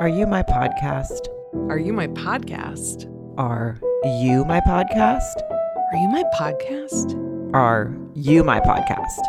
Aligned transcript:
Are 0.00 0.08
you 0.08 0.26
my 0.26 0.42
podcast? 0.42 1.28
Are 1.68 1.76
you 1.76 1.92
my 1.92 2.06
podcast? 2.06 3.04
Are 3.36 3.76
you 4.22 4.46
my 4.46 4.58
podcast? 4.60 5.42
Are 5.92 5.98
you 5.98 6.08
my 6.08 6.24
podcast? 6.38 7.52
Are 7.52 8.00
you 8.14 8.42
my 8.42 8.60
podcast? 8.60 9.20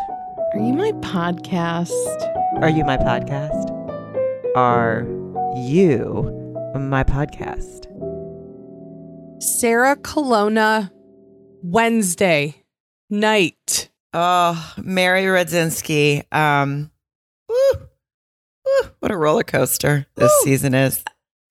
Are 0.54 0.58
you 0.58 0.72
my 0.72 0.92
podcast? 0.92 1.90
Are 2.62 2.70
you 2.70 2.84
my 2.86 2.96
podcast? 2.96 4.56
Are 4.56 5.06
you 5.68 6.72
my 6.74 7.04
podcast? 7.04 7.84
Sarah 9.42 9.96
Colonna, 9.96 10.90
Wednesday 11.62 12.62
night. 13.10 13.90
Oh, 14.14 14.72
Mary 14.78 15.24
Radzinski. 15.24 16.32
Um, 16.32 16.64
woo, 16.64 16.80
woo, 16.80 16.91
what 19.02 19.10
a 19.10 19.16
roller 19.16 19.42
coaster 19.42 20.06
this 20.14 20.30
Woo. 20.30 20.44
season 20.50 20.74
is. 20.74 21.02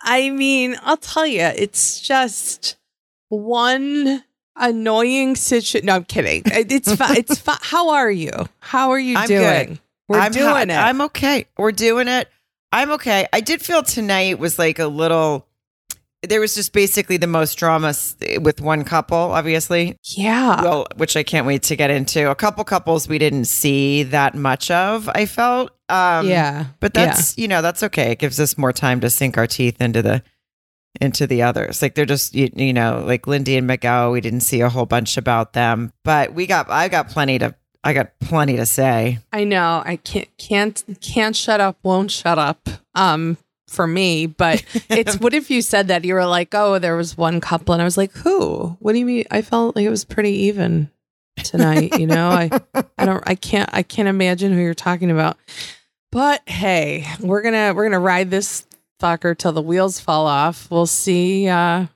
I 0.01 0.29
mean, 0.29 0.77
I'll 0.83 0.97
tell 0.97 1.27
you, 1.27 1.41
it's 1.41 1.99
just 1.99 2.77
one 3.29 4.23
annoying 4.55 5.35
situation. 5.35 5.85
No, 5.85 5.95
I'm 5.95 6.05
kidding. 6.05 6.43
Uh, 6.45 6.63
it's 6.69 6.93
fine. 6.95 7.17
It's 7.17 7.37
fine. 7.39 7.57
How 7.61 7.89
are 7.89 8.09
you? 8.09 8.31
How 8.59 8.91
are 8.91 8.99
you 8.99 9.17
I'm 9.17 9.27
doing? 9.27 9.67
good. 9.67 9.79
We're 10.07 10.19
I'm 10.19 10.31
doing 10.31 10.45
ha- 10.47 10.61
it. 10.61 10.69
I'm 10.71 11.01
okay. 11.01 11.45
We're 11.57 11.71
doing 11.71 12.07
it. 12.07 12.29
I'm 12.71 12.91
okay. 12.91 13.27
I 13.33 13.41
did 13.41 13.61
feel 13.61 13.83
tonight 13.83 14.39
was 14.39 14.57
like 14.57 14.79
a 14.79 14.87
little. 14.87 15.45
There 16.23 16.39
was 16.39 16.53
just 16.53 16.71
basically 16.71 17.17
the 17.17 17.27
most 17.27 17.55
drama 17.55 17.95
with 18.39 18.61
one 18.61 18.83
couple, 18.83 19.17
obviously. 19.17 19.97
yeah. 20.03 20.61
well, 20.61 20.85
which 20.95 21.17
I 21.17 21.23
can't 21.23 21.47
wait 21.47 21.63
to 21.63 21.75
get 21.75 21.89
into. 21.89 22.29
A 22.29 22.35
couple 22.35 22.63
couples 22.63 23.07
we 23.07 23.17
didn't 23.17 23.45
see 23.45 24.03
that 24.03 24.35
much 24.35 24.69
of. 24.69 25.09
I 25.09 25.25
felt. 25.25 25.71
Um, 25.89 26.27
yeah. 26.27 26.67
but 26.79 26.93
that's 26.93 27.37
you 27.37 27.47
know 27.47 27.61
that's 27.61 27.83
okay. 27.83 28.11
It 28.11 28.19
gives 28.19 28.39
us 28.39 28.57
more 28.57 28.71
time 28.71 29.01
to 29.01 29.09
sink 29.09 29.37
our 29.37 29.47
teeth 29.47 29.81
into 29.81 30.01
the 30.01 30.23
into 30.99 31.25
the 31.27 31.41
others. 31.43 31.81
Like 31.81 31.95
they're 31.95 32.05
just 32.05 32.35
you, 32.35 32.49
you 32.55 32.73
know 32.73 33.03
like 33.05 33.27
Lindy 33.27 33.57
and 33.57 33.67
Miguel. 33.67 34.11
We 34.11 34.21
didn't 34.21 34.41
see 34.41 34.61
a 34.61 34.69
whole 34.69 34.85
bunch 34.85 35.17
about 35.17 35.53
them, 35.53 35.93
but 36.03 36.33
we 36.33 36.47
got 36.47 36.69
I 36.69 36.87
got 36.87 37.09
plenty 37.09 37.39
to 37.39 37.55
I 37.83 37.93
got 37.93 38.19
plenty 38.19 38.57
to 38.57 38.65
say. 38.65 39.19
I 39.31 39.43
know. 39.43 39.81
I 39.85 39.95
can't 39.95 40.29
can't 40.37 40.83
can't 41.01 41.35
shut 41.35 41.59
up, 41.59 41.77
won't 41.83 42.11
shut 42.11 42.37
up. 42.37 42.67
Um 42.95 43.37
for 43.71 43.87
me, 43.87 44.25
but 44.25 44.63
it's 44.89 45.19
what 45.19 45.33
if 45.33 45.49
you 45.49 45.61
said 45.61 45.87
that 45.87 46.05
you 46.05 46.13
were 46.13 46.25
like, 46.25 46.53
"Oh, 46.53 46.79
there 46.79 46.95
was 46.95 47.17
one 47.17 47.41
couple." 47.41 47.73
And 47.73 47.81
I 47.81 47.85
was 47.85 47.97
like, 47.97 48.11
"Who? 48.13 48.77
What 48.79 48.93
do 48.93 48.99
you 48.99 49.05
mean?" 49.05 49.25
I 49.31 49.41
felt 49.41 49.75
like 49.75 49.85
it 49.85 49.89
was 49.89 50.05
pretty 50.05 50.31
even 50.31 50.89
tonight, 51.37 51.99
you 51.99 52.07
know? 52.07 52.29
I 52.29 52.49
I 52.97 53.05
don't 53.05 53.23
I 53.25 53.35
can't 53.35 53.69
I 53.73 53.83
can't 53.83 54.07
imagine 54.07 54.53
who 54.53 54.59
you're 54.59 54.73
talking 54.73 55.11
about. 55.11 55.37
But 56.11 56.47
hey, 56.47 57.07
we're 57.19 57.41
to 57.43 57.73
we're 57.75 57.89
to 57.89 57.99
ride 57.99 58.29
this 58.29 58.65
fucker 59.01 59.37
till 59.37 59.53
the 59.53 59.61
wheels 59.61 59.99
fall 59.99 60.27
off. 60.27 60.69
We'll 60.69 60.85
see 60.85 61.47
uh 61.47 61.87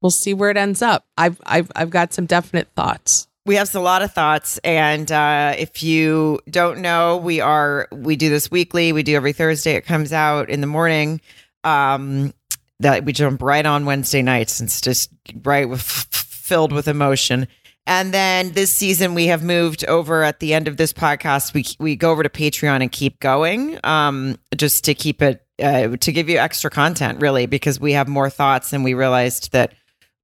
we'll 0.00 0.10
see 0.10 0.34
where 0.34 0.50
it 0.50 0.56
ends 0.56 0.82
up. 0.82 1.04
I've 1.16 1.40
I've 1.44 1.70
I've 1.74 1.90
got 1.90 2.12
some 2.12 2.26
definite 2.26 2.68
thoughts. 2.76 3.28
We 3.46 3.56
have 3.56 3.74
a 3.74 3.80
lot 3.80 4.00
of 4.00 4.12
thoughts, 4.12 4.58
and 4.64 5.10
uh, 5.12 5.54
if 5.58 5.82
you 5.82 6.40
don't 6.48 6.78
know, 6.78 7.18
we 7.18 7.40
are 7.40 7.88
we 7.92 8.16
do 8.16 8.30
this 8.30 8.50
weekly. 8.50 8.92
We 8.92 9.02
do 9.02 9.14
every 9.14 9.34
Thursday. 9.34 9.72
It 9.72 9.84
comes 9.84 10.14
out 10.14 10.48
in 10.48 10.62
the 10.62 10.66
morning. 10.66 11.20
Um, 11.62 12.32
that 12.80 13.04
we 13.04 13.12
jump 13.12 13.42
right 13.42 13.64
on 13.64 13.86
Wednesday 13.86 14.22
nights. 14.22 14.60
It's 14.60 14.80
just 14.80 15.10
right 15.42 15.68
with 15.68 15.82
filled 15.82 16.72
with 16.72 16.88
emotion. 16.88 17.48
And 17.86 18.14
then 18.14 18.52
this 18.52 18.72
season 18.72 19.14
we 19.14 19.26
have 19.26 19.42
moved 19.42 19.84
over 19.84 20.22
at 20.22 20.40
the 20.40 20.54
end 20.54 20.68
of 20.68 20.78
this 20.78 20.92
podcast. 20.92 21.52
We 21.52 21.64
we 21.78 21.96
go 21.96 22.10
over 22.10 22.22
to 22.22 22.30
Patreon 22.30 22.80
and 22.80 22.90
keep 22.90 23.20
going, 23.20 23.78
um, 23.84 24.38
just 24.56 24.84
to 24.84 24.94
keep 24.94 25.20
it 25.20 25.44
uh, 25.62 25.88
to 25.96 26.12
give 26.12 26.30
you 26.30 26.38
extra 26.38 26.70
content, 26.70 27.20
really, 27.20 27.44
because 27.46 27.78
we 27.78 27.92
have 27.92 28.08
more 28.08 28.30
thoughts, 28.30 28.72
and 28.72 28.84
we 28.84 28.94
realized 28.94 29.52
that 29.52 29.74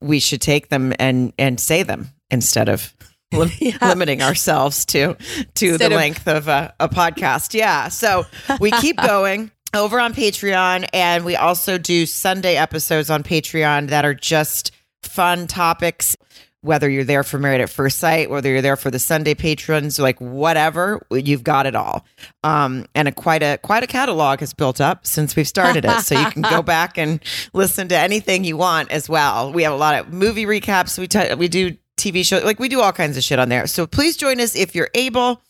we 0.01 0.21
should 0.21 0.41
take 0.41 0.71
them 0.71 0.95
and 0.99 1.35
and 1.39 1.61
say 1.61 1.83
them 1.83 2.09
instead 2.31 2.71
of 2.71 2.95
lim- 3.39 3.51
Yeah. 3.59 3.77
limiting 3.83 4.23
ourselves 4.23 4.85
to 4.87 5.17
to 5.55 5.67
Instead 5.69 5.79
the 5.79 5.87
of- 5.87 5.93
length 5.93 6.27
of 6.29 6.49
a, 6.49 6.75
a 6.81 6.89
podcast. 6.89 7.55
Yeah, 7.55 7.89
so 7.89 8.27
we 8.61 8.71
keep 8.73 8.97
going 9.07 9.51
over 9.75 10.01
on 10.01 10.15
Patreon, 10.15 10.89
and 10.93 11.25
we 11.25 11.37
also 11.37 11.79
do 11.79 12.07
Sunday 12.07 12.57
episodes 12.57 13.09
on 13.11 13.23
Patreon 13.23 13.89
that 13.91 14.05
are 14.05 14.15
just 14.15 14.73
fun 15.03 15.47
topics. 15.47 16.17
Whether 16.63 16.91
you're 16.91 17.05
there 17.05 17.23
for 17.25 17.39
Married 17.39 17.63
at 17.63 17.71
First 17.71 17.99
Sight, 18.01 18.29
whether 18.29 18.51
you're 18.51 18.61
there 18.61 18.77
for 18.77 18.91
the 18.91 18.99
Sunday 18.99 19.33
patrons, 19.35 19.99
like 19.99 20.21
whatever, 20.21 21.07
you've 21.11 21.43
got 21.43 21.65
it 21.65 21.75
all. 21.75 22.05
Um, 22.45 22.85
and 22.95 23.09
a 23.09 23.13
quite 23.13 23.43
a 23.43 23.59
quite 23.63 23.83
a 23.83 23.87
catalog 23.87 24.41
has 24.41 24.53
built 24.53 24.79
up 24.79 25.07
since 25.07 25.35
we've 25.37 25.49
started 25.49 25.87
it, 25.87 26.01
so 26.01 26.19
you 26.21 26.31
can 26.31 26.43
go 26.43 26.61
back 26.77 26.99
and 26.99 27.21
listen 27.55 27.89
to 27.89 27.97
anything 27.97 28.45
you 28.45 28.59
want 28.59 28.91
as 28.91 29.09
well. 29.09 29.53
We 29.55 29.63
have 29.63 29.73
a 29.73 29.77
lot 29.77 29.95
of 30.01 30.13
movie 30.13 30.45
recaps. 30.45 30.99
We 30.99 31.07
t- 31.09 31.33
we 31.35 31.49
do 31.49 31.79
TV 32.01 32.25
shows, 32.25 32.45
like 32.45 32.59
we 32.59 32.69
do 32.69 32.81
all 32.81 32.93
kinds 32.93 33.17
of 33.17 33.23
shit 33.23 33.39
on 33.39 33.49
there. 33.49 33.67
So 33.67 33.87
please 33.87 34.17
join 34.17 34.41
us 34.41 34.57
if 34.57 34.75
you're 34.75 34.91
able. 34.95 35.43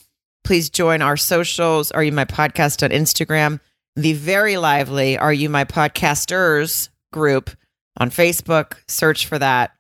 Please 0.45 0.71
join 0.71 1.03
our 1.03 1.17
socials. 1.17 1.91
Are 1.93 2.03
you 2.03 2.13
my 2.13 2.25
podcast 2.25 2.83
on 2.83 2.91
Instagram? 2.91 3.61
The 3.97 4.15
very 4.15 4.57
lively 4.57 5.19
Are 5.19 5.33
You 5.33 5.49
My 5.49 5.65
Podcasters 5.65 6.89
group 7.13 7.51
on 7.99 8.11
Facebook. 8.11 8.75
Search 8.89 9.27
for 9.27 9.39
that 9.39 9.73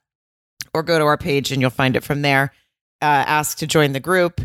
or 0.74 0.82
go 0.82 0.98
to 0.98 1.04
our 1.04 1.18
page 1.18 1.52
and 1.52 1.60
you'll 1.60 1.70
find 1.70 1.96
it 1.96 2.04
from 2.04 2.22
there. 2.22 2.52
Uh, 3.02 3.24
ask 3.26 3.58
to 3.58 3.66
join 3.66 3.92
the 3.92 4.00
group. 4.00 4.40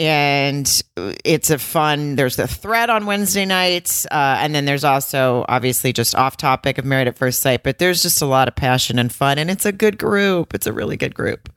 And 0.00 0.82
it's 0.96 1.50
a 1.50 1.58
fun, 1.58 2.16
there's 2.16 2.38
a 2.38 2.46
thread 2.46 2.88
on 2.88 3.04
Wednesday 3.04 3.44
nights. 3.44 4.06
Uh, 4.06 4.38
and 4.40 4.54
then 4.54 4.64
there's 4.64 4.82
also 4.82 5.44
obviously 5.46 5.92
just 5.92 6.14
off 6.14 6.38
topic 6.38 6.78
of 6.78 6.86
Married 6.86 7.06
at 7.06 7.18
First 7.18 7.42
Sight, 7.42 7.62
but 7.62 7.78
there's 7.78 8.00
just 8.00 8.22
a 8.22 8.26
lot 8.26 8.48
of 8.48 8.56
passion 8.56 8.98
and 8.98 9.12
fun. 9.12 9.36
And 9.36 9.50
it's 9.50 9.66
a 9.66 9.72
good 9.72 9.98
group. 9.98 10.54
It's 10.54 10.66
a 10.66 10.72
really 10.72 10.96
good 10.96 11.14
group. 11.14 11.50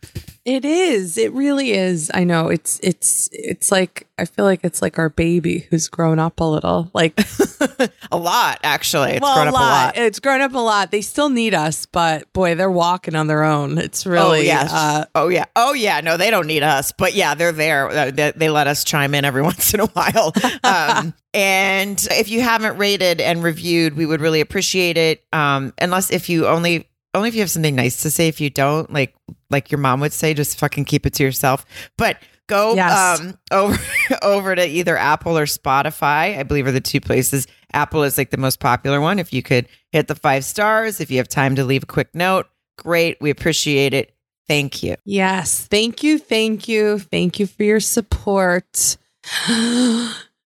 It 0.46 0.66
is. 0.66 1.18
It 1.18 1.32
really 1.32 1.72
is. 1.72 2.12
I 2.14 2.26
know. 2.26 2.50
It's 2.50 2.78
it's 2.84 3.30
it's 3.32 3.72
like 3.72 4.08
I 4.18 4.26
feel 4.26 4.44
like 4.44 4.60
it's 4.64 4.82
like 4.82 5.00
our 5.00 5.08
baby 5.08 5.68
who's 5.70 5.88
grown 5.88 6.20
up 6.20 6.42
a 6.42 6.44
little. 6.44 6.92
Like 6.94 7.18
a 8.12 8.18
lot, 8.18 8.60
actually. 8.62 9.12
It's 9.12 9.22
well, 9.22 9.36
grown 9.36 9.48
up 9.48 9.54
a 9.54 9.58
lot. 9.58 9.98
It's 9.98 10.20
grown 10.20 10.42
up 10.42 10.54
a 10.54 10.60
lot. 10.60 10.92
They 10.92 11.00
still 11.00 11.30
need 11.30 11.54
us, 11.54 11.86
but 11.86 12.32
boy, 12.34 12.56
they're 12.56 12.70
walking 12.70 13.16
on 13.16 13.28
their 13.28 13.44
own. 13.44 13.78
It's 13.78 14.06
really 14.06 14.40
oh 14.40 14.42
yeah, 14.42 14.68
uh, 14.70 15.06
oh 15.16 15.30
yeah, 15.30 15.46
oh 15.56 15.72
yeah. 15.72 16.02
No, 16.02 16.18
they 16.18 16.30
don't 16.30 16.48
need 16.48 16.64
us, 16.64 16.92
but 16.92 17.14
yeah, 17.14 17.36
they're 17.36 17.54
there. 17.54 17.88
Uh, 17.88 18.12
They, 18.12 18.34
they 18.36 18.50
let 18.50 18.68
us 18.68 18.84
chime 18.84 19.16
in 19.16 19.24
every 19.24 19.42
once 19.54 19.74
in 19.74 19.80
a 19.80 19.88
while. 19.88 20.34
Um, 20.64 21.14
and 21.34 22.06
if 22.12 22.30
you 22.30 22.42
haven't 22.42 22.78
rated 22.78 23.20
and 23.20 23.44
reviewed, 23.44 23.96
we 23.96 24.06
would 24.06 24.22
really 24.22 24.40
appreciate 24.40 24.98
it. 24.98 25.24
Um, 25.34 25.74
unless 25.78 26.10
if 26.10 26.30
you 26.30 26.48
only 26.48 26.88
only 27.14 27.30
if 27.30 27.36
you 27.36 27.42
have 27.42 27.52
something 27.52 27.76
nice 27.76 28.02
to 28.04 28.12
say. 28.12 28.28
If 28.28 28.42
you 28.42 28.50
don't, 28.50 28.92
like 28.92 29.14
like 29.50 29.72
your 29.72 29.80
mom 29.80 30.00
would 30.02 30.14
say, 30.14 30.34
just 30.34 30.58
fucking 30.60 30.86
keep 30.86 31.06
it 31.06 31.14
to 31.16 31.24
yourself. 31.24 31.66
But 31.98 32.18
go 32.48 32.76
Yes. 32.76 33.20
um, 33.22 33.38
over 33.52 33.78
over 34.22 34.56
to 34.56 34.66
either 34.68 34.98
Apple 34.98 35.38
or 35.38 35.46
Spotify. 35.46 36.38
I 36.38 36.44
believe 36.44 36.68
are 36.68 36.72
the 36.72 36.82
two 36.82 37.02
places. 37.02 37.48
Apple 37.74 38.04
is 38.04 38.18
like 38.18 38.30
the 38.32 38.38
most 38.38 38.60
popular 38.60 39.00
one. 39.02 39.20
If 39.20 39.34
you 39.34 39.42
could 39.44 39.68
hit 39.92 40.08
the 40.08 40.16
five 40.16 40.46
stars, 40.46 41.00
if 41.00 41.10
you 41.12 41.18
have 41.18 41.28
time 41.28 41.56
to 41.56 41.64
leave 41.64 41.84
a 41.84 41.88
quick 41.88 42.14
note, 42.14 42.48
great. 42.78 43.18
We 43.22 43.30
appreciate 43.30 43.94
it. 43.94 44.14
Thank 44.48 44.84
you. 44.84 44.96
yes. 45.06 45.66
Thank 45.68 46.04
you, 46.04 46.20
thank 46.20 46.68
you, 46.68 47.00
thank 47.00 47.40
you 47.40 47.48
for 47.48 47.64
your 47.64 47.80
support. 47.80 48.98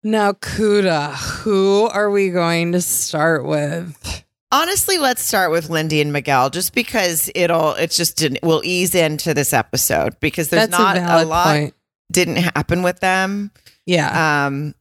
now, 0.03 0.33
Kuda, 0.33 1.15
who 1.15 1.89
are 1.93 2.11
we 2.11 2.31
going 2.31 2.73
to 2.73 2.81
start 2.81 3.45
with? 3.47 4.24
Honestly, 4.55 4.99
let's 4.99 5.21
start 5.21 5.51
with 5.51 5.69
Lindy 5.69 6.01
and 6.01 6.13
Miguel, 6.13 6.49
just 6.49 6.75
because 6.75 7.29
it'll 7.35 7.73
it's 7.73 7.97
just 7.97 8.23
an, 8.23 8.39
will 8.41 8.63
ease 8.65 8.95
into 8.95 9.35
this 9.35 9.53
episode 9.53 10.19
because 10.21 10.49
there's 10.49 10.69
That's 10.69 10.79
not 10.79 10.97
a 10.97 11.25
a, 11.25 11.27
lot 11.27 11.47
point. 11.47 11.75
didn't 12.13 12.37
happen 12.37 12.85
with 12.85 13.01
them. 13.01 13.51
Yeah. 13.85 14.47
Um, 14.47 14.77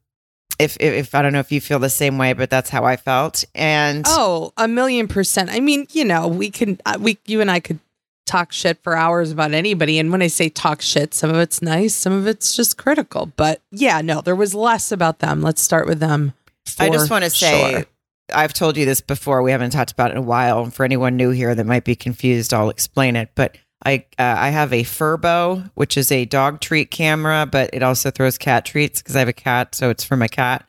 if, 0.60 0.78
if 0.80 0.94
if 0.94 1.16
I 1.16 1.24
don't 1.24 1.34
know 1.34 1.40
if 1.40 1.52
you 1.52 1.60
feel 1.60 1.80
the 1.80 1.90
same 1.90 2.20
way, 2.20 2.34
but 2.34 2.52
that's 2.52 2.70
how 2.70 2.86
I 2.86 2.98
felt. 2.98 3.46
And 3.56 4.06
Oh, 4.08 4.54
a 4.58 4.68
million 4.68 5.08
percent. 5.08 5.50
I 5.50 5.60
mean, 5.60 5.88
you 5.92 6.06
know, 6.06 6.28
we 6.28 6.52
can, 6.52 6.80
uh, 6.86 7.00
we, 7.00 7.18
you 7.26 7.42
and 7.42 7.50
I 7.50 7.60
could 7.60 7.80
talk 8.28 8.52
shit 8.52 8.78
for 8.84 8.96
hours 8.96 9.32
about 9.32 9.54
anybody. 9.54 9.98
And 9.98 10.12
when 10.12 10.22
I 10.22 10.28
say 10.28 10.50
talk 10.50 10.84
shit, 10.84 11.16
some 11.16 11.32
of 11.32 11.38
it's 11.38 11.64
nice, 11.64 11.96
some 11.96 12.14
of 12.14 12.28
it's 12.28 12.56
just 12.56 12.78
critical. 12.78 13.32
But 13.36 13.60
yeah, 13.72 14.02
no, 14.02 14.22
there 14.22 14.36
was 14.36 14.54
less 14.54 14.92
about 14.92 15.18
them. 15.18 15.42
Let's 15.42 15.64
start 15.64 15.88
with 15.88 16.00
them. 16.00 16.34
I 16.80 16.90
just 16.90 17.10
want 17.10 17.24
to 17.24 17.30
say, 17.30 17.72
sure. 17.72 17.86
I've 18.34 18.54
told 18.54 18.78
you 18.78 18.86
this 18.86 19.02
before. 19.02 19.42
We 19.42 19.52
haven't 19.52 19.72
talked 19.72 19.92
about 19.92 20.12
it 20.12 20.14
in 20.14 20.18
a 20.18 20.22
while. 20.22 20.64
And 20.64 20.74
for 20.74 20.84
anyone 20.84 21.18
new 21.18 21.32
here 21.32 21.54
that 21.54 21.66
might 21.66 21.84
be 21.84 21.96
confused, 21.96 22.54
I'll 22.54 22.70
explain 22.70 23.16
it. 23.16 23.32
But 23.36 23.58
I 23.86 24.06
uh, 24.18 24.36
I 24.38 24.50
have 24.50 24.72
a 24.72 24.84
Furbo, 24.84 25.70
which 25.76 25.98
is 25.98 26.12
a 26.12 26.26
dog 26.26 26.62
treat 26.62 26.90
camera, 26.90 27.46
but 27.46 27.70
it 27.74 27.84
also 27.84 28.12
throws 28.12 28.38
cat 28.38 28.66
treats 28.66 29.02
because 29.02 29.16
I 29.16 29.20
have 29.20 29.28
a 29.28 29.34
cat, 29.34 29.76
so 29.76 29.90
it's 29.90 30.04
for 30.04 30.16
my 30.16 30.28
cat. 30.28 30.66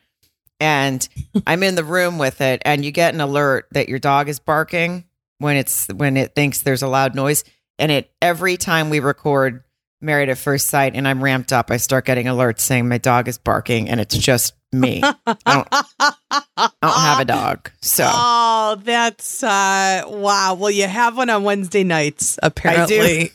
And 0.61 1.07
I'm 1.47 1.63
in 1.63 1.75
the 1.75 1.85
room 1.85 2.19
with 2.19 2.41
it, 2.41 2.61
and 2.65 2.85
you 2.85 2.91
get 2.91 3.15
an 3.15 3.21
alert 3.21 3.69
that 3.73 3.89
your 3.89 3.99
dog 3.99 4.29
is 4.29 4.41
barking 4.41 5.05
when 5.39 5.57
it's 5.57 5.87
when 5.89 6.17
it 6.17 6.35
thinks 6.35 6.63
there's 6.63 6.83
a 6.83 6.89
loud 6.89 7.15
noise. 7.15 7.45
And 7.79 7.91
it 7.93 8.11
every 8.21 8.57
time 8.57 8.91
we 8.91 9.01
record 9.01 9.65
Married 10.01 10.29
at 10.29 10.39
First 10.39 10.69
Sight 10.69 10.95
and 10.95 11.07
I'm 11.07 11.23
ramped 11.23 11.53
up, 11.53 11.71
I 11.71 11.77
start 11.77 12.05
getting 12.05 12.27
alerts 12.27 12.61
saying 12.61 12.89
my 12.89 12.99
dog 12.99 13.29
is 13.29 13.39
barking, 13.39 13.89
and 13.89 14.01
it's 14.01 14.19
just 14.19 14.55
me. 14.81 15.03
I 15.03 15.15
don't, 15.47 15.69
I 15.71 16.71
don't 16.83 16.93
have 16.93 17.21
a 17.21 17.25
dog. 17.25 17.71
So 17.81 18.09
Oh, 18.13 18.77
that's 18.83 19.43
uh 19.43 20.03
wow. 20.07 20.55
Well, 20.55 20.71
you 20.71 20.87
have 20.87 21.17
one 21.17 21.31
on 21.31 21.45
Wednesday 21.45 21.85
nights, 21.85 22.39
apparently. 22.43 23.31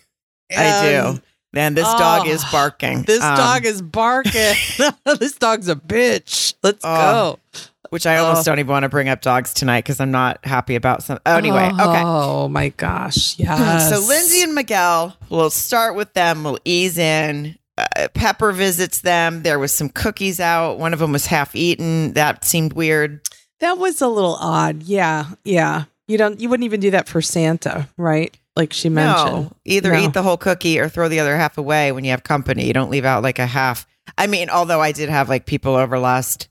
I 0.56 0.97
Um, 1.06 1.15
do. 1.15 1.21
Man, 1.51 1.74
this 1.74 1.86
dog 1.86 2.27
is 2.27 2.44
oh, 2.45 2.50
barking. 2.51 3.03
This 3.03 3.24
Um, 3.24 3.36
dog 3.38 3.65
is 3.65 3.81
barking. 3.81 4.53
this 5.19 5.33
dog's 5.38 5.68
a 5.68 5.75
bitch. 5.75 6.53
Let's 6.62 6.81
Oh, 6.83 7.39
go. 7.53 7.59
which 7.89 8.06
I 8.06 8.18
almost 8.18 8.47
oh. 8.47 8.51
don't 8.51 8.59
even 8.59 8.69
want 8.71 8.83
to 8.83 8.89
bring 8.89 9.09
up 9.09 9.21
dogs 9.21 9.53
tonight 9.53 9.83
because 9.83 10.00
I'm 10.00 10.12
not 10.12 10.45
happy 10.45 10.75
about 10.75 11.01
some. 11.03 11.19
Oh, 11.25 11.36
anyway, 11.38 11.65
okay. 11.71 12.03
Oh 12.06 12.47
my 12.50 12.69
gosh. 12.69 13.38
Yes. 13.39 13.89
So 13.89 14.00
Lindsay 14.07 14.44
and 14.44 14.53
Miguel, 14.53 15.15
we'll 15.30 15.50
start 15.50 15.95
with 15.95 16.13
them. 16.13 16.44
We'll 16.44 16.59
ease 16.65 16.97
in. 16.97 17.57
Uh, 17.95 18.07
Pepper 18.13 18.51
visits 18.51 19.01
them. 19.01 19.43
There 19.43 19.59
was 19.59 19.73
some 19.73 19.89
cookies 19.89 20.39
out. 20.39 20.79
One 20.79 20.93
of 20.93 20.99
them 20.99 21.11
was 21.11 21.25
half 21.27 21.55
eaten. 21.55 22.13
That 22.13 22.43
seemed 22.45 22.73
weird. 22.73 23.21
that 23.59 23.77
was 23.77 24.01
a 24.01 24.07
little 24.07 24.35
odd. 24.35 24.83
Yeah. 24.83 25.25
Yeah. 25.43 25.85
You 26.07 26.17
don't 26.17 26.39
you 26.39 26.49
wouldn't 26.49 26.65
even 26.65 26.79
do 26.79 26.91
that 26.91 27.07
for 27.07 27.21
Santa, 27.21 27.87
right? 27.97 28.35
Like 28.55 28.73
she 28.73 28.89
mentioned. 28.89 29.31
No, 29.31 29.51
either 29.65 29.91
No. 29.93 29.99
eat 29.99 30.13
the 30.13 30.23
whole 30.23 30.37
cookie 30.37 30.79
or 30.79 30.89
throw 30.89 31.07
the 31.07 31.19
other 31.19 31.37
half 31.37 31.57
away 31.57 31.91
when 31.91 32.03
you 32.03 32.11
have 32.11 32.23
company. 32.23 32.65
You 32.65 32.73
don't 32.73 32.89
leave 32.89 33.05
out 33.05 33.21
like 33.23 33.37
a 33.39 33.45
half. 33.45 33.85
I 34.17 34.27
mean, 34.27 34.49
although 34.49 34.81
I 34.81 34.91
did 34.91 35.09
have 35.09 35.29
like 35.29 35.45
people 35.45 35.75
over 35.75 35.99
last 35.99 36.47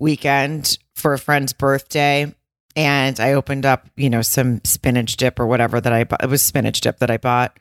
weekend 0.00 0.78
for 0.94 1.14
a 1.14 1.18
friend's 1.18 1.52
birthday, 1.52 2.34
and 2.74 3.18
I 3.20 3.32
opened 3.32 3.64
up, 3.64 3.86
you 3.96 4.10
know, 4.10 4.22
some 4.22 4.60
spinach 4.64 5.16
dip 5.16 5.38
or 5.40 5.46
whatever 5.46 5.80
that 5.80 5.92
I 5.92 6.04
bought. 6.04 6.22
It 6.22 6.28
was 6.28 6.42
spinach 6.42 6.80
dip 6.80 6.98
that 6.98 7.10
I 7.10 7.16
bought. 7.16 7.56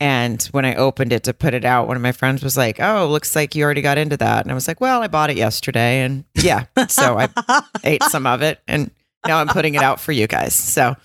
And 0.00 0.42
when 0.50 0.64
I 0.64 0.74
opened 0.74 1.12
it 1.12 1.22
to 1.24 1.32
put 1.32 1.54
it 1.54 1.64
out, 1.64 1.86
one 1.86 1.96
of 1.96 2.02
my 2.02 2.12
friends 2.12 2.42
was 2.42 2.56
like, 2.56 2.80
"Oh, 2.80 3.06
looks 3.08 3.36
like 3.36 3.54
you 3.54 3.64
already 3.64 3.80
got 3.80 3.96
into 3.96 4.16
that." 4.16 4.42
And 4.44 4.50
I 4.50 4.54
was 4.54 4.66
like, 4.66 4.80
"Well, 4.80 5.02
I 5.02 5.06
bought 5.06 5.30
it 5.30 5.36
yesterday, 5.36 6.00
and 6.02 6.24
yeah, 6.34 6.64
so 6.88 7.18
I 7.18 7.28
ate 7.84 8.02
some 8.04 8.26
of 8.26 8.42
it, 8.42 8.60
and 8.66 8.90
now 9.26 9.38
I'm 9.38 9.48
putting 9.48 9.74
it 9.76 9.82
out 9.82 10.00
for 10.00 10.12
you 10.12 10.26
guys." 10.26 10.54
So, 10.54 10.96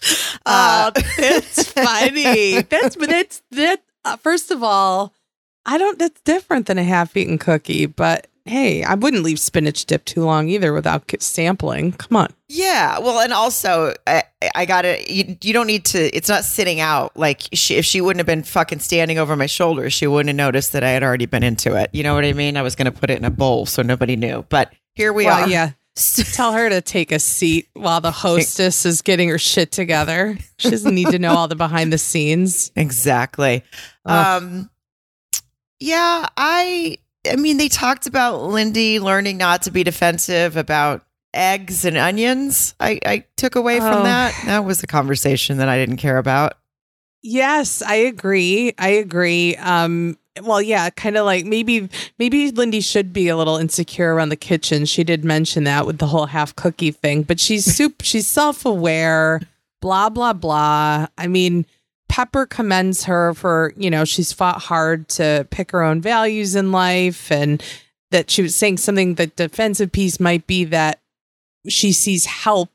uh, 0.45 0.91
Oh, 0.95 1.01
that's 1.17 1.71
funny. 1.71 2.61
that's 2.63 2.95
but 2.95 3.09
that's 3.09 3.41
that. 3.51 3.83
Uh, 4.05 4.17
first 4.17 4.49
of 4.49 4.63
all, 4.63 5.13
I 5.65 5.77
don't. 5.77 5.99
That's 5.99 6.19
different 6.21 6.65
than 6.65 6.77
a 6.79 6.83
half-eaten 6.83 7.37
cookie. 7.37 7.85
But 7.85 8.27
hey, 8.49 8.83
I 8.83 8.95
wouldn't 8.95 9.23
leave 9.23 9.39
spinach 9.39 9.85
dip 9.85 10.05
too 10.05 10.25
long 10.25 10.49
either 10.49 10.73
without 10.73 11.09
sampling. 11.21 11.93
Come 11.93 12.17
on. 12.17 12.33
Yeah, 12.47 12.99
well, 12.99 13.19
and 13.19 13.31
also 13.31 13.93
I, 14.07 14.23
I 14.55 14.65
got 14.65 14.85
it. 14.85 15.09
You, 15.09 15.37
you 15.41 15.53
don't 15.53 15.67
need 15.67 15.85
to. 15.85 16.15
It's 16.15 16.27
not 16.27 16.43
sitting 16.43 16.79
out. 16.79 17.15
Like 17.15 17.43
she, 17.53 17.75
if 17.75 17.85
she 17.85 18.01
wouldn't 18.01 18.19
have 18.19 18.25
been 18.25 18.43
fucking 18.43 18.79
standing 18.79 19.19
over 19.19 19.35
my 19.35 19.45
shoulders, 19.45 19.93
she 19.93 20.07
wouldn't 20.07 20.29
have 20.29 20.35
noticed 20.35 20.73
that 20.73 20.83
I 20.83 20.89
had 20.89 21.03
already 21.03 21.27
been 21.27 21.43
into 21.43 21.75
it. 21.75 21.89
You 21.93 22.03
know 22.03 22.15
what 22.15 22.25
I 22.25 22.33
mean? 22.33 22.57
I 22.57 22.61
was 22.61 22.75
going 22.75 22.91
to 22.91 22.91
put 22.91 23.09
it 23.09 23.19
in 23.19 23.25
a 23.25 23.29
bowl 23.29 23.65
so 23.65 23.81
nobody 23.81 24.15
knew. 24.15 24.45
But 24.49 24.73
here 24.95 25.13
we 25.13 25.25
well, 25.25 25.45
are. 25.45 25.47
yeah. 25.47 25.71
Tell 26.33 26.53
her 26.53 26.69
to 26.69 26.81
take 26.81 27.11
a 27.11 27.19
seat 27.19 27.67
while 27.73 27.99
the 27.99 28.11
hostess 28.11 28.85
is 28.85 29.01
getting 29.01 29.29
her 29.29 29.37
shit 29.37 29.71
together. 29.71 30.37
She 30.57 30.69
doesn't 30.69 30.95
need 30.95 31.09
to 31.09 31.19
know 31.19 31.33
all 31.35 31.47
the 31.47 31.55
behind 31.55 31.91
the 31.91 31.97
scenes. 31.97 32.71
Exactly. 32.79 33.63
Ugh. 34.05 34.43
Um, 34.43 34.69
yeah, 35.79 36.27
I. 36.37 36.97
I 37.29 37.35
mean, 37.35 37.57
they 37.57 37.69
talked 37.69 38.07
about 38.07 38.43
Lindy 38.43 38.99
learning 38.99 39.37
not 39.37 39.61
to 39.63 39.71
be 39.71 39.83
defensive 39.83 40.57
about 40.57 41.03
eggs 41.33 41.85
and 41.85 41.97
onions. 41.97 42.73
I, 42.79 42.99
I 43.05 43.25
took 43.37 43.55
away 43.55 43.79
from 43.79 43.99
Oh. 43.99 44.03
that. 44.03 44.33
That 44.45 44.65
was 44.65 44.81
a 44.83 44.87
conversation 44.87 45.57
that 45.57 45.69
I 45.69 45.77
didn't 45.77 45.97
care 45.97 46.17
about. 46.17 46.53
Yes, 47.21 47.81
I 47.81 47.95
agree. 47.95 48.73
I 48.79 48.89
agree. 48.89 49.55
Um, 49.57 50.17
well, 50.41 50.61
yeah, 50.61 50.89
kind 50.89 51.17
of 51.17 51.25
like 51.25 51.45
maybe 51.45 51.89
maybe 52.17 52.49
Lindy 52.51 52.79
should 52.79 53.11
be 53.11 53.27
a 53.27 53.35
little 53.35 53.57
insecure 53.57 54.13
around 54.15 54.29
the 54.29 54.37
kitchen. 54.37 54.85
She 54.85 55.03
did 55.03 55.25
mention 55.25 55.65
that 55.65 55.85
with 55.85 55.97
the 55.97 56.07
whole 56.07 56.27
half 56.27 56.55
cookie 56.55 56.91
thing, 56.91 57.23
but 57.23 57.39
she's 57.39 57.65
soup. 57.65 58.01
she's 58.01 58.25
self 58.25 58.65
aware. 58.65 59.41
Blah 59.81 60.09
blah 60.09 60.31
blah. 60.33 61.07
I 61.17 61.27
mean, 61.27 61.65
Pepper 62.09 62.45
commends 62.45 63.05
her 63.05 63.33
for 63.33 63.73
you 63.77 63.89
know 63.89 64.03
she's 64.03 64.33
fought 64.33 64.63
hard 64.63 65.07
to 65.09 65.47
pick 65.49 65.71
her 65.71 65.83
own 65.83 66.01
values 66.01 66.55
in 66.55 66.71
life, 66.71 67.31
and 67.31 67.63
that 68.11 68.29
she 68.29 68.41
was 68.41 68.55
saying 68.55 68.77
something. 68.77 69.15
The 69.15 69.27
defensive 69.27 69.91
piece 69.91 70.19
might 70.19 70.45
be 70.47 70.65
that 70.65 70.99
she 71.67 71.91
sees 71.93 72.25
help 72.25 72.71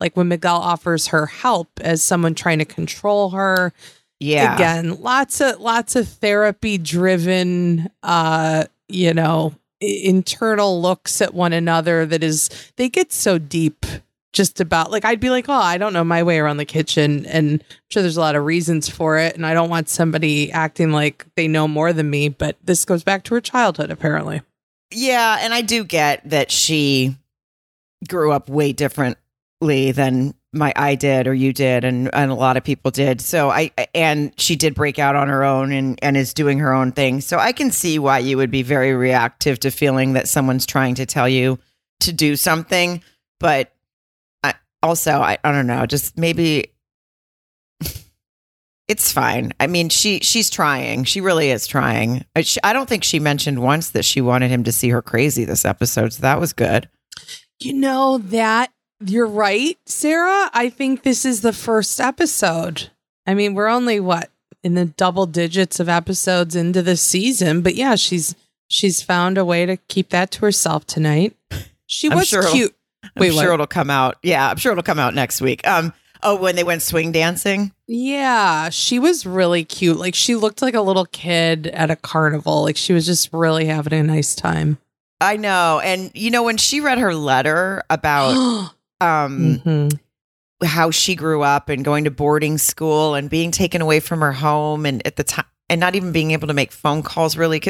like 0.00 0.16
when 0.16 0.28
Miguel 0.28 0.56
offers 0.56 1.08
her 1.08 1.26
help 1.26 1.68
as 1.80 2.02
someone 2.02 2.34
trying 2.34 2.58
to 2.58 2.64
control 2.64 3.30
her. 3.30 3.72
Yeah. 4.20 4.54
Again, 4.54 5.00
lots 5.00 5.40
of 5.40 5.60
lots 5.60 5.96
of 5.96 6.08
therapy 6.08 6.78
driven 6.78 7.90
uh, 8.02 8.64
you 8.88 9.14
know, 9.14 9.54
internal 9.80 10.80
looks 10.80 11.20
at 11.20 11.34
one 11.34 11.52
another 11.52 12.06
that 12.06 12.22
is 12.22 12.50
they 12.76 12.88
get 12.88 13.12
so 13.12 13.38
deep 13.38 13.86
just 14.34 14.60
about 14.60 14.90
like 14.90 15.06
I'd 15.06 15.20
be 15.20 15.30
like, 15.30 15.48
"Oh, 15.48 15.52
I 15.52 15.78
don't 15.78 15.94
know 15.94 16.04
my 16.04 16.22
way 16.22 16.38
around 16.38 16.58
the 16.58 16.66
kitchen." 16.66 17.24
And 17.24 17.62
I'm 17.62 17.78
sure 17.90 18.02
there's 18.02 18.18
a 18.18 18.20
lot 18.20 18.36
of 18.36 18.44
reasons 18.44 18.88
for 18.90 19.18
it, 19.18 19.34
and 19.34 19.46
I 19.46 19.54
don't 19.54 19.70
want 19.70 19.88
somebody 19.88 20.52
acting 20.52 20.92
like 20.92 21.24
they 21.36 21.48
know 21.48 21.66
more 21.66 21.94
than 21.94 22.10
me, 22.10 22.28
but 22.28 22.58
this 22.62 22.84
goes 22.84 23.02
back 23.02 23.22
to 23.24 23.34
her 23.34 23.40
childhood 23.40 23.90
apparently. 23.90 24.42
Yeah, 24.90 25.38
and 25.40 25.54
I 25.54 25.62
do 25.62 25.84
get 25.84 26.28
that 26.28 26.50
she 26.50 27.16
grew 28.06 28.32
up 28.32 28.50
way 28.50 28.72
differently 28.72 29.92
than 29.92 30.34
my 30.52 30.72
I 30.76 30.94
did 30.94 31.26
or 31.26 31.34
you 31.34 31.52
did 31.52 31.84
and, 31.84 32.08
and 32.14 32.30
a 32.30 32.34
lot 32.34 32.56
of 32.56 32.64
people 32.64 32.90
did. 32.90 33.20
So 33.20 33.50
I 33.50 33.70
and 33.94 34.32
she 34.38 34.56
did 34.56 34.74
break 34.74 34.98
out 34.98 35.16
on 35.16 35.28
her 35.28 35.42
own 35.42 35.72
and, 35.72 35.98
and 36.02 36.16
is 36.16 36.32
doing 36.32 36.58
her 36.60 36.72
own 36.72 36.92
thing. 36.92 37.20
So 37.20 37.38
I 37.38 37.52
can 37.52 37.70
see 37.70 37.98
why 37.98 38.18
you 38.18 38.36
would 38.36 38.50
be 38.50 38.62
very 38.62 38.94
reactive 38.94 39.58
to 39.60 39.70
feeling 39.70 40.12
that 40.12 40.28
someone's 40.28 40.66
trying 40.66 40.94
to 40.96 41.06
tell 41.06 41.28
you 41.28 41.58
to 42.00 42.12
do 42.12 42.36
something. 42.36 43.02
But 43.40 43.73
also 44.84 45.12
I, 45.12 45.38
I 45.42 45.52
don't 45.52 45.66
know, 45.66 45.86
just 45.86 46.16
maybe 46.18 46.72
it's 48.88 49.12
fine. 49.12 49.52
I 49.58 49.66
mean, 49.66 49.88
she 49.88 50.20
she's 50.20 50.50
trying. 50.50 51.04
She 51.04 51.20
really 51.20 51.50
is 51.50 51.66
trying. 51.66 52.24
I, 52.36 52.42
she, 52.42 52.60
I 52.62 52.72
don't 52.72 52.88
think 52.88 53.04
she 53.04 53.18
mentioned 53.18 53.62
once 53.62 53.90
that 53.90 54.04
she 54.04 54.20
wanted 54.20 54.50
him 54.50 54.64
to 54.64 54.72
see 54.72 54.90
her 54.90 55.02
crazy 55.02 55.44
this 55.44 55.64
episode. 55.64 56.12
So 56.12 56.22
that 56.22 56.40
was 56.40 56.52
good. 56.52 56.88
You 57.60 57.72
know 57.72 58.18
that 58.18 58.70
you're 59.00 59.26
right, 59.26 59.78
Sarah. 59.86 60.50
I 60.52 60.70
think 60.70 61.02
this 61.02 61.24
is 61.24 61.40
the 61.40 61.52
first 61.52 62.00
episode. 62.00 62.90
I 63.26 63.34
mean, 63.34 63.54
we're 63.54 63.68
only 63.68 64.00
what 64.00 64.30
in 64.62 64.74
the 64.74 64.86
double 64.86 65.26
digits 65.26 65.80
of 65.80 65.88
episodes 65.88 66.56
into 66.56 66.82
the 66.82 66.96
season, 66.96 67.62
but 67.62 67.74
yeah, 67.74 67.94
she's 67.94 68.34
she's 68.68 69.02
found 69.02 69.38
a 69.38 69.44
way 69.44 69.66
to 69.66 69.76
keep 69.88 70.10
that 70.10 70.30
to 70.32 70.40
herself 70.40 70.86
tonight. 70.86 71.36
She 71.86 72.08
was 72.08 72.28
sure 72.28 72.50
cute. 72.50 72.74
I'm 73.16 73.20
Wait, 73.20 73.32
sure 73.32 73.48
what? 73.48 73.54
it'll 73.54 73.66
come 73.66 73.90
out. 73.90 74.16
Yeah, 74.22 74.48
I'm 74.50 74.56
sure 74.56 74.72
it'll 74.72 74.82
come 74.84 74.98
out 74.98 75.14
next 75.14 75.40
week. 75.40 75.66
Um. 75.66 75.92
Oh, 76.26 76.36
when 76.36 76.56
they 76.56 76.64
went 76.64 76.80
swing 76.80 77.12
dancing. 77.12 77.72
Yeah, 77.86 78.70
she 78.70 78.98
was 78.98 79.26
really 79.26 79.62
cute. 79.62 79.98
Like 79.98 80.14
she 80.14 80.36
looked 80.36 80.62
like 80.62 80.72
a 80.74 80.80
little 80.80 81.04
kid 81.04 81.66
at 81.66 81.90
a 81.90 81.96
carnival. 81.96 82.62
Like 82.62 82.78
she 82.78 82.94
was 82.94 83.04
just 83.04 83.28
really 83.32 83.66
having 83.66 83.92
a 83.92 84.02
nice 84.02 84.34
time. 84.34 84.78
I 85.20 85.36
know, 85.36 85.80
and 85.84 86.10
you 86.14 86.30
know 86.30 86.42
when 86.42 86.56
she 86.56 86.80
read 86.80 86.98
her 86.98 87.14
letter 87.14 87.82
about 87.90 88.30
um 89.02 89.60
Mhm. 89.64 89.98
how 90.64 90.90
she 90.90 91.14
grew 91.14 91.42
up 91.42 91.68
and 91.68 91.84
going 91.84 92.04
to 92.04 92.10
boarding 92.10 92.56
school 92.58 93.14
and 93.14 93.28
being 93.28 93.50
taken 93.50 93.82
away 93.82 94.00
from 94.00 94.20
her 94.20 94.32
home 94.32 94.86
and 94.86 95.06
at 95.06 95.16
the 95.16 95.24
time 95.24 95.44
and 95.68 95.78
not 95.80 95.94
even 95.94 96.10
being 96.12 96.30
able 96.30 96.48
to 96.48 96.54
make 96.54 96.72
phone 96.72 97.02
calls 97.02 97.36
really 97.36 97.60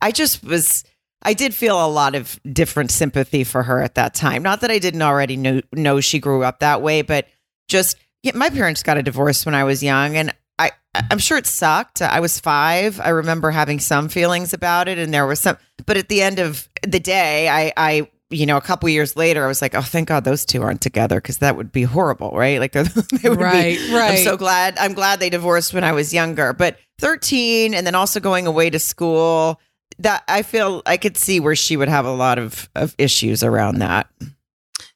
I 0.00 0.12
just 0.12 0.44
was 0.44 0.84
I 1.22 1.32
did 1.34 1.54
feel 1.54 1.84
a 1.84 1.88
lot 1.88 2.14
of 2.14 2.38
different 2.50 2.90
sympathy 2.90 3.42
for 3.44 3.62
her 3.64 3.82
at 3.82 3.94
that 3.96 4.14
time. 4.14 4.42
Not 4.42 4.60
that 4.60 4.70
I 4.70 4.78
didn't 4.78 5.02
already 5.02 5.36
know 5.36 5.60
know 5.72 6.00
she 6.00 6.18
grew 6.18 6.44
up 6.44 6.60
that 6.60 6.82
way, 6.82 7.02
but 7.02 7.26
just 7.68 7.96
yeah, 8.22 8.32
my 8.34 8.50
parents 8.50 8.82
got 8.82 8.98
a 8.98 9.02
divorce 9.02 9.44
when 9.46 9.54
I 9.54 9.64
was 9.64 9.82
young 9.82 10.16
and 10.16 10.32
I 10.58 10.70
I'm 10.94 11.18
sure 11.18 11.36
it 11.38 11.46
sucked. 11.46 12.00
I 12.02 12.20
was 12.20 12.38
5. 12.40 13.00
I 13.00 13.08
remember 13.10 13.50
having 13.50 13.80
some 13.80 14.08
feelings 14.08 14.52
about 14.52 14.88
it 14.88 14.98
and 14.98 15.12
there 15.12 15.26
was 15.26 15.40
some 15.40 15.56
but 15.84 15.96
at 15.96 16.08
the 16.08 16.22
end 16.22 16.38
of 16.38 16.68
the 16.86 17.00
day 17.00 17.48
I 17.48 17.72
I 17.76 18.10
you 18.28 18.44
know, 18.44 18.56
a 18.56 18.60
couple 18.60 18.88
years 18.88 19.14
later, 19.14 19.44
I 19.44 19.46
was 19.46 19.62
like, 19.62 19.76
"Oh, 19.76 19.82
thank 19.82 20.08
God 20.08 20.24
those 20.24 20.44
two 20.44 20.60
aren't 20.60 20.80
together 20.80 21.20
because 21.20 21.38
that 21.38 21.56
would 21.56 21.70
be 21.70 21.84
horrible, 21.84 22.32
right?" 22.32 22.58
Like, 22.58 22.72
they 22.72 22.82
would 23.28 23.40
Right, 23.40 23.78
be. 23.78 23.94
right. 23.94 24.18
I'm 24.18 24.24
so 24.24 24.36
glad. 24.36 24.76
I'm 24.78 24.94
glad 24.94 25.20
they 25.20 25.30
divorced 25.30 25.72
when 25.72 25.84
I 25.84 25.92
was 25.92 26.12
younger. 26.12 26.52
But 26.52 26.76
13, 26.98 27.72
and 27.72 27.86
then 27.86 27.94
also 27.94 28.18
going 28.18 28.48
away 28.48 28.68
to 28.70 28.80
school, 28.80 29.60
that 29.98 30.24
I 30.28 30.42
feel 30.42 30.82
I 30.86 30.96
could 30.96 31.16
see 31.16 31.40
where 31.40 31.56
she 31.56 31.76
would 31.76 31.88
have 31.88 32.04
a 32.04 32.14
lot 32.14 32.38
of 32.38 32.68
of 32.74 32.94
issues 32.98 33.42
around 33.42 33.78
that. 33.78 34.08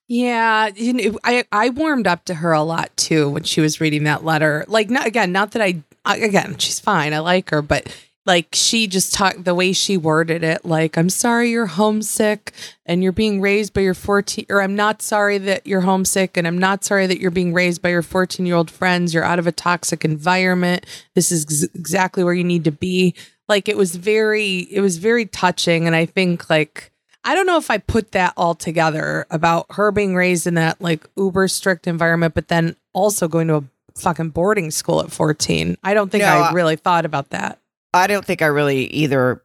Yeah, 0.08 0.70
you 0.74 0.92
know, 0.92 1.18
I 1.22 1.44
I 1.52 1.70
warmed 1.70 2.06
up 2.06 2.24
to 2.24 2.34
her 2.34 2.52
a 2.52 2.62
lot 2.62 2.96
too 2.96 3.30
when 3.30 3.44
she 3.44 3.60
was 3.60 3.80
reading 3.80 4.04
that 4.04 4.24
letter. 4.24 4.64
Like, 4.66 4.90
not 4.90 5.06
again, 5.06 5.30
not 5.30 5.52
that 5.52 5.62
I, 5.62 5.82
I 6.04 6.16
again, 6.16 6.58
she's 6.58 6.80
fine. 6.80 7.14
I 7.14 7.20
like 7.20 7.50
her, 7.50 7.62
but 7.62 7.94
like 8.30 8.50
she 8.52 8.86
just 8.86 9.12
talked 9.12 9.42
the 9.42 9.56
way 9.56 9.72
she 9.72 9.96
worded 9.96 10.44
it. 10.44 10.64
Like, 10.64 10.96
I'm 10.96 11.10
sorry 11.10 11.50
you're 11.50 11.66
homesick 11.66 12.52
and 12.86 13.02
you're 13.02 13.10
being 13.10 13.40
raised 13.40 13.72
by 13.72 13.80
your 13.80 13.92
14, 13.92 14.46
or 14.48 14.62
I'm 14.62 14.76
not 14.76 15.02
sorry 15.02 15.36
that 15.38 15.66
you're 15.66 15.80
homesick 15.80 16.36
and 16.36 16.46
I'm 16.46 16.56
not 16.56 16.84
sorry 16.84 17.08
that 17.08 17.18
you're 17.18 17.32
being 17.32 17.52
raised 17.52 17.82
by 17.82 17.88
your 17.88 18.02
14 18.02 18.46
year 18.46 18.54
old 18.54 18.70
friends. 18.70 19.12
You're 19.12 19.24
out 19.24 19.40
of 19.40 19.48
a 19.48 19.52
toxic 19.52 20.04
environment. 20.04 20.86
This 21.16 21.32
is 21.32 21.42
ex- 21.44 21.74
exactly 21.74 22.22
where 22.22 22.32
you 22.32 22.44
need 22.44 22.62
to 22.62 22.70
be. 22.70 23.16
Like, 23.48 23.68
it 23.68 23.76
was 23.76 23.96
very, 23.96 24.58
it 24.70 24.80
was 24.80 24.98
very 24.98 25.26
touching, 25.26 25.88
and 25.88 25.96
I 25.96 26.06
think 26.06 26.48
like. 26.48 26.92
I 27.24 27.34
don't 27.34 27.46
know 27.46 27.58
if 27.58 27.70
I 27.70 27.78
put 27.78 28.12
that 28.12 28.32
all 28.36 28.54
together 28.54 29.26
about 29.28 29.66
her 29.72 29.90
being 29.92 30.14
raised 30.14 30.46
in 30.46 30.54
that 30.54 30.80
like 30.80 31.06
uber 31.16 31.48
strict 31.48 31.86
environment, 31.88 32.32
but 32.32 32.46
then 32.48 32.76
also 32.94 33.28
going 33.28 33.48
to 33.48 33.56
a 33.56 33.64
fucking 33.96 34.30
boarding 34.30 34.70
school 34.70 35.00
at 35.02 35.10
14. 35.12 35.76
I 35.82 35.94
don't 35.94 36.10
think 36.10 36.22
No, 36.22 36.28
I- 36.28 36.52
really 36.52 36.76
thought 36.76 37.04
about 37.04 37.28
that. 37.30 37.58
I 37.94 38.06
don't 38.06 38.24
think 38.24 38.42
I 38.42 38.46
really 38.46 38.84
either. 38.86 39.42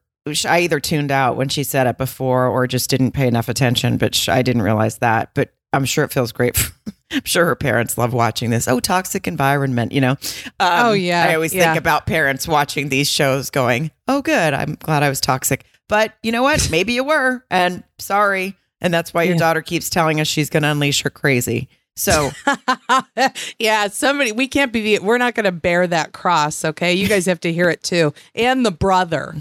I 0.48 0.62
either 0.62 0.80
tuned 0.80 1.12
out 1.12 1.38
when 1.38 1.50
she 1.50 1.64
said 1.64 1.86
it 1.86 2.00
before 2.00 2.48
or 2.48 2.66
just 2.66 2.90
didn't 2.90 3.12
pay 3.12 3.28
enough 3.28 3.48
attention, 3.48 3.98
but 3.98 4.16
sh- 4.16 4.30
I 4.30 4.42
didn't 4.42 4.64
realize 4.64 4.98
that. 4.98 5.30
But 5.36 5.54
I'm 5.72 5.86
sure 5.86 6.04
it 6.04 6.12
feels 6.12 6.32
great. 6.32 6.58
For, 6.58 6.74
I'm 7.12 7.22
sure 7.26 7.46
her 7.46 7.56
parents 7.56 7.96
love 7.96 8.12
watching 8.12 8.50
this. 8.50 8.68
Oh, 8.68 8.80
toxic 8.80 9.28
environment, 9.28 9.92
you 9.92 10.02
know? 10.02 10.12
Um, 10.60 10.86
Oh, 10.88 10.94
yeah, 10.94 11.28
I 11.30 11.36
always 11.36 11.54
yeah. 11.54 11.66
think 11.66 11.78
about 11.80 12.08
parents 12.08 12.48
watching 12.48 12.90
these 12.90 13.08
shows 13.08 13.52
going, 13.52 13.92
oh, 14.08 14.24
good. 14.24 14.56
I'm 14.56 14.74
glad 14.82 15.04
I 15.04 15.10
was 15.10 15.22
toxic. 15.22 15.64
But 15.88 16.16
you 16.24 16.32
know 16.32 16.42
what? 16.42 16.70
Maybe 16.72 16.94
you 16.94 17.04
were. 17.04 17.46
And 17.52 17.84
sorry. 18.00 18.56
And 18.82 18.92
that's 18.92 19.14
why 19.14 19.24
your 19.24 19.36
Yeah. 19.36 19.40
daughter 19.40 19.62
keeps 19.62 19.92
telling 19.92 20.20
us 20.20 20.28
she's 20.28 20.50
going 20.50 20.64
to 20.64 20.70
unleash 20.70 21.04
her 21.04 21.12
crazy. 21.12 21.70
So 21.96 22.32
yeah, 23.60 23.88
somebody 23.88 24.32
we 24.32 24.48
can't 24.48 24.72
be 24.72 24.82
the 24.98 25.00
we're 25.06 25.18
not 25.18 25.36
going 25.36 25.46
to 25.46 25.52
bear 25.52 25.88
that 25.88 26.12
cross, 26.12 26.66
okay? 26.66 26.94
You 26.94 27.08
guys 27.08 27.26
have 27.26 27.40
to 27.42 27.54
hear 27.54 27.70
it 27.70 27.84
too. 27.84 28.14
And 28.34 28.66
the 28.66 28.72
brother, 28.72 29.36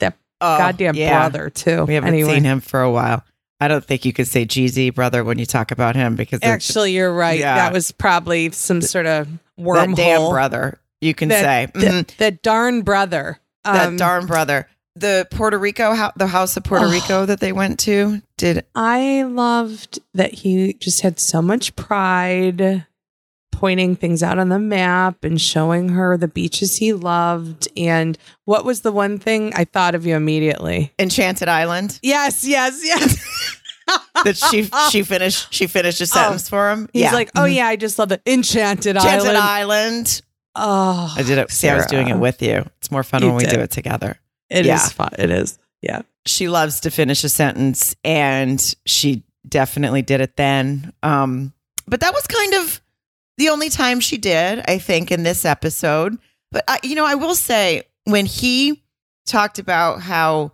that 0.00 0.16
oh, 0.40 0.58
goddamn 0.58 0.94
yeah. 0.96 1.18
brother 1.20 1.50
too. 1.50 1.84
We 1.84 1.94
haven't 1.94 2.08
anyway. 2.14 2.34
seen 2.34 2.44
him 2.44 2.60
for 2.60 2.80
a 2.82 2.90
while. 2.90 3.24
I 3.60 3.68
don't 3.68 3.84
think 3.84 4.04
you 4.04 4.12
could 4.12 4.26
say 4.26 4.44
Jeezy 4.44 4.92
brother 4.92 5.22
when 5.22 5.38
you 5.38 5.46
talk 5.46 5.70
about 5.70 5.94
him 5.94 6.16
because 6.16 6.40
Actually, 6.42 6.92
you're 6.92 7.14
right. 7.14 7.38
Yeah. 7.38 7.54
That 7.54 7.72
was 7.72 7.92
probably 7.92 8.50
some 8.50 8.80
sort 8.82 9.06
of 9.06 9.28
that 9.56 9.94
damn 9.94 9.94
wormhole. 10.20 10.30
brother. 10.30 10.80
You 11.00 11.14
can 11.14 11.28
That- 11.28 11.72
say 11.72 11.80
The, 11.80 11.86
Mhm. 11.86 12.16
the 12.16 12.30
darn 12.32 12.82
brother. 12.82 13.38
that 13.64 13.86
Um, 13.86 13.96
darn 13.96 14.26
brother. 14.26 14.66
The 14.94 15.26
Puerto 15.30 15.58
Rico, 15.58 15.94
hou- 15.94 16.12
the 16.16 16.26
house 16.26 16.56
of 16.56 16.64
Puerto 16.64 16.86
Oh. 16.86 16.90
Rico 16.90 17.26
that 17.26 17.40
they 17.40 17.52
went 17.52 17.78
to. 17.80 18.22
Did 18.36 18.66
I 18.74 19.22
loved 19.22 20.00
that 20.14 20.34
he 20.34 20.74
just 20.74 21.00
had 21.00 21.18
so 21.18 21.40
much 21.40 21.74
pride 21.76 22.86
pointing 23.62 23.94
things 23.94 24.24
out 24.24 24.40
on 24.40 24.48
the 24.48 24.58
map 24.58 25.22
and 25.22 25.40
showing 25.40 25.90
her 25.90 26.16
the 26.16 26.26
beaches 26.26 26.78
he 26.78 26.92
loved. 26.92 27.68
And 27.76 28.18
what 28.44 28.64
was 28.64 28.80
the 28.80 28.90
one 28.90 29.20
thing 29.20 29.52
I 29.54 29.62
thought 29.62 29.94
of 29.94 30.04
you 30.04 30.16
immediately? 30.16 30.92
Enchanted 30.98 31.48
Island 31.48 32.00
Yes, 32.02 32.44
yes, 32.44 32.80
yes. 32.82 33.24
that 34.24 34.36
she 34.36 34.68
she 34.90 35.04
finished 35.04 35.54
she 35.54 35.68
finished 35.68 36.00
a 36.00 36.04
oh. 36.04 36.06
sentence 36.06 36.48
for 36.48 36.72
him? 36.72 36.86
Oh. 36.86 36.90
He's 36.92 37.02
yeah. 37.02 37.12
like, 37.12 37.30
oh 37.36 37.42
mm-hmm. 37.42 37.54
yeah, 37.54 37.68
I 37.68 37.76
just 37.76 38.00
love 38.00 38.08
the 38.08 38.20
Enchanted, 38.26 38.96
Island. 38.96 39.14
Enchanted 39.14 39.36
Island. 39.36 39.46
Island. 39.46 40.22
Oh, 40.56 41.14
I 41.16 41.22
did 41.22 41.38
it. 41.38 41.50
See, 41.52 41.68
I 41.68 41.76
was 41.76 41.86
doing 41.86 42.08
it 42.08 42.18
with 42.18 42.42
you. 42.42 42.64
It's 42.78 42.90
more 42.90 43.04
fun 43.04 43.22
You 43.22 43.28
when 43.28 43.36
we 43.36 43.44
do 43.44 43.60
it 43.60 43.70
together. 43.70 44.18
It 44.52 44.60
is 44.60 44.66
Yeah. 44.66 44.88
fun. 44.88 45.10
It 45.18 45.30
is. 45.30 45.58
Yeah. 45.80 46.02
She 46.26 46.48
loves 46.48 46.80
to 46.80 46.90
finish 46.90 47.24
a 47.24 47.28
sentence, 47.28 47.96
and 48.04 48.74
she 48.86 49.24
definitely 49.48 50.02
did 50.02 50.20
it 50.20 50.36
then. 50.36 50.92
Um, 51.02 51.52
but 51.88 52.00
that 52.00 52.12
was 52.14 52.26
kind 52.28 52.54
of 52.54 52.80
the 53.38 53.48
only 53.48 53.68
time 53.70 53.98
she 53.98 54.18
did, 54.18 54.62
I 54.68 54.78
think, 54.78 55.10
in 55.10 55.24
this 55.24 55.44
episode. 55.44 56.16
But 56.52 56.64
I, 56.68 56.78
you 56.84 56.94
know, 56.94 57.04
I 57.06 57.16
will 57.16 57.34
say 57.34 57.82
when 58.04 58.26
he 58.26 58.82
talked 59.26 59.58
about 59.58 60.00
how 60.00 60.52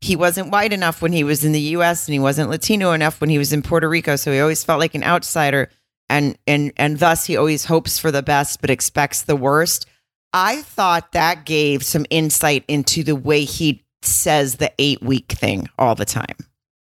he 0.00 0.14
wasn't 0.14 0.52
white 0.52 0.72
enough 0.72 1.02
when 1.02 1.12
he 1.12 1.24
was 1.24 1.44
in 1.44 1.50
the 1.50 1.60
U.S. 1.60 2.06
and 2.06 2.12
he 2.12 2.20
wasn't 2.20 2.50
Latino 2.50 2.92
enough 2.92 3.20
when 3.20 3.30
he 3.30 3.38
was 3.38 3.52
in 3.52 3.62
Puerto 3.62 3.88
Rico, 3.88 4.14
so 4.14 4.30
he 4.30 4.38
always 4.38 4.62
felt 4.62 4.78
like 4.78 4.94
an 4.94 5.02
outsider, 5.02 5.70
and 6.08 6.38
and 6.46 6.72
and 6.76 6.98
thus 7.00 7.24
he 7.24 7.36
always 7.36 7.64
hopes 7.64 7.98
for 7.98 8.12
the 8.12 8.22
best 8.22 8.60
but 8.60 8.70
expects 8.70 9.22
the 9.22 9.34
worst. 9.34 9.86
I 10.32 10.62
thought 10.62 11.12
that 11.12 11.44
gave 11.44 11.82
some 11.82 12.06
insight 12.10 12.64
into 12.68 13.02
the 13.02 13.16
way 13.16 13.44
he 13.44 13.84
says 14.02 14.56
the 14.56 14.72
eight 14.78 15.02
week 15.02 15.32
thing 15.32 15.68
all 15.78 15.94
the 15.94 16.04
time. 16.04 16.36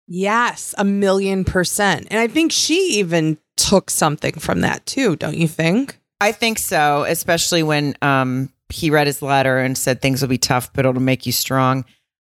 Yes, 0.07 0.73
a 0.77 0.83
million 0.83 1.43
percent. 1.43 2.07
And 2.09 2.19
I 2.19 2.27
think 2.27 2.51
she 2.51 2.99
even 2.99 3.37
took 3.57 3.89
something 3.89 4.33
from 4.33 4.61
that 4.61 4.85
too, 4.85 5.15
don't 5.15 5.37
you 5.37 5.47
think? 5.47 5.99
I 6.21 6.31
think 6.31 6.57
so, 6.57 7.03
especially 7.03 7.63
when 7.63 7.95
um, 8.01 8.51
he 8.69 8.89
read 8.89 9.07
his 9.07 9.21
letter 9.21 9.57
and 9.57 9.77
said 9.77 10.01
things 10.01 10.21
will 10.21 10.29
be 10.29 10.37
tough, 10.37 10.71
but 10.73 10.85
it'll 10.85 11.01
make 11.01 11.25
you 11.25 11.31
strong. 11.31 11.85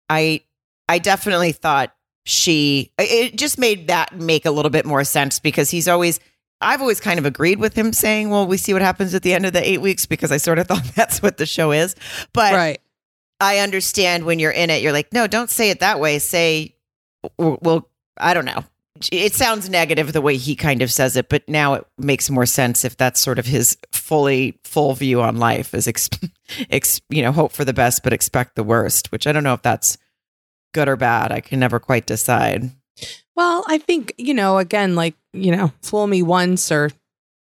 I 0.08 0.42
I 0.88 0.98
definitely 0.98 1.52
thought 1.52 1.94
she 2.24 2.92
it 2.98 3.36
just 3.36 3.58
made 3.58 3.88
that 3.88 4.14
make 4.14 4.44
a 4.44 4.50
little 4.50 4.70
bit 4.70 4.84
more 4.84 5.04
sense 5.04 5.38
because 5.38 5.70
he's 5.70 5.88
always 5.88 6.20
I've 6.60 6.80
always 6.80 7.00
kind 7.00 7.18
of 7.18 7.26
agreed 7.26 7.58
with 7.58 7.76
him 7.76 7.92
saying, 7.92 8.30
"Well, 8.30 8.46
we 8.46 8.56
see 8.56 8.72
what 8.72 8.82
happens 8.82 9.14
at 9.14 9.22
the 9.22 9.32
end 9.32 9.46
of 9.46 9.52
the 9.52 9.68
8 9.68 9.80
weeks" 9.80 10.06
because 10.06 10.30
I 10.32 10.36
sort 10.36 10.58
of 10.58 10.66
thought 10.68 10.84
that's 10.94 11.22
what 11.22 11.36
the 11.36 11.46
show 11.46 11.72
is. 11.72 11.94
But 12.32 12.54
right. 12.54 12.80
I 13.40 13.58
understand 13.58 14.24
when 14.24 14.38
you're 14.38 14.50
in 14.50 14.70
it, 14.70 14.82
you're 14.82 14.92
like, 14.92 15.12
"No, 15.12 15.26
don't 15.26 15.50
say 15.50 15.70
it 15.70 15.80
that 15.80 16.00
way. 16.00 16.18
Say 16.18 16.74
well, 17.38 17.88
I 18.16 18.34
don't 18.34 18.44
know. 18.44 18.64
It 19.10 19.34
sounds 19.34 19.70
negative 19.70 20.12
the 20.12 20.20
way 20.20 20.36
he 20.36 20.54
kind 20.54 20.82
of 20.82 20.92
says 20.92 21.16
it, 21.16 21.30
but 21.30 21.48
now 21.48 21.74
it 21.74 21.86
makes 21.96 22.28
more 22.28 22.44
sense 22.44 22.84
if 22.84 22.96
that's 22.96 23.20
sort 23.20 23.38
of 23.38 23.46
his 23.46 23.78
fully 23.92 24.58
full 24.64 24.92
view 24.94 25.22
on 25.22 25.38
life 25.38 25.72
is, 25.72 25.88
ex, 25.88 26.10
ex, 26.70 27.00
you 27.08 27.22
know, 27.22 27.32
hope 27.32 27.52
for 27.52 27.64
the 27.64 27.72
best 27.72 28.02
but 28.02 28.12
expect 28.12 28.56
the 28.56 28.64
worst. 28.64 29.10
Which 29.10 29.26
I 29.26 29.32
don't 29.32 29.44
know 29.44 29.54
if 29.54 29.62
that's 29.62 29.96
good 30.74 30.88
or 30.88 30.96
bad. 30.96 31.32
I 31.32 31.40
can 31.40 31.60
never 31.60 31.80
quite 31.80 32.06
decide. 32.06 32.70
Well, 33.40 33.64
I 33.66 33.78
think, 33.78 34.12
you 34.18 34.34
know, 34.34 34.58
again, 34.58 34.94
like, 34.96 35.14
you 35.32 35.50
know, 35.50 35.72
fool 35.80 36.06
me 36.06 36.20
once 36.22 36.70
or 36.70 36.90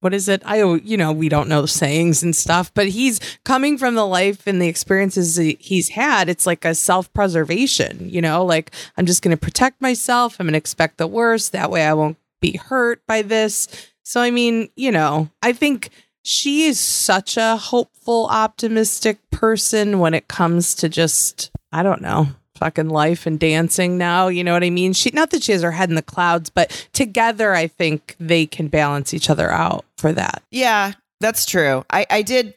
what 0.00 0.12
is 0.12 0.28
it? 0.28 0.42
I, 0.44 0.62
you 0.62 0.98
know, 0.98 1.12
we 1.12 1.30
don't 1.30 1.48
know 1.48 1.64
sayings 1.64 2.22
and 2.22 2.36
stuff, 2.36 2.70
but 2.74 2.88
he's 2.88 3.20
coming 3.46 3.78
from 3.78 3.94
the 3.94 4.04
life 4.06 4.46
and 4.46 4.60
the 4.60 4.68
experiences 4.68 5.36
he- 5.36 5.56
he's 5.58 5.88
had. 5.88 6.28
It's 6.28 6.44
like 6.44 6.66
a 6.66 6.74
self 6.74 7.10
preservation, 7.14 8.06
you 8.06 8.20
know, 8.20 8.44
like 8.44 8.70
I'm 8.98 9.06
just 9.06 9.22
going 9.22 9.34
to 9.34 9.40
protect 9.40 9.80
myself. 9.80 10.36
I'm 10.38 10.44
going 10.44 10.52
to 10.52 10.58
expect 10.58 10.98
the 10.98 11.06
worst. 11.06 11.52
That 11.52 11.70
way 11.70 11.86
I 11.86 11.94
won't 11.94 12.18
be 12.42 12.58
hurt 12.58 13.00
by 13.06 13.22
this. 13.22 13.66
So, 14.02 14.20
I 14.20 14.30
mean, 14.30 14.68
you 14.76 14.92
know, 14.92 15.30
I 15.42 15.54
think 15.54 15.88
she 16.22 16.64
is 16.66 16.78
such 16.78 17.38
a 17.38 17.56
hopeful, 17.56 18.26
optimistic 18.30 19.20
person 19.30 20.00
when 20.00 20.12
it 20.12 20.28
comes 20.28 20.74
to 20.74 20.90
just, 20.90 21.50
I 21.72 21.82
don't 21.82 22.02
know, 22.02 22.26
fucking 22.58 22.88
life 22.88 23.26
and 23.26 23.38
dancing 23.38 23.96
now. 23.98 24.28
You 24.28 24.44
know 24.44 24.52
what 24.52 24.64
I 24.64 24.70
mean? 24.70 24.92
She, 24.92 25.10
not 25.10 25.30
that 25.30 25.42
she 25.42 25.52
has 25.52 25.62
her 25.62 25.72
head 25.72 25.88
in 25.88 25.94
the 25.94 26.02
clouds, 26.02 26.50
but 26.50 26.88
together, 26.92 27.54
I 27.54 27.66
think 27.66 28.16
they 28.20 28.46
can 28.46 28.68
balance 28.68 29.14
each 29.14 29.30
other 29.30 29.50
out 29.50 29.84
for 29.96 30.12
that. 30.12 30.42
Yeah, 30.50 30.92
that's 31.20 31.46
true. 31.46 31.84
I, 31.90 32.06
I 32.10 32.22
did. 32.22 32.54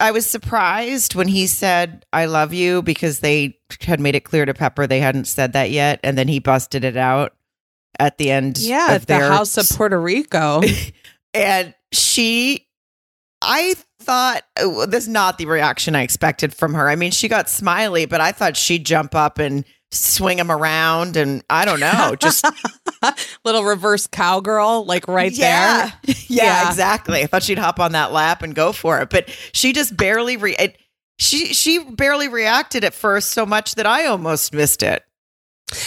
I 0.00 0.10
was 0.10 0.26
surprised 0.26 1.14
when 1.14 1.28
he 1.28 1.46
said 1.46 2.04
"I 2.12 2.26
love 2.26 2.52
you" 2.52 2.82
because 2.82 3.20
they 3.20 3.58
had 3.80 4.00
made 4.00 4.14
it 4.14 4.24
clear 4.24 4.44
to 4.44 4.54
Pepper 4.54 4.86
they 4.86 5.00
hadn't 5.00 5.26
said 5.26 5.52
that 5.52 5.70
yet, 5.70 6.00
and 6.02 6.18
then 6.18 6.28
he 6.28 6.38
busted 6.38 6.84
it 6.84 6.96
out 6.96 7.34
at 7.98 8.18
the 8.18 8.30
end. 8.30 8.58
Yeah, 8.58 8.88
at 8.90 9.02
the 9.02 9.06
their 9.06 9.28
House 9.28 9.56
of 9.56 9.68
Puerto 9.76 10.00
Rico. 10.00 10.62
and 11.34 11.74
she 11.92 12.66
i 13.42 13.74
thought 14.04 14.42
oh, 14.58 14.86
this 14.86 15.04
is 15.04 15.08
not 15.08 15.38
the 15.38 15.46
reaction 15.46 15.94
i 15.94 16.02
expected 16.02 16.54
from 16.54 16.74
her 16.74 16.88
i 16.88 16.96
mean 16.96 17.10
she 17.10 17.28
got 17.28 17.48
smiley 17.48 18.06
but 18.06 18.20
i 18.20 18.32
thought 18.32 18.56
she'd 18.56 18.84
jump 18.86 19.14
up 19.14 19.38
and 19.38 19.64
swing 19.90 20.38
him 20.38 20.50
around 20.50 21.16
and 21.16 21.42
i 21.50 21.64
don't 21.64 21.80
know 21.80 22.14
just 22.18 22.44
Little 23.44 23.64
reverse 23.64 24.06
cowgirl, 24.06 24.86
like 24.86 25.06
right 25.08 25.30
yeah. 25.30 25.86
there. 25.88 26.14
yeah 26.28 26.44
Yeah. 26.62 26.68
exactly 26.68 27.22
i 27.22 27.26
thought 27.26 27.42
she'd 27.42 27.58
hop 27.58 27.78
on 27.78 27.92
that 27.92 28.12
lap 28.12 28.42
and 28.42 28.54
go 28.54 28.72
for 28.72 29.00
it 29.00 29.10
but 29.10 29.28
she 29.52 29.72
just 29.72 29.96
barely 29.96 30.36
re- 30.36 30.56
it, 30.58 30.78
she 31.18 31.52
she 31.54 31.78
barely 31.78 32.28
reacted 32.28 32.82
at 32.82 32.94
first 32.94 33.30
so 33.30 33.44
much 33.46 33.74
that 33.76 33.86
i 33.86 34.06
almost 34.06 34.52
missed 34.54 34.82
it 34.82 35.02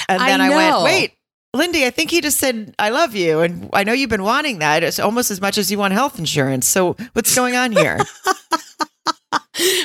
and 0.07 0.21
then 0.21 0.41
i, 0.41 0.49
went 0.49 0.83
wait 0.83 1.16
Lindy, 1.57 1.85
I 1.85 1.89
think 1.89 2.11
he 2.11 2.21
just 2.21 2.37
said, 2.37 2.73
I 2.79 2.89
love 2.89 3.15
you. 3.15 3.41
And 3.41 3.69
I 3.73 3.83
know 3.83 3.93
you've 3.93 4.09
been 4.09 4.23
wanting 4.23 4.59
that. 4.59 4.83
It's 4.83 4.99
almost 4.99 5.31
as 5.31 5.41
much 5.41 5.57
as 5.57 5.71
you 5.71 5.77
want 5.77 5.93
health 5.93 6.19
insurance. 6.19 6.67
So 6.67 6.95
what's 7.13 7.35
going 7.35 7.55
on 7.55 7.71
here? 7.71 7.99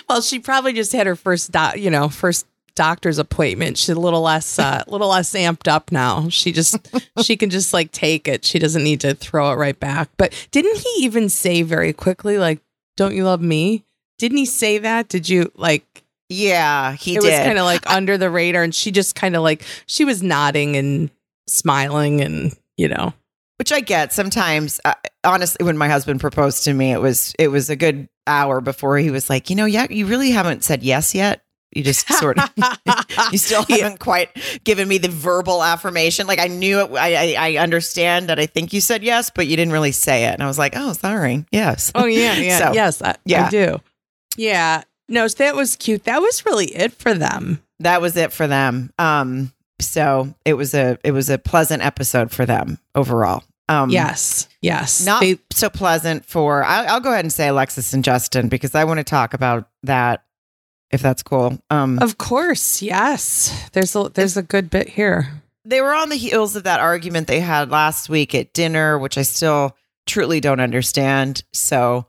Well, 0.06 0.20
she 0.20 0.38
probably 0.38 0.74
just 0.74 0.92
had 0.92 1.06
her 1.06 1.16
first, 1.16 1.50
doc, 1.50 1.78
you 1.78 1.88
know, 1.88 2.10
first 2.10 2.46
doctor's 2.74 3.18
appointment. 3.18 3.78
She's 3.78 3.88
a 3.88 3.98
little 3.98 4.20
less, 4.20 4.58
uh, 4.58 4.84
little 4.86 5.08
less 5.08 5.32
amped 5.32 5.66
up 5.66 5.90
now. 5.90 6.28
She 6.28 6.52
just, 6.52 6.76
she 7.22 7.36
can 7.38 7.48
just 7.48 7.72
like 7.72 7.90
take 7.90 8.28
it. 8.28 8.44
She 8.44 8.58
doesn't 8.58 8.84
need 8.84 9.00
to 9.00 9.14
throw 9.14 9.50
it 9.50 9.56
right 9.56 9.78
back. 9.78 10.10
But 10.18 10.48
didn't 10.50 10.76
he 10.76 11.04
even 11.04 11.30
say 11.30 11.62
very 11.62 11.94
quickly, 11.94 12.36
like, 12.36 12.60
"Don't 12.98 13.14
you 13.14 13.24
love 13.24 13.40
me"? 13.40 13.84
Didn't 14.18 14.36
he 14.36 14.44
say 14.46 14.76
that? 14.78 15.08
Did 15.08 15.28
you 15.28 15.50
like? 15.54 16.04
yeah, 16.28 16.92
he 16.92 17.16
it 17.16 17.22
did. 17.22 17.30
was 17.30 17.38
kind 17.46 17.58
of 17.58 17.64
like 17.64 17.88
under 17.90 18.18
the 18.18 18.30
radar, 18.30 18.62
and 18.62 18.74
she 18.74 18.90
just 18.90 19.14
kind 19.14 19.36
of 19.36 19.42
like 19.42 19.62
she 19.86 20.04
was 20.04 20.22
nodding 20.22 20.76
and 20.76 21.10
smiling, 21.48 22.20
and 22.20 22.56
you 22.76 22.88
know, 22.88 23.12
which 23.58 23.72
I 23.72 23.80
get 23.80 24.12
sometimes. 24.12 24.80
Uh, 24.84 24.94
honestly, 25.24 25.64
when 25.64 25.78
my 25.78 25.88
husband 25.88 26.20
proposed 26.20 26.64
to 26.64 26.72
me, 26.74 26.92
it 26.92 27.00
was 27.00 27.34
it 27.38 27.48
was 27.48 27.70
a 27.70 27.76
good 27.76 28.08
hour 28.26 28.60
before 28.60 28.98
he 28.98 29.10
was 29.10 29.28
like, 29.28 29.50
you 29.50 29.56
know, 29.56 29.64
yeah, 29.66 29.86
you 29.90 30.06
really 30.06 30.30
haven't 30.30 30.64
said 30.64 30.82
yes 30.82 31.14
yet. 31.14 31.42
You 31.74 31.82
just 31.82 32.06
sort 32.12 32.38
of, 32.38 32.50
you 33.32 33.38
still 33.38 33.64
haven't 33.66 33.98
quite 33.98 34.28
given 34.62 34.86
me 34.86 34.98
the 34.98 35.08
verbal 35.08 35.62
affirmation. 35.62 36.26
Like 36.26 36.38
I 36.38 36.46
knew 36.48 36.80
it. 36.80 36.90
I, 36.92 37.34
I 37.34 37.34
I 37.38 37.56
understand 37.62 38.28
that. 38.28 38.38
I 38.38 38.44
think 38.44 38.74
you 38.74 38.82
said 38.82 39.02
yes, 39.02 39.30
but 39.30 39.46
you 39.46 39.56
didn't 39.56 39.72
really 39.72 39.92
say 39.92 40.26
it. 40.26 40.34
And 40.34 40.42
I 40.42 40.46
was 40.48 40.58
like, 40.58 40.74
oh, 40.76 40.92
sorry. 40.92 41.46
Yes. 41.50 41.90
Oh 41.94 42.04
yeah, 42.04 42.34
yeah, 42.36 42.58
So, 42.58 42.72
yes, 42.74 43.00
I, 43.00 43.16
yeah. 43.24 43.46
I 43.46 43.50
do. 43.50 43.80
Yeah, 44.36 44.82
no, 45.08 45.26
that 45.28 45.56
was 45.56 45.76
cute. 45.76 46.04
That 46.04 46.20
was 46.20 46.44
really 46.44 46.66
it 46.66 46.92
for 46.92 47.14
them. 47.14 47.62
that 47.80 48.00
was 48.02 48.16
it 48.18 48.32
for 48.32 48.46
them. 48.46 48.92
Um, 48.98 49.52
So 49.82 50.34
it 50.44 50.54
was 50.54 50.74
a 50.74 50.98
it 51.04 51.12
was 51.12 51.28
a 51.30 51.38
pleasant 51.38 51.82
episode 51.84 52.30
for 52.30 52.46
them 52.46 52.78
overall. 52.94 53.42
Um, 53.68 53.90
yes, 53.90 54.48
yes, 54.60 55.04
not 55.06 55.20
They- 55.22 55.38
so 55.52 55.70
pleasant 55.70 56.26
for. 56.26 56.62
I'll, 56.64 56.94
I'll 56.94 57.00
go 57.00 57.12
ahead 57.12 57.24
and 57.24 57.32
say 57.32 57.48
Alexis 57.48 57.92
and 57.92 58.04
Justin 58.04 58.48
because 58.48 58.74
I 58.74 58.84
want 58.84 58.98
to 58.98 59.04
talk 59.04 59.34
about 59.34 59.68
that 59.84 60.24
if 60.90 61.00
that's 61.00 61.22
cool. 61.22 61.58
Um, 61.70 61.98
of 62.00 62.18
course, 62.18 62.82
yes. 62.82 63.68
There's 63.72 63.94
a 63.96 64.10
there's 64.12 64.36
a 64.36 64.42
good 64.42 64.68
bit 64.68 64.88
here. 64.90 65.42
they 65.64 65.80
were 65.80 65.94
on 65.94 66.08
the 66.10 66.16
heels 66.16 66.54
of 66.56 66.64
that 66.64 66.80
argument 66.80 67.28
they 67.28 67.40
had 67.40 67.70
last 67.70 68.08
week 68.10 68.34
at 68.34 68.52
dinner, 68.52 68.98
which 68.98 69.16
I 69.16 69.22
still 69.22 69.76
truly 70.06 70.40
don't 70.40 70.60
understand. 70.60 71.44
So, 71.54 72.06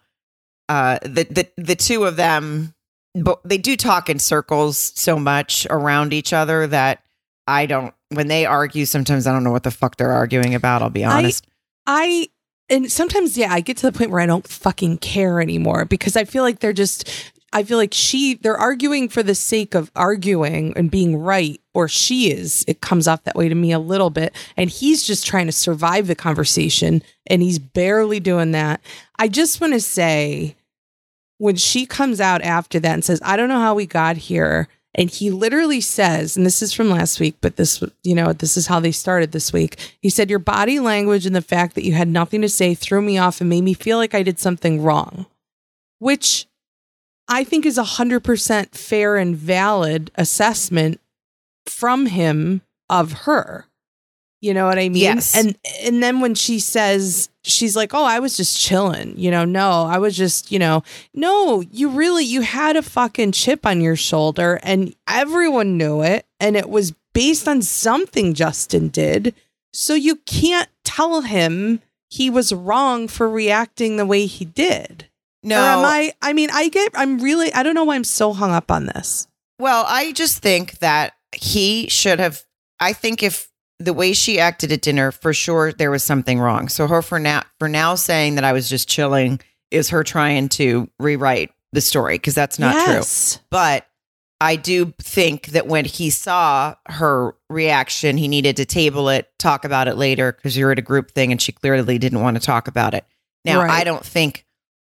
uh, 0.67 0.99
the 1.03 1.23
the 1.29 1.47
the 1.55 1.75
two 1.75 2.03
of 2.03 2.17
them, 2.17 2.73
but 3.15 3.39
they 3.45 3.57
do 3.59 3.77
talk 3.77 4.09
in 4.09 4.19
circles 4.19 4.91
so 4.95 5.17
much 5.17 5.65
around 5.69 6.11
each 6.11 6.33
other 6.33 6.67
that 6.67 7.03
I 7.47 7.65
don't. 7.65 7.93
When 8.09 8.27
they 8.27 8.45
argue, 8.45 8.85
sometimes 8.85 9.27
I 9.27 9.31
don't 9.31 9.43
know 9.43 9.51
what 9.51 9.63
the 9.63 9.71
fuck 9.71 9.97
they're 9.97 10.11
arguing 10.11 10.55
about. 10.55 10.81
I'll 10.81 10.89
be 10.89 11.03
I- 11.05 11.17
honest. 11.19 11.47
I 11.85 12.29
and 12.69 12.91
sometimes 12.91 13.37
yeah, 13.37 13.53
I 13.53 13.59
get 13.59 13.77
to 13.77 13.91
the 13.91 13.97
point 13.97 14.11
where 14.11 14.21
I 14.21 14.25
don't 14.25 14.47
fucking 14.47 14.99
care 14.99 15.41
anymore 15.41 15.85
because 15.85 16.15
I 16.15 16.23
feel 16.23 16.43
like 16.43 16.59
they're 16.59 16.73
just 16.73 17.09
I 17.51 17.63
feel 17.63 17.77
like 17.77 17.93
she 17.93 18.35
they're 18.35 18.57
arguing 18.57 19.09
for 19.09 19.21
the 19.21 19.35
sake 19.35 19.75
of 19.75 19.91
arguing 19.95 20.73
and 20.77 20.89
being 20.89 21.17
right 21.17 21.59
or 21.73 21.87
she 21.89 22.31
is. 22.31 22.63
It 22.67 22.81
comes 22.81 23.07
off 23.07 23.23
that 23.25 23.35
way 23.35 23.49
to 23.49 23.55
me 23.55 23.71
a 23.73 23.79
little 23.79 24.09
bit 24.09 24.33
and 24.55 24.69
he's 24.69 25.03
just 25.03 25.25
trying 25.27 25.45
to 25.47 25.51
survive 25.51 26.07
the 26.07 26.15
conversation 26.15 27.03
and 27.27 27.41
he's 27.41 27.59
barely 27.59 28.19
doing 28.19 28.51
that. 28.51 28.81
I 29.19 29.27
just 29.27 29.59
want 29.59 29.73
to 29.73 29.81
say 29.81 30.55
when 31.37 31.55
she 31.57 31.85
comes 31.85 32.21
out 32.21 32.41
after 32.43 32.79
that 32.79 32.93
and 32.93 33.03
says, 33.03 33.19
"I 33.23 33.35
don't 33.35 33.49
know 33.49 33.59
how 33.59 33.75
we 33.75 33.85
got 33.85 34.15
here." 34.17 34.67
And 34.95 35.09
he 35.09 35.31
literally 35.31 35.81
says, 35.81 36.37
and 36.37 36.45
this 36.45 36.61
is 36.61 36.71
from 36.71 36.89
last 36.89 37.19
week, 37.19 37.35
but 37.41 37.55
this, 37.55 37.83
you 38.03 38.13
know, 38.13 38.31
this 38.31 38.55
is 38.57 38.67
how 38.67 38.79
they 38.79 38.91
started 38.91 39.31
this 39.31 39.51
week. 39.51 39.77
He 40.01 40.09
said, 40.09 40.29
Your 40.29 40.39
body 40.39 40.79
language 40.79 41.25
and 41.25 41.35
the 41.35 41.41
fact 41.41 41.75
that 41.75 41.83
you 41.83 41.93
had 41.93 42.07
nothing 42.07 42.41
to 42.41 42.49
say 42.49 42.75
threw 42.75 43.01
me 43.01 43.17
off 43.17 43.41
and 43.41 43.49
made 43.49 43.63
me 43.63 43.73
feel 43.73 43.97
like 43.97 44.13
I 44.13 44.23
did 44.23 44.39
something 44.39 44.83
wrong, 44.83 45.25
which 45.97 46.45
I 47.27 47.43
think 47.43 47.65
is 47.65 47.77
a 47.77 47.83
100% 47.83 48.75
fair 48.75 49.15
and 49.17 49.35
valid 49.35 50.11
assessment 50.15 50.99
from 51.65 52.07
him 52.07 52.61
of 52.89 53.13
her. 53.23 53.65
You 54.43 54.53
know 54.53 54.65
what 54.65 54.77
I 54.77 54.89
mean? 54.89 55.03
Yes. 55.03 55.37
And 55.37 55.57
and 55.83 56.03
then 56.03 56.19
when 56.19 56.35
she 56.35 56.59
says 56.59 57.29
she's 57.43 57.77
like, 57.77 57.93
"Oh, 57.93 58.03
I 58.03 58.19
was 58.19 58.35
just 58.35 58.59
chilling." 58.59 59.17
You 59.17 59.31
know, 59.31 59.45
no, 59.45 59.85
I 59.85 59.99
was 59.99 60.17
just, 60.17 60.51
you 60.51 60.59
know, 60.59 60.83
no, 61.13 61.61
you 61.61 61.87
really 61.87 62.25
you 62.25 62.41
had 62.41 62.75
a 62.75 62.81
fucking 62.81 63.31
chip 63.31 63.65
on 63.65 63.79
your 63.79 63.95
shoulder 63.95 64.59
and 64.61 64.93
everyone 65.07 65.77
knew 65.77 66.01
it 66.01 66.25
and 66.41 66.57
it 66.57 66.67
was 66.67 66.93
based 67.13 67.47
on 67.47 67.61
something 67.61 68.33
Justin 68.33 68.89
did. 68.89 69.33
So 69.71 69.93
you 69.93 70.17
can't 70.17 70.67
tell 70.83 71.21
him 71.21 71.81
he 72.09 72.29
was 72.29 72.51
wrong 72.51 73.07
for 73.07 73.29
reacting 73.29 73.95
the 73.95 74.05
way 74.05 74.25
he 74.25 74.43
did. 74.43 75.07
no, 75.41 75.55
Or 75.55 75.65
am 75.65 75.85
I 75.85 76.11
I 76.21 76.33
mean, 76.33 76.49
I 76.51 76.67
get 76.67 76.91
I'm 76.95 77.19
really 77.19 77.53
I 77.53 77.63
don't 77.63 77.75
know 77.75 77.85
why 77.85 77.95
I'm 77.95 78.03
so 78.03 78.33
hung 78.33 78.51
up 78.51 78.69
on 78.69 78.87
this. 78.87 79.25
Well, 79.57 79.85
I 79.87 80.11
just 80.11 80.39
think 80.39 80.79
that 80.79 81.13
he 81.31 81.87
should 81.87 82.19
have. 82.19 82.43
I 82.81 82.91
think 82.91 83.23
if 83.23 83.49
the 83.79 83.93
way 83.93 84.13
she 84.13 84.39
acted 84.39 84.71
at 84.71 84.81
dinner, 84.81 85.11
for 85.11 85.33
sure 85.33 85.73
there 85.73 85.91
was 85.91 86.03
something 86.03 86.39
wrong. 86.39 86.69
So 86.69 86.87
her 86.87 87.01
for 87.01 87.19
now, 87.19 87.43
for 87.59 87.67
now 87.67 87.95
saying 87.95 88.35
that 88.35 88.43
I 88.43 88.53
was 88.53 88.69
just 88.69 88.87
chilling 88.87 89.39
is 89.71 89.89
her 89.89 90.03
trying 90.03 90.49
to 90.49 90.89
rewrite 90.99 91.51
the 91.71 91.81
story 91.81 92.15
because 92.15 92.35
that's 92.35 92.59
not 92.59 92.75
true. 92.85 92.93
But 93.49 93.87
I 94.39 94.55
do 94.55 94.93
think 94.99 95.47
that 95.47 95.67
when 95.67 95.85
he 95.85 96.09
saw 96.09 96.75
her 96.87 97.35
reaction, 97.49 98.17
he 98.17 98.27
needed 98.27 98.57
to 98.57 98.65
table 98.65 99.09
it, 99.09 99.31
talk 99.39 99.65
about 99.65 99.87
it 99.87 99.95
later 99.95 100.33
because 100.33 100.57
you're 100.57 100.71
at 100.71 100.79
a 100.79 100.83
group 100.83 101.11
thing 101.11 101.31
and 101.31 101.41
she 101.41 101.51
clearly 101.51 101.97
didn't 101.97 102.21
want 102.21 102.35
to 102.35 102.45
talk 102.45 102.67
about 102.67 102.93
it. 102.93 103.05
Now, 103.45 103.61
Right. 103.61 103.71
I 103.71 103.83
don't 103.83 104.05
think 104.05 104.45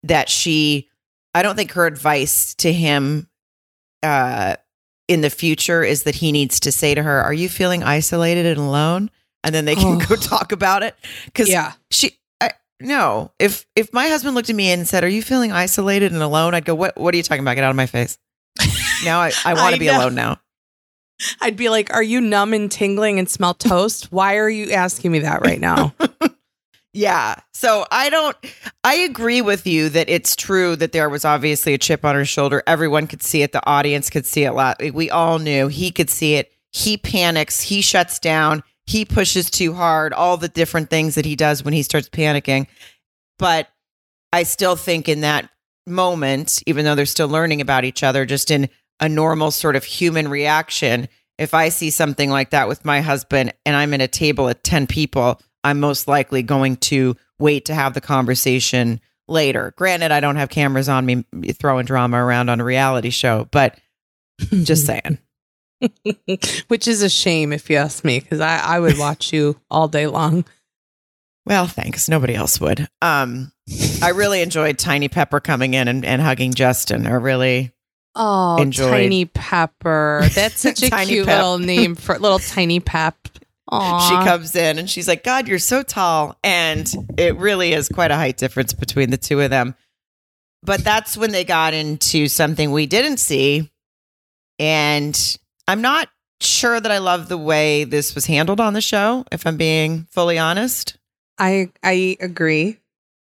that 0.03 0.29
she, 0.29 0.89
I 1.35 1.43
don't 1.43 1.57
think 1.57 1.73
her 1.73 1.87
advice 1.87 2.55
to 2.57 2.73
him 2.73 3.29
uh, 4.03 4.57
in 5.09 5.21
the 5.21 5.31
future 5.31 5.83
is 5.85 6.03
that 6.05 6.17
he 6.17 6.33
needs 6.33 6.59
to 6.61 6.73
say 6.73 6.95
to 6.95 7.03
her, 7.03 7.21
Are 7.23 7.33
you 7.33 7.49
feeling 7.49 7.83
isolated 7.83 8.47
and 8.47 8.59
alone? 8.59 9.11
And 9.45 9.55
then 9.55 9.65
they 9.65 9.75
can 9.77 10.01
Oh. 10.03 10.07
go 10.07 10.17
talk 10.17 10.51
about 10.53 10.83
it. 10.83 10.97
Because 11.27 11.49
Yeah. 11.49 11.73
she, 11.91 12.19
I, 12.41 12.51
no, 12.81 13.31
if 13.39 13.65
if 13.77 13.93
my 13.93 14.09
husband 14.09 14.35
looked 14.35 14.51
at 14.51 14.57
me 14.57 14.71
and 14.73 14.87
said, 14.89 15.05
"Are 15.05 15.09
you 15.09 15.23
feeling 15.23 15.53
isolated 15.53 16.13
and 16.13 16.21
alone?" 16.23 16.53
I'd 16.55 16.65
go, 16.65 16.75
"What? 16.75 16.97
What 16.99 17.15
are 17.15 17.17
you 17.17 17.23
talking 17.23 17.43
about? 17.43 17.55
Get 17.55 17.63
out 17.65 17.71
of 17.71 17.77
my 17.77 17.87
face!" 17.87 18.19
Now 19.05 19.21
I, 19.21 19.31
I 19.45 19.55
want 19.55 19.75
to 19.75 19.81
be 19.81 19.87
know. 19.87 19.99
alone 19.99 20.15
now. 20.17 20.41
I'd 21.41 21.57
be 21.57 21.69
like, 21.69 21.95
"Are 21.95 22.03
you 22.03 22.21
numb 22.21 22.53
and 22.53 22.71
tingling 22.71 23.19
and 23.21 23.29
smell 23.31 23.55
toast? 23.55 24.11
Why 24.13 24.37
are 24.37 24.51
you 24.51 24.73
asking 24.73 25.13
me 25.13 25.21
that 25.21 25.43
right 25.43 25.61
now?" 25.61 25.95
Yeah. 26.97 27.41
So 27.53 27.85
I 27.91 28.09
don't. 28.09 28.35
I 28.83 28.95
agree 28.95 29.43
with 29.43 29.67
you 29.67 29.91
that 29.91 30.09
it's 30.09 30.35
true 30.35 30.77
that 30.77 30.93
there 30.93 31.11
was 31.11 31.27
obviously 31.27 31.75
a 31.75 31.79
chip 31.79 32.07
on 32.07 32.15
her 32.15 32.25
shoulder. 32.25 32.63
Everyone 32.67 33.07
could 33.07 33.23
see 33.23 33.43
it. 33.43 33.53
The 33.53 33.65
audience 33.69 34.09
could 34.09 34.25
see 34.25 34.45
it. 34.45 34.95
We 34.95 35.11
all 35.11 35.39
knew 35.39 35.69
he 35.69 35.91
could 35.91 36.09
see 36.09 36.37
it. 36.37 36.51
He 36.73 36.97
panics. 36.97 37.61
He 37.61 37.83
shuts 37.83 38.19
down. 38.19 38.63
He 38.87 39.05
pushes 39.05 39.51
too 39.51 39.75
hard. 39.75 40.15
All 40.15 40.39
the 40.39 40.49
different 40.49 40.89
things 40.89 41.17
that 41.17 41.27
he 41.27 41.37
does 41.37 41.63
when 41.63 41.75
he 41.75 41.83
starts 41.83 42.09
panicking. 42.09 42.67
But 43.39 43.69
I 44.33 44.45
still 44.45 44.75
think 44.75 45.07
in 45.07 45.21
that 45.21 45.51
moment, 45.87 46.63
even 46.67 46.87
though 46.87 46.95
they're 46.95 47.05
still 47.05 47.29
learning 47.29 47.61
about 47.61 47.85
each 47.85 48.03
other, 48.03 48.25
just 48.25 48.51
in 48.51 48.71
a 49.01 49.09
normal 49.09 49.51
sort 49.51 49.77
of 49.77 49.85
human 49.85 50.29
reaction, 50.29 51.09
if 51.37 51.53
I 51.53 51.69
see 51.69 51.91
something 51.91 52.31
like 52.31 52.51
that 52.51 52.69
with 52.69 52.87
my 52.87 53.03
husband 53.03 53.53
and 53.67 53.77
I'm 53.77 53.93
at 53.93 54.01
a 54.01 54.09
table 54.09 54.49
at 54.49 54.65
10 54.65 54.87
people, 54.87 55.43
I'm 55.67 55.81
most 55.81 56.09
likely 56.09 56.43
going 56.43 56.77
to 56.77 57.17
wait 57.39 57.67
to 57.67 57.75
have 57.75 57.95
the 57.95 58.01
conversation 58.01 59.01
later. 59.29 59.75
Granted, 59.77 60.13
I 60.13 60.21
don't 60.21 60.37
have 60.37 60.49
cameras 60.49 60.89
on 60.89 61.05
me 61.07 61.25
throwing 61.53 61.85
drama 61.87 62.25
around 62.25 62.49
on 62.49 62.61
a 62.61 62.65
reality 62.65 63.11
show, 63.11 63.49
but 63.51 63.79
just 64.63 64.87
saying. 64.87 65.19
Which 66.69 66.89
is 66.89 67.03
a 67.03 67.09
shame 67.11 67.53
if 67.53 67.69
you 67.69 67.77
ask 67.77 68.05
me, 68.05 68.21
because 68.21 68.41
I, 68.41 68.59
I 68.59 68.81
would 68.81 68.99
watch 68.99 69.33
you 69.33 69.61
all 69.71 69.89
day 69.89 70.07
long. 70.07 70.45
Well, 71.45 71.67
thanks. 71.67 72.09
Nobody 72.09 72.35
else 72.35 72.61
would. 72.61 72.89
Um, 73.03 73.53
I 74.03 74.11
really 74.11 74.41
enjoyed 74.43 74.79
Tiny 74.79 75.09
Pepper 75.09 75.39
coming 75.41 75.75
in 75.75 75.87
and, 75.89 76.05
and 76.05 76.21
hugging 76.23 76.55
Justin. 76.55 77.07
I 77.07 77.11
really, 77.13 77.73
Oh, 78.19 78.57
Enjoyed. 78.61 78.91
tiny 78.91 79.27
pepper. 79.27 80.23
That's 80.35 80.61
such 80.61 80.83
a 80.83 80.89
cute 81.05 81.27
Pep. 81.27 81.37
little 81.37 81.59
name 81.59 81.95
for 81.95 82.19
little 82.19 82.39
tiny 82.39 82.81
pep. 82.81 83.15
Aww. 83.71 84.09
she 84.09 84.15
comes 84.29 84.55
in 84.55 84.79
and 84.79 84.89
she's 84.89 85.09
like, 85.09 85.25
God, 85.25 85.49
you're 85.49 85.59
so 85.59 85.83
tall. 85.83 86.39
And 86.45 86.93
it 87.19 87.37
really 87.37 87.73
is 87.73 87.89
quite 87.89 88.11
a 88.11 88.17
height 88.17 88.37
difference 88.37 88.73
between 88.73 89.11
the 89.11 89.17
two 89.17 89.41
of 89.41 89.51
them. 89.51 89.75
But 90.63 90.85
that's 90.85 91.17
when 91.17 91.33
they 91.33 91.45
got 91.45 91.75
into 91.75 92.29
something 92.29 92.73
we 92.73 92.87
didn't 92.87 93.19
see. 93.19 93.71
And 94.59 95.39
I'm 95.69 95.81
not 95.83 96.09
sure 96.41 96.81
that 96.81 96.91
I 96.91 96.99
love 96.99 97.29
the 97.29 97.39
way 97.39 97.85
this 97.85 98.15
was 98.15 98.27
handled 98.27 98.61
on 98.61 98.73
the 98.73 98.81
show, 98.81 99.25
if 99.33 99.47
I'm 99.47 99.57
being 99.57 100.07
fully 100.11 100.39
honest. 100.39 100.97
I 101.39 101.71
I 101.83 102.17
agree. 102.21 102.79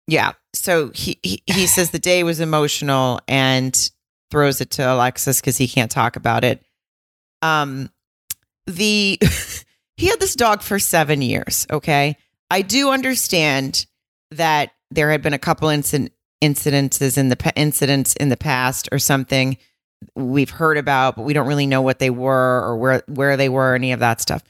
Yeah. 0.07 0.33
So 0.55 0.91
he, 0.91 1.19
he, 1.23 1.43
he 1.47 1.67
says 1.69 1.91
the 1.91 1.99
day 1.99 2.23
was 2.23 2.41
emotional 2.41 3.21
and 3.29 3.91
throws 4.31 4.61
it 4.61 4.71
to 4.73 4.93
Alexis 4.93 5.41
because 5.41 5.57
he 5.57 5.69
can't 5.69 5.91
talk 5.91 6.17
about 6.17 6.45
it. 6.45 6.63
Um, 7.43 7.91
the 8.67 9.19
he 9.99 10.07
had 10.07 10.21
this 10.21 10.35
dog 10.35 10.63
for 10.63 10.79
seven 10.79 11.21
years. 11.21 11.67
Okay, 11.71 12.17
I 12.51 12.63
do 12.63 12.91
understand 12.91 13.85
that 14.31 14.71
there 14.91 15.11
had 15.11 15.21
been 15.23 15.35
a 15.35 15.39
couple 15.39 15.69
incident 15.69 16.13
incidences 16.43 17.19
in 17.19 17.29
the 17.29 17.37
pa- 17.37 17.53
incidents 17.57 18.15
in 18.15 18.29
the 18.29 18.37
past 18.37 18.89
or 18.93 18.99
something 18.99 19.59
we've 20.15 20.51
heard 20.51 20.79
about, 20.79 21.17
but 21.17 21.23
we 21.25 21.33
don't 21.33 21.49
really 21.49 21.67
know 21.67 21.83
what 21.83 21.99
they 21.99 22.11
were 22.11 22.63
or 22.65 22.77
where 22.77 23.03
where 23.09 23.37
they 23.37 23.49
were, 23.49 23.73
or 23.73 23.75
any 23.75 23.93
of 23.93 24.01
that 24.01 24.21
stuff. 24.21 24.43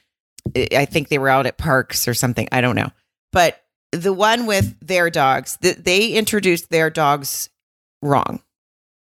I 0.57 0.85
think 0.85 1.09
they 1.09 1.19
were 1.19 1.29
out 1.29 1.47
at 1.47 1.59
parks 1.59 2.07
or 2.07 2.15
something. 2.15 2.49
I 2.53 2.61
don't 2.61 2.77
know, 2.77 2.91
but 3.33 3.61
the 3.93 4.13
one 4.13 4.45
with 4.47 4.79
their 4.87 5.09
dogs, 5.11 5.57
th- 5.63 5.77
they 5.79 6.13
introduced 6.13 6.69
their 6.71 6.91
dogs 6.91 7.49
wrong. 8.03 8.43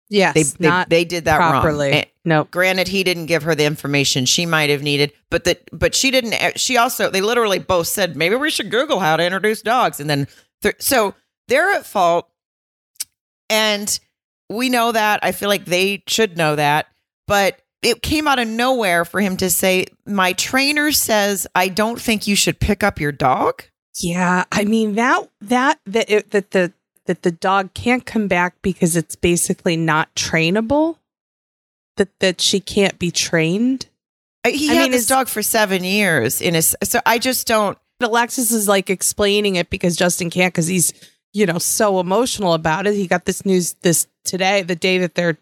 Yes, 0.10 0.34
They 0.36 0.44
they, 0.44 0.68
not 0.68 0.90
they 0.90 1.04
did 1.04 1.26
that 1.26 1.38
properly. 1.38 1.92
wrong. 1.92 2.04
And 2.28 2.36
no. 2.38 2.44
granted, 2.46 2.88
he 2.90 3.04
didn't 3.04 3.28
give 3.28 3.44
her 3.44 3.56
the 3.56 3.66
information 3.66 4.26
she 4.26 4.46
might 4.46 4.70
have 4.70 4.82
needed, 4.84 5.14
but 5.30 5.44
that 5.46 5.62
but 5.72 5.96
she 5.96 6.12
didn't. 6.12 6.34
eh, 6.34 6.52
She 6.56 6.78
also 6.78 7.10
they 7.10 7.22
literally 7.22 7.60
both 7.60 7.88
said 7.88 8.16
maybe 8.16 8.36
we 8.36 8.50
should 8.50 8.70
Google 8.72 9.00
how 9.00 9.16
to 9.18 9.24
introduce 9.26 9.62
dogs, 9.62 10.00
and 10.00 10.10
then 10.10 10.28
th- 10.62 10.76
so 10.80 11.14
they're 11.48 11.72
at 11.72 11.86
fault, 11.86 12.30
and 13.50 14.00
we 14.50 14.70
know 14.70 14.92
that. 14.92 15.20
I 15.24 15.32
feel 15.32 15.50
like 15.50 15.66
they 15.66 16.04
should 16.08 16.38
know 16.38 16.56
that, 16.56 16.88
but. 17.28 17.60
It 17.84 18.02
came 18.02 18.28
out 18.28 18.40
of 18.40 18.48
nowhere 18.48 19.06
for 19.06 19.22
him 19.22 19.38
to 19.38 19.52
say, 19.52 19.86
My 20.08 20.34
trainer 20.34 20.92
says 20.92 21.46
I 21.54 21.68
don't 21.68 22.02
think 22.02 22.26
you 22.26 22.36
should 22.36 22.60
pick 22.60 22.82
up 22.84 23.00
your 23.00 23.12
dog. 23.12 23.64
Yeah, 24.02 24.46
I 24.52 24.66
mean 24.66 24.96
that 24.96 25.30
that 25.42 25.80
that 25.86 26.10
it, 26.10 26.32
that 26.32 26.52
the 26.52 26.74
that 27.06 27.22
the 27.22 27.32
dog 27.32 27.76
can't 27.76 28.04
come 28.04 28.28
back 28.28 28.56
because 28.64 28.96
it's 28.96 29.16
basically 29.16 29.78
not 29.78 30.14
trainable. 30.16 30.98
That 31.98 32.20
that 32.20 32.42
she 32.42 32.60
can't 32.60 32.98
be 32.98 33.12
trained. 33.12 33.88
He 34.46 34.70
I 34.70 34.76
had 34.76 34.82
mean, 34.84 34.92
this 34.92 35.08
dog 35.08 35.28
for 35.28 35.44
seven 35.44 35.84
years 35.84 36.40
in 36.42 36.54
his. 36.54 36.76
So 36.84 37.00
I 37.06 37.20
just 37.20 37.48
don't. 37.48 37.78
Alexis 38.00 38.52
is 38.52 38.68
like 38.68 38.90
explaining 38.90 39.56
it 39.56 39.70
because 39.70 39.96
Justin 39.96 40.30
can't 40.30 40.54
because 40.54 40.68
he's, 40.68 40.94
you 41.34 41.46
know, 41.46 41.58
so 41.58 42.00
emotional 42.00 42.54
about 42.54 42.88
it. 42.88 42.94
He 42.94 43.08
got 43.08 43.26
this 43.26 43.46
news 43.46 43.74
this 43.82 44.08
today, 44.24 44.62
the 44.62 44.76
day 44.76 45.00
that 45.00 45.16
they're 45.16 45.38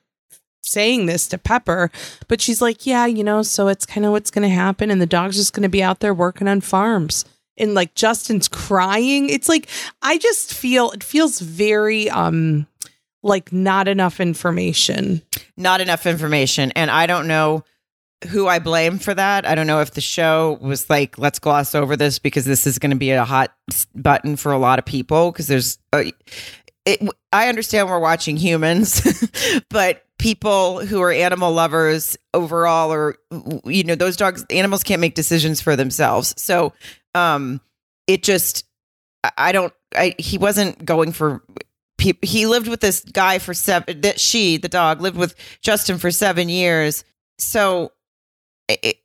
saying 0.62 1.06
this 1.06 1.28
to 1.28 1.38
Pepper. 1.38 1.92
But 2.28 2.42
she's 2.42 2.62
like, 2.62 2.86
yeah, 2.86 3.06
you 3.06 3.24
know, 3.24 3.44
so 3.44 3.68
it's 3.68 3.86
kind 3.86 4.06
of 4.06 4.14
what's 4.14 4.32
going 4.32 4.48
to 4.48 4.56
happen. 4.56 4.90
And 4.90 5.02
the 5.02 5.06
dog's 5.06 5.36
just 5.36 5.54
going 5.54 5.64
to 5.64 5.70
be 5.70 5.84
out 5.84 6.00
there 6.00 6.14
working 6.14 6.48
on 6.48 6.62
farms. 6.62 7.26
And 7.58 7.74
like 7.74 7.94
Justin's 7.94 8.48
crying. 8.48 9.30
It's 9.30 9.50
like, 9.50 9.68
I 10.02 10.18
just 10.18 10.54
feel, 10.54 10.92
it 10.92 11.04
feels 11.04 11.40
very, 11.40 12.10
um, 12.10 12.68
like 13.26 13.52
not 13.52 13.88
enough 13.88 14.20
information. 14.20 15.22
not 15.58 15.82
enough 15.82 16.06
information. 16.06 16.72
And 16.72 16.90
i 16.90 17.06
don't 17.06 17.28
know 17.28 17.64
who 18.30 18.48
i 18.48 18.60
blame 18.60 18.98
for 18.98 19.14
that. 19.14 19.46
I 19.46 19.56
don't 19.56 19.68
know 19.68 19.82
if 19.82 19.92
the 19.92 20.02
show 20.02 20.58
was 20.62 20.90
like 20.90 21.18
let's 21.18 21.40
gloss 21.40 21.76
over 21.76 21.98
this 21.98 22.20
because 22.20 22.46
this 22.46 22.66
is 22.66 22.80
going 22.80 22.92
to 22.92 22.98
be 22.98 23.12
a 23.12 23.26
hot 23.26 23.54
button 23.94 24.36
for 24.36 24.52
a 24.52 24.58
lot 24.58 24.80
of 24.80 24.86
people 24.86 25.32
because 25.32 25.48
there's 25.48 25.78
uh, 25.92 26.04
it, 26.86 27.10
i 27.34 27.50
understand 27.50 27.90
we're 27.90 28.00
watching 28.00 28.38
humans 28.38 29.02
but 29.70 30.06
people 30.18 30.86
who 30.86 31.02
are 31.02 31.12
animal 31.12 31.52
lovers 31.52 32.18
overall 32.34 32.92
or 32.92 33.18
you 33.66 33.84
know 33.84 33.96
those 33.96 34.16
dogs 34.16 34.46
animals 34.50 34.84
can't 34.84 35.02
make 35.02 35.16
decisions 35.16 35.62
for 35.62 35.76
themselves. 35.76 36.34
So 36.42 36.74
um 37.14 37.60
it 38.08 38.24
just 38.24 38.66
i 39.38 39.52
don't 39.52 39.74
i 39.96 40.16
he 40.18 40.38
wasn't 40.38 40.84
going 40.86 41.12
for 41.12 41.44
he, 41.98 42.18
he 42.22 42.46
lived 42.46 42.68
with 42.68 42.82
this 42.82 43.02
guy 43.02 43.40
for 43.40 43.54
seven 43.54 44.02
that 44.02 44.20
she 44.20 44.58
the 44.58 44.70
dog 44.70 45.02
lived 45.02 45.18
with 45.18 45.36
justin 45.62 45.98
for 45.98 46.12
seven 46.12 46.50
years. 46.50 47.04
So 47.38 47.92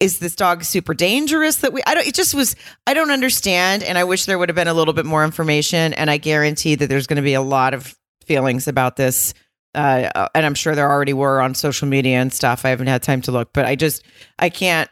is 0.01 0.19
this 0.19 0.35
dog 0.35 0.65
super 0.65 0.95
dangerous 0.95 1.57
that 1.57 1.73
we 1.73 1.83
i 1.87 1.95
don't 1.95 2.07
it 2.07 2.15
just 2.15 2.33
was 2.33 2.57
i 2.87 2.95
don't 2.95 3.11
understand 3.11 3.83
and 3.83 3.99
i 3.99 4.05
wish 4.05 4.25
there 4.25 4.39
would 4.39 4.49
have 4.49 4.57
been 4.57 4.69
a 4.69 4.73
little 4.73 4.95
bit 4.95 5.05
more 5.05 5.23
information 5.23 5.93
and 5.93 6.11
i 6.11 6.17
guarantee 6.17 6.75
that 6.75 6.89
there's 6.89 7.07
going 7.07 7.19
to 7.19 7.23
be 7.23 7.35
a 7.35 7.43
lot 7.43 7.75
of 7.75 7.95
feelings 8.25 8.69
about 8.69 8.97
this. 8.97 9.35
Uh, 9.75 10.11
uh, 10.15 10.29
and 10.35 10.47
i'm 10.47 10.55
sure 10.55 10.75
there 10.75 10.91
already 10.91 11.13
were 11.13 11.41
on 11.41 11.55
social 11.55 11.87
media 11.87 12.17
and 12.17 12.33
stuff. 12.33 12.65
I 12.65 12.71
haven't 12.71 12.87
had 12.87 13.03
time 13.03 13.21
to 13.23 13.33
look 13.33 13.53
but 13.53 13.67
i 13.67 13.77
just 13.77 14.03
i 14.39 14.49
can't 14.49 14.91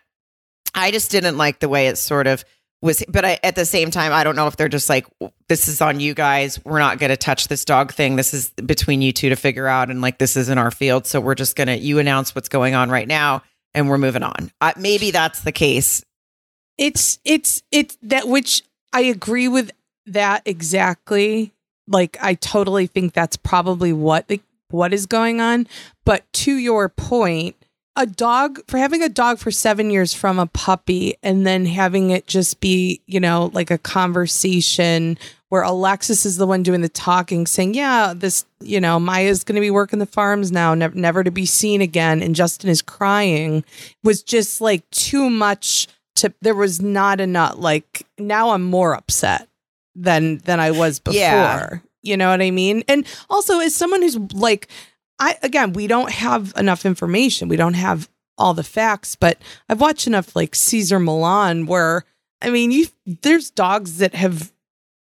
i 0.74 0.90
just 0.90 1.10
didn't 1.10 1.38
like 1.38 1.60
the 1.60 1.68
way 1.68 1.88
it 1.88 1.96
sort 1.96 2.26
of 2.26 2.44
was 2.80 3.02
but 3.08 3.24
I, 3.24 3.38
at 3.42 3.54
the 3.56 3.64
same 3.64 3.90
time 3.90 4.12
i 4.12 4.22
don't 4.22 4.36
know 4.36 4.46
if 4.46 4.56
they're 4.56 4.68
just 4.68 4.88
like 4.88 5.06
this 5.48 5.66
is 5.66 5.80
on 5.80 5.98
you 5.98 6.14
guys. 6.14 6.62
We're 6.64 6.78
not 6.78 6.98
going 6.98 7.10
to 7.10 7.16
touch 7.16 7.48
this 7.48 7.64
dog 7.64 7.92
thing. 7.92 8.16
This 8.16 8.34
is 8.34 8.50
between 8.50 9.02
you 9.02 9.12
two 9.12 9.30
to 9.30 9.36
figure 9.36 9.66
out 9.66 9.90
and 9.90 10.00
like 10.00 10.18
this 10.18 10.36
isn't 10.36 10.58
our 10.58 10.70
field. 10.70 11.06
So 11.06 11.20
we're 11.20 11.34
just 11.34 11.56
going 11.56 11.68
to 11.68 11.76
you 11.76 11.98
announce 11.98 12.34
what's 12.34 12.48
going 12.48 12.74
on 12.74 12.90
right 12.90 13.08
now 13.08 13.42
and 13.74 13.88
we're 13.88 13.98
moving 13.98 14.22
on. 14.22 14.52
Maybe 14.76 15.10
that's 15.10 15.40
the 15.40 15.52
case. 15.52 16.04
It's 16.76 17.18
it's 17.24 17.62
it's 17.72 17.96
that 18.02 18.28
which 18.28 18.62
I 18.92 19.00
agree 19.00 19.48
with 19.48 19.72
that 20.06 20.42
exactly. 20.44 21.52
Like 21.86 22.18
I 22.20 22.34
totally 22.34 22.86
think 22.86 23.14
that's 23.14 23.36
probably 23.36 23.92
what 23.92 24.28
the, 24.28 24.40
what 24.70 24.92
is 24.92 25.06
going 25.06 25.40
on. 25.40 25.66
But 26.04 26.30
to 26.34 26.54
your 26.54 26.88
point, 26.90 27.56
a 27.98 28.06
dog 28.06 28.60
for 28.68 28.78
having 28.78 29.02
a 29.02 29.08
dog 29.08 29.38
for 29.38 29.50
7 29.50 29.90
years 29.90 30.14
from 30.14 30.38
a 30.38 30.46
puppy 30.46 31.16
and 31.22 31.46
then 31.46 31.66
having 31.66 32.10
it 32.10 32.26
just 32.26 32.60
be, 32.60 33.02
you 33.06 33.20
know, 33.20 33.50
like 33.52 33.70
a 33.70 33.76
conversation 33.76 35.18
where 35.48 35.62
Alexis 35.62 36.24
is 36.24 36.36
the 36.36 36.46
one 36.46 36.62
doing 36.62 36.80
the 36.80 36.88
talking 36.88 37.46
saying, 37.46 37.74
"Yeah, 37.74 38.12
this, 38.14 38.44
you 38.60 38.80
know, 38.80 39.00
Maya's 39.00 39.44
going 39.44 39.56
to 39.56 39.60
be 39.60 39.70
working 39.70 39.98
the 39.98 40.06
farms 40.06 40.52
now, 40.52 40.74
never 40.74 40.94
never 40.94 41.24
to 41.24 41.30
be 41.30 41.46
seen 41.46 41.80
again." 41.80 42.22
And 42.22 42.34
Justin 42.34 42.70
is 42.70 42.82
crying 42.82 43.64
was 44.04 44.22
just 44.22 44.60
like 44.60 44.88
too 44.90 45.28
much 45.28 45.88
to 46.16 46.32
there 46.40 46.54
was 46.54 46.80
not 46.80 47.20
enough 47.20 47.54
like 47.58 48.06
now 48.18 48.50
I'm 48.50 48.64
more 48.64 48.94
upset 48.94 49.48
than 49.94 50.38
than 50.38 50.60
I 50.60 50.70
was 50.70 50.98
before. 51.00 51.18
Yeah. 51.18 51.78
You 52.02 52.16
know 52.16 52.30
what 52.30 52.40
I 52.40 52.50
mean? 52.50 52.84
And 52.86 53.06
also 53.28 53.58
as 53.58 53.74
someone 53.74 54.02
who's 54.02 54.18
like 54.34 54.68
I 55.18 55.36
again, 55.42 55.72
we 55.72 55.86
don't 55.86 56.12
have 56.12 56.52
enough 56.56 56.86
information. 56.86 57.48
We 57.48 57.56
don't 57.56 57.74
have 57.74 58.08
all 58.36 58.54
the 58.54 58.62
facts, 58.62 59.16
but 59.16 59.38
I've 59.68 59.80
watched 59.80 60.06
enough 60.06 60.36
like 60.36 60.54
Cesar 60.54 60.98
Millan 60.98 61.66
where 61.66 62.04
I 62.40 62.50
mean, 62.50 62.70
you 62.70 62.86
there's 63.22 63.50
dogs 63.50 63.98
that 63.98 64.14
have 64.14 64.52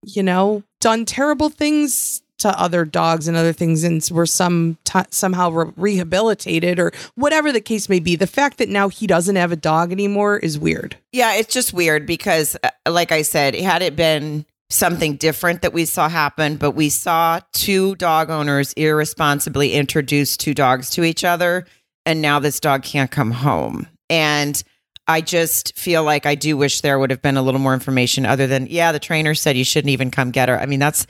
you 0.05 0.23
know 0.23 0.63
done 0.81 1.05
terrible 1.05 1.49
things 1.49 2.21
to 2.39 2.59
other 2.59 2.83
dogs 2.83 3.27
and 3.27 3.37
other 3.37 3.53
things 3.53 3.83
and 3.83 4.05
were 4.11 4.25
some 4.25 4.77
t- 4.83 4.99
somehow 5.11 5.49
re- 5.49 5.71
rehabilitated 5.77 6.77
or 6.77 6.91
whatever 7.15 7.51
the 7.51 7.61
case 7.61 7.87
may 7.87 7.99
be. 7.99 8.15
The 8.15 8.27
fact 8.27 8.57
that 8.57 8.69
now 8.69 8.89
he 8.89 9.07
doesn't 9.07 9.35
have 9.35 9.51
a 9.51 9.55
dog 9.57 9.91
anymore 9.91 10.37
is 10.37 10.59
weird. 10.59 10.97
Yeah, 11.13 11.35
it's 11.35 11.53
just 11.53 11.73
weird 11.73 12.05
because, 12.05 12.57
uh, 12.63 12.69
like 12.91 13.11
I 13.11 13.21
said, 13.21 13.55
had 13.55 13.81
it 13.81 13.95
been 13.95 14.45
something 14.73 15.15
different 15.15 15.61
that 15.61 15.73
we 15.73 15.85
saw 15.85 16.09
happen, 16.09 16.57
but 16.57 16.71
we 16.71 16.89
saw 16.89 17.39
two 17.53 17.95
dog 17.95 18.29
owners 18.29 18.73
irresponsibly 18.73 19.73
introduce 19.73 20.35
two 20.35 20.53
dogs 20.53 20.89
to 20.91 21.03
each 21.03 21.23
other, 21.23 21.65
and 22.05 22.21
now 22.21 22.39
this 22.39 22.59
dog 22.59 22.83
can't 22.83 23.11
come 23.11 23.31
home. 23.31 23.87
And 24.09 24.61
I 25.07 25.21
just 25.21 25.77
feel 25.77 26.03
like 26.03 26.25
I 26.25 26.35
do 26.35 26.57
wish 26.57 26.81
there 26.81 26.99
would 26.99 27.11
have 27.11 27.21
been 27.21 27.37
a 27.37 27.41
little 27.41 27.59
more 27.59 27.73
information 27.73 28.25
other 28.25 28.47
than, 28.47 28.67
yeah, 28.69 28.91
the 28.91 28.99
trainer 28.99 29.35
said 29.35 29.57
you 29.57 29.63
shouldn't 29.63 29.91
even 29.91 30.11
come 30.11 30.31
get 30.31 30.49
her. 30.49 30.59
I 30.59 30.65
mean, 30.65 30.79
that's 30.79 31.05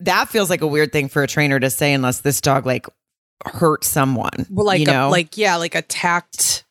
that 0.00 0.28
feels 0.28 0.50
like 0.50 0.60
a 0.60 0.66
weird 0.66 0.92
thing 0.92 1.08
for 1.08 1.22
a 1.22 1.26
trainer 1.26 1.58
to 1.58 1.70
say 1.70 1.92
unless 1.92 2.20
this 2.20 2.40
dog 2.40 2.66
like 2.66 2.86
hurt 3.44 3.84
someone. 3.84 4.46
Well, 4.50 4.66
like 4.66 4.80
you 4.80 4.86
a, 4.88 4.92
know? 4.92 5.10
like 5.10 5.36
yeah, 5.36 5.56
like 5.56 5.74
attacked. 5.74 6.64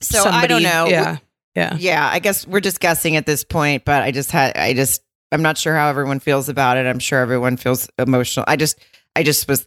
so 0.00 0.24
I 0.24 0.46
don't 0.46 0.62
know. 0.62 0.86
Yeah, 0.86 1.18
yeah. 1.54 1.76
yeah 1.78 2.10
i 2.10 2.18
guess 2.18 2.46
we're 2.46 2.60
just 2.60 2.80
guessing 2.80 3.16
at 3.16 3.26
this 3.26 3.44
point 3.44 3.84
but 3.84 4.02
i 4.02 4.10
just 4.10 4.30
had 4.30 4.56
i 4.56 4.72
just 4.72 5.02
i'm 5.32 5.42
not 5.42 5.58
sure 5.58 5.74
how 5.74 5.88
everyone 5.88 6.20
feels 6.20 6.48
about 6.48 6.76
it. 6.76 6.86
I'm 6.86 6.98
sure 6.98 7.20
everyone 7.20 7.56
feels 7.56 7.88
emotional. 7.98 8.44
I 8.46 8.56
just 8.56 8.78
i 9.16 9.22
just 9.22 9.48
was 9.48 9.66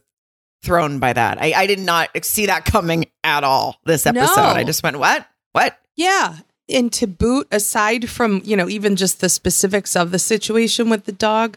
thrown 0.62 0.98
by 0.98 1.12
that. 1.12 1.40
I, 1.40 1.52
I 1.54 1.66
did 1.66 1.78
not 1.78 2.10
see 2.24 2.46
that 2.46 2.64
coming 2.64 3.06
at 3.22 3.44
all 3.44 3.76
this 3.84 4.06
episode. 4.06 4.36
No. 4.36 4.42
i 4.42 4.64
just 4.64 4.82
went 4.82 4.98
what? 4.98 5.26
What? 5.52 5.78
Yeah. 5.96 6.38
And 6.68 6.92
to 6.94 7.06
boot, 7.06 7.46
aside 7.52 8.10
from, 8.10 8.42
you 8.44 8.56
know, 8.56 8.68
even 8.68 8.96
just 8.96 9.20
the 9.20 9.28
specifics 9.28 9.94
of 9.94 10.10
the 10.10 10.18
situation 10.18 10.90
with 10.90 11.04
the 11.04 11.12
dog, 11.12 11.56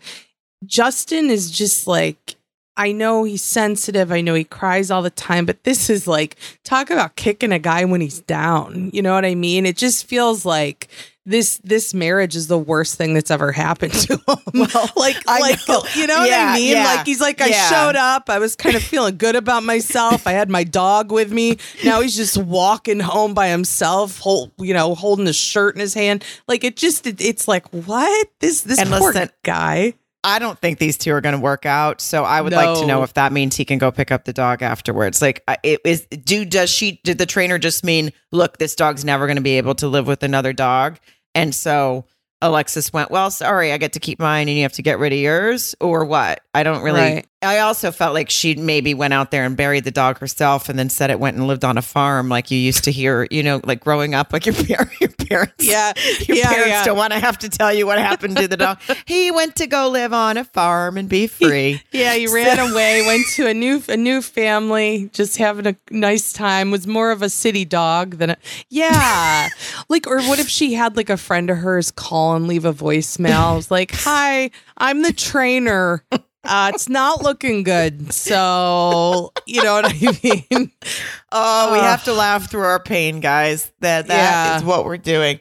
Justin 0.65 1.29
is 1.29 1.49
just 1.49 1.87
like, 1.87 2.35
I 2.79 2.93
know 2.93 3.25
he's 3.25 3.43
sensitive. 3.43 4.09
I 4.09 4.21
know 4.21 4.33
he 4.35 4.45
cries 4.45 4.89
all 4.89 5.01
the 5.01 5.09
time, 5.09 5.45
but 5.45 5.65
this 5.65 5.89
is 5.89 6.07
like, 6.07 6.37
talk 6.63 6.89
about 6.89 7.17
kicking 7.17 7.51
a 7.51 7.59
guy 7.59 7.83
when 7.83 7.99
he's 7.99 8.21
down. 8.21 8.89
You 8.93 9.01
know 9.01 9.13
what 9.13 9.25
I 9.25 9.35
mean? 9.35 9.65
It 9.65 9.75
just 9.75 10.05
feels 10.05 10.45
like 10.45 10.87
this 11.25 11.57
this 11.63 11.93
marriage 11.93 12.37
is 12.37 12.47
the 12.47 12.57
worst 12.57 12.97
thing 12.97 13.13
that's 13.13 13.29
ever 13.29 13.51
happened 13.51 13.91
to 13.93 14.13
him. 14.13 14.19
Well, 14.53 14.89
like 14.95 15.17
I 15.27 15.39
like 15.41 15.59
know. 15.67 15.83
you 15.93 16.07
know 16.07 16.19
what 16.19 16.31
I 16.33 16.55
mean? 16.55 16.71
yeah, 16.71 16.85
Like 16.85 17.05
he's 17.05 17.19
like 17.19 17.41
I 17.41 17.47
yeah. 17.47 17.69
showed 17.69 17.97
up. 17.97 18.29
I 18.29 18.39
was 18.39 18.55
kind 18.55 18.75
of 18.77 18.81
feeling 18.91 19.17
good 19.17 19.35
about 19.35 19.63
myself. 19.63 20.25
I 20.25 20.31
had 20.31 20.49
my 20.49 20.63
dog 20.63 21.11
with 21.11 21.33
me. 21.33 21.57
Now 21.83 21.99
he's 21.99 22.15
just 22.15 22.37
walking 22.37 23.01
home 23.01 23.33
by 23.33 23.49
himself, 23.49 24.19
hold, 24.19 24.51
you 24.57 24.73
know, 24.73 24.95
holding 24.95 25.25
his 25.25 25.35
shirt 25.35 25.75
in 25.75 25.81
his 25.81 25.93
hand. 25.93 26.23
Like 26.47 26.63
it 26.63 26.77
just 26.77 27.05
it, 27.05 27.19
it's 27.19 27.45
like 27.45 27.67
what? 27.73 28.29
This 28.39 28.61
this 28.61 28.79
And 28.79 28.89
poor 28.89 29.11
listen, 29.11 29.29
guy. 29.43 29.95
I 30.23 30.39
don't 30.39 30.59
think 30.59 30.79
these 30.79 30.97
two 30.97 31.11
are 31.11 31.21
going 31.21 31.35
to 31.35 31.41
work 31.41 31.65
out 31.65 32.01
so 32.01 32.23
i 32.23 32.41
would 32.41 32.53
like 32.53 32.79
to 32.79 32.85
know 32.85 33.03
if 33.03 33.13
that 33.13 33.31
means 33.31 33.55
he 33.55 33.65
can 33.65 33.77
go 33.77 33.91
pick 33.91 34.11
up 34.11 34.25
the 34.25 34.33
dog 34.33 34.61
afterwards. 34.61 35.21
Like 35.21 35.43
it 35.63 35.81
is 35.83 36.05
do 36.05 36.45
does 36.45 36.69
she 36.69 36.99
did 37.03 37.17
the 37.17 37.25
trainer 37.25 37.57
just 37.57 37.83
mean 37.83 38.11
look 38.31 38.57
this 38.57 38.75
dog's 38.75 39.03
never 39.03 39.27
going 39.27 39.37
to 39.37 39.41
be 39.41 39.57
able 39.57 39.75
to 39.75 39.87
live 39.87 40.07
with 40.07 40.23
another 40.23 40.53
dog? 40.53 40.99
And 41.35 41.53
so 41.53 42.05
Alexis 42.41 42.93
went, 42.93 43.11
Well, 43.11 43.31
sorry, 43.31 43.71
I 43.71 43.77
get 43.77 43.93
to 43.93 43.99
keep 43.99 44.19
mine 44.19 44.47
and 44.47 44.57
you 44.57 44.63
have 44.63 44.73
to 44.73 44.81
get 44.81 44.99
rid 44.99 45.13
of 45.13 45.19
yours, 45.19 45.75
or 45.79 46.05
what? 46.05 46.41
I 46.53 46.63
don't 46.63 46.81
really. 46.81 46.99
Right. 46.99 47.25
I 47.41 47.59
also 47.59 47.91
felt 47.91 48.13
like 48.13 48.29
she 48.29 48.55
maybe 48.55 48.93
went 48.93 49.13
out 49.13 49.31
there 49.31 49.45
and 49.45 49.55
buried 49.55 49.85
the 49.85 49.91
dog 49.91 50.19
herself 50.19 50.67
and 50.67 50.77
then 50.77 50.89
said 50.89 51.09
it 51.09 51.21
went 51.21 51.37
and 51.37 51.47
lived 51.47 51.63
on 51.63 51.77
a 51.77 51.81
farm 51.81 52.27
like 52.27 52.51
you 52.51 52.57
used 52.57 52.83
to 52.83 52.91
hear, 52.91 53.27
you 53.31 53.43
know, 53.43 53.61
like 53.63 53.79
growing 53.79 54.13
up, 54.13 54.33
like 54.33 54.45
your, 54.45 54.55
par- 54.67 54.91
your 54.99 55.09
parents. 55.09 55.65
Yeah. 55.65 55.93
Your 56.27 56.35
yeah, 56.35 56.49
parents 56.49 56.69
yeah. 56.69 56.83
don't 56.83 56.97
want 56.97 57.13
to 57.13 57.19
have 57.19 57.37
to 57.39 57.49
tell 57.49 57.73
you 57.73 57.85
what 57.85 57.97
happened 57.97 58.35
to 58.37 58.47
the 58.49 58.57
dog. 58.57 58.79
he 59.05 59.31
went 59.31 59.55
to 59.57 59.67
go 59.67 59.87
live 59.87 60.11
on 60.11 60.35
a 60.35 60.43
farm 60.43 60.97
and 60.97 61.07
be 61.07 61.27
free. 61.27 61.81
Yeah, 61.93 62.13
he 62.13 62.27
ran 62.27 62.59
away, 62.59 63.03
went 63.07 63.25
to 63.35 63.47
a 63.47 63.53
new 63.53 63.81
a 63.87 63.95
new 63.95 64.21
family, 64.21 65.09
just 65.13 65.37
having 65.37 65.65
a 65.65 65.77
nice 65.91 66.33
time. 66.33 66.71
Was 66.71 66.87
more 66.87 67.11
of 67.11 67.21
a 67.21 67.29
city 67.29 67.63
dog 67.63 68.17
than 68.17 68.31
a 68.31 68.37
yeah. 68.69 69.47
like, 69.87 70.07
or 70.07 70.21
what 70.23 70.39
if 70.39 70.49
she 70.49 70.73
had 70.73 70.97
like 70.97 71.09
a 71.09 71.17
friend 71.17 71.49
of 71.49 71.57
hers 71.59 71.89
call 71.89 72.28
and 72.35 72.47
leave 72.47 72.65
a 72.65 72.73
voicemail? 72.73 73.53
It 73.53 73.55
was 73.57 73.71
like, 73.71 73.91
"Hi, 73.93 74.51
I'm 74.77 75.01
the 75.01 75.13
trainer. 75.13 76.03
Uh, 76.43 76.71
it's 76.73 76.87
not 76.89 77.21
looking 77.21 77.63
good." 77.63 78.13
So 78.13 79.33
you 79.45 79.63
know 79.63 79.73
what 79.81 79.85
I 79.85 80.19
mean? 80.51 80.71
Oh, 81.31 81.73
we 81.73 81.79
have 81.79 82.03
to 82.05 82.13
laugh 82.13 82.49
through 82.49 82.61
our 82.63 82.81
pain, 82.81 83.19
guys. 83.19 83.71
That 83.81 84.07
that 84.07 84.57
is 84.57 84.61
Yeah. 84.63 84.67
what 84.67 84.85
we're 84.85 84.97
doing. 84.97 85.39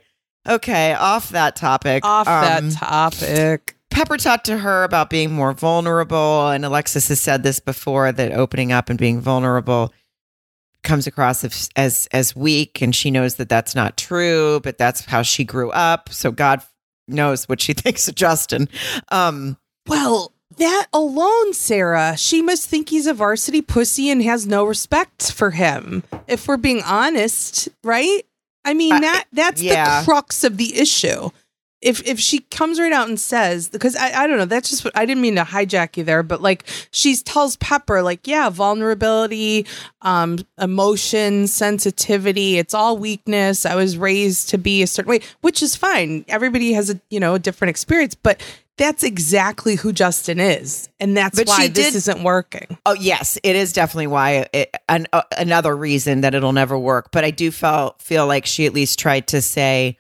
Okay, 0.49 0.95
off 0.95 1.31
that 1.31 1.57
topic. 1.57 2.05
Off 2.05 2.27
um, 2.27 2.71
that 2.71 2.73
topic. 2.79 3.77
Pepper 3.91 4.17
talked 4.17 4.47
to 4.47 4.59
her 4.59 4.85
about 4.85 5.11
being 5.11 5.33
more 5.33 5.53
vulnerable, 5.53 6.49
and 6.49 6.65
Alexis 6.65 7.09
has 7.09 7.21
said 7.21 7.43
this 7.43 7.59
before 7.61 8.11
that 8.13 8.33
opening 8.33 8.71
up 8.73 8.89
and 8.91 8.99
being 8.99 9.21
vulnerable 9.21 9.93
comes 10.85 11.07
across 11.09 11.43
as, 11.45 11.69
as 11.75 12.09
as 12.13 12.37
weak 12.37 12.81
and 12.81 12.95
she 12.95 13.11
knows 13.11 13.35
that 13.35 13.49
that's 13.49 13.75
not 13.75 13.97
true 13.97 14.61
but 14.63 14.79
that's 14.79 15.05
how 15.07 15.23
she 15.23 15.43
grew 15.43 15.71
up 15.73 16.09
so 16.09 16.31
god 16.31 16.63
knows 17.09 17.49
what 17.49 17.61
she 17.61 17.73
thinks 17.75 18.09
of 18.09 18.15
justin 18.15 18.69
um 19.11 19.57
Well, 19.87 20.33
that 20.59 20.87
alone, 20.93 21.53
Sarah, 21.55 22.17
she 22.17 22.43
must 22.43 22.69
think 22.69 22.89
he's 22.89 23.07
a 23.07 23.15
varsity 23.15 23.63
pussy 23.63 24.11
and 24.11 24.23
has 24.23 24.47
no 24.47 24.65
respect 24.65 25.33
for 25.33 25.51
him. 25.51 26.03
If 26.27 26.49
we're 26.49 26.57
being 26.57 26.83
honest, 26.83 27.69
right? 27.85 28.23
I 28.65 28.75
mean 28.75 29.01
that 29.01 29.25
that's 29.33 29.63
yeah. 29.63 30.01
the 30.01 30.05
crux 30.05 30.45
of 30.45 30.57
the 30.57 30.79
issue. 30.79 31.31
If 31.81 32.07
if 32.07 32.19
she 32.19 32.41
comes 32.41 32.81
right 32.81 32.93
out 32.93 33.09
and 33.09 33.19
says 33.21 33.69
because 33.69 33.95
I, 33.95 34.25
I 34.25 34.27
don't 34.27 34.39
know 34.39 34.45
that's 34.45 34.71
just 34.71 34.85
what 34.85 34.97
I 34.97 35.07
didn't 35.07 35.23
mean 35.23 35.37
to 35.37 35.43
hijack 35.45 35.97
you 35.97 36.05
there 36.05 36.23
but 36.23 36.43
like 36.43 36.65
she 36.91 37.15
tells 37.17 37.57
Pepper 37.57 38.03
like 38.03 38.27
yeah 38.27 38.49
vulnerability 38.51 39.67
um 40.03 40.39
emotion 40.61 41.47
sensitivity 41.47 42.59
it's 42.59 42.75
all 42.75 42.97
weakness 42.97 43.65
I 43.65 43.75
was 43.77 43.97
raised 43.97 44.49
to 44.51 44.59
be 44.59 44.83
a 44.83 44.87
certain 44.87 45.11
way 45.11 45.21
which 45.41 45.63
is 45.63 45.77
fine 45.77 46.25
everybody 46.29 46.73
has 46.73 46.91
a 46.91 47.01
you 47.11 47.21
know 47.21 47.35
a 47.35 47.39
different 47.39 47.71
experience 47.71 48.15
but 48.15 48.43
that's 48.77 49.03
exactly 49.03 49.75
who 49.75 49.93
Justin 49.93 50.39
is 50.39 50.89
and 51.01 51.17
that's 51.17 51.39
But 51.39 51.49
why 51.49 51.67
she 51.67 51.69
this 51.69 51.95
isn't 51.95 52.23
working 52.23 52.79
Oh 52.87 52.95
yes, 52.95 53.39
it 53.43 53.55
is 53.55 53.75
definitely 53.75 54.07
why 54.07 54.47
it, 54.53 54.75
an, 54.89 55.07
uh, 55.13 55.23
another 55.37 55.77
reason 55.77 56.23
that 56.23 56.35
it'll 56.35 56.53
never 56.55 56.79
work. 56.79 57.11
But 57.13 57.25
I 57.25 57.31
do 57.31 57.51
feel 57.51 57.97
feel 57.99 58.27
like 58.27 58.47
she 58.47 58.65
at 58.65 58.73
least 58.73 58.99
tried 58.99 59.27
to 59.29 59.43
say, 59.43 59.99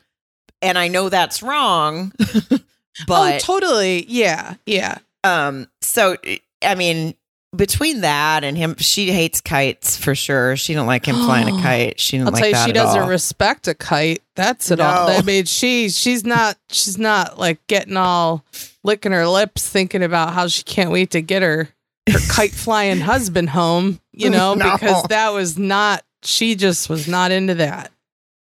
and 0.62 0.79
I 0.79 0.88
know 0.88 1.09
that's 1.09 1.42
wrong, 1.42 2.12
oh 2.51 2.59
but 3.07 3.40
totally 3.40 4.05
yeah 4.09 4.55
yeah 4.66 4.99
um, 5.25 5.68
so 5.81 6.16
I 6.62 6.75
mean, 6.75 7.14
between 7.57 8.03
that 8.03 8.44
and 8.44 8.57
him, 8.57 8.77
she 8.79 9.11
hates 9.11 9.40
kites 9.40 9.97
for 9.97 10.14
sure. 10.14 10.57
She 10.57 10.75
don't 10.75 10.87
like 10.87 11.07
him 11.07 11.16
flying 11.25 11.49
a 11.49 11.62
kite. 11.62 12.01
She 12.01 12.18
I'll 12.18 12.27
like 12.27 12.37
tell 12.37 12.47
you, 12.49 12.53
that 12.55 12.66
she 12.66 12.73
doesn't 12.73 13.03
all. 13.03 13.09
respect 13.09 13.68
a 13.68 13.75
kite. 13.75 14.23
That's 14.37 14.71
it 14.71 14.81
all. 14.81 15.09
I 15.09 15.23
mean, 15.23 15.44
she 15.44 15.88
she's 15.88 16.25
not 16.25 16.57
she's 16.71 16.99
not 16.99 17.38
like 17.38 17.64
getting 17.66 17.97
all 17.97 18.44
licking 18.85 19.12
her 19.12 19.27
lips, 19.27 19.68
thinking 19.68 20.03
about 20.03 20.35
how 20.35 20.47
she 20.49 20.62
can't 20.62 20.90
wait 20.90 21.11
to 21.12 21.21
get 21.21 21.42
her 21.42 21.68
her 22.11 22.18
kite 22.31 22.53
flying 22.53 23.01
husband 23.01 23.51
home. 23.51 24.01
You 24.12 24.31
know, 24.31 24.55
No. 24.55 24.73
because 24.73 25.05
that 25.05 25.31
was 25.31 25.59
not. 25.59 26.05
She 26.25 26.57
just 26.57 26.88
was 26.90 27.07
not 27.07 27.31
into 27.31 27.55
that. 27.55 27.92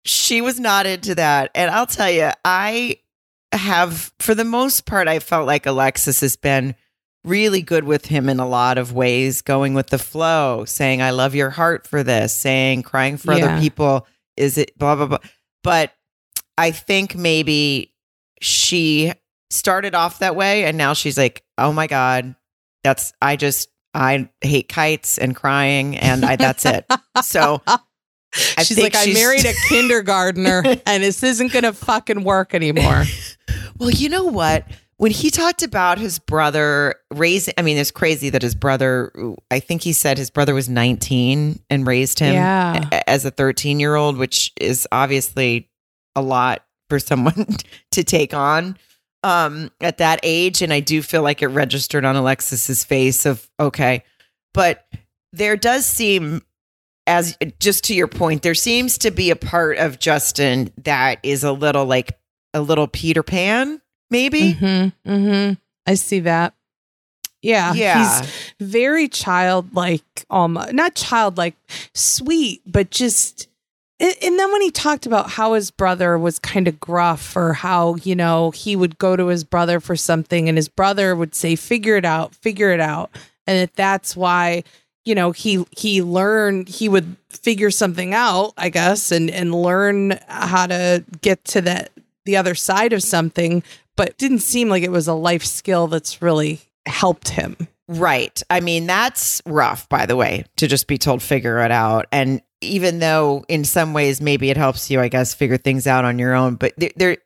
She 0.05 0.41
was 0.41 0.59
not 0.59 0.85
into 0.85 1.15
that. 1.15 1.51
And 1.55 1.69
I'll 1.71 1.85
tell 1.87 2.09
you, 2.09 2.31
I 2.45 2.97
have, 3.51 4.11
for 4.19 4.35
the 4.35 4.45
most 4.45 4.85
part, 4.85 5.07
I 5.07 5.19
felt 5.19 5.47
like 5.47 5.65
Alexis 5.65 6.21
has 6.21 6.35
been 6.35 6.75
really 7.23 7.61
good 7.61 7.83
with 7.83 8.05
him 8.05 8.29
in 8.29 8.39
a 8.39 8.47
lot 8.47 8.77
of 8.77 8.93
ways, 8.93 9.41
going 9.41 9.73
with 9.73 9.87
the 9.87 9.97
flow, 9.97 10.63
saying, 10.65 11.01
I 11.01 11.11
love 11.11 11.35
your 11.35 11.49
heart 11.49 11.85
for 11.85 12.01
this, 12.03 12.33
saying, 12.33 12.83
crying 12.83 13.17
for 13.17 13.33
Yeah. 13.33 13.45
other 13.45 13.59
people. 13.61 14.07
Is 14.37 14.57
it 14.57 14.77
blah, 14.77 14.95
blah, 14.95 15.07
blah. 15.07 15.17
But 15.63 15.91
I 16.57 16.71
think 16.71 17.15
maybe 17.15 17.93
she 18.41 19.11
started 19.49 19.95
off 19.95 20.19
that 20.19 20.35
way 20.35 20.63
and 20.65 20.77
now 20.77 20.93
she's 20.93 21.17
like, 21.17 21.43
oh 21.57 21.73
my 21.73 21.87
God, 21.87 22.35
that's, 22.83 23.11
I 23.21 23.35
just, 23.35 23.69
I 23.93 24.29
hate 24.41 24.69
kites 24.69 25.17
and 25.17 25.35
crying 25.35 25.97
and 25.97 26.23
I, 26.23 26.35
that's 26.37 26.65
it. 26.65 26.85
So 27.23 27.61
I 28.57 28.63
she's 28.63 28.79
like, 28.79 28.95
I 28.95 29.11
married 29.13 29.45
a 29.45 29.53
kindergartner, 29.69 30.63
and 30.85 31.03
this 31.03 31.23
isn't 31.23 31.51
gonna 31.51 31.73
fucking 31.73 32.23
work 32.23 32.53
anymore. 32.53 33.03
Well, 33.77 33.89
you 33.91 34.09
know 34.09 34.25
what? 34.25 34.65
When 34.97 35.11
he 35.11 35.29
talked 35.29 35.63
about 35.63 35.97
his 35.97 36.19
brother 36.19 36.95
raising, 37.09 37.53
I 37.57 37.61
mean, 37.61 37.77
it's 37.77 37.89
crazy 37.91 38.29
that 38.31 38.41
his 38.41 38.53
brother, 38.53 39.13
I 39.49 39.61
think 39.61 39.81
he 39.81 39.93
said 39.93 40.17
his 40.17 40.29
brother 40.29 40.53
was 40.53 40.67
19 40.67 41.57
and 41.69 41.87
raised 41.87 42.19
him 42.19 42.33
Yeah. 42.33 42.89
as 43.07 43.23
a 43.23 43.31
13 43.31 43.79
year 43.79 43.95
old, 43.95 44.17
which 44.17 44.51
is 44.59 44.85
obviously 44.91 45.69
a 46.17 46.21
lot 46.21 46.65
for 46.89 46.99
someone 46.99 47.47
to 47.91 48.03
take 48.03 48.33
on 48.33 48.77
um, 49.23 49.71
at 49.79 49.99
that 49.99 50.19
age. 50.21 50.61
And 50.61 50.73
I 50.73 50.81
do 50.81 51.01
feel 51.01 51.21
like 51.23 51.41
it 51.41 51.47
registered 51.47 52.03
on 52.03 52.17
Alexis's 52.17 52.83
face 52.83 53.25
of, 53.25 53.49
okay. 53.57 54.03
But 54.53 54.85
there 55.31 55.55
does 55.55 55.85
seem, 55.85 56.41
as 57.09 57.37
just 57.59 57.83
to 57.85 57.95
your 57.95 58.07
point, 58.07 58.41
there 58.43 58.53
seems 58.55 58.97
to 58.99 59.11
be 59.11 59.31
a 59.31 59.35
part 59.35 59.77
of 59.77 59.99
Justin 59.99 60.71
that 60.83 61.19
is 61.23 61.43
a 61.43 61.51
little 61.51 61.85
like 61.85 62.17
a 62.53 62.61
little 62.61 62.87
Peter 62.87 63.23
Pan, 63.23 63.81
maybe. 64.09 64.53
Mm-hmm, 64.53 65.09
mm-hmm. 65.11 65.53
I 65.85 65.93
see 65.95 66.19
that. 66.21 66.53
Yeah, 67.41 67.73
Yeah. 67.73 68.19
he's 68.21 68.53
very 68.59 69.07
childlike, 69.07 70.25
almost 70.29 70.73
not 70.73 70.95
childlike, 70.95 71.55
sweet, 71.93 72.61
but 72.65 72.91
just. 72.91 73.47
And 74.01 74.13
and 74.21 74.39
then 74.39 74.51
when 74.51 74.61
he 74.61 74.71
talked 74.71 75.05
about 75.05 75.29
how 75.31 75.53
his 75.53 75.71
brother 75.71 76.17
was 76.17 76.39
kind 76.39 76.67
of 76.69 76.79
gruff, 76.79 77.35
or 77.35 77.53
how 77.53 77.95
you 78.03 78.15
know 78.15 78.51
he 78.51 78.75
would 78.75 78.97
go 78.97 79.15
to 79.15 79.27
his 79.27 79.43
brother 79.43 79.79
for 79.79 79.95
something, 79.95 80.47
and 80.47 80.57
his 80.57 80.69
brother 80.69 81.15
would 81.15 81.35
say, 81.35 81.55
"Figure 81.57 81.97
it 81.97 82.05
out, 82.05 82.33
figure 82.35 82.71
it 82.71 82.79
out," 82.79 83.09
and 83.47 83.57
that 83.59 83.75
that's 83.75 84.15
why 84.15 84.63
you 85.09 85.15
know 85.15 85.31
he 85.31 85.65
he 85.75 86.03
learned 86.03 86.69
he 86.69 86.87
would 86.87 87.15
figure 87.31 87.71
something 87.71 88.13
out, 88.13 88.53
I 88.57 88.69
guess, 88.69 89.11
and 89.11 89.31
and 89.31 89.53
learn 89.55 90.19
how 90.27 90.67
to 90.67 91.03
get 91.21 91.43
to 91.45 91.61
that 91.61 91.91
the 92.25 92.37
other 92.37 92.53
side 92.53 92.93
of 92.93 93.01
something 93.01 93.63
but 93.99 94.17
didn't 94.17 94.39
seem 94.39 94.69
like 94.69 94.83
it 94.83 94.91
was 94.91 95.09
a 95.09 95.13
life 95.13 95.43
skill 95.43 95.87
that's 95.87 96.21
really 96.21 96.61
helped 96.85 97.29
him. 97.29 97.57
Right. 97.89 98.41
I 98.49 98.61
mean, 98.61 98.87
that's 98.87 99.41
rough, 99.45 99.89
by 99.89 100.05
the 100.05 100.15
way, 100.15 100.45
to 100.55 100.67
just 100.67 100.87
be 100.87 100.97
told 100.97 101.21
figure 101.21 101.59
it 101.59 101.71
out. 101.71 102.05
And 102.11 102.41
even 102.61 102.99
though 102.99 103.43
in 103.49 103.65
some 103.65 103.93
ways 103.93 104.21
maybe 104.21 104.51
it 104.51 104.55
helps 104.57 104.89
you, 104.89 105.01
I 105.01 105.09
guess, 105.09 105.33
figure 105.33 105.57
things 105.57 105.85
out 105.85 106.05
on 106.05 106.17
your 106.17 106.33
own, 106.33 106.55
but 106.55 106.73
there, 106.77 106.91
there 106.95 107.17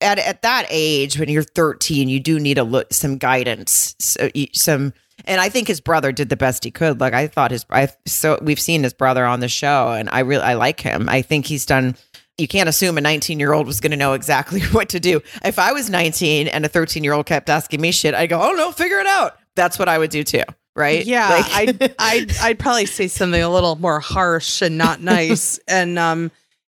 at 0.00 0.20
at 0.20 0.42
that 0.42 0.66
age 0.68 1.18
when 1.18 1.30
you're 1.30 1.42
13, 1.42 2.08
you 2.08 2.20
do 2.20 2.38
need 2.38 2.58
a 2.58 2.64
look 2.64 2.92
some 2.92 3.18
guidance, 3.18 3.96
so, 3.98 4.28
some. 4.52 4.92
And 5.24 5.40
I 5.40 5.48
think 5.48 5.68
his 5.68 5.80
brother 5.80 6.12
did 6.12 6.28
the 6.28 6.36
best 6.36 6.64
he 6.64 6.70
could. 6.70 7.00
Like 7.00 7.12
I 7.14 7.26
thought 7.26 7.50
his, 7.50 7.64
I 7.70 7.88
so 8.06 8.38
we've 8.42 8.60
seen 8.60 8.82
his 8.82 8.92
brother 8.92 9.24
on 9.24 9.40
the 9.40 9.48
show, 9.48 9.92
and 9.92 10.08
I 10.10 10.20
really 10.20 10.42
I 10.42 10.54
like 10.54 10.80
him. 10.80 11.08
I 11.08 11.22
think 11.22 11.46
he's 11.46 11.66
done. 11.66 11.96
You 12.38 12.48
can't 12.48 12.68
assume 12.70 12.96
a 12.96 13.02
19 13.02 13.38
year 13.38 13.52
old 13.52 13.66
was 13.66 13.80
going 13.80 13.90
to 13.90 13.96
know 13.98 14.14
exactly 14.14 14.60
what 14.72 14.88
to 14.90 15.00
do. 15.00 15.20
If 15.44 15.58
I 15.58 15.72
was 15.72 15.90
19 15.90 16.48
and 16.48 16.64
a 16.64 16.68
13 16.68 17.04
year 17.04 17.12
old 17.12 17.26
kept 17.26 17.50
asking 17.50 17.80
me 17.80 17.92
shit, 17.92 18.14
I'd 18.14 18.28
go, 18.30 18.40
"Oh 18.40 18.52
no, 18.52 18.72
figure 18.72 18.98
it 18.98 19.06
out." 19.06 19.36
That's 19.56 19.78
what 19.78 19.88
I 19.88 19.98
would 19.98 20.10
do 20.10 20.24
too, 20.24 20.44
right? 20.74 21.04
Yeah, 21.04 21.28
Like- 21.28 21.50
I'd, 21.52 21.94
I'd 21.98 22.36
I'd 22.38 22.58
probably 22.58 22.86
say 22.86 23.08
something 23.08 23.42
a 23.42 23.50
little 23.50 23.76
more 23.76 24.00
harsh 24.00 24.62
and 24.62 24.78
not 24.78 25.00
nice. 25.02 25.58
and 25.68 25.98
um, 25.98 26.30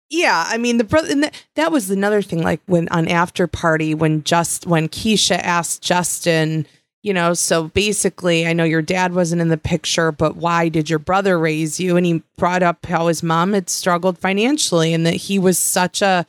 yeah, 0.09 0.43
I 0.47 0.57
mean 0.57 0.77
the 0.79 0.83
brother, 0.85 1.11
and 1.11 1.21
that, 1.23 1.45
that 1.53 1.71
was 1.71 1.91
another 1.91 2.23
thing. 2.23 2.41
Like 2.41 2.61
when 2.65 2.87
on 2.89 3.07
after 3.07 3.45
party, 3.45 3.93
when 3.93 4.23
just 4.23 4.65
when 4.65 4.89
Keshia 4.89 5.37
asked 5.37 5.83
Justin, 5.83 6.65
you 7.01 7.13
know, 7.13 7.33
so 7.33 7.69
basically, 7.69 8.45
I 8.45 8.53
know 8.53 8.65
your 8.65 8.81
dad 8.81 9.13
wasn't 9.13 9.41
in 9.41 9.47
the 9.47 9.57
picture, 9.57 10.11
but 10.11 10.35
why 10.35 10.67
did 10.67 10.89
your 10.89 10.99
brother 10.99 11.39
raise 11.39 11.79
you? 11.79 11.95
And 11.95 12.05
he 12.05 12.23
brought 12.37 12.61
up 12.61 12.85
how 12.85 13.07
his 13.07 13.23
mom 13.23 13.53
had 13.53 13.69
struggled 13.69 14.17
financially, 14.17 14.93
and 14.93 15.05
that 15.05 15.15
he 15.15 15.39
was 15.39 15.57
such 15.57 16.01
a 16.01 16.25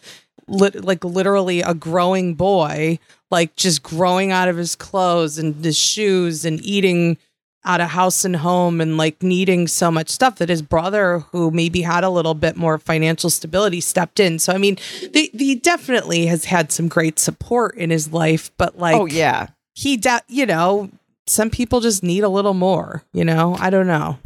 like 0.47 1.05
literally 1.05 1.61
a 1.61 1.75
growing 1.75 2.35
boy, 2.35 2.99
like 3.31 3.55
just 3.57 3.83
growing 3.83 4.33
out 4.33 4.49
of 4.49 4.57
his 4.57 4.75
clothes 4.75 5.39
and 5.39 5.65
his 5.65 5.79
shoes 5.79 6.45
and 6.45 6.61
eating 6.65 7.17
out 7.65 7.81
of 7.81 7.91
house 7.91 8.25
and 8.25 8.37
home 8.37 8.81
and 8.81 8.97
like 8.97 9.23
needing 9.23 9.69
so 9.69 9.91
much 9.91 10.09
stuff 10.09 10.37
that 10.37 10.49
his 10.49 10.63
brother, 10.63 11.19
who 11.31 11.51
maybe 11.51 11.83
had 11.83 12.03
a 12.05 12.11
little 12.11 12.35
bit 12.35 12.57
more 12.57 12.79
financial 12.79 13.29
stability, 13.29 13.81
stepped 13.81 14.19
in. 14.19 14.39
So 14.39 14.53
I 14.53 14.59
mean, 14.59 14.77
he 15.13 15.57
definitely 15.57 16.27
has 16.27 16.47
had 16.47 16.73
some 16.73 16.89
great 16.89 17.19
support 17.19 17.77
in 17.77 17.91
his 17.91 18.13
life, 18.13 18.51
but 18.57 18.79
like, 18.79 18.97
oh 18.97 19.07
yeah. 19.07 19.49
He, 19.81 19.97
de- 19.97 20.23
you 20.29 20.45
know, 20.45 20.91
some 21.27 21.49
people 21.49 21.81
just 21.81 22.03
need 22.03 22.23
a 22.23 22.29
little 22.29 22.53
more. 22.53 23.03
You 23.15 23.25
know, 23.25 23.57
I 23.59 23.71
don't 23.71 23.87
know. 23.87 24.19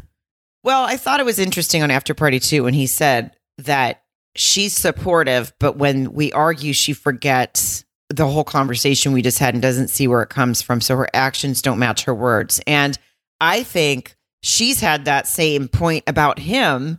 Well, 0.65 0.83
I 0.83 0.97
thought 0.97 1.21
it 1.21 1.27
was 1.27 1.39
interesting 1.39 1.81
on 1.81 1.93
After 1.93 2.13
Party 2.13 2.41
too 2.41 2.65
when 2.65 2.75
he 2.75 2.89
said 2.89 3.31
that 3.59 4.03
she's 4.35 4.75
supportive, 4.75 5.53
but 5.61 5.77
when 5.77 6.13
we 6.13 6.33
argue, 6.33 6.73
she 6.73 6.93
forgets 6.93 7.85
the 8.09 8.27
whole 8.27 8.43
conversation 8.43 9.13
we 9.13 9.23
just 9.23 9.39
had 9.39 9.55
and 9.55 9.63
doesn't 9.63 9.91
see 9.91 10.09
where 10.09 10.23
it 10.23 10.29
comes 10.29 10.61
from. 10.61 10.81
So 10.81 10.97
her 10.97 11.09
actions 11.15 11.63
don't 11.63 11.79
match 11.79 12.03
her 12.05 12.15
words. 12.15 12.61
And 12.67 12.99
I 13.41 13.63
think 13.63 14.17
she's 14.43 14.81
had 14.81 15.05
that 15.05 15.29
same 15.29 15.69
point 15.69 16.03
about 16.09 16.41
him 16.41 16.99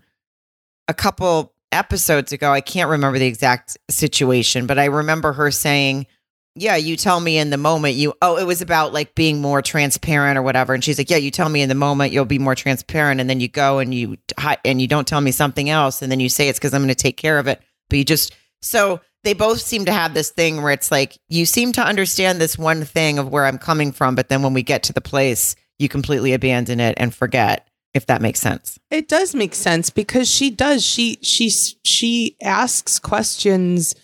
a 0.87 0.93
couple 0.93 1.51
episodes 1.73 2.31
ago. 2.31 2.53
I 2.53 2.61
can't 2.61 2.89
remember 2.89 3.19
the 3.19 3.27
exact 3.27 3.77
situation, 3.89 4.65
but 4.65 4.79
I 4.79 4.85
remember 4.85 5.33
her 5.33 5.51
saying, 5.51 6.07
yeah, 6.55 6.77
you 6.77 6.95
tell 6.95 7.19
me 7.19 7.37
in 7.37 7.49
the 7.49 7.57
moment 7.57 7.95
you 7.95 8.13
oh, 8.21 8.37
it 8.37 8.45
was 8.45 8.61
about 8.61 8.93
like 8.93 9.13
being 9.13 9.41
more 9.41 9.61
transparent 9.61 10.37
or 10.37 10.41
whatever. 10.41 10.73
And 10.73 10.83
she's 10.83 10.97
like, 10.97 11.09
Yeah, 11.09 11.17
you 11.17 11.29
tell 11.31 11.49
me 11.49 11.61
in 11.61 11.69
the 11.69 11.75
moment 11.75 12.13
you'll 12.13 12.25
be 12.25 12.39
more 12.39 12.55
transparent, 12.55 13.19
and 13.19 13.29
then 13.29 13.39
you 13.41 13.47
go 13.47 13.79
and 13.79 13.93
you 13.93 14.17
and 14.63 14.81
you 14.81 14.87
don't 14.87 15.07
tell 15.07 15.21
me 15.21 15.31
something 15.31 15.69
else, 15.69 16.01
and 16.01 16.11
then 16.11 16.19
you 16.19 16.29
say 16.29 16.47
it's 16.47 16.57
because 16.57 16.73
I'm 16.73 16.81
going 16.81 16.89
to 16.89 16.95
take 16.95 17.17
care 17.17 17.39
of 17.39 17.47
it. 17.47 17.61
But 17.89 17.99
you 17.99 18.05
just 18.05 18.33
so 18.61 19.01
they 19.23 19.33
both 19.33 19.59
seem 19.59 19.85
to 19.85 19.91
have 19.91 20.13
this 20.13 20.29
thing 20.29 20.61
where 20.61 20.71
it's 20.71 20.91
like 20.91 21.17
you 21.27 21.45
seem 21.45 21.71
to 21.73 21.81
understand 21.83 22.39
this 22.39 22.57
one 22.57 22.85
thing 22.85 23.19
of 23.19 23.29
where 23.29 23.45
I'm 23.45 23.57
coming 23.57 23.91
from, 23.91 24.15
but 24.15 24.29
then 24.29 24.41
when 24.41 24.53
we 24.53 24.63
get 24.63 24.83
to 24.83 24.93
the 24.93 25.01
place, 25.01 25.55
you 25.77 25.89
completely 25.89 26.33
abandon 26.33 26.79
it 26.79 26.95
and 26.97 27.13
forget. 27.13 27.67
if 27.93 28.05
that 28.07 28.21
makes 28.21 28.41
sense. 28.41 28.77
It 28.91 29.07
does 29.07 29.33
make 29.33 29.55
sense 29.55 29.89
because 29.89 30.29
she 30.29 30.51
does. 30.51 30.85
She 30.85 31.17
she 31.21 31.49
she 31.49 32.35
asks 32.41 32.99
questions 32.99 33.95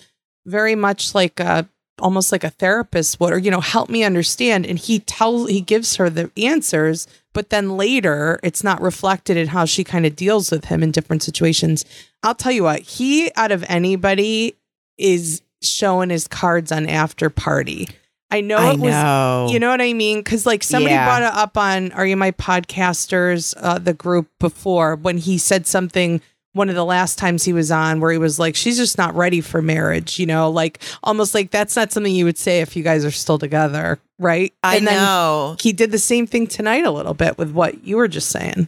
very 0.46 0.76
much 0.76 1.14
like 1.14 1.40
a 1.40 1.70
almost 2.02 2.32
like 2.32 2.44
a 2.44 2.50
therapist 2.50 3.20
would, 3.20 3.32
or 3.34 3.38
you 3.38 3.52
know, 3.52 3.62
help 3.62 3.90
me 3.90 4.04
understand. 4.04 4.66
And 4.66 4.78
he 4.80 5.00
tells 5.00 5.50
he 5.50 5.62
gives 5.62 5.96
her 5.98 6.10
the 6.10 6.32
answers, 6.38 7.08
but 7.34 7.50
then 7.50 7.78
later 7.78 8.40
it's 8.44 8.64
not 8.64 8.82
reflected 8.82 9.38
in 9.38 9.48
how 9.50 9.66
she 9.66 9.84
kind 9.84 10.06
of 10.06 10.16
deals 10.16 10.52
with 10.52 10.66
him 10.66 10.84
in 10.84 10.92
different 10.92 11.24
situations. 11.24 11.86
I'll 12.24 12.36
tell 12.36 12.52
you 12.52 12.64
what, 12.64 12.82
he 12.82 13.32
out 13.36 13.52
of 13.52 13.64
anybody 13.70 14.56
is 14.98 15.42
showing 15.64 16.10
his 16.10 16.28
cards 16.28 16.72
on 16.72 16.88
after 16.88 17.30
party. 17.30 17.88
I 18.34 18.40
know 18.42 18.58
I 18.58 18.72
it 18.74 18.80
was 18.80 18.92
know. 18.94 19.48
you 19.52 19.60
know 19.60 19.70
what 19.70 19.82
I 19.82 19.92
mean? 19.94 20.20
Because 20.20 20.46
like 20.46 20.64
somebody 20.64 20.96
Yeah. 20.96 21.06
brought 21.06 21.22
it 21.24 21.38
up 21.38 21.58
on 21.58 21.92
Are 21.92 22.06
You 22.06 22.16
My 22.16 22.32
Podcasters, 22.32 23.54
uh, 23.58 23.78
the 23.78 23.94
group 23.94 24.28
before 24.40 24.96
when 24.96 25.18
he 25.18 25.38
said 25.38 25.68
something 25.68 26.22
one 26.54 26.70
of 26.70 26.76
the 26.76 26.86
last 26.86 27.18
times 27.18 27.44
he 27.44 27.54
was 27.54 27.72
on 27.72 28.00
where 28.02 28.12
he 28.12 28.18
was 28.18 28.38
like, 28.38 28.56
she's 28.56 28.78
just 28.78 28.98
not 28.98 29.16
ready 29.16 29.42
for 29.42 29.62
marriage, 29.62 30.20
you 30.20 30.26
know, 30.26 30.50
like 30.50 30.82
almost 31.04 31.34
like 31.34 31.52
that's 31.52 31.76
not 31.76 31.92
something 31.92 32.14
you 32.14 32.26
would 32.26 32.38
say 32.38 32.62
if 32.62 32.76
you 32.76 32.84
guys 32.84 33.06
are 33.06 33.12
still 33.12 33.38
together, 33.40 34.00
right? 34.20 34.54
I 34.64 34.78
and 34.78 34.88
then 34.88 34.96
know. 34.96 35.56
he 35.60 35.72
did 35.72 35.92
the 35.92 36.00
same 36.00 36.28
thing 36.28 36.48
tonight 36.48 36.86
a 36.86 36.92
little 36.92 37.14
bit 37.14 37.38
with 37.38 37.52
what 37.52 37.86
you 37.86 37.98
were 37.98 38.08
just 38.08 38.30
saying. 38.30 38.68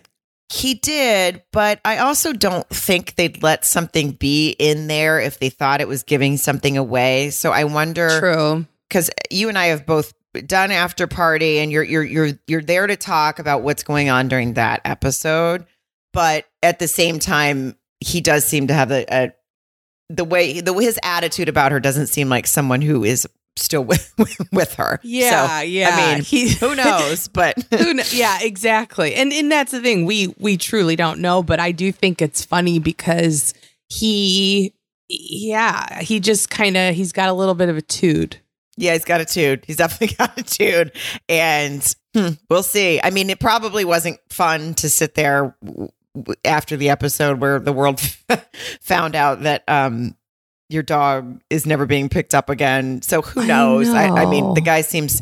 He 0.52 0.76
did, 0.76 1.42
but 1.52 1.80
I 1.84 1.98
also 1.98 2.32
don't 2.32 2.68
think 2.70 3.16
they'd 3.16 3.42
let 3.42 3.66
something 3.66 4.12
be 4.12 4.52
in 4.52 4.88
there 4.88 5.20
if 5.20 5.40
they 5.40 5.50
thought 5.50 5.82
it 5.82 5.88
was 5.88 6.04
giving 6.04 6.38
something 6.38 6.78
away. 6.78 7.32
So 7.32 7.52
I 7.52 7.64
wonder 7.64 8.20
True. 8.20 8.66
because 8.88 9.10
you 9.32 9.50
and 9.50 9.58
I 9.58 9.68
have 9.68 9.86
both 9.86 10.14
done 10.46 10.72
after 10.72 11.08
party 11.08 11.60
and 11.60 11.72
you're 11.72 11.84
you're 11.84 12.04
you're 12.04 12.32
you're 12.48 12.62
there 12.62 12.88
to 12.88 12.96
talk 12.96 13.40
about 13.40 13.62
what's 13.64 13.84
going 13.84 14.10
on 14.10 14.28
during 14.28 14.54
that 14.54 14.82
episode, 14.86 15.66
but 16.14 16.46
at 16.62 16.80
the 16.80 16.88
same 16.88 17.20
time 17.20 17.76
he 18.00 18.22
does 18.22 18.46
seem 18.46 18.68
to 18.68 18.74
have 18.74 18.92
a, 18.92 19.06
a 19.12 19.34
the 20.10 20.24
way 20.26 20.62
the 20.62 20.74
his 20.74 21.00
attitude 21.04 21.50
about 21.50 21.72
her 21.72 21.80
doesn't 21.80 22.08
seem 22.08 22.30
like 22.30 22.46
someone 22.48 22.82
who 22.82 23.04
is 23.04 23.28
still 23.56 23.84
with 23.86 24.14
with 24.52 24.74
her. 24.76 25.00
Yeah, 25.04 25.60
So, 25.60 25.64
yeah. 25.64 25.90
I 25.92 26.16
mean, 26.16 26.24
He- 26.24 26.50
who 26.54 26.76
knows? 26.76 27.28
But 27.28 27.58
Who 27.72 27.78
kn- 27.96 28.06
yeah, 28.12 28.40
exactly. 28.42 29.16
And 29.16 29.32
and 29.34 29.52
that's 29.52 29.72
the 29.72 29.82
thing. 29.82 30.06
We 30.06 30.34
we 30.40 30.58
truly 30.58 30.96
don't 30.96 31.20
know, 31.20 31.42
but 31.44 31.60
I 31.60 31.72
do 31.72 31.92
think 31.92 32.22
it's 32.22 32.44
funny 32.44 32.80
because 32.80 33.54
he 33.90 34.74
yeah, 35.10 36.02
he 36.02 36.20
just 36.20 36.50
kind 36.50 36.76
of 36.78 36.96
he's 36.96 37.12
got 37.12 37.30
a 37.30 37.34
little 37.34 37.56
bit 37.56 37.70
of 37.70 37.78
a 37.78 37.82
tude. 37.82 38.38
Yeah, 38.76 38.94
he's 38.94 39.06
got 39.06 39.22
a 39.22 39.26
tude. 39.26 39.64
He's 39.68 39.76
definitely 39.78 40.16
got 40.18 40.38
a 40.38 40.42
tude. 40.44 40.92
And 41.30 41.96
hmm, 42.16 42.30
we'll 42.50 42.64
see. 42.64 43.00
I 43.04 43.12
mean, 43.12 43.30
it 43.30 43.40
probably 43.40 43.86
wasn't 43.86 44.18
fun 44.32 44.74
to 44.76 44.90
sit 44.90 45.14
there 45.14 45.56
after 46.46 46.78
the 46.78 46.90
episode 46.90 47.40
where 47.40 47.60
the 47.60 47.74
world 47.74 48.00
found 48.82 49.16
out 49.16 49.42
that 49.44 49.64
um 49.68 50.16
your 50.70 50.84
dog 50.84 51.42
is 51.50 51.66
never 51.66 51.86
being 51.86 52.10
picked 52.10 52.34
up 52.34 52.50
again. 52.50 53.02
So 53.02 53.22
who 53.22 53.42
I 53.42 53.46
knows? 53.46 53.90
I, 53.90 54.08
I 54.08 54.26
mean, 54.26 54.54
the 54.54 54.62
guy 54.62 54.82
seems 54.82 55.22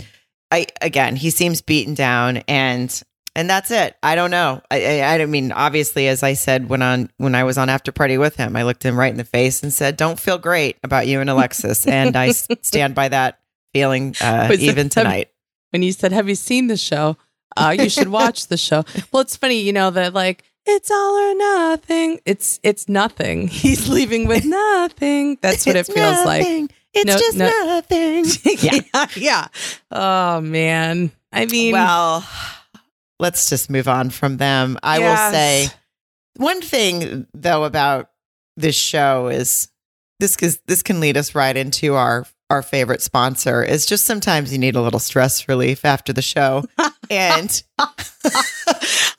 I 0.52 0.68
again, 0.82 1.16
he 1.16 1.30
seems 1.30 1.62
beaten 1.62 1.94
down 1.94 2.38
and 2.48 3.02
and 3.36 3.50
that's 3.50 3.72
it. 3.72 3.96
I 4.04 4.16
don't 4.16 4.32
know. 4.32 4.62
I, 4.70 5.00
I 5.00 5.14
I 5.14 5.18
don't 5.18 5.32
mean 5.32 5.52
obviously 5.52 6.08
as 6.08 6.24
I 6.24 6.34
said 6.34 6.70
when 6.70 6.82
on 6.82 7.10
when 7.18 7.36
I 7.36 7.44
was 7.44 7.58
on 7.58 7.70
after 7.70 7.92
party 7.92 8.18
with 8.18 8.36
him, 8.36 8.56
I 8.56 8.64
looked 8.64 8.84
him 8.84 9.00
right 9.00 9.12
in 9.12 9.18
the 9.18 9.24
face 9.24 9.64
and 9.64 9.74
said, 9.74 9.98
"Don't 9.98 10.20
feel 10.20 10.38
great 10.38 10.78
about 10.84 11.08
you 11.08 11.22
and 11.22 11.30
Alexis." 11.30 11.88
and 11.88 12.16
I 12.16 12.32
stand 12.32 12.96
by 12.96 13.10
that 13.10 13.40
feeling 13.74 14.16
uh, 14.22 14.54
even 14.60 14.90
tonight. 14.90 15.32
When 15.72 15.84
you 15.84 15.92
said, 15.94 16.12
"Have 16.12 16.28
you 16.28 16.36
seen 16.36 16.68
the 16.68 16.78
show?" 16.78 17.18
Uh, 17.58 17.76
you 17.78 17.90
should 17.90 18.08
watch 18.08 18.48
the 18.48 18.58
show. 18.58 18.84
Well, 19.12 19.22
it's 19.22 19.36
funny, 19.36 19.60
you 19.60 19.74
know 19.74 19.90
that 19.92 20.14
like 20.14 20.44
it's 20.66 20.92
all 20.92 21.16
or 21.18 21.36
nothing. 21.36 22.20
It's 22.26 22.60
it's 22.64 22.88
nothing. 22.90 23.48
He's 23.50 23.90
leaving 23.90 24.28
with 24.28 24.46
nothing. 24.46 25.38
That's 25.42 25.66
what 25.66 25.76
It's 25.76 25.90
it 25.90 25.94
feels 25.94 26.26
like. 26.26 26.72
It's 26.94 27.06
No- 27.06 27.18
just 27.18 27.38
no- 27.38 27.50
nothing. 27.66 28.26
yeah, 28.62 29.06
yeah. 29.16 29.48
Oh 29.92 30.42
man. 30.42 31.12
I 31.32 31.46
mean, 31.46 31.74
well, 31.74 32.28
let's 33.20 33.50
just 33.50 33.70
move 33.70 33.88
on 33.88 34.10
from 34.10 34.38
them. 34.38 34.78
I 34.84 35.00
will 35.00 35.32
say 35.32 35.68
one 36.38 36.62
thing 36.62 37.28
though 37.34 37.64
about 37.64 38.10
this 38.58 38.76
show 38.76 39.28
is 39.30 39.70
this 40.20 40.36
is 40.38 40.60
this 40.68 40.84
can 40.84 41.00
lead 41.00 41.16
us 41.18 41.34
right 41.34 41.56
into 41.56 41.96
our 41.96 42.26
our 42.50 42.62
favorite 42.62 43.02
sponsor 43.02 43.64
is 43.64 43.86
just 43.86 44.04
sometimes 44.06 44.52
you 44.52 44.58
need 44.60 44.76
a 44.76 44.82
little 44.82 45.00
stress 45.00 45.48
relief 45.48 45.86
after 45.86 46.12
the 46.12 46.22
show 46.22 46.66
and 47.10 47.64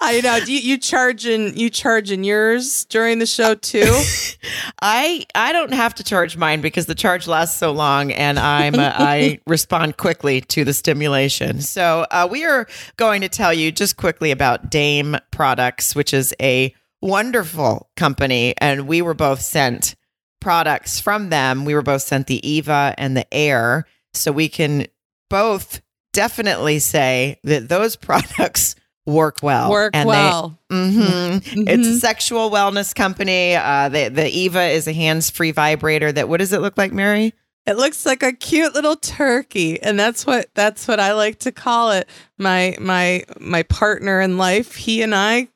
I 0.04 0.20
know. 0.20 0.40
Do 0.44 0.52
you, 0.52 0.58
you 0.58 1.32
in 1.32 1.56
you 1.56 1.70
charging 1.70 2.24
yours 2.24 2.84
during 2.86 3.20
the 3.20 3.26
show 3.26 3.54
too? 3.54 4.02
I 4.82 5.24
I 5.36 5.52
don't 5.52 5.72
have 5.72 5.94
to 5.94 6.04
charge 6.04 6.36
mine 6.36 6.60
because 6.60 6.86
the 6.86 6.96
charge 6.96 7.28
lasts 7.28 7.56
so 7.56 7.70
long, 7.70 8.10
and 8.10 8.36
I'm 8.36 8.74
uh, 8.74 8.92
I 8.94 9.38
respond 9.46 9.98
quickly 9.98 10.40
to 10.40 10.64
the 10.64 10.74
stimulation. 10.74 11.60
So 11.60 12.04
uh, 12.10 12.26
we 12.28 12.44
are 12.44 12.66
going 12.96 13.20
to 13.20 13.28
tell 13.28 13.54
you 13.54 13.70
just 13.70 13.96
quickly 13.96 14.32
about 14.32 14.70
Dame 14.70 15.16
Products, 15.30 15.94
which 15.94 16.12
is 16.12 16.34
a 16.42 16.74
wonderful 17.00 17.88
company, 17.96 18.54
and 18.58 18.88
we 18.88 19.02
were 19.02 19.14
both 19.14 19.40
sent 19.40 19.94
products 20.40 21.00
from 21.00 21.30
them. 21.30 21.64
We 21.64 21.74
were 21.76 21.82
both 21.82 22.02
sent 22.02 22.26
the 22.26 22.46
Eva 22.46 22.92
and 22.98 23.16
the 23.16 23.32
Aer, 23.32 23.86
so 24.14 24.32
we 24.32 24.48
can 24.48 24.86
both 25.30 25.80
definitely 26.12 26.80
say 26.80 27.38
that 27.44 27.68
those 27.68 27.94
products 28.08 28.74
work 29.06 29.38
well. 29.42 29.70
Work 29.70 29.92
and 29.94 30.08
they- 30.08 30.12
well. 30.12 30.58
Mhm. 30.70 31.36
It's 31.68 31.88
a 31.88 31.90
Mhm. 31.92 32.00
sexual 32.00 32.50
wellness 32.50 32.94
company. 32.94 33.54
Uh, 33.56 33.88
the 33.88 34.08
the 34.08 34.28
Eva 34.28 34.62
is 34.64 34.86
a 34.86 34.92
hands 34.92 35.30
free 35.30 35.50
vibrator. 35.52 36.12
That 36.12 36.28
what 36.28 36.38
does 36.40 36.52
it 36.52 36.60
look 36.60 36.76
like, 36.78 36.92
Mary? 36.92 37.34
It 37.66 37.76
looks 37.76 38.04
like 38.04 38.22
a 38.24 38.32
cute 38.32 38.74
little 38.74 38.96
turkey, 38.96 39.80
and 39.82 39.98
that's 39.98 40.26
what 40.26 40.46
that's 40.54 40.88
what 40.88 40.98
I 40.98 41.12
like 41.12 41.38
to 41.40 41.52
call 41.52 41.90
it. 41.92 42.08
My 42.38 42.76
my 42.80 43.22
my 43.38 43.62
partner 43.64 44.20
in 44.20 44.36
life, 44.38 44.74
he 44.74 45.02
and 45.02 45.14
I 45.14 45.48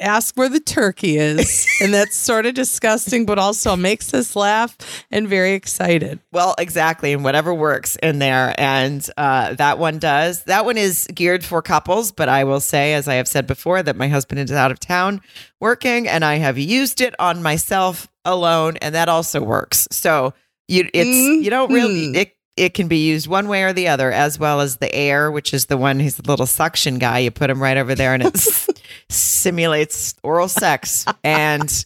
ask 0.00 0.36
where 0.36 0.48
the 0.48 0.60
turkey 0.60 1.16
is, 1.16 1.66
and 1.80 1.92
that's 1.92 2.16
sort 2.16 2.46
of 2.46 2.54
disgusting, 2.54 3.26
but 3.26 3.38
also 3.38 3.76
makes 3.76 4.12
us 4.14 4.34
laugh 4.36 4.76
and 5.10 5.28
very 5.28 5.52
excited. 5.52 6.18
Well, 6.32 6.54
exactly, 6.58 7.12
and 7.12 7.22
whatever 7.24 7.52
works 7.54 7.96
in 8.02 8.18
there, 8.18 8.54
and 8.58 9.06
uh, 9.16 9.54
that 9.54 9.78
one 9.78 9.98
does. 9.98 10.44
That 10.44 10.64
one 10.64 10.78
is 10.78 11.06
geared 11.14 11.44
for 11.44 11.62
couples, 11.62 12.12
but 12.12 12.28
I 12.28 12.44
will 12.44 12.60
say, 12.60 12.94
as 12.94 13.08
I 13.08 13.14
have 13.14 13.28
said 13.28 13.46
before, 13.46 13.82
that 13.82 13.96
my 13.96 14.08
husband 14.08 14.40
is 14.40 14.52
out 14.52 14.70
of 14.70 14.80
town 14.80 15.20
working, 15.60 16.08
and 16.08 16.24
I 16.24 16.36
have 16.36 16.58
used 16.58 17.00
it 17.00 17.14
on 17.18 17.42
myself 17.42 18.08
alone, 18.24 18.76
and 18.78 18.94
that 18.94 19.08
also 19.08 19.40
works. 19.42 19.88
So 19.90 20.34
you, 20.68 20.88
it's 20.94 21.44
you 21.44 21.50
don't 21.50 21.72
really 21.72 22.08
Mhm. 22.08 22.16
it. 22.16 22.36
It 22.54 22.74
can 22.74 22.86
be 22.86 23.06
used 23.06 23.28
one 23.28 23.48
way 23.48 23.62
or 23.62 23.72
the 23.72 23.88
other, 23.88 24.12
as 24.12 24.38
well 24.38 24.60
as 24.60 24.76
the 24.76 24.94
Aer, 24.94 25.30
which 25.30 25.54
is 25.54 25.66
the 25.66 25.78
one. 25.78 25.98
He's 25.98 26.16
the 26.16 26.28
little 26.30 26.44
suction 26.46 26.98
guy. 26.98 27.20
You 27.20 27.30
put 27.30 27.48
him 27.48 27.62
right 27.62 27.78
over 27.78 27.94
there, 27.94 28.12
and 28.12 28.22
it 28.22 28.36
s- 28.36 28.68
simulates 29.08 30.14
oral 30.22 30.48
sex, 30.48 31.04
and 31.24 31.84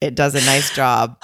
it 0.00 0.14
does 0.14 0.34
a 0.34 0.44
nice 0.44 0.74
job. 0.74 1.16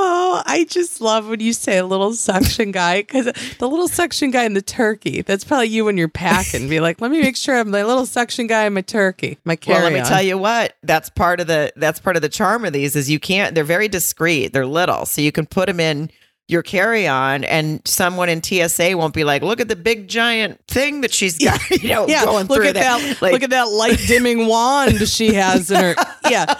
Oh, 0.00 0.42
I 0.46 0.64
just 0.68 1.00
love 1.00 1.28
when 1.28 1.40
you 1.40 1.52
say 1.52 1.78
a 1.78 1.86
little 1.86 2.12
suction 2.12 2.70
guy 2.70 3.00
because 3.00 3.24
the 3.58 3.68
little 3.68 3.88
suction 3.88 4.30
guy 4.30 4.44
and 4.44 4.54
the 4.54 4.62
turkey. 4.62 5.22
That's 5.22 5.44
probably 5.44 5.68
you 5.68 5.86
when 5.86 5.96
you're 5.96 6.08
packing. 6.08 6.68
Be 6.68 6.78
like, 6.80 7.00
let 7.00 7.10
me 7.10 7.20
make 7.20 7.36
sure 7.36 7.58
I'm 7.58 7.70
the 7.70 7.84
little 7.84 8.06
suction 8.06 8.46
guy 8.46 8.64
and 8.64 8.74
my 8.74 8.82
turkey, 8.82 9.38
my 9.44 9.56
carry 9.56 9.82
Well, 9.82 9.90
let 9.90 9.92
me 9.92 10.08
tell 10.08 10.22
you 10.22 10.36
what. 10.38 10.76
That's 10.82 11.08
part 11.10 11.40
of 11.40 11.46
the 11.46 11.72
that's 11.76 12.00
part 12.00 12.16
of 12.16 12.22
the 12.22 12.28
charm 12.28 12.64
of 12.64 12.72
these 12.72 12.94
is 12.94 13.10
you 13.10 13.18
can't. 13.18 13.54
They're 13.54 13.64
very 13.64 13.88
discreet. 13.88 14.52
They're 14.52 14.66
little, 14.66 15.06
so 15.06 15.20
you 15.20 15.32
can 15.32 15.46
put 15.46 15.66
them 15.66 15.80
in 15.80 16.10
your 16.48 16.62
carry 16.62 17.06
on, 17.06 17.44
and 17.44 17.80
someone 17.84 18.28
in 18.28 18.42
TSA 18.42 18.96
won't 18.96 19.14
be 19.14 19.22
like, 19.24 19.42
"Look 19.42 19.60
at 19.60 19.68
the 19.68 19.76
big 19.76 20.08
giant 20.08 20.60
thing 20.66 21.02
that 21.02 21.12
she's 21.12 21.38
got." 21.38 21.60
You 21.82 21.90
know, 21.90 22.06
Yeah, 22.08 22.24
going 22.24 22.46
look 22.46 22.58
through 22.58 22.68
at 22.68 22.74
that. 22.74 23.22
Like, 23.22 23.32
look 23.32 23.42
at 23.42 23.50
that 23.50 23.68
light 23.68 23.98
dimming 24.06 24.46
wand 24.48 25.06
she 25.08 25.34
has 25.34 25.70
in 25.70 25.76
her. 25.80 25.94
Yeah, 26.28 26.58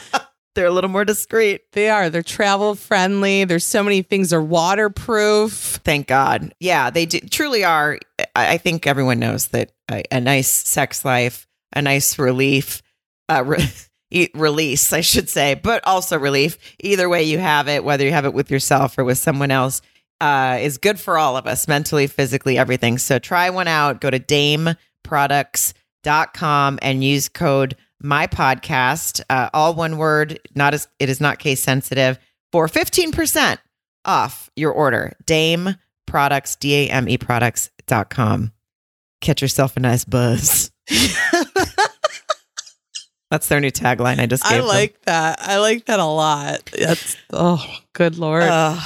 they're 0.55 0.67
a 0.67 0.71
little 0.71 0.91
more 0.91 1.05
discreet. 1.05 1.63
they 1.73 1.89
are. 1.89 2.11
They're 2.11 2.23
travel 2.23 2.75
friendly. 2.75 3.45
There's 3.45 3.65
so 3.65 3.83
many 3.83 4.03
things. 4.03 4.31
They're 4.31 4.43
waterproof. 4.43 5.53
Thank 5.85 6.07
God. 6.07 6.53
Yeah, 6.61 6.91
they 6.91 7.07
do, 7.07 7.21
truly 7.21 7.65
are. 7.65 7.99
I, 8.37 8.55
I 8.55 8.59
think 8.59 8.87
everyone 8.87 9.19
knows 9.19 9.49
that 9.49 9.73
a, 9.91 10.03
a 10.13 10.21
nice 10.21 10.49
sex 10.49 11.05
life, 11.05 11.47
a 11.75 11.81
nice 11.83 12.19
relief, 12.19 12.83
uh, 13.29 13.43
re- 13.45 13.69
release, 14.35 14.93
I 14.93 15.01
should 15.01 15.29
say, 15.29 15.55
but 15.55 15.87
also 15.87 16.19
relief. 16.19 16.59
Either 16.81 17.09
way 17.09 17.25
you 17.25 17.39
have 17.39 17.69
it, 17.69 17.85
whether 17.85 18.05
you 18.05 18.13
have 18.13 18.25
it 18.25 18.35
with 18.35 18.51
yourself 18.51 18.99
or 18.99 19.05
with 19.05 19.19
someone 19.19 19.51
else, 19.51 19.83
uh, 20.21 20.59
is 20.61 20.79
good 20.79 20.99
for 20.99 21.19
all 21.19 21.37
of 21.37 21.47
us, 21.47 21.69
mentally, 21.69 22.07
physically, 22.07 22.59
everything. 22.59 22.99
So 22.99 23.19
try 23.19 23.51
one 23.51 23.69
out. 23.69 24.01
Go 24.01 24.11
to 24.11 24.19
dameproducts.com 24.19 26.79
and 26.83 27.05
use 27.05 27.29
code 27.29 27.77
my 28.01 28.27
podcast, 28.27 29.21
uh, 29.29 29.51
all 29.53 29.75
one 29.75 29.99
word, 29.99 30.41
not 30.55 30.75
as 30.75 30.89
it 30.99 31.09
is 31.09 31.21
not 31.21 31.39
case 31.39 31.63
sensitive, 31.63 32.19
for 32.53 32.69
15% 32.69 33.59
off 34.05 34.51
your 34.57 34.73
order. 34.73 35.15
Dame 35.27 35.77
products, 36.07 36.57
D 36.57 36.75
A 36.75 36.91
M 36.91 37.09
E 37.09 37.19
products.com. 37.19 38.53
Catch 39.21 39.43
yourself 39.43 39.77
a 39.77 39.81
nice 39.81 40.05
buzz. 40.05 40.71
That's 43.31 43.49
their 43.49 43.61
new 43.61 43.71
tagline. 43.71 44.21
I 44.21 44.27
just 44.27 44.43
gave 44.45 44.53
I 44.53 44.57
them. 44.59 44.67
like 44.67 45.01
that. 45.03 45.39
I 45.43 45.59
like 45.59 45.85
that 45.87 46.01
a 46.01 46.05
lot. 46.05 46.65
That's 46.79 47.17
oh, 47.33 47.65
good 47.93 48.17
lord. 48.19 48.45
Uh, 48.45 48.79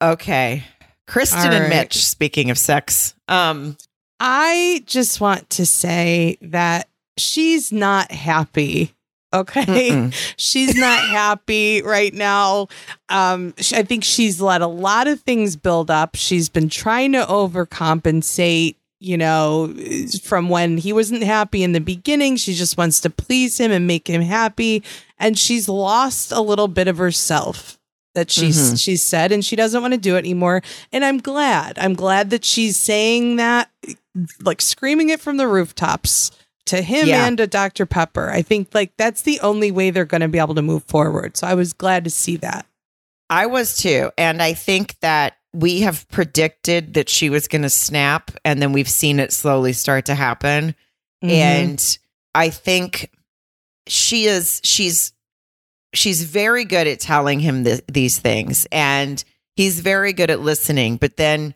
okay. 0.00 0.64
Kristen 1.06 1.40
All 1.40 1.52
and. 1.52 1.68
Mitch, 1.68 2.06
speaking 2.06 2.50
of 2.50 2.56
sex. 2.56 3.14
Um, 3.28 3.76
I 4.18 4.82
just 4.86 5.20
want 5.20 5.50
to 5.50 5.66
say 5.66 6.38
that 6.40 6.88
she's 7.18 7.72
not 7.72 8.10
happy. 8.10 8.94
Okay. 9.32 9.64
mm-mm. 9.90 10.34
she's 10.36 10.74
not 10.76 11.00
happy 11.08 11.82
right 11.82 12.12
now. 12.12 12.68
Um, 13.08 13.54
sh- 13.58 13.74
I 13.74 13.82
think 13.82 14.02
she's 14.04 14.40
let 14.40 14.60
a 14.60 14.66
lot 14.66 15.08
of 15.08 15.20
things 15.20 15.56
build 15.56 15.90
up. 15.90 16.16
She's 16.16 16.48
been 16.48 16.68
trying 16.68 17.12
to 17.12 17.24
overcompensate, 17.24 18.76
you 19.00 19.16
know, 19.16 19.74
from 20.22 20.48
when 20.48 20.76
he 20.78 20.92
wasn't 20.92 21.22
happy 21.22 21.62
in 21.62 21.72
the 21.72 21.80
beginning. 21.80 22.36
She 22.36 22.54
just 22.54 22.76
wants 22.76 23.00
to 23.00 23.10
please 23.10 23.58
him 23.58 23.72
and 23.72 23.86
make 23.86 24.06
him 24.08 24.20
happy. 24.22 24.82
And 25.18 25.38
she's 25.38 25.68
lost 25.68 26.30
a 26.32 26.40
little 26.40 26.68
bit 26.68 26.86
of 26.86 26.98
herself 26.98 27.78
that 28.14 28.30
she's 28.30 28.56
Mhm. 28.74 28.80
she's 28.84 29.02
said 29.02 29.30
and 29.32 29.44
she 29.44 29.54
doesn't 29.56 29.80
want 29.82 29.94
to 29.94 29.98
do 29.98 30.16
it 30.16 30.18
anymore 30.18 30.62
and 30.90 31.04
i'm 31.04 31.18
glad 31.18 31.78
i'm 31.78 31.94
glad 31.94 32.30
that 32.30 32.44
she's 32.44 32.76
saying 32.76 33.36
that 33.36 33.70
like 34.42 34.60
screaming 34.60 35.10
it 35.10 35.20
from 35.20 35.36
the 35.36 35.46
rooftops 35.46 36.32
to 36.66 36.82
him 36.82 37.06
Yeah. 37.06 37.24
and 37.26 37.38
to 37.38 37.46
Dr. 37.46 37.86
Pepper. 37.86 38.28
I 38.30 38.42
think 38.42 38.68
like 38.74 38.92
that's 38.96 39.22
the 39.22 39.38
only 39.40 39.70
way 39.70 39.90
they're 39.90 40.04
going 40.04 40.20
to 40.22 40.28
be 40.28 40.38
able 40.40 40.54
to 40.56 40.62
move 40.62 40.82
forward. 40.84 41.36
So 41.36 41.46
I 41.46 41.54
was 41.54 41.72
glad 41.72 42.02
to 42.04 42.10
see 42.10 42.36
that. 42.38 42.66
I 43.28 43.46
was 43.46 43.76
too. 43.76 44.10
And 44.18 44.42
I 44.42 44.54
think 44.54 44.96
that 45.00 45.36
we 45.52 45.80
have 45.80 46.08
predicted 46.10 46.94
that 46.94 47.08
she 47.08 47.28
was 47.30 47.48
going 47.48 47.62
to 47.62 47.70
snap, 47.70 48.30
and 48.44 48.62
then 48.62 48.72
we've 48.72 48.88
seen 48.88 49.18
it 49.18 49.32
slowly 49.32 49.72
start 49.72 50.06
to 50.06 50.14
happen. 50.14 50.74
Mm-hmm. 51.24 51.30
And 51.30 51.98
I 52.34 52.50
think 52.50 53.10
she 53.86 54.26
is, 54.26 54.60
she's, 54.62 55.12
she's 55.92 56.22
very 56.22 56.64
good 56.64 56.86
at 56.86 57.00
telling 57.00 57.40
him 57.40 57.64
th- 57.64 57.82
these 57.88 58.18
things, 58.18 58.66
and 58.70 59.22
he's 59.56 59.80
very 59.80 60.12
good 60.12 60.30
at 60.30 60.40
listening. 60.40 60.96
But 60.96 61.16
then 61.16 61.54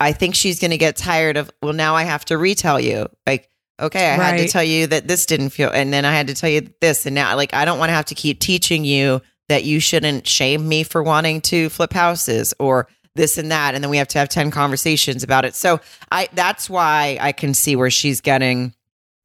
I 0.00 0.12
think 0.12 0.34
she's 0.34 0.58
going 0.58 0.70
to 0.70 0.78
get 0.78 0.96
tired 0.96 1.36
of, 1.36 1.50
well, 1.62 1.74
now 1.74 1.94
I 1.94 2.04
have 2.04 2.24
to 2.26 2.38
retell 2.38 2.80
you. 2.80 3.08
Like, 3.26 3.50
okay, 3.78 4.10
I 4.10 4.14
had 4.14 4.38
to 4.38 4.48
tell 4.48 4.64
you 4.64 4.86
that 4.86 5.06
this 5.06 5.26
didn't 5.26 5.50
feel, 5.50 5.70
and 5.70 5.92
then 5.92 6.04
I 6.04 6.12
had 6.12 6.28
to 6.28 6.34
tell 6.34 6.50
you 6.50 6.70
this. 6.80 7.04
And 7.04 7.14
now, 7.14 7.36
like, 7.36 7.52
I 7.52 7.66
don't 7.66 7.78
want 7.78 7.90
to 7.90 7.94
have 7.94 8.06
to 8.06 8.14
keep 8.14 8.40
teaching 8.40 8.84
you 8.84 9.20
that 9.50 9.64
you 9.64 9.78
shouldn't 9.78 10.26
shame 10.26 10.66
me 10.66 10.82
for 10.82 11.02
wanting 11.02 11.42
to 11.42 11.68
flip 11.68 11.92
houses 11.92 12.54
or 12.58 12.88
this 13.14 13.38
and 13.38 13.50
that. 13.50 13.74
And 13.74 13.82
then 13.82 13.90
we 13.90 13.98
have 13.98 14.08
to 14.08 14.18
have 14.18 14.28
10 14.28 14.50
conversations 14.50 15.22
about 15.22 15.44
it. 15.44 15.54
So 15.54 15.80
I, 16.10 16.28
that's 16.32 16.68
why 16.68 17.18
I 17.20 17.32
can 17.32 17.54
see 17.54 17.76
where 17.76 17.90
she's 17.90 18.20
getting, 18.20 18.74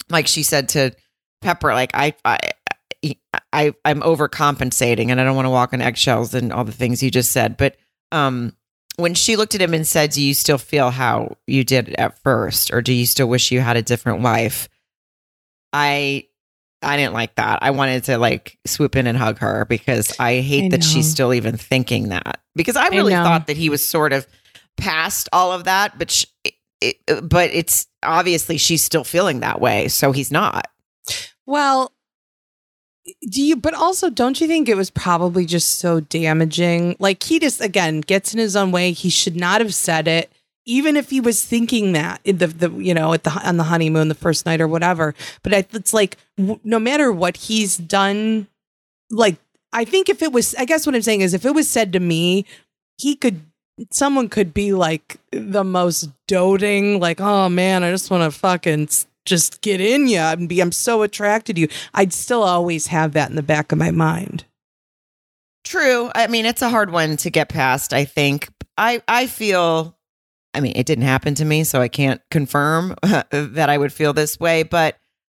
like 0.10 0.28
she 0.28 0.44
said 0.44 0.70
to 0.70 0.92
Pepper, 1.42 1.74
like, 1.74 1.92
I, 1.94 2.14
I, 2.26 2.38
I, 3.54 3.74
I'm 3.86 4.02
overcompensating 4.02 5.10
and 5.10 5.20
I 5.20 5.24
don't 5.24 5.36
want 5.36 5.46
to 5.46 5.52
walk 5.52 5.74
on 5.74 5.82
eggshells 5.82 6.34
and 6.34 6.52
all 6.52 6.64
the 6.64 6.72
things 6.72 7.02
you 7.02 7.10
just 7.10 7.32
said. 7.32 7.58
But, 7.58 7.78
um, 8.12 8.56
when 8.98 9.14
she 9.14 9.38
looked 9.38 9.56
at 9.56 9.62
him 9.62 9.74
and 9.74 9.88
said, 9.88 10.12
Do 10.12 10.22
you 10.22 10.34
still 10.34 10.58
feel 10.58 10.90
how 10.92 11.38
you 11.48 11.64
did 11.64 11.96
at 11.96 12.22
first? 12.22 12.74
Or 12.74 12.82
do 12.82 12.92
you 12.92 13.06
still 13.06 13.30
wish 13.30 13.50
you 13.52 13.62
had 13.62 13.78
a 13.78 13.82
different 13.82 14.22
wife? 14.22 14.68
I 15.72 16.26
I 16.82 16.98
didn't 16.98 17.14
like 17.14 17.36
that. 17.36 17.60
I 17.62 17.72
wanted 17.72 18.06
to 18.06 18.18
like 18.18 18.58
swoop 18.66 18.96
in 18.96 19.08
and 19.08 19.18
hug 19.18 19.40
her 19.40 19.66
because 19.66 20.18
I 20.20 20.40
hate 20.40 20.66
I 20.66 20.70
that 20.70 20.84
she's 20.84 21.10
still 21.10 21.34
even 21.34 21.58
thinking 21.58 22.10
that. 22.10 22.42
Because 22.60 22.76
I 22.76 22.90
really 22.90 23.14
know. 23.14 23.24
thought 23.24 23.48
that 23.48 23.58
he 23.58 23.70
was 23.70 23.88
sort 23.88 24.12
of 24.12 24.28
past 24.76 25.30
all 25.32 25.52
of 25.52 25.64
that, 25.64 25.98
but 25.98 26.12
sh 26.12 26.26
it, 26.82 26.98
but 27.24 27.50
it's 27.54 27.88
obviously 28.04 28.58
she's 28.58 28.84
still 28.84 29.04
feeling 29.04 29.40
that 29.42 29.60
way, 29.62 29.88
so 29.88 30.12
he's 30.12 30.32
not. 30.32 30.68
Well, 31.46 31.94
do 33.30 33.42
you, 33.42 33.56
but 33.56 33.74
also 33.74 34.10
don't 34.10 34.40
you 34.40 34.48
think 34.48 34.70
it 34.70 34.78
was 34.78 34.90
probably 34.90 35.46
just 35.46 35.80
so 35.80 36.00
damaging? 36.00 36.96
Like 37.00 37.24
he 37.24 37.40
just, 37.40 37.62
again, 37.62 38.02
gets 38.02 38.34
in 38.34 38.40
his 38.40 38.56
own 38.56 38.72
way. 38.72 38.92
He 38.92 39.10
should 39.10 39.36
not 39.36 39.62
have 39.62 39.74
said 39.74 40.08
it. 40.08 40.32
Even 40.66 40.96
if 40.96 41.10
he 41.10 41.20
was 41.20 41.44
thinking 41.44 41.94
that 41.94 42.22
in 42.24 42.38
the, 42.38 42.48
the 42.48 42.70
you 42.72 42.94
know 42.94 43.14
at 43.14 43.24
the 43.24 43.32
on 43.32 43.58
the 43.58 43.64
honeymoon 43.64 44.08
the 44.08 44.16
first 44.16 44.46
night 44.46 44.62
or 44.62 44.68
whatever, 44.68 45.16
but 45.42 45.54
it's 45.54 45.94
like 45.94 46.18
w- 46.38 46.60
no 46.64 46.78
matter 46.78 47.12
what 47.12 47.38
he's 47.38 47.76
done, 47.78 48.48
like 49.10 49.38
I 49.72 49.86
think 49.86 50.10
if 50.10 50.22
it 50.22 50.32
was, 50.32 50.56
I 50.56 50.66
guess 50.66 50.86
what 50.86 50.96
I'm 50.96 51.02
saying 51.02 51.22
is 51.22 51.34
if 51.34 51.46
it 51.46 51.54
was 51.54 51.70
said 51.70 51.94
to 51.94 52.00
me, 52.00 52.46
he 52.98 53.16
could 53.16 53.42
someone 53.92 54.28
could 54.28 54.54
be 54.54 54.74
like 54.74 55.18
the 55.32 55.64
most 55.64 56.10
doting, 56.28 57.00
like, 57.00 57.22
oh 57.22 57.50
man, 57.50 57.84
I 57.84 57.92
just 57.92 58.12
want 58.12 58.32
to 58.32 58.38
fucking 58.38 58.90
just 59.26 59.62
get 59.62 59.80
in 59.80 60.08
you 60.08 60.18
and 60.18 60.50
be, 60.50 60.60
I'm 60.60 60.72
so 60.72 61.02
attracted 61.02 61.56
to 61.56 61.62
you. 61.62 61.68
I'd 61.94 62.14
still 62.14 62.44
always 62.44 62.88
have 62.88 63.14
that 63.14 63.30
in 63.30 63.36
the 63.36 63.44
back 63.44 63.72
of 63.72 63.78
my 63.78 63.92
mind. 63.92 64.46
True. 65.64 66.10
I 66.16 66.28
mean, 66.28 66.46
it's 66.46 66.62
a 66.62 66.70
hard 66.70 66.92
one 66.92 67.18
to 67.18 67.30
get 67.30 67.50
past, 67.50 67.94
I 67.94 68.06
think. 68.06 68.50
I 68.78 69.02
I 69.08 69.28
feel 69.28 69.96
I 70.54 70.62
mean, 70.62 70.74
it 70.76 70.86
didn't 70.86 71.06
happen 71.06 71.36
to 71.36 71.46
me, 71.46 71.64
so 71.64 71.80
I 71.80 71.88
can't 71.90 72.22
confirm 72.32 72.96
that 73.04 73.70
I 73.70 73.78
would 73.78 73.94
feel 73.94 74.14
this 74.14 74.40
way, 74.40 74.64
but 74.64 74.98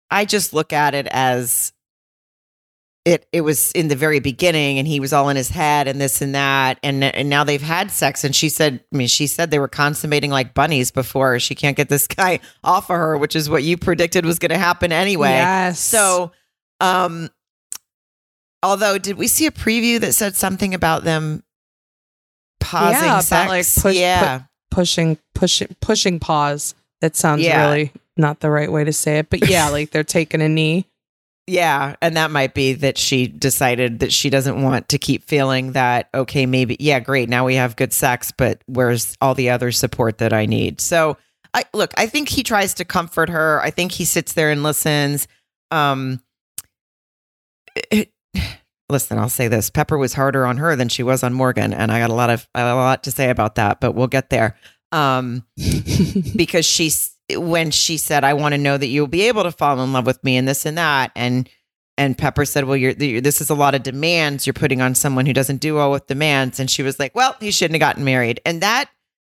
I 0.10 0.26
just 0.26 0.54
look 0.54 0.74
at 0.74 0.96
it 0.96 1.08
as 1.12 1.74
it 3.06 3.26
it 3.32 3.42
was 3.42 3.72
in 3.72 3.88
the 3.88 3.96
very 3.96 4.20
beginning 4.20 4.78
and 4.78 4.88
he 4.88 5.00
was 5.00 5.12
all 5.12 5.30
in 5.30 5.36
his 5.36 5.50
head 5.50 5.88
and 5.88 6.00
this 6.00 6.22
and 6.22 6.36
that 6.36 6.78
and 6.84 7.04
and 7.04 7.30
now 7.30 7.44
they've 7.44 7.62
had 7.62 7.90
sex 7.90 8.24
and 8.24 8.36
she 8.36 8.48
said 8.48 8.84
I 8.94 8.96
mean 8.96 9.08
she 9.08 9.26
said 9.26 9.50
they 9.50 9.58
were 9.58 9.68
consummating 9.68 10.30
like 10.30 10.54
bunnies 10.54 10.92
before 10.92 11.40
she 11.40 11.56
can't 11.56 11.76
get 11.76 11.90
this 11.90 12.06
guy 12.20 12.40
off 12.64 12.90
of 12.92 12.98
her 12.98 13.18
which 13.18 13.36
is 13.36 13.50
what 13.50 13.64
you 13.64 13.76
predicted 13.78 14.24
was 14.26 14.38
going 14.38 14.52
to 14.52 14.58
happen 14.60 14.92
anyway. 14.92 15.30
Yes. 15.30 15.80
So, 15.80 16.32
um, 16.80 17.30
although, 18.64 18.98
did 18.98 19.18
we 19.18 19.28
see 19.28 19.46
a 19.48 19.52
preview 19.52 20.00
that 20.02 20.14
said 20.14 20.36
something 20.36 20.74
about 20.74 21.04
them 21.04 21.44
pausing 22.60 23.04
Yeah, 23.04 23.20
sex? 23.22 23.50
like, 23.50 23.84
push- 23.84 23.96
yeah, 24.00 24.42
pushing, 24.70 25.18
pushing, 25.34 25.76
pushing 25.82 26.20
pause. 26.20 26.76
That 27.02 27.16
sounds 27.16 27.42
Yeah. 27.42 27.68
really 27.70 27.92
not 28.18 28.40
the 28.42 28.52
right 28.52 28.72
way 28.72 28.84
to 28.84 28.94
say 28.94 29.18
it, 29.20 29.30
but 29.30 29.50
yeah, 29.50 29.70
like 29.70 29.90
they're 29.92 30.04
taking 30.04 30.42
a 30.42 30.50
knee. 30.50 30.86
Yeah, 31.48 31.96
and 32.02 32.16
that 32.18 32.32
might 32.32 32.54
be 32.54 32.74
that 32.74 32.98
she 32.98 33.28
decided 33.28 34.00
that 34.00 34.14
she 34.14 34.30
doesn't 34.30 34.62
want 34.62 34.90
to 34.90 34.98
keep 34.98 35.24
feeling 35.24 35.74
that. 35.74 36.10
Okay, 36.14 36.46
maybe 36.46 36.78
yeah, 36.80 37.00
great. 37.00 37.30
Now 37.30 37.46
we 37.46 37.56
have 37.56 37.76
good 37.76 37.94
sex, 37.94 38.32
but 38.32 38.62
where's 38.68 39.18
all 39.22 39.34
the 39.34 39.50
other 39.50 39.72
support 39.72 40.20
that 40.20 40.34
I 40.34 40.46
need? 40.46 40.80
So, 40.80 41.18
I 41.54 41.64
look. 41.74 41.94
I 41.98 42.08
think 42.08 42.30
he 42.30 42.44
tries 42.44 42.74
to 42.76 42.86
comfort 42.86 43.30
her. 43.30 43.60
I 43.62 43.72
think 43.72 43.92
he 43.92 44.06
sits 44.06 44.34
there 44.34 44.52
and 44.52 44.64
listens. 44.64 45.28
Um, 45.72 46.22
it- 47.92 48.14
listen, 48.90 49.18
I'll 49.18 49.30
say 49.30 49.48
this: 49.48 49.70
Pepper 49.70 49.98
was 49.98 50.14
harder 50.14 50.46
on 50.46 50.58
her 50.58 50.76
than 50.76 50.90
she 50.90 51.04
was 51.04 51.24
on 51.24 51.34
Morgan, 51.34 51.74
and 51.74 51.92
I 51.92 52.00
got 52.00 52.10
a 52.10 52.16
lot 52.16 52.30
of 52.30 52.48
a 52.56 52.76
lot 52.76 53.04
to 53.04 53.12
say 53.12 53.30
about 53.30 53.56
that, 53.56 53.82
but 53.82 53.94
we'll 53.94 54.08
get 54.08 54.30
there. 54.30 54.56
Um, 54.92 55.46
because 56.36 56.66
she's 56.66 57.18
when 57.38 57.72
she 57.72 57.98
said, 57.98 58.24
"I 58.24 58.34
want 58.34 58.54
to 58.54 58.58
know 58.58 58.78
that 58.78 58.88
you'll 58.88 59.08
be 59.08 59.24
able 59.28 59.44
to 59.44 59.52
fall 59.52 59.82
in 59.84 59.94
love 59.94 60.06
with 60.06 60.24
me," 60.24 60.38
and 60.38 60.48
this 60.48 60.66
and 60.66 60.78
that, 60.78 61.12
and 61.16 61.50
and 61.98 62.18
Pepper 62.18 62.46
said, 62.46 62.66
"Well, 62.66 62.78
you're, 62.78 62.92
you're 62.92 63.22
this 63.22 63.42
is 63.42 63.50
a 63.50 63.56
lot 63.56 63.76
of 63.76 63.84
demands 63.84 64.46
you're 64.48 64.54
putting 64.54 64.82
on 64.82 64.96
someone 64.96 65.26
who 65.26 65.34
doesn't 65.34 65.58
do 65.62 65.76
well 65.76 65.92
with 65.92 66.08
demands," 66.08 66.60
and 66.60 66.70
she 66.70 66.84
was 66.84 67.00
like, 67.00 67.14
"Well, 67.16 67.36
he 67.40 67.52
shouldn't 67.52 67.76
have 67.82 67.88
gotten 67.88 68.04
married," 68.04 68.40
and 68.46 68.62
that 68.62 68.90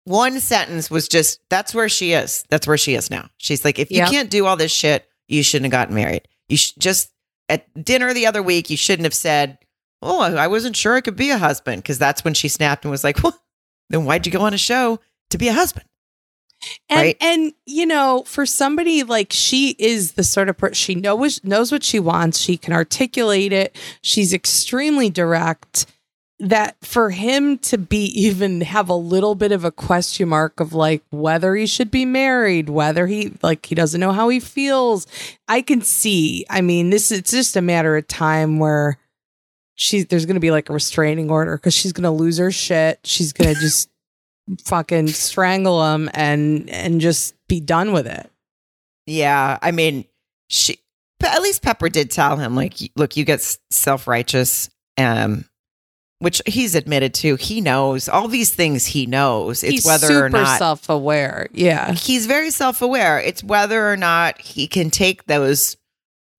one 0.06 0.40
sentence 0.40 0.90
was 0.90 1.08
just 1.08 1.40
that's 1.50 1.76
where 1.76 1.90
she 1.90 2.14
is. 2.14 2.44
That's 2.50 2.66
where 2.68 2.78
she 2.78 2.94
is 2.96 3.10
now. 3.12 3.30
She's 3.38 3.66
like, 3.66 3.78
if 3.78 3.92
you 3.92 3.98
Yep. 3.98 4.10
can't 4.10 4.30
do 4.30 4.46
all 4.46 4.56
this 4.56 4.72
shit, 4.72 5.06
you 5.28 5.44
shouldn't 5.44 5.66
have 5.66 5.80
gotten 5.82 5.96
married. 5.96 6.28
You 6.48 6.56
sh- 6.56 6.72
just 6.80 7.10
at 7.50 7.68
dinner 7.84 8.14
the 8.14 8.26
other 8.26 8.42
week, 8.42 8.70
you 8.70 8.78
shouldn't 8.78 9.04
have 9.06 9.14
said, 9.14 9.58
"Oh, 10.02 10.22
I 10.22 10.46
I 10.46 10.48
wasn't 10.48 10.76
sure 10.78 10.96
I 10.96 11.02
could 11.02 11.18
be 11.18 11.30
a 11.32 11.38
husband," 11.38 11.84
because 11.84 12.00
that's 12.00 12.24
when 12.24 12.34
she 12.34 12.48
snapped 12.48 12.86
and 12.86 12.92
was 12.92 13.04
like, 13.04 13.22
"Well, 13.22 13.38
then 13.90 14.06
why'd 14.06 14.26
you 14.26 14.32
go 14.32 14.42
on 14.42 14.54
a 14.54 14.58
show 14.58 15.00
to 15.30 15.38
be 15.38 15.48
a 15.50 15.54
husband?" 15.54 15.86
And 16.90 17.00
Right. 17.00 17.18
and 17.22 17.54
you 17.66 17.86
know, 17.86 18.24
for 18.26 18.46
somebody 18.46 19.04
like 19.04 19.32
she 19.32 19.76
is 19.78 20.14
the 20.14 20.24
sort 20.24 20.50
of 20.50 20.58
person 20.58 20.74
she 20.74 20.96
knows 20.96 21.44
knows 21.44 21.72
what 21.72 21.84
she 21.84 22.00
wants. 22.00 22.40
She 22.40 22.58
can 22.58 22.74
articulate 22.74 23.54
it. 23.54 23.76
She's 24.02 24.34
extremely 24.34 25.10
direct. 25.10 25.86
That 26.40 26.76
for 26.84 27.10
him 27.10 27.58
to 27.60 27.80
be 27.80 28.06
even 28.16 28.62
have 28.62 28.90
a 28.90 28.96
little 28.96 29.34
bit 29.34 29.52
of 29.52 29.64
a 29.64 29.72
question 29.72 30.30
mark 30.30 30.60
of 30.60 30.72
like 30.74 31.04
whether 31.10 31.56
he 31.56 31.66
should 31.66 31.90
be 31.90 32.06
married, 32.06 32.70
whether 32.70 33.08
he 33.08 33.34
like 33.42 33.66
he 33.66 33.74
doesn't 33.74 34.00
know 34.00 34.12
how 34.12 34.30
he 34.30 34.40
feels. 34.40 35.08
I 35.48 35.62
can 35.62 35.82
see. 35.82 36.46
I 36.50 36.62
mean, 36.62 36.90
this 36.92 37.12
it's 37.12 37.32
just 37.32 37.56
a 37.56 37.62
matter 37.62 37.98
of 37.98 38.08
time 38.08 38.60
where 38.60 39.00
she's 39.76 40.06
there's 40.08 40.26
gonna 40.28 40.40
be 40.40 40.52
like 40.52 40.70
a 40.70 40.74
restraining 40.74 41.32
order 41.32 41.58
because 41.58 41.74
she's 41.74 41.92
gonna 41.94 42.14
lose 42.14 42.38
her 42.38 42.52
shit. 42.52 43.00
She's 43.04 43.34
gonna 43.34 43.56
just 43.56 43.90
fucking 44.66 45.08
strangle 45.10 45.94
him 45.94 46.10
and 46.14 46.70
and 46.70 47.02
just 47.02 47.36
be 47.48 47.60
done 47.60 47.92
with 47.92 48.08
it. 48.08 48.30
Yeah, 49.06 49.58
I 49.62 49.72
mean, 49.72 50.06
she. 50.50 50.80
But 51.20 51.34
at 51.34 51.42
least 51.42 51.64
Pepper 51.64 51.90
did 51.90 52.12
tell 52.12 52.38
him, 52.38 52.56
like, 52.56 52.76
look, 52.96 53.18
you 53.18 53.26
get 53.26 53.42
self 53.72 54.08
righteous, 54.08 54.70
um, 54.98 55.46
which 56.20 56.42
he's 56.46 56.76
admitted 56.76 57.14
to. 57.16 57.36
He 57.38 57.60
knows 57.60 58.08
all 58.08 58.28
these 58.28 58.54
things. 58.54 58.86
He 58.86 59.08
knows. 59.08 59.64
It's 59.64 59.72
He's 59.72 59.86
whether 59.86 60.24
or 60.26 60.30
not 60.30 60.60
self-aware. 60.60 61.48
Yeah. 61.54 61.94
he's 61.94 62.28
very 62.28 62.52
self 62.52 62.82
aware. 62.82 63.20
It's 63.20 63.44
whether 63.44 63.92
or 63.92 63.98
not 63.98 64.40
he 64.40 64.68
can 64.68 64.92
take 64.92 65.26
those 65.26 65.76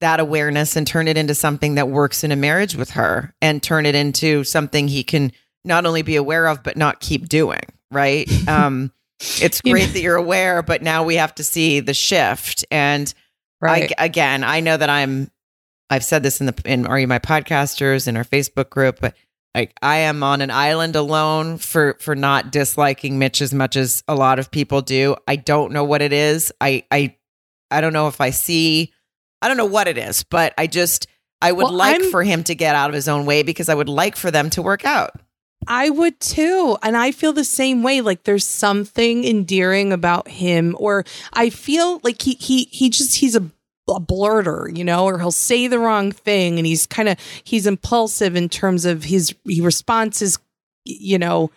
that 0.01 0.21
awareness 0.21 0.77
and 0.77 0.87
turn 0.87 1.09
it 1.09 1.17
into 1.17 1.35
something 1.35 1.75
that 1.75 1.89
works 1.89 2.23
in 2.23 2.31
a 2.31 2.37
marriage 2.37 2.77
with 2.77 2.91
her 2.91 3.35
and 3.43 3.63
turn 3.63 3.85
it 3.85 3.97
into 3.97 4.45
something 4.45 4.87
he 4.87 5.03
can 5.03 5.33
not 5.65 5.87
only 5.87 6.03
be 6.03 6.15
aware 6.15 6.47
of 6.47 6.63
but 6.63 6.77
not 6.77 7.01
keep 7.01 7.29
doing 7.29 7.59
right? 7.91 8.29
Um 8.49 8.93
it's 9.41 9.61
great 9.61 9.93
that 9.95 10.01
you're 10.01 10.15
aware 10.17 10.63
but 10.63 10.81
now 10.81 11.03
we 11.05 11.17
have 11.17 11.35
to 11.35 11.43
see 11.45 11.81
the 11.81 11.95
shift. 11.95 12.65
And 12.71 13.13
Right. 13.61 13.93
I, 13.99 14.05
again 14.05 14.45
i 14.45 14.61
know 14.61 14.77
that 14.77 14.89
i'm 14.89 15.33
i've 15.91 16.05
said 16.05 16.23
this 16.23 16.39
in 16.39 16.47
the 16.47 16.55
in 16.65 16.87
are 16.87 16.97
you 17.01 17.09
my 17.09 17.19
podcasters 17.19 18.07
in 18.07 18.17
our 18.17 18.23
facebook 18.23 18.71
group 18.71 18.99
but 19.01 19.17
like 19.53 19.73
i 19.83 19.97
am 19.97 20.23
on 20.23 20.41
an 20.43 20.53
island 20.53 20.95
alone 20.95 21.59
for 21.59 21.97
for 21.99 22.15
not 22.15 22.53
disliking 22.53 23.19
mitch 23.19 23.43
as 23.43 23.53
much 23.53 23.75
as 23.75 24.05
a 24.07 24.15
lot 24.15 24.39
of 24.39 24.53
people 24.53 24.81
do. 24.81 25.17
I 25.27 25.35
don't 25.35 25.73
know 25.73 25.83
what 25.83 26.01
it 26.03 26.13
is. 26.13 26.53
I 26.61 26.85
i 26.93 27.17
i 27.73 27.81
don't 27.81 27.93
know 27.93 28.07
if 28.07 28.21
i 28.21 28.31
see 28.31 28.93
i 29.43 29.49
don't 29.49 29.57
know 29.57 29.67
what 29.67 29.89
it 29.89 29.99
is 29.99 30.23
but 30.23 30.55
i 30.57 30.69
just 30.69 31.09
i 31.43 31.51
would 31.51 31.65
Well, 31.65 31.73
like 31.73 32.01
I'm- 32.01 32.11
for 32.13 32.23
him 32.23 32.45
to 32.45 32.55
get 32.55 32.77
out 32.77 32.91
of 32.91 32.95
his 32.95 33.09
own 33.09 33.27
way 33.27 33.43
because 33.43 33.69
i 33.69 33.75
would 33.75 33.89
like 33.89 34.15
for 34.15 34.31
them 34.31 34.51
to 34.51 34.63
work 34.63 34.85
out 34.85 35.11
I 35.67 35.91
would 35.91 36.19
too. 36.21 36.79
And 36.83 36.97
I 36.97 37.13
feel 37.13 37.33
the 37.33 37.45
same 37.45 37.83
way. 37.83 38.01
Like 38.01 38.25
there's 38.25 38.47
something 38.47 39.25
endearing 39.25 39.93
about 39.93 40.29
him, 40.29 40.77
or 40.79 41.05
I 41.33 41.51
feel 41.51 42.01
like 42.03 42.23
he 42.23 42.35
he 42.35 42.65
he 42.71 42.91
just 42.91 43.17
he's 43.17 43.37
a, 43.37 43.45
a 43.89 44.01
blurter, 44.01 44.75
you 44.77 44.85
know, 44.85 45.05
or 45.05 45.19
he'll 45.19 45.31
say 45.31 45.67
the 45.67 45.79
wrong 45.79 46.13
thing 46.13 46.59
and 46.59 46.67
he's 46.67 46.87
kind 46.87 47.09
of 47.09 47.19
he's 47.45 47.67
impulsive 47.67 48.37
in 48.37 48.49
terms 48.49 48.85
of 48.85 49.05
his 49.05 49.35
he 49.45 49.61
his 49.61 50.39
you 50.85 51.19
know, 51.19 51.51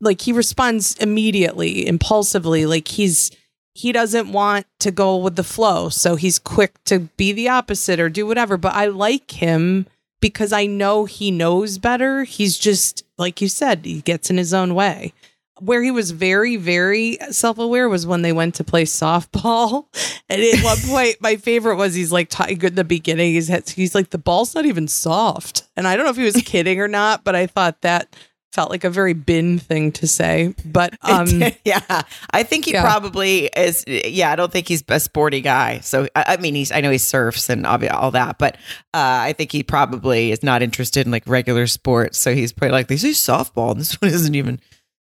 like 0.00 0.20
he 0.20 0.32
responds 0.32 0.96
immediately, 0.96 1.86
impulsively, 1.86 2.66
like 2.66 2.88
he's 2.88 3.30
he 3.76 3.92
doesn't 3.92 4.32
want 4.32 4.66
to 4.80 4.90
go 4.90 5.16
with 5.16 5.36
the 5.36 5.44
flow. 5.44 5.90
So 5.90 6.16
he's 6.16 6.38
quick 6.38 6.82
to 6.84 7.00
be 7.18 7.32
the 7.32 7.50
opposite 7.50 8.00
or 8.00 8.08
do 8.08 8.26
whatever. 8.26 8.56
But 8.56 8.74
I 8.74 8.86
like 8.86 9.32
him 9.32 9.86
because 10.18 10.50
I 10.50 10.64
know 10.64 11.04
he 11.04 11.30
knows 11.30 11.76
better. 11.76 12.24
He's 12.24 12.56
just, 12.56 13.04
like 13.18 13.40
you 13.40 13.48
said, 13.48 13.84
he 13.84 14.00
gets 14.00 14.30
in 14.30 14.36
his 14.36 14.54
own 14.54 14.74
way. 14.74 15.12
Where 15.58 15.82
he 15.82 15.90
was 15.90 16.10
very, 16.10 16.56
very 16.56 17.16
self 17.30 17.56
aware 17.58 17.88
was 17.88 18.06
when 18.06 18.20
they 18.20 18.32
went 18.32 18.56
to 18.56 18.64
play 18.64 18.84
softball. 18.84 19.86
And 20.28 20.42
at 20.42 20.64
one 20.64 20.78
point, 20.78 21.18
my 21.20 21.36
favorite 21.36 21.76
was 21.76 21.94
he's 21.94 22.10
like, 22.10 22.28
talking 22.28 22.60
at 22.64 22.74
the 22.74 22.82
beginning, 22.82 23.34
he's, 23.34 23.46
he's 23.70 23.94
like, 23.94 24.10
the 24.10 24.18
ball's 24.18 24.56
not 24.56 24.66
even 24.66 24.88
soft. 24.88 25.62
And 25.76 25.86
I 25.86 25.94
don't 25.94 26.04
know 26.04 26.10
if 26.10 26.16
he 26.16 26.24
was 26.24 26.42
kidding 26.44 26.80
or 26.80 26.88
not, 26.88 27.22
but 27.22 27.36
I 27.36 27.46
thought 27.46 27.82
that 27.82 28.16
felt 28.56 28.70
like 28.70 28.84
a 28.84 28.90
very 28.90 29.12
bin 29.12 29.58
thing 29.58 29.92
to 29.92 30.08
say. 30.08 30.54
But, 30.64 30.96
um, 31.02 31.42
yeah, 31.64 32.02
I 32.30 32.42
think 32.42 32.64
he 32.64 32.72
yeah. 32.72 32.82
probably 32.82 33.50
is. 33.54 33.84
Yeah, 33.86 34.32
I 34.32 34.36
don't 34.36 34.50
think 34.50 34.66
he's 34.66 34.82
a 34.88 34.98
sporty 34.98 35.42
guy. 35.42 35.80
So 35.80 36.08
I, 36.16 36.38
mean, 36.38 36.54
he's 36.54 36.72
I 36.72 36.80
know 36.80 36.90
he 36.90 36.96
surfs 36.98 37.50
and 37.50 37.66
all 37.66 38.10
that, 38.12 38.38
but 38.38 38.56
uh, 38.94 39.28
I 39.28 39.34
think 39.34 39.52
he 39.52 39.62
probably 39.62 40.32
is 40.32 40.42
not 40.42 40.62
interested 40.62 41.06
in 41.06 41.12
like 41.12 41.24
regular 41.26 41.66
sports. 41.66 42.18
So 42.18 42.34
he's 42.34 42.52
probably 42.52 42.72
like, 42.72 42.88
"This 42.88 43.04
is 43.04 43.18
softball, 43.18 43.72
and 43.72 43.80
this 43.80 44.00
one 44.00 44.10
isn't 44.12 44.34
even. 44.34 44.58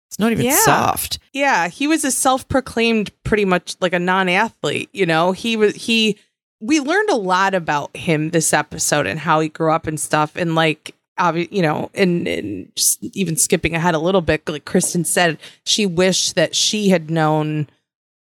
It's 0.10 0.20
not 0.20 0.32
even 0.32 0.46
Yeah. 0.46 0.58
soft. 0.58 1.18
Yeah, 1.32 1.68
he 1.70 1.88
was 1.88 2.04
a 2.04 2.12
self-proclaimed 2.12 3.12
pretty 3.24 3.46
much 3.46 3.76
like 3.82 3.94
a 3.94 4.00
non-athlete, 4.00 4.90
you 4.94 5.06
know. 5.08 5.32
He 5.32 5.56
was 5.56 5.76
he 5.76 6.18
we 6.60 6.80
learned 6.80 7.10
a 7.10 7.16
lot 7.16 7.54
about 7.54 7.96
him 7.96 8.30
this 8.30 8.54
episode 8.54 9.06
and 9.06 9.20
how 9.20 9.40
he 9.40 9.50
grew 9.50 9.72
up 9.72 9.86
and 9.86 10.00
stuff 10.00 10.36
and 10.36 10.56
like 10.56 10.96
obvi- 11.20 11.52
you 11.52 11.62
know, 11.62 11.90
and, 11.94 12.28
and 12.28 12.76
just 12.76 13.04
even 13.16 13.36
skipping 13.36 13.76
ahead 13.76 13.96
a 13.96 14.00
little 14.00 14.22
bit 14.22 14.48
like 14.48 14.66
Kristen 14.66 15.06
said, 15.06 15.38
she 15.66 15.86
wished 15.86 16.36
that 16.36 16.56
she 16.56 16.90
had 16.90 17.10
known 17.10 17.68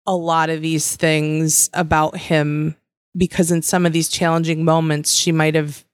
a 0.05 0.15
lot 0.15 0.49
of 0.49 0.61
these 0.61 0.95
things 0.95 1.69
about 1.73 2.17
him 2.17 2.75
because 3.15 3.51
in 3.51 3.61
some 3.61 3.85
of 3.85 3.93
these 3.93 4.09
challenging 4.09 4.65
moments 4.65 5.13
she 5.13 5.31
might 5.31 5.55
have 5.55 5.85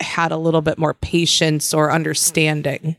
had 0.00 0.32
a 0.32 0.36
little 0.36 0.62
bit 0.62 0.78
more 0.78 0.94
patience 0.94 1.74
or 1.74 1.92
understanding. 1.92 2.96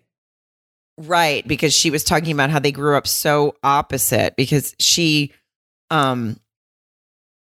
Right, 0.97 1.47
because 1.47 1.74
she 1.74 1.89
was 1.89 2.04
talking 2.04 2.32
about 2.32 2.52
how 2.52 2.60
they 2.60 2.72
grew 2.72 2.95
up 2.95 3.08
so 3.08 3.56
opposite 3.64 4.36
because 4.36 4.76
she 4.80 5.34
um 5.89 6.39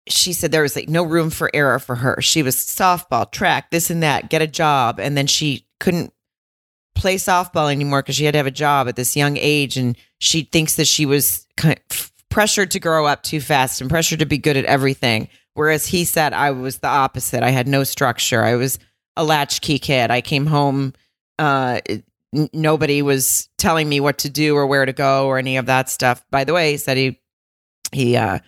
she 0.08 0.32
said 0.32 0.50
there 0.50 0.62
was 0.62 0.76
like 0.76 0.88
no 0.88 1.04
room 1.04 1.30
for 1.30 1.50
error 1.54 1.78
for 1.78 1.94
her. 1.94 2.20
She 2.20 2.42
was 2.42 2.56
softball, 2.56 3.30
track, 3.30 3.70
this 3.70 3.88
and 3.90 4.02
that, 4.02 4.30
get 4.30 4.42
a 4.42 4.46
job 4.46 5.00
and 5.00 5.16
then 5.16 5.26
she 5.26 5.66
couldn't 5.82 6.12
play 6.94 7.16
softball 7.16 7.72
anymore 7.72 8.00
because 8.02 8.14
she 8.14 8.24
had 8.24 8.32
to 8.32 8.38
have 8.38 8.46
a 8.46 8.52
job 8.52 8.86
at 8.86 8.94
this 8.94 9.16
young 9.16 9.36
age 9.36 9.76
and 9.76 9.96
she 10.20 10.42
thinks 10.42 10.76
that 10.76 10.86
she 10.86 11.04
was 11.04 11.44
kind 11.56 11.78
of 11.90 12.12
pressured 12.28 12.70
to 12.70 12.78
grow 12.78 13.04
up 13.04 13.24
too 13.24 13.40
fast 13.40 13.80
and 13.80 13.90
pressured 13.90 14.20
to 14.20 14.26
be 14.26 14.38
good 14.38 14.56
at 14.56 14.64
everything 14.64 15.28
whereas 15.54 15.86
he 15.86 16.04
said 16.04 16.32
I 16.32 16.52
was 16.52 16.78
the 16.78 16.88
opposite. 16.88 17.42
I 17.42 17.50
had 17.50 17.66
no 17.66 17.82
structure. 17.82 18.42
I 18.42 18.54
was 18.54 18.78
a 19.16 19.24
latchkey 19.24 19.78
kid. 19.80 20.10
I 20.10 20.20
came 20.20 20.46
home 20.46 20.94
uh 21.40 21.80
nobody 22.52 23.02
was 23.02 23.48
telling 23.58 23.88
me 23.88 23.98
what 23.98 24.18
to 24.18 24.30
do 24.30 24.56
or 24.56 24.66
where 24.66 24.86
to 24.86 24.92
go 24.92 25.26
or 25.26 25.38
any 25.38 25.56
of 25.56 25.66
that 25.66 25.90
stuff. 25.90 26.24
By 26.30 26.44
the 26.44 26.54
way, 26.54 26.72
he 26.72 26.76
said 26.76 26.96
he 26.96 27.20
he 27.90 28.16
uh 28.16 28.38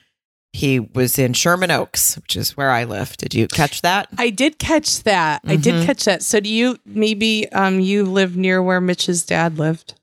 he 0.57 0.79
was 0.79 1.19
in 1.19 1.33
Sherman 1.33 1.73
Oaks, 1.73 2.15
which 2.17 2.37
is 2.37 2.57
where 2.57 2.71
I 2.71 2.85
live. 2.85 3.17
Did 3.17 3.35
you 3.35 3.49
catch 3.49 3.83
that? 3.83 4.07
I 4.17 4.31
did 4.31 4.59
catch 4.61 5.03
that. 5.03 5.43
I 5.45 5.57
Mhm. 5.57 5.63
did 5.63 5.85
catch 5.87 6.05
that. 6.05 6.23
So 6.23 6.39
do 6.39 6.49
you 6.49 6.79
maybe 6.87 7.51
um 7.53 7.81
you 7.81 8.05
live 8.05 8.37
near 8.37 8.63
where 8.63 8.81
Mitch's 8.81 9.25
dad 9.25 9.59
lived? 9.59 9.95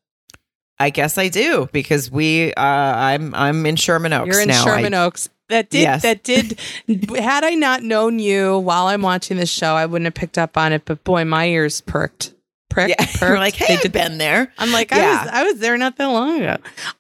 I 0.78 0.90
guess 0.90 1.18
I 1.18 1.30
do 1.30 1.70
because 1.72 2.12
we 2.12 2.54
uh 2.56 2.62
I'm 2.62 3.34
I'm 3.34 3.66
in 3.66 3.78
Sherman 3.78 4.12
Oaks 4.12 4.28
You're 4.28 4.42
in 4.42 4.50
now. 4.50 4.64
Sherman 4.66 4.94
I, 4.94 5.06
Oaks. 5.06 5.30
That 5.48 5.70
did 5.70 5.82
Yes. 5.84 6.02
that 6.02 6.24
did 6.24 6.60
had 7.18 7.46
I 7.46 7.52
not 7.56 7.82
known 7.84 8.20
you 8.20 8.58
while 8.60 8.88
I'm 8.88 9.02
watching 9.04 9.38
this 9.38 9.50
show, 9.50 9.74
I 9.76 9.86
wouldn't 9.86 10.06
have 10.08 10.14
picked 10.16 10.38
up 10.38 10.58
on 10.58 10.74
it, 10.74 10.84
but 10.84 11.04
boy, 11.06 11.24
my 11.24 11.46
ears 11.48 11.80
perked. 11.82 12.34
Pricked, 12.70 12.90
yeah, 13.00 13.06
perked. 13.20 13.40
like, 13.40 13.56
hey, 13.56 13.68
They 13.68 13.74
I've 13.76 13.82
did- 13.84 13.92
been 13.94 14.18
there. 14.18 14.52
I'm 14.58 14.72
like, 14.72 14.92
Yeah. 14.92 14.98
I 14.98 15.24
was 15.24 15.32
I 15.34 15.44
was 15.44 15.60
there 15.60 15.78
not 15.78 15.96
that 15.98 16.08
long 16.08 16.42
ago. 16.42 16.58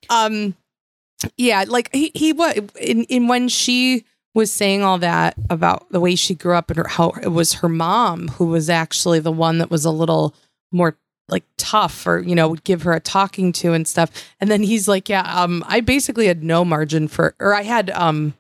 Um 0.10 0.56
yeah, 1.38 1.66
like 1.68 1.90
he 1.94 2.12
he 2.14 2.34
what 2.34 2.58
in, 2.80 3.04
in 3.06 3.28
when 3.28 3.48
she 3.48 4.06
was 4.34 4.52
saying 4.52 4.82
all 4.82 4.98
that 5.00 5.36
about 5.50 5.92
the 5.92 6.00
way 6.00 6.16
she 6.16 6.36
grew 6.36 6.56
up 6.56 6.70
and 6.70 6.78
her, 6.78 6.88
how 6.88 7.10
it 7.22 7.30
was 7.30 7.54
her 7.56 7.70
mom 7.70 8.30
who 8.30 8.46
was 8.46 8.70
actually 8.70 9.20
the 9.20 9.32
one 9.32 9.58
that 9.58 9.70
was 9.70 9.84
a 9.84 9.92
little 9.92 10.34
more 10.72 10.96
like 11.28 11.44
tough 11.58 12.08
or 12.08 12.20
you 12.20 12.36
know 12.36 12.48
would 12.48 12.64
give 12.64 12.84
her 12.84 12.94
a 12.94 13.00
talking 13.00 13.52
to 13.52 13.74
and 13.74 13.88
stuff. 13.88 14.10
And 14.40 14.50
then 14.50 14.64
he's 14.64 14.88
like 14.88 15.10
yeah 15.10 15.22
um 15.22 15.64
i 15.68 15.80
basically 15.82 16.28
had 16.28 16.44
no 16.44 16.64
margin 16.64 17.08
for 17.08 17.36
or 17.40 17.54
i 17.54 17.64
had 17.64 17.90
um 17.92 18.34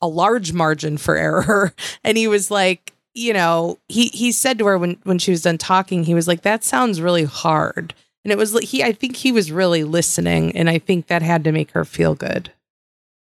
a 0.00 0.08
large 0.08 0.52
margin 0.52 0.96
for 0.96 1.16
error. 1.16 1.74
And 2.04 2.16
he 2.16 2.28
was 2.28 2.50
like 2.50 2.94
you 3.14 3.32
know 3.32 3.78
he 3.88 4.08
he 4.08 4.32
said 4.32 4.58
to 4.58 4.66
her 4.66 4.78
when 4.78 4.98
when 5.04 5.18
she 5.18 5.30
was 5.30 5.42
done 5.42 5.58
talking 5.58 6.04
he 6.04 6.14
was 6.14 6.28
like 6.28 6.42
that 6.42 6.64
sounds 6.64 7.00
really 7.00 7.24
hard 7.24 7.94
and 8.28 8.32
it 8.32 8.38
was 8.38 8.52
like 8.52 8.64
he 8.64 8.84
i 8.84 8.92
think 8.92 9.16
he 9.16 9.32
was 9.32 9.50
really 9.50 9.84
listening 9.84 10.54
and 10.54 10.68
i 10.68 10.78
think 10.78 11.06
that 11.06 11.22
had 11.22 11.42
to 11.44 11.52
make 11.52 11.70
her 11.70 11.84
feel 11.84 12.14
good 12.14 12.52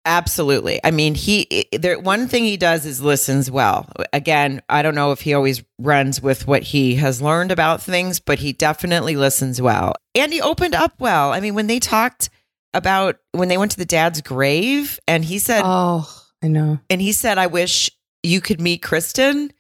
Absolutely. 0.09 0.79
I 0.85 0.93
mean, 0.93 1.17
he 1.17 1.67
there 1.73 1.99
one 1.99 2.29
thing 2.29 2.45
he 2.45 2.57
does 2.57 2.87
is 2.87 3.03
listens 3.03 3.51
well. 3.51 3.91
Again, 4.13 4.63
I 4.69 4.83
don't 4.83 4.95
know 4.95 5.11
if 5.11 5.23
he 5.23 5.35
always 5.35 5.65
runs 5.81 6.23
with 6.23 6.47
what 6.47 6.63
he 6.63 6.95
has 6.95 7.21
learned 7.21 7.51
about 7.51 7.83
things, 7.83 8.21
but 8.21 8.39
he 8.39 8.53
definitely 8.53 9.17
listens 9.17 9.61
well. 9.61 9.95
And 10.15 10.33
he 10.33 10.41
opened 10.41 10.77
up 10.77 10.95
well. 11.01 11.33
I 11.33 11.41
mean, 11.41 11.57
when 11.57 11.67
they 11.67 11.81
talked 11.81 12.31
about 12.73 13.17
when 13.33 13.49
they 13.49 13.59
went 13.59 13.73
to 13.73 13.79
the 13.79 13.85
dad's 13.85 14.21
grave 14.21 15.01
and 15.09 15.25
he 15.25 15.41
said 15.41 15.63
oh 15.65 16.09
i 16.41 16.47
know 16.47 16.79
and 16.89 17.01
he 17.01 17.11
said 17.11 17.37
I 17.37 17.49
wish 17.49 17.91
you 18.23 18.41
could 18.41 18.61
meet 18.61 18.83
Kristen. 18.83 19.51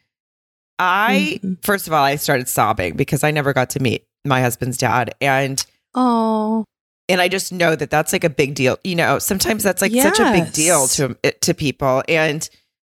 I 0.79 1.41
Mhm. 1.43 1.65
first 1.65 1.89
of 1.89 1.93
all, 1.93 2.05
I 2.05 2.15
started 2.17 2.49
sobbing 2.49 2.95
because 2.95 3.25
I 3.25 3.33
never 3.33 3.53
got 3.53 3.71
to 3.71 3.81
meet 3.81 4.05
my 4.29 4.41
husband's 4.41 4.77
dad 4.77 5.15
and 5.21 5.65
oh 5.95 6.65
and 7.09 7.21
I 7.21 7.29
just 7.29 7.53
know 7.53 7.77
that 7.77 7.91
that's 7.91 8.13
like 8.13 8.25
a 8.25 8.31
big 8.31 8.55
deal. 8.55 8.79
You 8.83 8.97
know, 8.97 9.19
sometimes 9.19 9.63
that's 9.63 9.81
like 9.81 9.93
such 9.93 10.19
a 10.19 10.33
big 10.33 10.53
deal 10.53 10.89
to 10.89 11.15
to 11.15 11.55
people, 11.55 12.03
and 12.09 12.49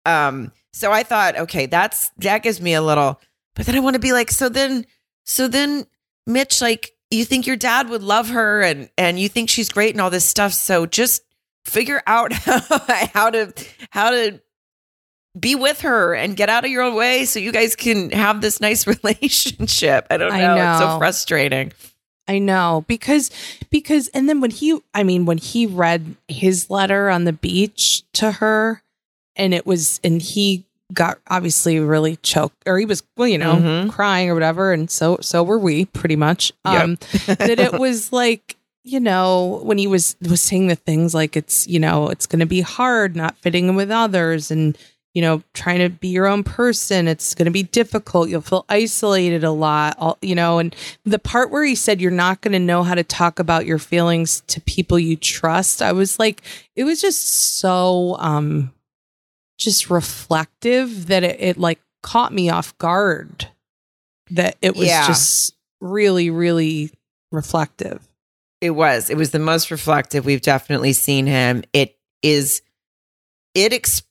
um, 0.04 0.52
so 0.72 0.92
I 0.92 1.02
thought, 1.02 1.38
okay, 1.38 1.66
that's 1.66 2.10
that 2.18 2.42
gives 2.42 2.60
me 2.60 2.74
a 2.74 2.82
little, 2.82 3.20
but 3.54 3.66
then 3.66 3.74
I 3.74 3.80
want 3.80 3.94
to 3.94 4.00
be 4.00 4.12
like, 4.12 4.30
so 4.30 4.48
then, 4.48 4.86
so 5.24 5.48
then, 5.48 5.86
Mitch, 6.26 6.60
like, 6.60 6.92
you 7.10 7.24
think 7.24 7.46
your 7.46 7.56
dad 7.56 7.88
would 7.88 8.02
love 8.02 8.30
her, 8.30 8.62
and 8.62 8.90
and 8.98 9.18
you 9.18 9.28
think 9.28 9.50
she's 9.50 9.68
great 9.68 9.94
and 9.94 10.00
all 10.00 10.10
this 10.10 10.24
stuff, 10.24 10.52
so 10.52 10.86
just 10.86 11.22
figure 11.64 12.02
out 12.06 12.32
how, 12.32 12.60
how 13.14 13.30
to 13.30 13.52
how 13.90 14.10
to 14.10 14.40
be 15.38 15.54
with 15.54 15.80
her 15.80 16.14
and 16.14 16.36
get 16.36 16.48
out 16.48 16.64
of 16.64 16.70
your 16.70 16.82
own 16.82 16.94
way 16.94 17.24
so 17.24 17.38
you 17.38 17.52
guys 17.52 17.74
can 17.74 18.10
have 18.10 18.40
this 18.40 18.60
nice 18.60 18.86
relationship. 19.32 20.06
I 20.10 20.16
don't 20.16 20.28
know. 20.30 20.34
I 20.34 20.54
know. 20.56 20.70
It's 20.72 20.80
so 20.80 20.98
frustrating. 20.98 21.72
I 22.28 22.38
know 22.38 22.84
because 22.86 23.30
because 23.70 24.08
and 24.08 24.28
then 24.28 24.40
when 24.40 24.50
he 24.50 24.78
I 24.94 25.02
mean 25.02 25.26
when 25.26 25.38
he 25.38 25.66
read 25.66 26.14
his 26.28 26.70
letter 26.70 27.10
on 27.10 27.24
the 27.24 27.32
beach 27.32 28.04
to 28.14 28.30
her 28.32 28.80
and 29.34 29.52
it 29.52 29.66
was 29.66 30.00
and 30.04 30.22
he 30.22 30.64
got 30.94 31.18
obviously 31.28 31.80
really 31.80 32.16
choked 32.16 32.62
or 32.66 32.78
he 32.78 32.84
was 32.84 33.02
well 33.16 33.26
you 33.26 33.38
know 33.38 33.56
Mhm. 33.56 33.90
crying 33.90 34.30
or 34.30 34.34
whatever 34.34 34.72
and 34.72 34.88
so 34.90 35.18
so 35.20 35.42
were 35.42 35.58
we 35.58 35.86
pretty 35.86 36.16
much 36.16 36.52
Yep. 36.64 36.82
um 36.82 36.98
that 37.26 37.58
it 37.58 37.72
was 37.72 38.12
like 38.12 38.56
you 38.84 39.00
know 39.00 39.60
when 39.64 39.78
he 39.78 39.86
was 39.88 40.16
was 40.20 40.40
saying 40.40 40.68
the 40.68 40.76
things 40.76 41.14
like 41.14 41.36
it's 41.36 41.66
you 41.66 41.80
know 41.80 42.08
it's 42.08 42.26
going 42.26 42.40
to 42.40 42.46
be 42.46 42.60
hard 42.60 43.16
not 43.16 43.36
fitting 43.38 43.68
in 43.68 43.74
with 43.74 43.90
others 43.90 44.50
and 44.50 44.78
you 45.14 45.20
know, 45.22 45.42
trying 45.52 45.78
to 45.80 45.90
be 45.90 46.08
your 46.08 46.26
own 46.26 46.42
person. 46.42 47.06
It's 47.06 47.34
going 47.34 47.44
to 47.46 47.50
be 47.52 47.64
difficult. 47.64 48.28
You'll 48.30 48.40
feel 48.40 48.64
isolated 48.68 49.44
a 49.44 49.50
lot, 49.50 49.94
all, 49.98 50.16
you 50.22 50.34
know. 50.34 50.58
And 50.58 50.74
the 51.04 51.18
part 51.18 51.50
where 51.50 51.64
he 51.64 51.74
said 51.74 52.00
you're 52.00 52.10
not 52.10 52.40
going 52.40 52.52
to 52.52 52.58
know 52.58 52.82
how 52.82 52.94
to 52.94 53.04
talk 53.04 53.38
about 53.38 53.66
your 53.66 53.78
feelings 53.78 54.42
to 54.46 54.60
people 54.62 54.98
you 54.98 55.16
trust, 55.16 55.82
I 55.82 55.92
was 55.92 56.18
like, 56.18 56.40
it 56.76 56.84
was 56.84 57.00
just 57.00 57.58
so, 57.60 58.16
um, 58.20 58.72
just 59.58 59.90
reflective 59.90 61.08
that 61.08 61.22
it, 61.24 61.40
it 61.40 61.58
like 61.58 61.80
caught 62.02 62.32
me 62.32 62.48
off 62.48 62.76
guard. 62.78 63.48
That 64.30 64.56
it 64.62 64.76
was 64.76 64.88
Yeah. 64.88 65.06
just 65.06 65.54
really, 65.80 66.30
really 66.30 66.90
reflective. 67.30 68.00
It 68.62 68.70
was. 68.70 69.10
It 69.10 69.16
was 69.16 69.30
the 69.30 69.38
most 69.38 69.70
reflective 69.70 70.24
we've 70.24 70.40
definitely 70.40 70.94
seen 70.94 71.26
him. 71.26 71.64
It 71.72 71.98
is. 72.22 72.62
It. 73.54 73.72
Ex- 73.72 74.02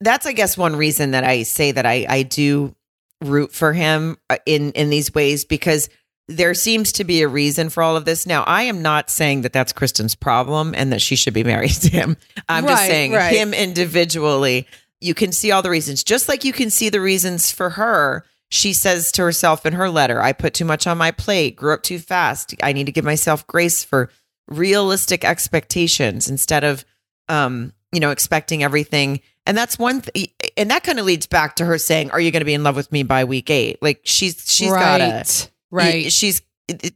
that's, 0.00 0.26
I 0.26 0.32
guess, 0.32 0.56
one 0.56 0.76
reason 0.76 1.12
that 1.12 1.24
I 1.24 1.42
say 1.42 1.72
that 1.72 1.86
I 1.86 2.06
I 2.08 2.22
do 2.22 2.74
root 3.22 3.52
for 3.52 3.72
him 3.72 4.16
uh, 4.28 4.38
in 4.46 4.72
in 4.72 4.90
these 4.90 5.14
ways 5.14 5.44
because 5.44 5.88
there 6.30 6.54
seems 6.54 6.92
to 6.92 7.04
be 7.04 7.22
a 7.22 7.28
reason 7.28 7.68
for 7.68 7.82
all 7.82 7.96
of 7.96 8.04
this. 8.04 8.24
Now, 8.24 8.44
I 8.44 8.62
am 8.62 8.82
not 8.82 9.10
saying 9.10 9.42
that 9.42 9.52
that's 9.52 9.72
Kristen's 9.72 10.14
problem 10.14 10.74
and 10.76 10.92
that 10.92 11.02
she 11.02 11.16
should 11.16 11.34
be 11.34 11.44
married 11.52 11.72
to 11.72 11.90
him. 11.90 12.16
I'm 12.48 12.64
just 12.64 12.86
saying 12.86 13.12
right. 13.12 13.34
him 13.34 13.52
individually. 13.52 14.66
You 15.00 15.14
can 15.14 15.32
see 15.32 15.50
all 15.50 15.62
the 15.62 15.70
reasons, 15.70 16.04
just 16.04 16.28
like 16.28 16.44
you 16.44 16.52
can 16.52 16.70
see 16.70 16.88
the 16.88 17.00
reasons 17.00 17.50
for 17.50 17.70
her. 17.70 18.24
She 18.52 18.72
says 18.72 19.12
to 19.12 19.22
herself 19.22 19.64
in 19.64 19.74
her 19.74 19.88
letter, 19.88 20.20
I 20.20 20.32
put 20.32 20.54
too 20.54 20.64
much 20.64 20.86
on 20.86 20.98
my 20.98 21.12
plate, 21.12 21.56
grew 21.56 21.72
up 21.72 21.82
too 21.82 21.98
fast. 21.98 22.54
I 22.62 22.72
need 22.72 22.86
to 22.86 22.92
give 22.92 23.04
myself 23.04 23.46
grace 23.46 23.84
for 23.84 24.10
realistic 24.48 25.24
expectations 25.24 26.28
instead 26.28 26.64
of, 26.64 26.84
um, 27.28 27.72
you 27.92 28.00
know, 28.00 28.10
expecting 28.10 28.62
everything. 28.62 29.20
And 29.46 29.56
that's 29.56 29.78
one 29.78 30.00
thing. 30.00 30.28
And 30.56 30.70
that 30.70 30.84
kind 30.84 30.98
of 30.98 31.06
leads 31.06 31.26
back 31.26 31.56
to 31.56 31.64
her 31.64 31.78
saying, 31.78 32.10
Are 32.10 32.20
you 32.20 32.30
going 32.30 32.40
to 32.40 32.46
be 32.46 32.54
in 32.54 32.62
love 32.62 32.76
with 32.76 32.92
me 32.92 33.02
by 33.02 33.24
week 33.24 33.50
eight? 33.50 33.82
Like 33.82 34.00
she's, 34.04 34.44
she's 34.52 34.70
got 34.70 34.98
to, 34.98 35.04
right, 35.04 35.50
right. 35.70 36.12
she's, 36.12 36.42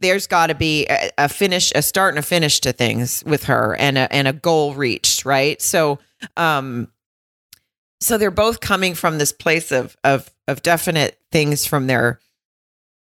there's 0.00 0.26
got 0.28 0.48
to 0.48 0.54
be 0.54 0.86
a, 0.88 1.10
a 1.18 1.28
finish, 1.28 1.72
a 1.74 1.82
start 1.82 2.14
and 2.14 2.18
a 2.18 2.22
finish 2.22 2.60
to 2.60 2.72
things 2.72 3.24
with 3.26 3.44
her 3.44 3.74
and 3.76 3.98
a, 3.98 4.12
and 4.12 4.28
a 4.28 4.32
goal 4.32 4.74
reached. 4.74 5.24
Right. 5.24 5.60
So, 5.60 5.98
um, 6.36 6.88
so 8.04 8.18
they're 8.18 8.30
both 8.30 8.60
coming 8.60 8.94
from 8.94 9.18
this 9.18 9.32
place 9.32 9.72
of 9.72 9.96
of 10.04 10.30
of 10.46 10.62
definite 10.62 11.18
things 11.32 11.66
from 11.66 11.86
their 11.86 12.20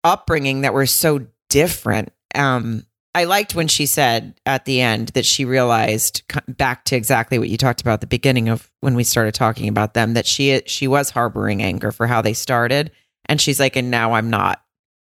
upbringing 0.03 0.61
that 0.61 0.73
were 0.73 0.87
so 0.87 1.27
different. 1.49 2.11
Um, 2.33 2.85
I 3.17 3.23
liked 3.23 3.55
when 3.55 3.67
she 3.67 3.87
said 3.87 4.39
at 4.45 4.65
the 4.65 4.79
end 4.79 5.07
that 5.15 5.25
she 5.25 5.43
realized 5.43 6.21
back 6.47 6.85
to 6.85 6.95
exactly 6.95 7.39
what 7.39 7.49
you 7.49 7.57
talked 7.57 7.81
about 7.81 7.93
at 7.93 8.01
the 8.01 8.07
beginning 8.07 8.47
of 8.47 8.71
when 8.81 8.93
we 8.93 9.03
started 9.03 9.33
talking 9.33 9.67
about 9.67 9.95
them 9.95 10.13
that 10.13 10.27
she 10.27 10.61
she 10.67 10.87
was 10.87 11.09
harboring 11.09 11.63
anger 11.63 11.91
for 11.91 12.05
how 12.05 12.21
they 12.21 12.33
started, 12.33 12.91
and 13.25 13.41
she's 13.41 13.59
like, 13.59 13.75
and 13.75 13.89
now 13.89 14.13
I'm 14.13 14.29
not. 14.29 14.61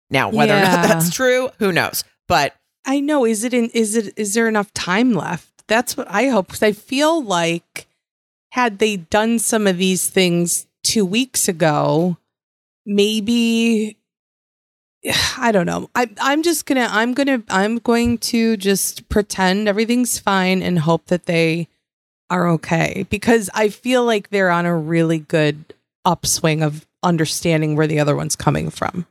Now 0.10 0.30
whether 0.30 0.56
or 0.56 0.62
not 0.62 0.88
that's 0.88 1.10
true, 1.10 1.50
who 1.60 1.74
knows? 1.74 2.06
But 2.30 2.56
I 2.86 3.02
know. 3.02 3.26
Is 3.26 3.44
it 3.44 3.54
in? 3.54 3.66
Is 3.72 3.98
it? 3.98 4.14
Is 4.16 4.34
there 4.34 4.48
enough 4.48 4.74
time 4.74 5.12
left? 5.12 5.68
That's 5.68 5.98
what 5.98 6.10
I 6.10 6.30
hope. 6.30 6.48
Because 6.48 6.64
I 6.64 6.72
feel 6.72 7.22
like 7.22 7.86
had 8.52 8.80
they 8.80 8.96
done 8.96 9.40
some 9.40 9.68
of 9.68 9.78
these 9.78 10.10
things 10.10 10.68
two 10.84 11.04
weeks 11.04 11.50
ago, 11.50 12.16
maybe 12.86 13.98
I 15.38 15.52
don't 15.52 15.66
know. 15.66 15.90
I, 15.96 16.10
I'm 16.20 16.44
just 16.44 16.66
gonna. 16.66 16.88
I'm 16.90 17.14
gonna. 17.14 17.44
I'm 17.50 17.78
going 17.78 18.18
to 18.20 18.58
just 18.58 19.08
pretend 19.10 19.68
everything's 19.68 20.20
fine 20.20 20.62
and 20.62 20.80
hope 20.80 21.08
that 21.08 21.26
they 21.26 21.68
are 22.30 22.50
okay 22.50 23.06
because 23.10 23.50
I 23.54 23.70
feel 23.70 24.04
like 24.04 24.30
they're 24.30 24.50
on 24.50 24.66
a 24.66 24.76
really 24.76 25.20
good 25.20 25.74
upswing 26.06 26.64
of 26.64 26.88
understanding 27.04 27.76
where 27.76 27.88
the 27.88 28.00
other 28.00 28.16
one's 28.16 28.36
coming 28.36 28.70
from. 28.70 29.06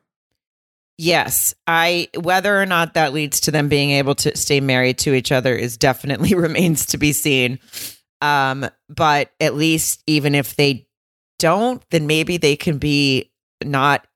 Yes, 0.98 1.54
I 1.66 2.08
whether 2.18 2.60
or 2.60 2.66
not 2.66 2.94
that 2.94 3.12
leads 3.12 3.40
to 3.40 3.50
them 3.50 3.68
being 3.68 3.90
able 3.90 4.14
to 4.16 4.36
stay 4.36 4.60
married 4.60 4.98
to 4.98 5.14
each 5.14 5.32
other 5.32 5.54
is 5.54 5.76
definitely 5.76 6.34
remains 6.34 6.86
to 6.86 6.98
be 6.98 7.12
seen. 7.12 7.58
Um, 8.20 8.66
but 8.88 9.30
at 9.40 9.54
least 9.54 10.02
even 10.06 10.34
if 10.34 10.56
they 10.56 10.86
don't, 11.38 11.82
then 11.90 12.06
maybe 12.06 12.36
they 12.36 12.56
can 12.56 12.78
be 12.78 13.30
not 13.62 14.06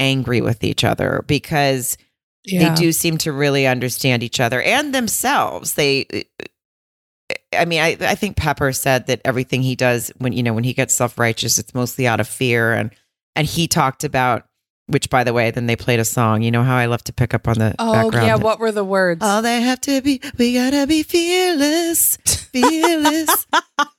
angry 0.00 0.40
with 0.40 0.64
each 0.64 0.82
other 0.82 1.22
because 1.28 1.96
they 2.44 2.74
do 2.74 2.90
seem 2.90 3.18
to 3.18 3.32
really 3.32 3.66
understand 3.66 4.22
each 4.22 4.40
other 4.40 4.60
and 4.62 4.92
themselves. 4.94 5.74
They 5.74 6.06
uh, 6.12 6.18
uh, 6.42 7.34
I 7.52 7.64
mean, 7.66 7.80
I, 7.80 7.96
I 8.00 8.14
think 8.16 8.36
Pepper 8.36 8.72
said 8.72 9.06
that 9.06 9.20
everything 9.24 9.62
he 9.62 9.76
does 9.76 10.10
when 10.18 10.32
you 10.32 10.42
know 10.42 10.54
when 10.54 10.64
he 10.64 10.72
gets 10.72 10.94
self 10.94 11.18
righteous, 11.18 11.58
it's 11.58 11.74
mostly 11.74 12.06
out 12.08 12.18
of 12.18 12.26
fear, 12.26 12.72
and 12.72 12.90
and 13.36 13.46
he 13.46 13.68
talked 13.68 14.02
about 14.04 14.46
which, 14.86 15.08
by 15.08 15.22
the 15.22 15.32
way, 15.32 15.52
then 15.52 15.66
they 15.66 15.76
played 15.76 16.00
a 16.00 16.04
song. 16.04 16.42
You 16.42 16.50
know 16.50 16.64
how 16.64 16.76
I 16.76 16.86
love 16.86 17.04
to 17.04 17.12
pick 17.12 17.32
up 17.32 17.46
on 17.46 17.58
the 17.58 17.76
Oh 17.78 17.92
background. 17.92 18.26
yeah. 18.26 18.34
What 18.36 18.58
were 18.58 18.72
the 18.72 18.82
words? 18.82 19.22
All 19.22 19.40
they 19.42 19.60
have 19.60 19.80
to 19.82 20.00
be, 20.02 20.20
we 20.36 20.54
gotta 20.54 20.84
be 20.88 21.04
fearless, 21.04 22.16
fearless, 22.50 23.46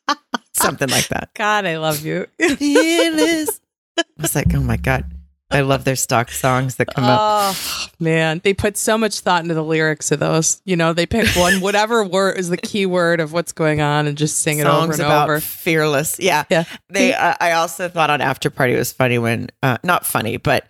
something 0.54 0.90
like 0.90 1.08
that. 1.10 1.30
God, 1.34 1.66
I 1.66 1.78
love 1.78 2.04
you. 2.06 2.28
Fearless. 2.40 3.62
I 3.98 4.04
was 4.20 4.36
like, 4.36 4.54
oh 4.54 4.60
my 4.62 4.78
god, 4.78 5.06
I 5.52 5.62
love 5.62 5.84
their 5.84 5.96
stock 5.96 6.32
songs 6.32 6.76
that 6.78 6.88
come 6.94 7.04
up. 7.04 7.20
Oh 7.22 7.88
man, 8.00 8.42
they 8.44 8.54
put 8.54 8.78
so 8.78 8.98
much 8.98 9.20
thought 9.20 9.44
into 9.44 9.54
the 9.54 9.64
lyrics 9.64 10.12
of 10.12 10.20
those. 10.20 10.62
You 10.66 10.76
know, 10.76 10.94
they 10.94 11.06
pick 11.06 11.28
one, 11.36 11.56
whatever 11.62 12.04
word 12.04 12.38
is 12.38 12.50
the 12.50 12.58
key 12.58 12.86
word 12.86 13.20
of 13.20 13.34
what's 13.34 13.52
going 13.52 13.82
on, 13.82 14.08
and 14.08 14.18
just 14.18 14.40
sing 14.40 14.60
it 14.60 14.66
over 14.66 14.82
songs 14.82 15.00
and 15.00 15.08
about 15.08 15.30
over. 15.30 15.40
fearless. 15.40 16.20
Yeah. 16.20 16.46
Yeah. 16.50 16.64
They 16.90 17.14
uh, 17.14 17.36
I 17.40 17.54
also 17.54 17.90
thought 17.90 18.10
on 18.10 18.22
after 18.22 18.50
party 18.50 18.74
it 18.74 18.78
was 18.78 18.94
funny 18.94 19.18
when 19.18 19.50
uh 19.62 19.78
not 19.84 20.06
funny, 20.06 20.38
but 20.38 20.66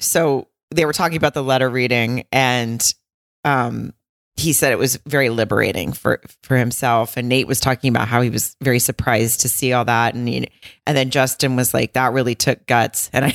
so 0.00 0.48
they 0.70 0.84
were 0.84 0.92
talking 0.92 1.16
about 1.16 1.34
the 1.34 1.42
letter 1.42 1.68
reading 1.68 2.24
and 2.32 2.94
um 3.44 3.92
he 4.36 4.52
said 4.52 4.70
it 4.70 4.78
was 4.78 4.96
very 5.04 5.30
liberating 5.30 5.92
for 5.92 6.20
for 6.42 6.56
himself 6.56 7.16
and 7.16 7.28
Nate 7.28 7.48
was 7.48 7.58
talking 7.58 7.88
about 7.88 8.06
how 8.06 8.20
he 8.20 8.30
was 8.30 8.56
very 8.62 8.78
surprised 8.78 9.40
to 9.40 9.48
see 9.48 9.72
all 9.72 9.84
that 9.86 10.14
and 10.14 10.28
and 10.86 10.96
then 10.96 11.10
Justin 11.10 11.56
was 11.56 11.74
like 11.74 11.94
that 11.94 12.12
really 12.12 12.34
took 12.36 12.64
guts 12.66 13.10
and 13.12 13.24
I 13.24 13.34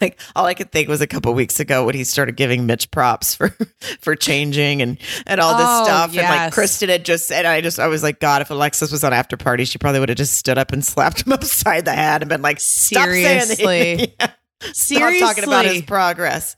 like 0.02 0.20
all 0.36 0.46
I 0.46 0.54
could 0.54 0.72
think 0.72 0.88
was 0.90 1.02
a 1.02 1.08
couple 1.08 1.34
weeks 1.34 1.60
ago 1.60 1.86
when 1.86 1.96
he 1.96 2.04
started 2.04 2.36
giving 2.36 2.66
Mitch 2.66 2.90
props 2.92 3.36
for 3.36 3.50
for 4.02 4.16
changing 4.16 4.82
and 4.82 4.98
and 5.28 5.40
all 5.42 5.58
this 5.58 5.68
Oh, 5.70 5.84
stuff 5.84 6.10
and 6.10 6.18
like 6.18 6.26
yes. 6.26 6.54
Kristen 6.54 6.90
had 6.90 7.06
just 7.06 7.28
said 7.28 7.46
I 7.46 7.62
just 7.62 7.80
I 7.80 7.88
was 7.88 8.04
like 8.04 8.20
God 8.20 8.42
if 8.42 8.50
Alexis 8.50 8.92
was 8.92 9.04
on 9.04 9.14
after 9.14 9.38
party 9.38 9.66
she 9.66 9.78
probably 9.78 10.00
would 10.00 10.10
have 10.10 10.18
just 10.18 10.34
stood 10.34 10.58
up 10.58 10.72
and 10.72 10.84
slapped 10.86 11.26
him 11.26 11.34
upside 11.34 11.86
the 11.86 11.94
head 11.94 12.22
and 12.22 12.30
been 12.30 12.42
like 12.42 12.60
stop 12.60 13.04
Seriously. 13.06 14.14
Yeah. 14.20 14.32
Seriously, 14.74 15.18
stop 15.18 15.30
talking 15.30 15.44
about 15.44 15.66
his 15.66 15.82
progress 15.82 16.56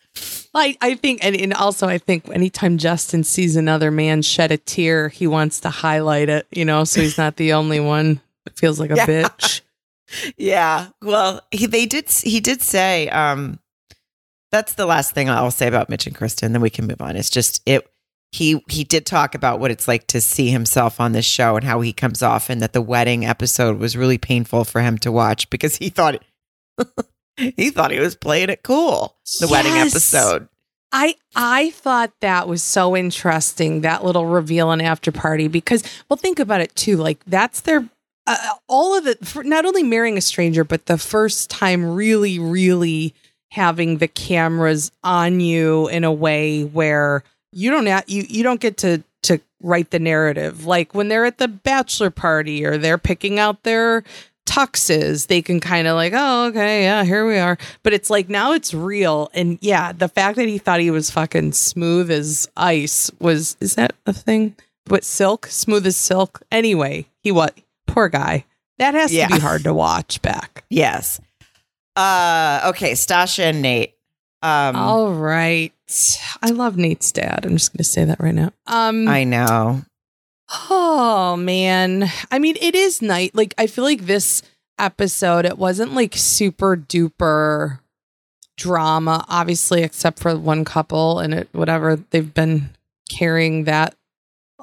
I, 0.56 0.78
I 0.82 0.94
think, 0.96 1.24
and, 1.26 1.36
and 1.36 1.54
also 1.54 1.88
I 1.88 1.98
think 1.98 2.30
anytime 2.30 2.78
Justin 2.78 3.24
sees 3.24 3.56
another 3.56 3.90
man 3.90 4.22
shed 4.22 4.52
a 4.52 4.58
tear, 4.58 5.10
he 5.10 5.26
wants 5.26 5.62
to 5.62 5.70
highlight 5.72 6.30
it. 6.30 6.46
You 6.52 6.64
know, 6.66 6.84
so 6.84 7.02
he's 7.02 7.18
not 7.18 7.38
the 7.38 7.54
only 7.54 7.80
one. 7.80 8.22
that 8.46 8.60
feels 8.60 8.80
like 8.80 8.92
a 8.92 8.96
Yeah. 8.96 9.06
bitch. 9.08 9.62
Yeah. 10.38 10.88
Well 11.02 11.42
he 11.52 11.66
they 11.66 11.86
did 11.86 12.10
he 12.10 12.40
did 12.40 12.62
say 12.62 13.10
um 13.10 13.60
that's 14.52 14.76
the 14.76 14.86
last 14.86 15.14
thing 15.14 15.30
I'll 15.30 15.52
say 15.52 15.68
about 15.68 15.90
Mitch 15.90 16.06
and 16.06 16.16
Kristen 16.16 16.54
then 16.54 16.62
we 16.62 16.70
can 16.70 16.88
move 16.88 17.02
on. 17.02 17.16
It's 17.16 17.30
just 17.30 17.62
it 17.66 17.88
he 18.34 18.64
he 18.68 18.84
did 18.84 19.06
talk 19.06 19.36
about 19.36 19.60
what 19.60 19.72
it's 19.72 19.88
like 19.88 20.08
to 20.08 20.20
see 20.20 20.50
himself 20.50 21.00
on 21.00 21.12
this 21.12 21.26
show 21.26 21.56
and 21.56 21.64
how 21.64 21.82
he 21.82 21.94
comes 21.94 22.22
off 22.22 22.50
and 22.50 22.62
that 22.62 22.74
the 22.74 22.82
wedding 22.82 23.26
episode 23.26 23.78
was 23.78 23.96
really 23.96 24.18
painful 24.18 24.64
for 24.64 24.82
him 24.82 24.98
to 24.98 25.12
watch 25.12 25.50
because 25.50 25.76
he 25.78 25.90
thought 25.90 26.24
he 27.38 27.70
thought 27.70 27.92
he 27.92 28.00
was 28.00 28.16
playing 28.16 28.50
it 28.50 28.64
cool 28.64 29.16
the 29.40 29.48
wedding 29.48 29.74
episode. 29.74 30.50
I 30.92 31.16
I 31.36 31.72
thought 31.72 32.12
that 32.22 32.48
was 32.48 32.64
so 32.64 32.96
interesting 32.96 33.82
that 33.82 34.04
little 34.04 34.26
reveal 34.26 34.72
and 34.72 34.82
after 34.82 35.12
party 35.12 35.48
because 35.48 35.84
well 36.10 36.18
think 36.18 36.40
about 36.40 36.62
it 36.62 36.76
too 36.76 36.98
like 36.98 37.24
that's 37.26 37.62
their 37.62 37.90
uh, 38.26 38.54
all 38.68 38.98
of 38.98 39.08
it 39.08 39.26
for 39.26 39.44
not 39.44 39.66
only 39.66 39.84
marrying 39.84 40.18
a 40.18 40.22
stranger 40.22 40.64
but 40.64 40.86
the 40.86 40.98
first 40.98 41.50
time 41.50 41.86
really 41.86 42.40
really 42.40 43.14
having 43.54 44.00
the 44.00 44.08
cameras 44.08 44.92
on 45.04 45.40
you 45.40 45.88
in 45.90 46.04
a 46.04 46.12
way 46.12 46.64
where 46.64 47.24
you 47.52 47.70
don't 47.70 48.10
you 48.10 48.26
you 48.28 48.44
don't 48.44 48.60
get 48.60 48.78
to 48.78 49.04
to 49.22 49.40
write 49.62 49.92
the 49.92 50.00
narrative. 50.00 50.66
Like 50.66 50.94
when 50.94 51.08
they're 51.08 51.26
at 51.26 51.38
the 51.38 51.48
bachelor 51.48 52.10
party 52.10 52.66
or 52.66 52.78
they're 52.78 52.98
picking 52.98 53.40
out 53.40 53.64
their 53.64 54.04
tuxes 54.46 55.28
they 55.28 55.42
can 55.42 55.62
kind 55.62 55.88
of 55.88 55.96
like 55.96 56.12
oh 56.14 56.48
okay 56.48 56.84
yeah 56.84 57.04
here 57.04 57.26
we 57.26 57.38
are. 57.38 57.58
But 57.84 57.94
it's 57.94 58.10
like 58.10 58.28
now 58.28 58.54
it's 58.54 58.74
real. 58.74 59.30
And 59.34 59.60
yeah 59.62 59.92
the 59.92 60.10
fact 60.10 60.36
that 60.38 60.48
he 60.48 60.58
thought 60.58 60.80
he 60.80 60.92
was 60.92 61.12
fucking 61.12 61.54
smooth 61.54 62.10
as 62.10 62.50
ice 62.58 63.12
was 63.20 63.56
is 63.60 63.76
that 63.76 63.94
a 64.06 64.14
thing? 64.14 64.56
But 64.86 65.04
silk? 65.06 65.46
Smooth 65.46 65.86
as 65.86 65.96
silk? 65.96 66.42
Anyway 66.52 67.06
he 67.22 67.32
was 67.32 67.52
poor 67.88 68.10
guy 68.10 68.46
that 68.80 68.94
has 68.94 69.14
Yeah. 69.14 69.28
to 69.28 69.36
be 69.36 69.40
hard 69.42 69.64
to 69.64 69.74
watch 69.74 70.22
back 70.22 70.64
yes 70.70 71.20
uh 71.96 72.62
okay 72.66 72.94
Stasha 72.94 73.44
and 73.44 73.62
Nate 73.62 73.94
um 74.42 74.76
all 74.76 75.14
right 75.14 75.72
i 76.42 76.50
love 76.50 76.76
nate's 76.76 77.12
dad 77.12 77.46
i'm 77.46 77.54
just 77.56 77.72
gonna 77.74 77.84
say 77.84 78.04
that 78.04 78.20
right 78.20 78.34
now 78.34 78.52
um 78.68 79.08
I 79.08 79.24
know 79.24 79.82
Oh 80.70 81.36
man. 81.36 82.12
I 82.30 82.38
mean, 82.38 82.58
it 82.62 82.76
is 82.76 83.02
night. 83.02 83.34
Like 83.34 83.56
I 83.58 83.66
feel 83.66 83.84
like 83.86 84.02
this 84.02 84.44
episode 84.78 85.46
it 85.46 85.58
wasn't 85.58 85.94
like 85.94 86.16
super 86.16 86.76
duper 86.76 87.80
drama 88.58 89.24
obviously 89.30 89.82
except 89.82 90.20
for 90.20 90.38
one 90.38 90.64
couple 90.64 91.20
and 91.20 91.34
it 91.34 91.48
whatever 91.54 91.96
they've 92.12 92.34
been 92.34 92.70
carrying 93.10 93.64
that 93.64 93.96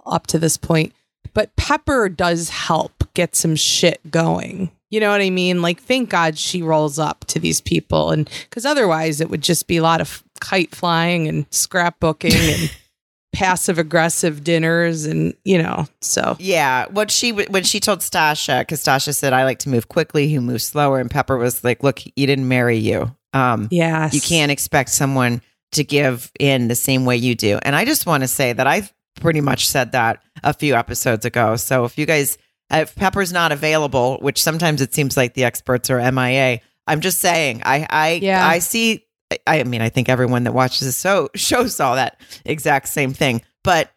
up 0.06 0.26
to 0.28 0.38
this 0.38 0.56
point. 0.56 0.92
But 1.32 1.54
Pepper 1.56 2.08
does 2.08 2.48
help 2.48 3.04
get 3.14 3.36
some 3.36 3.56
shit 3.56 4.10
going. 4.10 4.70
You 4.90 4.98
know 4.98 5.10
what 5.10 5.20
I 5.20 5.30
mean? 5.30 5.62
Like 5.62 5.80
thank 5.80 6.10
God 6.10 6.36
she 6.36 6.62
rolls 6.62 6.98
up 6.98 7.24
to 7.26 7.38
these 7.38 7.60
people 7.60 8.10
and 8.10 8.28
cuz 8.50 8.66
otherwise 8.66 9.20
it 9.20 9.30
would 9.30 9.42
just 9.42 9.68
be 9.68 9.76
a 9.76 9.82
lot 9.82 10.00
of 10.00 10.24
kite 10.40 10.74
flying 10.74 11.28
and 11.28 11.48
scrapbooking 11.50 12.32
and 12.34 12.76
passive 13.32 13.78
aggressive 13.78 14.42
dinners 14.42 15.04
and 15.04 15.34
you 15.44 15.62
know 15.62 15.86
so 16.00 16.36
Yeah, 16.40 16.86
what 16.90 17.12
she 17.12 17.30
when 17.30 17.62
she 17.62 17.78
told 17.78 18.00
Stasha, 18.00 18.62
because 18.62 18.82
Stasha 18.82 19.14
said 19.14 19.32
I 19.32 19.44
like 19.44 19.60
to 19.60 19.68
move 19.68 19.88
quickly, 19.88 20.26
he 20.26 20.40
moves 20.40 20.64
slower, 20.64 20.98
and 20.98 21.08
Pepper 21.10 21.36
was 21.36 21.62
like, 21.62 21.84
"Look, 21.84 22.00
you 22.16 22.26
didn't 22.26 22.48
marry 22.48 22.76
you. 22.76 23.14
Um, 23.32 23.68
yeah 23.70 24.10
you 24.12 24.20
can't 24.20 24.50
expect 24.50 24.90
someone 24.90 25.40
to 25.70 25.84
give 25.84 26.32
in 26.40 26.66
the 26.66 26.74
same 26.74 27.04
way 27.04 27.16
you 27.16 27.36
do." 27.36 27.60
And 27.62 27.76
I 27.76 27.84
just 27.84 28.06
want 28.06 28.24
to 28.24 28.28
say 28.28 28.52
that 28.52 28.66
I 28.66 28.88
pretty 29.16 29.40
much 29.40 29.68
said 29.68 29.92
that 29.92 30.22
a 30.42 30.52
few 30.54 30.74
episodes 30.74 31.24
ago. 31.24 31.56
So 31.56 31.84
if 31.84 31.98
you 31.98 32.06
guys, 32.06 32.38
if 32.70 32.94
Pepper's 32.94 33.32
not 33.32 33.52
available, 33.52 34.18
which 34.20 34.42
sometimes 34.42 34.80
it 34.80 34.94
seems 34.94 35.16
like 35.16 35.34
the 35.34 35.44
experts 35.44 35.90
are 35.90 36.12
MIA, 36.12 36.60
I'm 36.86 37.00
just 37.00 37.18
saying, 37.18 37.62
I 37.64 37.86
I 37.88 38.10
Yeah. 38.22 38.46
I 38.46 38.58
see. 38.58 39.04
I 39.46 39.60
I 39.60 39.64
mean, 39.64 39.82
I 39.82 39.88
think 39.88 40.08
everyone 40.08 40.44
that 40.44 40.52
watches 40.52 40.86
the 40.86 40.92
show 40.92 41.28
show 41.34 41.66
saw 41.66 41.94
that 41.94 42.20
exact 42.44 42.88
same 42.88 43.12
thing, 43.12 43.42
but 43.64 43.90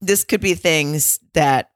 this 0.00 0.24
could 0.24 0.40
be 0.40 0.54
things 0.54 1.18
that 1.34 1.70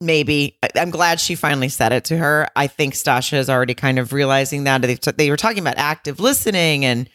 maybe 0.00 0.58
I'm 0.74 0.90
glad 0.90 1.20
she 1.20 1.34
finally 1.34 1.68
said 1.68 1.92
it 1.92 2.04
to 2.06 2.16
her. 2.16 2.48
I 2.56 2.66
think 2.66 2.94
Stasha 2.94 3.38
is 3.38 3.48
already 3.48 3.74
kind 3.74 3.98
of 3.98 4.12
realizing 4.12 4.64
that 4.64 4.82
they 4.82 4.94
they 5.16 5.30
were 5.30 5.36
talking 5.36 5.60
about 5.60 5.78
active 5.78 6.20
listening 6.20 6.84
and 6.84 7.08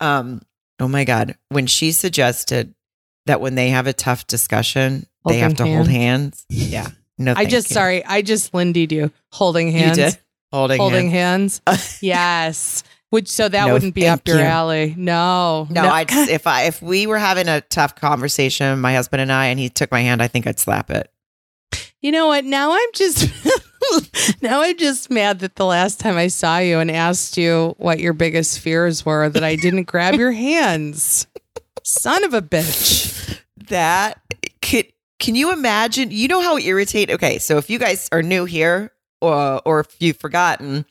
um 0.00 0.42
oh 0.80 0.88
my 0.88 1.04
god, 1.04 1.36
when 1.48 1.66
she 1.66 1.92
suggested 1.92 2.74
that 3.28 3.40
when 3.40 3.54
they 3.54 3.70
have 3.70 3.86
a 3.86 3.92
tough 3.92 4.26
discussion, 4.26 5.06
they 5.26 5.38
have 5.38 5.54
to 5.54 5.62
Holding 5.62 5.76
hold 5.76 5.88
hands. 5.88 6.44
Yeah. 6.50 6.88
No, 7.16 7.34
I 7.36 7.46
just 7.46 7.70
you. 7.70 7.74
sorry, 7.74 8.04
I 8.04 8.22
just 8.22 8.52
lindied 8.54 8.92
you 8.92 9.10
holding 9.30 9.70
hands. 9.72 9.96
You 9.98 10.04
did? 10.04 10.18
holding, 10.52 10.78
Holding 10.80 11.10
hands. 11.10 11.60
hands. 11.66 11.98
yes. 12.02 12.84
Which 13.10 13.28
so 13.28 13.48
that 13.48 13.66
No, 13.66 13.72
wouldn't 13.72 13.94
be 13.94 14.06
up 14.06 14.26
your 14.28 14.36
you. 14.38 14.42
alley. 14.44 14.94
No. 14.96 15.66
No, 15.70 15.88
I'd 15.88 16.10
if 16.12 16.46
I 16.46 16.64
if 16.64 16.82
we 16.82 17.06
were 17.06 17.18
having 17.18 17.48
a 17.48 17.60
tough 17.62 17.94
conversation, 17.94 18.80
my 18.80 18.94
husband 18.94 19.22
and 19.22 19.32
I, 19.32 19.46
and 19.46 19.58
he 19.58 19.70
took 19.70 19.90
my 19.90 20.00
hand, 20.02 20.22
I 20.22 20.28
think 20.28 20.46
I'd 20.46 20.58
slap 20.58 20.90
it. 20.90 21.10
You 22.02 22.12
know 22.12 22.26
what? 22.26 22.44
Now 22.44 22.72
I'm 22.72 22.88
just 22.94 23.26
now 24.42 24.60
I'm 24.62 24.76
just 24.76 25.10
mad 25.10 25.38
that 25.40 25.56
the 25.56 25.64
last 25.64 26.00
time 26.00 26.16
I 26.16 26.28
saw 26.28 26.58
you 26.58 26.78
and 26.80 26.90
asked 26.90 27.36
you 27.38 27.74
what 27.78 27.98
your 27.98 28.12
biggest 28.12 28.60
fears 28.60 29.04
were 29.06 29.28
that 29.30 29.42
I 29.42 29.56
didn't 29.56 29.84
grab 29.84 30.14
your 30.16 30.32
hands. 30.48 31.26
Son 31.88 32.22
of 32.24 32.34
a 32.34 32.42
bitch. 32.42 33.40
that 33.68 34.20
could 34.62 34.86
can 35.18 35.34
you 35.34 35.52
imagine 35.52 36.10
you 36.10 36.28
know 36.28 36.40
how 36.40 36.56
irritate 36.58 37.10
okay 37.10 37.38
so 37.38 37.56
if 37.58 37.68
you 37.70 37.78
guys 37.78 38.08
are 38.12 38.22
new 38.22 38.44
here 38.44 38.92
or 39.20 39.60
or 39.64 39.80
if 39.80 39.96
you've 40.00 40.16
forgotten 40.18 40.84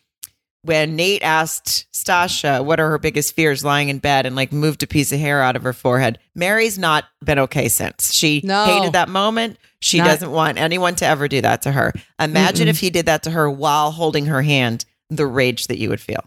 when 0.64 0.96
nate 0.96 1.22
asked 1.24 1.86
stasha 1.94 2.64
what 2.64 2.80
are 2.80 2.90
her 2.90 2.98
biggest 3.00 3.36
fears 3.36 3.64
lying 3.64 3.90
in 3.90 4.00
bed 4.00 4.26
and 4.26 4.36
like 4.36 4.52
moved 4.52 4.84
a 4.84 4.88
piece 4.88 5.12
of 5.12 5.20
hair 5.20 5.42
out 5.42 5.56
of 5.56 5.64
her 5.64 5.72
forehead 5.74 6.20
mary's 6.36 6.78
not 6.78 7.06
been 7.24 7.40
okay 7.40 7.68
since 7.70 8.14
she 8.14 8.42
No. 8.44 8.66
hated 8.66 8.94
that 8.94 9.08
moment 9.10 9.58
she 9.80 10.00
Not- 10.00 10.06
doesn't 10.08 10.32
want 10.32 10.58
anyone 10.58 10.96
to 10.96 11.06
ever 11.06 11.28
do 11.28 11.42
that 11.42 11.62
to 11.64 11.72
her 11.72 11.94
imagine 12.20 12.68
Mm-mm. 12.68 12.72
if 12.72 12.80
he 12.80 12.90
did 12.90 13.06
that 13.06 13.24
to 13.24 13.32
her 13.32 13.50
while 13.50 13.92
holding 13.92 14.26
her 14.26 14.42
hand 14.42 14.86
the 15.10 15.26
rage 15.26 15.68
that 15.68 15.78
you 15.78 15.90
would 15.90 16.02
feel 16.02 16.24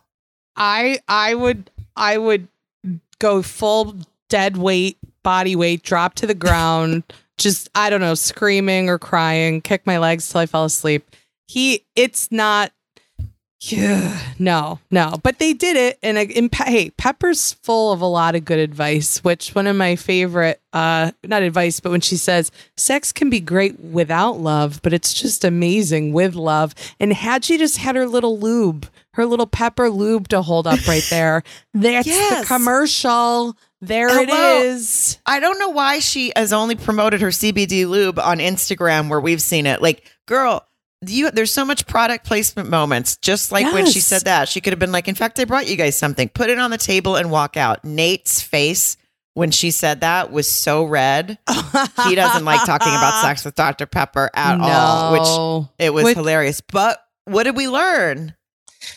I 0.56 1.00
I 1.06 1.34
would 1.34 1.70
I 1.96 2.16
would 2.18 2.48
go 3.18 3.42
full 3.42 3.96
dead 4.30 4.56
weight, 4.56 4.96
body 5.22 5.54
weight, 5.54 5.82
drop 5.82 6.14
to 6.14 6.26
the 6.26 6.34
ground, 6.34 7.02
just 7.38 7.68
I 7.74 7.90
don't 7.90 8.00
know, 8.00 8.14
screaming 8.14 8.88
or 8.88 8.98
crying, 8.98 9.60
kick 9.60 9.86
my 9.86 9.98
legs 9.98 10.26
till 10.30 10.40
I 10.40 10.46
fell 10.46 10.64
asleep. 10.64 11.04
He 11.46 11.84
it's 11.94 12.32
not 12.32 12.72
yeah, 13.62 14.18
no, 14.38 14.78
no, 14.90 15.16
but 15.22 15.38
they 15.38 15.52
did 15.52 15.76
it, 15.76 15.98
and, 16.02 16.16
and 16.16 16.54
hey, 16.54 16.88
Pepper's 16.96 17.52
full 17.62 17.92
of 17.92 18.00
a 18.00 18.06
lot 18.06 18.34
of 18.34 18.46
good 18.46 18.58
advice. 18.58 19.22
Which 19.22 19.54
one 19.54 19.66
of 19.66 19.76
my 19.76 19.96
favorite, 19.96 20.62
uh, 20.72 21.10
not 21.24 21.42
advice, 21.42 21.78
but 21.78 21.90
when 21.90 22.00
she 22.00 22.16
says 22.16 22.50
sex 22.78 23.12
can 23.12 23.28
be 23.28 23.38
great 23.38 23.78
without 23.78 24.40
love, 24.40 24.80
but 24.82 24.94
it's 24.94 25.12
just 25.12 25.44
amazing 25.44 26.14
with 26.14 26.34
love. 26.34 26.74
And 26.98 27.12
had 27.12 27.44
she 27.44 27.58
just 27.58 27.76
had 27.76 27.96
her 27.96 28.06
little 28.06 28.38
lube, 28.38 28.88
her 29.12 29.26
little 29.26 29.46
Pepper 29.46 29.90
lube 29.90 30.28
to 30.28 30.40
hold 30.40 30.66
up 30.66 30.88
right 30.88 31.06
there, 31.10 31.42
that's 31.74 32.06
Yes. 32.06 32.40
the 32.40 32.46
commercial. 32.46 33.58
There 33.82 34.08
it 34.22 34.28
Hello. 34.28 34.60
is. 34.74 35.18
I 35.24 35.40
don't 35.40 35.58
know 35.58 35.70
why 35.70 36.00
she 36.00 36.32
has 36.36 36.52
only 36.52 36.74
promoted 36.74 37.20
her 37.22 37.28
CBD 37.30 37.86
lube 37.86 38.18
on 38.18 38.38
Instagram 38.38 39.08
where 39.08 39.20
we've 39.20 39.40
seen 39.40 39.66
it. 39.66 39.80
Like, 39.80 40.04
girl, 40.26 40.66
you 41.06 41.30
there's 41.30 41.52
so 41.52 41.64
much 41.64 41.86
product 41.86 42.26
placement 42.26 42.68
moments. 42.68 43.16
Just 43.16 43.50
like 43.52 43.72
when 43.72 43.86
she 43.86 44.00
Yes. 44.00 44.06
said 44.06 44.22
that, 44.22 44.48
she 44.50 44.60
could 44.60 44.74
have 44.74 44.78
been 44.78 44.92
like, 44.92 45.08
"In 45.08 45.14
fact, 45.14 45.38
I 45.38 45.44
brought 45.46 45.66
you 45.66 45.76
guys 45.76 45.96
something. 45.96 46.28
Put 46.28 46.50
it 46.50 46.58
on 46.58 46.70
the 46.70 46.76
table 46.76 47.16
and 47.16 47.30
walk 47.30 47.56
out." 47.56 47.82
Nate's 47.84 48.42
face 48.42 48.98
when 49.32 49.50
she 49.50 49.70
said 49.70 50.02
that 50.02 50.30
was 50.30 50.50
so 50.50 50.84
red. 50.84 51.38
He 52.06 52.14
doesn't 52.16 52.44
like 52.44 52.64
talking 52.66 52.88
about 52.92 53.22
sex 53.22 53.44
with 53.46 53.54
Dr. 53.54 53.86
Pepper 53.86 54.28
at 54.34 54.60
all, 54.60 55.12
which 55.12 55.66
it 55.86 55.94
was 55.94 56.04
Which- 56.04 56.16
hilarious. 56.16 56.60
But 56.60 57.02
what 57.24 57.44
did 57.44 57.56
we 57.56 57.66
learn? 57.68 58.34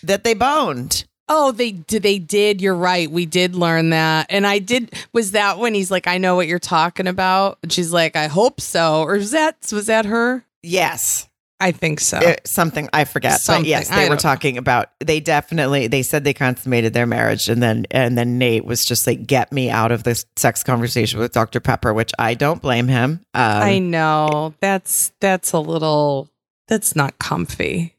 That 0.03 0.23
they 0.25 0.33
boned. 0.33 1.05
Oh, 1.29 1.51
they 1.51 1.71
did. 1.71 2.03
They 2.03 2.19
did. 2.19 2.61
You're 2.61 2.75
right. 2.75 3.09
We 3.09 3.25
did 3.25 3.55
learn 3.55 3.91
that, 3.91 4.27
and 4.29 4.45
I 4.45 4.59
did. 4.59 4.93
Was 5.13 5.31
that 5.31 5.57
when 5.57 5.73
he's 5.73 5.89
like, 5.89 6.07
"I 6.07 6.17
know 6.17 6.35
what 6.35 6.47
you're 6.47 6.59
talking 6.59 7.07
about," 7.07 7.59
and 7.63 7.71
she's 7.71 7.93
like, 7.93 8.15
"I 8.15 8.27
hope 8.27 8.59
so," 8.59 9.03
or 9.03 9.13
was 9.13 9.31
that 9.31 9.55
was 9.71 9.85
that 9.87 10.05
her? 10.05 10.43
Yes. 10.61 11.27
I 11.59 11.71
think 11.71 12.01
so. 12.01 12.17
It- 12.19 12.45
something 12.45 12.89
I 12.91 13.05
forget, 13.05 13.39
Something. 13.39 13.63
but 13.63 13.69
yes, 13.69 13.87
they 13.87 13.95
were 13.95 14.01
don't 14.01 14.09
know. 14.11 14.15
talking 14.17 14.57
about. 14.57 14.89
They 14.99 15.21
definitely 15.21 15.87
they 15.87 16.03
said 16.03 16.25
they 16.25 16.33
consummated 16.33 16.93
their 16.93 17.05
marriage, 17.05 17.47
and 17.47 17.63
then 17.63 17.85
and 17.89 18.17
then 18.17 18.37
Nate 18.37 18.65
was 18.65 18.83
just 18.83 19.07
like, 19.07 19.25
"Get 19.25 19.53
me 19.53 19.69
out 19.69 19.93
of 19.93 20.03
this 20.03 20.25
sex 20.35 20.61
conversation 20.61 21.21
with 21.21 21.31
Dr. 21.31 21.61
Pepper," 21.61 21.93
which 21.93 22.11
I 22.19 22.33
don't 22.33 22.61
blame 22.61 22.89
him. 22.89 23.21
Um, 23.33 23.41
I 23.63 23.79
know 23.79 24.53
that's 24.59 25.13
that's 25.21 25.53
a 25.53 25.59
little 25.59 26.29
that's 26.67 26.97
not 26.97 27.17
comfy. 27.17 27.92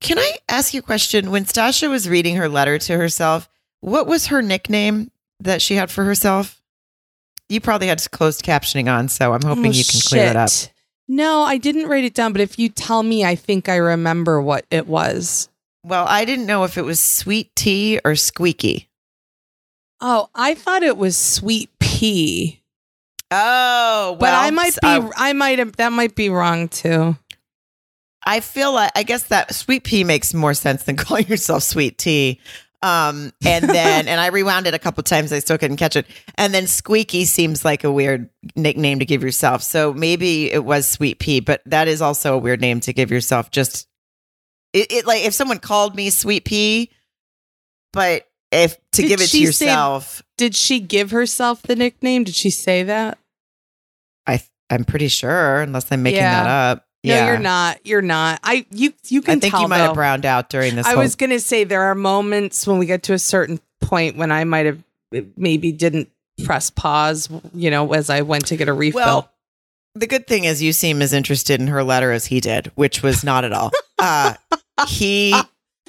Can 0.00 0.18
I 0.18 0.36
ask 0.48 0.74
you 0.74 0.80
a 0.80 0.82
question? 0.82 1.30
When 1.30 1.44
Stasha 1.44 1.88
was 1.90 2.08
reading 2.08 2.36
her 2.36 2.48
letter 2.48 2.78
to 2.78 2.96
herself, 2.96 3.48
what 3.80 4.06
was 4.06 4.26
her 4.26 4.42
nickname 4.42 5.10
that 5.40 5.62
she 5.62 5.74
had 5.74 5.90
for 5.90 6.04
herself? 6.04 6.60
You 7.48 7.60
probably 7.60 7.86
had 7.88 8.02
closed 8.10 8.42
captioning 8.44 8.92
on, 8.92 9.08
so 9.08 9.32
I'm 9.32 9.42
hoping 9.42 9.66
Oh, 9.66 9.70
you 9.70 9.84
can 9.84 10.00
clear 10.00 10.26
it 10.26 10.36
up. 10.36 10.50
No, 11.08 11.42
I 11.42 11.58
didn't 11.58 11.86
write 11.88 12.04
it 12.04 12.14
down, 12.14 12.32
but 12.32 12.40
if 12.40 12.58
you 12.58 12.68
tell 12.68 13.02
me, 13.02 13.24
I 13.24 13.36
think 13.36 13.68
I 13.68 13.76
remember 13.76 14.40
what 14.42 14.66
it 14.70 14.88
was. 14.88 15.48
Well, 15.84 16.04
I 16.08 16.24
didn't 16.24 16.46
know 16.46 16.64
if 16.64 16.76
it 16.76 16.82
was 16.82 16.98
sweet 16.98 17.54
tea 17.54 18.00
or 18.04 18.16
squeaky. 18.16 18.88
Oh, 20.00 20.28
I 20.34 20.54
thought 20.54 20.82
it 20.82 20.96
was 20.96 21.16
sweet 21.16 21.70
pea, 21.78 22.60
Oh, 23.30 24.16
but 24.20 24.34
I 24.34 24.50
might 24.50 24.74
be 24.74 24.86
uh, 24.86 25.10
I 25.16 25.32
might 25.32 25.58
have 25.58 25.76
that 25.76 25.92
might 25.92 26.14
be 26.14 26.28
wrong 26.28 26.68
too. 26.68 27.16
I 28.26 28.40
feel 28.40 28.72
like 28.72 28.90
I 28.96 29.04
guess 29.04 29.24
that 29.28 29.54
sweet 29.54 29.84
pea 29.84 30.02
makes 30.04 30.34
more 30.34 30.52
sense 30.54 30.82
than 30.82 30.96
calling 30.96 31.26
yourself 31.28 31.62
sweet 31.62 31.96
tea. 31.96 32.40
Um, 32.82 33.32
and 33.44 33.64
then 33.68 34.06
and 34.06 34.20
I 34.20 34.26
rewound 34.26 34.66
it 34.66 34.74
a 34.74 34.78
couple 34.78 35.02
times. 35.02 35.32
I 35.32 35.38
still 35.38 35.56
couldn't 35.58 35.78
catch 35.78 35.96
it. 35.96 36.06
And 36.36 36.52
then 36.52 36.66
squeaky 36.66 37.24
seems 37.24 37.64
like 37.64 37.84
a 37.84 37.90
weird 37.90 38.28
nickname 38.54 38.98
to 38.98 39.06
give 39.06 39.22
yourself. 39.22 39.62
So 39.62 39.94
maybe 39.94 40.52
it 40.52 40.64
was 40.64 40.88
sweet 40.88 41.18
pea, 41.18 41.40
but 41.40 41.62
that 41.66 41.88
is 41.88 42.02
also 42.02 42.34
a 42.34 42.38
weird 42.38 42.60
name 42.60 42.80
to 42.80 42.92
give 42.92 43.10
yourself. 43.10 43.50
Just 43.50 43.88
it, 44.72 44.92
it 44.92 45.06
like 45.06 45.24
if 45.24 45.32
someone 45.32 45.58
called 45.58 45.96
me 45.96 46.10
sweet 46.10 46.44
pea, 46.44 46.90
but 47.92 48.28
if 48.52 48.76
to 48.92 49.02
Did 49.02 49.08
give 49.08 49.20
it 49.20 49.24
to 49.24 49.28
she 49.36 49.46
say- 49.46 49.66
yourself, 49.66 50.22
Did 50.36 50.54
she 50.54 50.78
give 50.80 51.10
herself 51.12 51.62
the 51.62 51.76
nickname? 51.76 52.24
Did 52.24 52.34
she 52.34 52.50
say 52.50 52.82
that? 52.84 53.18
I 54.26 54.42
I'm 54.70 54.84
pretty 54.84 55.08
sure, 55.08 55.62
unless 55.62 55.90
I'm 55.90 56.02
making 56.02 56.18
Yeah. 56.20 56.42
that 56.44 56.76
up. 56.78 56.85
No, 57.06 57.26
you're 57.26 57.38
not. 57.38 57.86
You're 57.86 58.02
not. 58.02 58.40
I 58.42 58.66
you 58.70 58.92
you 59.08 59.20
I 59.20 59.24
can 59.24 59.40
think 59.40 59.52
tell 59.52 59.62
you 59.62 59.68
might 59.68 59.78
though. 59.78 59.84
have 59.86 59.94
browned 59.94 60.26
out 60.26 60.48
during 60.50 60.74
this. 60.76 60.86
I 60.86 60.90
whole- 60.90 61.02
was 61.02 61.14
going 61.16 61.30
to 61.30 61.40
say 61.40 61.64
there 61.64 61.82
are 61.82 61.94
moments 61.94 62.66
when 62.66 62.78
we 62.78 62.86
get 62.86 63.02
to 63.04 63.12
a 63.14 63.18
certain 63.18 63.60
point 63.80 64.16
when 64.16 64.32
I 64.32 64.44
might 64.44 64.66
have 64.66 64.82
maybe 65.36 65.72
didn't 65.72 66.08
press 66.44 66.70
pause, 66.70 67.28
you 67.54 67.70
know, 67.70 67.92
as 67.92 68.10
I 68.10 68.22
went 68.22 68.46
to 68.48 68.56
get 68.56 68.68
a 68.68 68.72
refill. 68.72 69.00
Well, 69.00 69.32
the 69.94 70.06
good 70.06 70.26
thing 70.26 70.44
is 70.44 70.62
you 70.62 70.72
seem 70.74 71.00
as 71.00 71.12
interested 71.14 71.60
in 71.60 71.68
her 71.68 71.82
letter 71.82 72.12
as 72.12 72.26
he 72.26 72.40
did, 72.40 72.70
which 72.74 73.02
was 73.02 73.24
not 73.24 73.44
at 73.44 73.52
all. 73.52 73.70
Uh, 73.98 74.34
he 74.88 75.34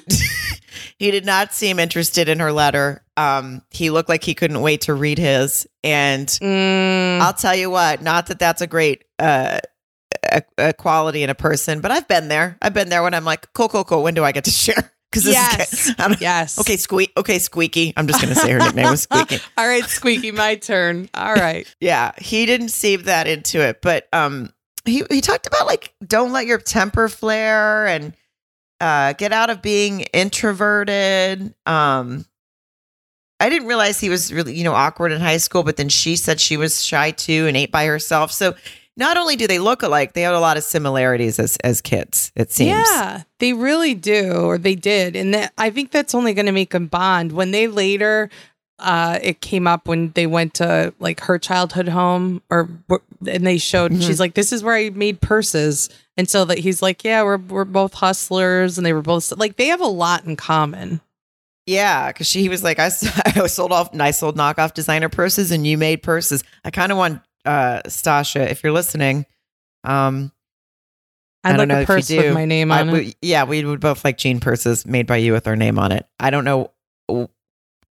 he 0.98 1.10
did 1.10 1.24
not 1.26 1.52
seem 1.52 1.78
interested 1.78 2.28
in 2.28 2.40
her 2.40 2.52
letter. 2.52 3.02
Um, 3.16 3.62
he 3.70 3.90
looked 3.90 4.08
like 4.08 4.24
he 4.24 4.34
couldn't 4.34 4.60
wait 4.60 4.82
to 4.82 4.94
read 4.94 5.18
his. 5.18 5.66
And 5.84 6.26
Mm, 6.26 7.20
I'll 7.20 7.34
tell 7.34 7.54
you 7.54 7.68
what, 7.70 8.02
not 8.02 8.26
that 8.28 8.38
that's 8.38 8.62
a 8.62 8.66
great 8.66 9.04
uh, 9.18 9.58
a, 10.24 10.42
a 10.58 10.72
quality 10.72 11.22
in 11.22 11.30
a 11.30 11.34
person, 11.34 11.80
but 11.80 11.90
I've 11.90 12.08
been 12.08 12.28
there. 12.28 12.56
I've 12.62 12.74
been 12.74 12.88
there 12.88 13.02
when 13.02 13.14
I'm 13.14 13.24
like, 13.24 13.52
cool, 13.52 13.68
cool, 13.68 13.84
cool. 13.84 14.02
When 14.02 14.14
do 14.14 14.24
I 14.24 14.32
get 14.32 14.44
to 14.44 14.50
share? 14.50 14.92
Because 15.10 15.26
yes, 15.26 15.90
yes. 16.20 16.58
Okay, 16.58 16.76
squeak. 16.76 17.12
Okay, 17.16 17.38
Squeaky. 17.38 17.94
I'm 17.96 18.06
just 18.06 18.20
gonna 18.20 18.34
say 18.34 18.50
her 18.52 18.58
nickname 18.62 18.90
was 18.90 19.04
Squeaky. 19.04 19.38
All 19.56 19.66
right, 19.66 19.84
Squeaky, 19.84 20.32
my 20.32 20.56
turn. 20.56 21.08
All 21.14 21.32
right. 21.32 21.66
yeah, 21.80 22.12
he 22.18 22.44
didn't 22.44 22.68
seep 22.68 23.04
that 23.04 23.26
into 23.26 23.58
it, 23.62 23.80
but 23.80 24.06
um, 24.12 24.52
he 24.84 25.04
he 25.08 25.22
talked 25.22 25.46
about 25.46 25.66
like 25.66 25.94
don't 26.06 26.32
let 26.32 26.44
your 26.44 26.58
temper 26.58 27.08
flare 27.08 27.86
and 27.86 28.12
uh 28.82 29.14
get 29.14 29.32
out 29.32 29.48
of 29.48 29.62
being 29.62 30.00
introverted. 30.12 31.54
Um, 31.64 32.26
I 33.40 33.48
didn't 33.48 33.66
realize 33.66 33.98
he 33.98 34.10
was 34.10 34.30
really 34.30 34.54
you 34.54 34.64
know 34.64 34.74
awkward 34.74 35.12
in 35.12 35.22
high 35.22 35.38
school, 35.38 35.62
but 35.62 35.78
then 35.78 35.88
she 35.88 36.16
said 36.16 36.38
she 36.38 36.58
was 36.58 36.84
shy 36.84 37.12
too 37.12 37.46
and 37.46 37.56
ate 37.56 37.72
by 37.72 37.86
herself. 37.86 38.30
So 38.30 38.56
not 38.98 39.16
only 39.16 39.36
do 39.36 39.46
they 39.46 39.60
look 39.60 39.82
alike, 39.82 40.12
they 40.12 40.22
have 40.22 40.34
a 40.34 40.40
lot 40.40 40.56
of 40.56 40.64
similarities 40.64 41.38
as 41.38 41.56
as 41.58 41.80
kids. 41.80 42.32
It 42.34 42.50
seems. 42.50 42.86
Yeah, 42.90 43.22
they 43.38 43.52
really 43.52 43.94
do, 43.94 44.32
or 44.32 44.58
they 44.58 44.74
did, 44.74 45.16
and 45.16 45.32
that 45.32 45.52
I 45.56 45.70
think 45.70 45.92
that's 45.92 46.14
only 46.14 46.34
going 46.34 46.46
to 46.46 46.52
make 46.52 46.70
them 46.70 46.88
bond 46.88 47.32
when 47.32 47.52
they 47.52 47.68
later. 47.68 48.28
Uh, 48.80 49.18
it 49.22 49.40
came 49.40 49.66
up 49.66 49.88
when 49.88 50.12
they 50.12 50.26
went 50.26 50.54
to 50.54 50.92
like 50.98 51.20
her 51.20 51.38
childhood 51.38 51.88
home, 51.88 52.42
or 52.50 52.68
and 53.26 53.46
they 53.46 53.58
showed. 53.58 53.92
Mm-hmm. 53.92 54.02
She's 54.02 54.20
like, 54.20 54.34
"This 54.34 54.52
is 54.52 54.62
where 54.62 54.74
I 54.74 54.90
made 54.90 55.20
purses," 55.20 55.88
and 56.16 56.28
so 56.28 56.44
that 56.44 56.58
he's 56.58 56.82
like, 56.82 57.04
"Yeah, 57.04 57.22
we're 57.22 57.38
we're 57.38 57.64
both 57.64 57.94
hustlers," 57.94 58.78
and 58.78 58.84
they 58.84 58.92
were 58.92 59.02
both 59.02 59.32
like 59.36 59.56
they 59.56 59.66
have 59.68 59.80
a 59.80 59.86
lot 59.86 60.24
in 60.24 60.36
common. 60.36 61.00
Yeah, 61.66 62.08
because 62.08 62.26
she 62.26 62.48
was 62.48 62.64
like, 62.64 62.78
I, 62.78 62.86
I 63.26 63.46
sold 63.46 63.72
off, 63.72 63.90
I 64.00 64.10
sold 64.10 64.38
knockoff 64.38 64.72
designer 64.72 65.10
purses, 65.10 65.50
and 65.50 65.66
you 65.66 65.76
made 65.76 66.02
purses. 66.02 66.42
I 66.64 66.70
kind 66.70 66.90
of 66.90 66.96
want 66.96 67.20
uh, 67.48 67.82
Stasha, 67.86 68.50
if 68.50 68.62
you're 68.62 68.72
listening, 68.72 69.24
um, 69.82 70.30
I'd 71.42 71.54
I 71.54 71.56
don't 71.56 71.68
like 71.68 71.78
know 71.78 71.82
a 71.82 71.86
purse 71.86 72.10
if 72.10 72.16
you 72.16 72.22
do. 72.22 72.28
with 72.28 72.34
my 72.34 72.44
name 72.44 72.70
on 72.70 72.90
it. 72.90 73.16
yeah, 73.22 73.44
we 73.44 73.64
would 73.64 73.80
both 73.80 74.04
like 74.04 74.18
jean 74.18 74.38
purses 74.38 74.84
made 74.84 75.06
by 75.06 75.16
you 75.16 75.32
with 75.32 75.46
our 75.46 75.56
name 75.56 75.78
on 75.78 75.92
it. 75.92 76.06
I 76.20 76.30
don't 76.30 76.44
know 76.44 76.72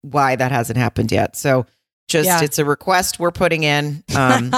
why 0.02 0.36
that 0.36 0.52
hasn't 0.52 0.78
happened 0.78 1.12
yet. 1.12 1.36
So 1.36 1.66
just 2.08 2.28
yeah. 2.28 2.44
it's 2.44 2.60
a 2.60 2.66
request 2.66 3.20
we're 3.20 3.32
putting 3.32 3.64
in. 3.64 4.04
Um, 4.16 4.54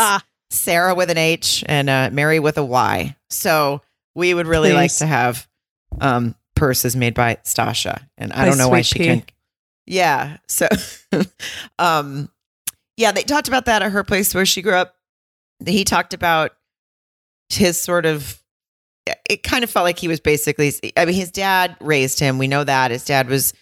Sarah 0.50 0.94
with 0.94 1.10
an 1.10 1.18
H 1.18 1.64
and 1.66 1.90
uh, 1.90 2.10
Mary 2.12 2.38
with 2.38 2.56
a 2.56 2.64
Y. 2.64 3.16
So 3.30 3.82
we 4.14 4.32
would 4.32 4.46
really 4.46 4.70
Please. 4.70 4.76
like 4.76 4.96
to 4.98 5.06
have 5.06 5.48
um, 6.00 6.36
purses 6.54 6.94
made 6.94 7.14
by 7.14 7.36
Stasha, 7.44 8.06
and 8.16 8.32
I 8.32 8.36
by 8.36 8.44
don't 8.44 8.58
know 8.58 8.68
why 8.68 8.82
she 8.82 9.00
can. 9.00 9.24
Yeah. 9.86 10.38
So, 10.46 10.68
um, 11.78 12.30
yeah, 12.96 13.12
they 13.12 13.22
talked 13.22 13.48
about 13.48 13.66
that 13.66 13.82
at 13.82 13.92
her 13.92 14.04
place 14.04 14.34
where 14.34 14.46
she 14.46 14.62
grew 14.62 14.74
up. 14.74 14.94
He 15.64 15.84
talked 15.84 16.14
about 16.14 16.52
his 17.48 17.80
sort 17.80 18.06
of 18.06 18.42
it 19.30 19.42
kind 19.42 19.62
of 19.62 19.70
felt 19.70 19.84
like 19.84 19.98
he 19.98 20.08
was 20.08 20.20
basically 20.20 20.72
I 20.96 21.04
mean 21.04 21.14
his 21.14 21.30
dad 21.30 21.76
raised 21.80 22.18
him. 22.18 22.38
We 22.38 22.48
know 22.48 22.64
that. 22.64 22.90
His 22.90 23.04
dad 23.04 23.28
was 23.28 23.52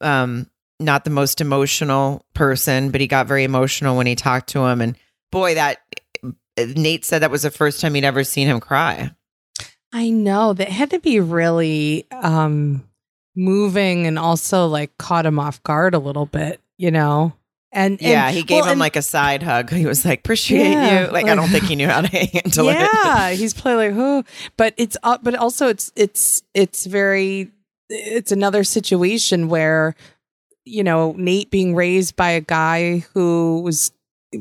um 0.00 0.48
not 0.78 1.04
the 1.04 1.10
most 1.10 1.40
emotional 1.40 2.24
person, 2.34 2.90
but 2.90 3.00
he 3.00 3.06
got 3.06 3.26
very 3.26 3.44
emotional 3.44 3.96
when 3.96 4.06
he 4.06 4.14
talked 4.14 4.48
to 4.50 4.64
him 4.64 4.80
and 4.80 4.96
boy 5.30 5.54
that 5.54 5.78
Nate 6.58 7.04
said 7.04 7.20
that 7.20 7.30
was 7.30 7.42
the 7.42 7.50
first 7.50 7.80
time 7.80 7.94
he'd 7.94 8.04
ever 8.04 8.24
seen 8.24 8.48
him 8.48 8.60
cry. 8.60 9.10
I 9.92 10.10
know. 10.10 10.52
That 10.52 10.68
had 10.68 10.90
to 10.90 10.98
be 10.98 11.20
really 11.20 12.06
um 12.10 12.84
moving 13.34 14.06
and 14.06 14.18
also 14.18 14.66
like 14.66 14.96
caught 14.98 15.26
him 15.26 15.38
off 15.38 15.62
guard 15.62 15.94
a 15.94 15.98
little 15.98 16.26
bit, 16.26 16.60
you 16.78 16.90
know. 16.90 17.34
And, 17.76 18.00
yeah, 18.00 18.30
he 18.30 18.42
gave 18.42 18.60
well, 18.60 18.64
him 18.64 18.72
and, 18.72 18.80
like 18.80 18.96
a 18.96 19.02
side 19.02 19.42
hug. 19.42 19.70
He 19.76 19.84
was 19.84 20.02
like, 20.02 20.20
"Appreciate 20.20 20.70
yeah, 20.70 21.00
you." 21.00 21.12
Like, 21.12 21.12
like, 21.12 21.26
I 21.26 21.34
don't 21.34 21.50
think 21.50 21.64
he 21.64 21.76
knew 21.76 21.86
how 21.86 22.00
to 22.00 22.08
handle 22.32 22.64
yeah, 22.64 22.84
it. 22.84 22.90
Yeah, 23.04 23.30
he's 23.32 23.52
probably 23.52 23.88
like, 23.88 23.94
"Who?" 23.94 24.24
But 24.56 24.72
it's 24.78 24.96
uh, 25.02 25.18
but 25.22 25.34
also 25.34 25.68
it's 25.68 25.92
it's 25.94 26.42
it's 26.54 26.86
very 26.86 27.50
it's 27.90 28.32
another 28.32 28.64
situation 28.64 29.48
where 29.48 29.94
you 30.64 30.82
know 30.82 31.14
Nate 31.18 31.50
being 31.50 31.74
raised 31.74 32.16
by 32.16 32.30
a 32.30 32.40
guy 32.40 33.04
who 33.12 33.60
was 33.60 33.92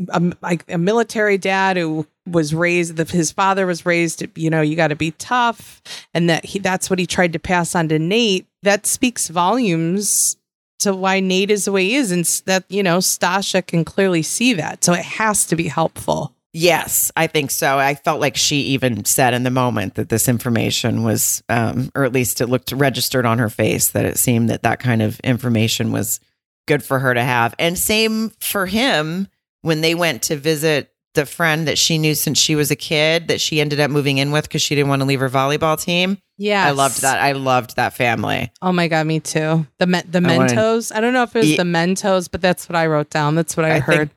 a, 0.10 0.34
like 0.42 0.64
a 0.70 0.78
military 0.78 1.38
dad 1.38 1.76
who 1.76 2.08
was 2.26 2.56
raised 2.56 2.98
his 3.10 3.32
father 3.32 3.68
was 3.68 3.86
raised 3.86 4.26
you 4.36 4.50
know 4.50 4.62
you 4.62 4.76
got 4.76 4.88
to 4.88 4.96
be 4.96 5.12
tough 5.12 5.82
and 6.14 6.28
that 6.30 6.44
he 6.44 6.58
that's 6.58 6.90
what 6.90 6.98
he 6.98 7.06
tried 7.06 7.34
to 7.34 7.40
pass 7.40 7.76
on 7.76 7.88
to 7.90 8.00
Nate 8.00 8.48
that 8.64 8.86
speaks 8.88 9.28
volumes 9.28 10.38
to 10.80 10.94
why 10.94 11.20
Nate 11.20 11.52
is 11.52 11.66
the 11.66 11.72
way 11.72 11.86
he 11.86 11.96
is, 11.96 12.12
and 12.12 12.26
that 12.46 12.66
you 12.70 12.84
know 12.84 13.00
Stasha 13.00 13.66
can 13.66 13.86
clearly 13.86 14.22
see 14.22 14.54
that. 14.54 14.84
So 14.84 14.94
it 14.94 15.06
has 15.06 15.46
to 15.48 15.56
be 15.56 15.68
helpful. 15.68 16.36
Yes, 16.58 17.12
I 17.18 17.28
think 17.28 17.52
so. 17.52 17.78
I 17.78 17.96
felt 17.96 18.22
like 18.22 18.38
she 18.38 18.62
even 18.62 19.04
said 19.04 19.34
in 19.34 19.44
the 19.44 19.52
moment 19.52 19.96
that 19.96 20.08
this 20.08 20.30
information 20.30 21.04
was, 21.04 21.44
um, 21.50 21.92
or 21.94 22.06
at 22.06 22.14
least 22.14 22.40
it 22.40 22.48
looked 22.48 22.72
registered 22.72 23.26
on 23.26 23.40
her 23.40 23.50
face 23.50 23.90
that 23.90 24.06
it 24.06 24.18
seemed 24.18 24.50
that 24.50 24.64
that 24.64 24.80
kind 24.80 25.02
of 25.02 25.20
information 25.20 25.92
was 25.92 26.22
good 26.66 26.82
for 26.82 27.00
her 27.00 27.14
to 27.14 27.22
have. 27.22 27.56
And 27.60 27.78
same 27.78 28.30
for 28.40 28.68
him 28.68 29.28
when 29.64 29.82
they 29.82 29.96
went 29.96 30.22
to 30.24 30.38
visit 30.38 30.95
the 31.16 31.26
friend 31.26 31.68
that 31.68 31.78
she 31.78 31.98
knew 31.98 32.16
since 32.16 32.38
she 32.38 32.56
was 32.56 32.72
a 32.72 32.76
kid 32.76 33.28
that 33.30 33.42
she 33.42 33.60
ended 33.60 33.80
up 33.80 33.90
moving 33.90 34.18
in 34.18 34.32
with 34.32 34.44
because 34.44 34.62
she 34.62 34.76
didn't 34.76 34.90
want 34.90 35.02
to 35.02 35.06
leave 35.06 35.20
her 35.20 35.30
volleyball 35.30 35.82
team. 35.82 36.18
Yeah, 36.38 36.66
I 36.66 36.72
loved 36.72 37.02
that. 37.02 37.20
I 37.20 37.32
loved 37.32 37.78
that 37.78 37.94
family. 37.94 38.52
Oh 38.62 38.72
my 38.72 38.88
god, 38.88 39.08
me 39.08 39.22
too. 39.22 39.66
The 39.80 39.88
me- 39.88 40.02
the 40.08 40.20
I 40.20 40.22
Mentos. 40.22 40.92
Wanted, 40.92 40.98
I 40.98 41.02
don't 41.02 41.14
know 41.14 41.24
if 41.24 41.36
it 41.36 41.40
was 41.40 41.52
e- 41.52 41.58
the 41.58 41.64
Mentos, 41.64 42.30
but 42.30 42.42
that's 42.42 42.68
what 42.70 42.76
I 42.76 42.88
wrote 42.88 43.10
down. 43.10 43.36
That's 43.36 43.56
what 43.56 43.66
I, 43.66 43.76
I 43.76 43.80
heard. 43.80 43.98
Think, 43.98 44.12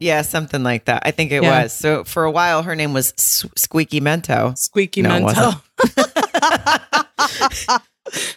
yeah, 0.00 0.22
something 0.22 0.62
like 0.62 0.86
that. 0.86 1.02
I 1.06 1.12
think 1.12 1.30
it 1.30 1.42
yeah. 1.42 1.62
was. 1.62 1.72
So 1.72 2.04
for 2.04 2.24
a 2.24 2.30
while, 2.30 2.62
her 2.64 2.74
name 2.74 2.92
was 2.92 3.12
S- 3.16 3.46
Squeaky 3.56 4.00
Mento. 4.00 4.58
Squeaky 4.58 5.02
no, 5.02 5.10
Mento. 5.10 5.60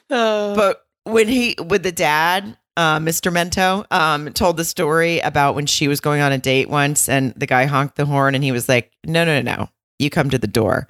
Oh. 0.10 0.56
but 0.56 0.86
when 1.04 1.28
he 1.28 1.56
with 1.58 1.82
the 1.82 1.92
dad, 1.92 2.58
uh, 2.78 3.00
Mr. 3.00 3.32
Mento, 3.32 3.86
um, 3.92 4.32
told 4.34 4.58
the 4.58 4.66
story 4.66 5.20
about 5.20 5.56
when 5.56 5.66
she 5.66 5.88
was 5.88 6.00
going 6.00 6.22
on 6.22 6.32
a 6.32 6.38
date 6.38 6.70
once, 6.70 7.08
and 7.08 7.34
the 7.36 7.46
guy 7.46 7.66
honked 7.66 7.96
the 7.96 8.06
horn, 8.06 8.36
and 8.36 8.44
he 8.44 8.52
was 8.52 8.68
like, 8.68 8.92
"No, 9.06 9.24
no, 9.26 9.42
no, 9.42 9.56
no, 9.56 9.70
you 10.00 10.10
come 10.10 10.30
to 10.30 10.38
the 10.38 10.48
door." 10.48 10.88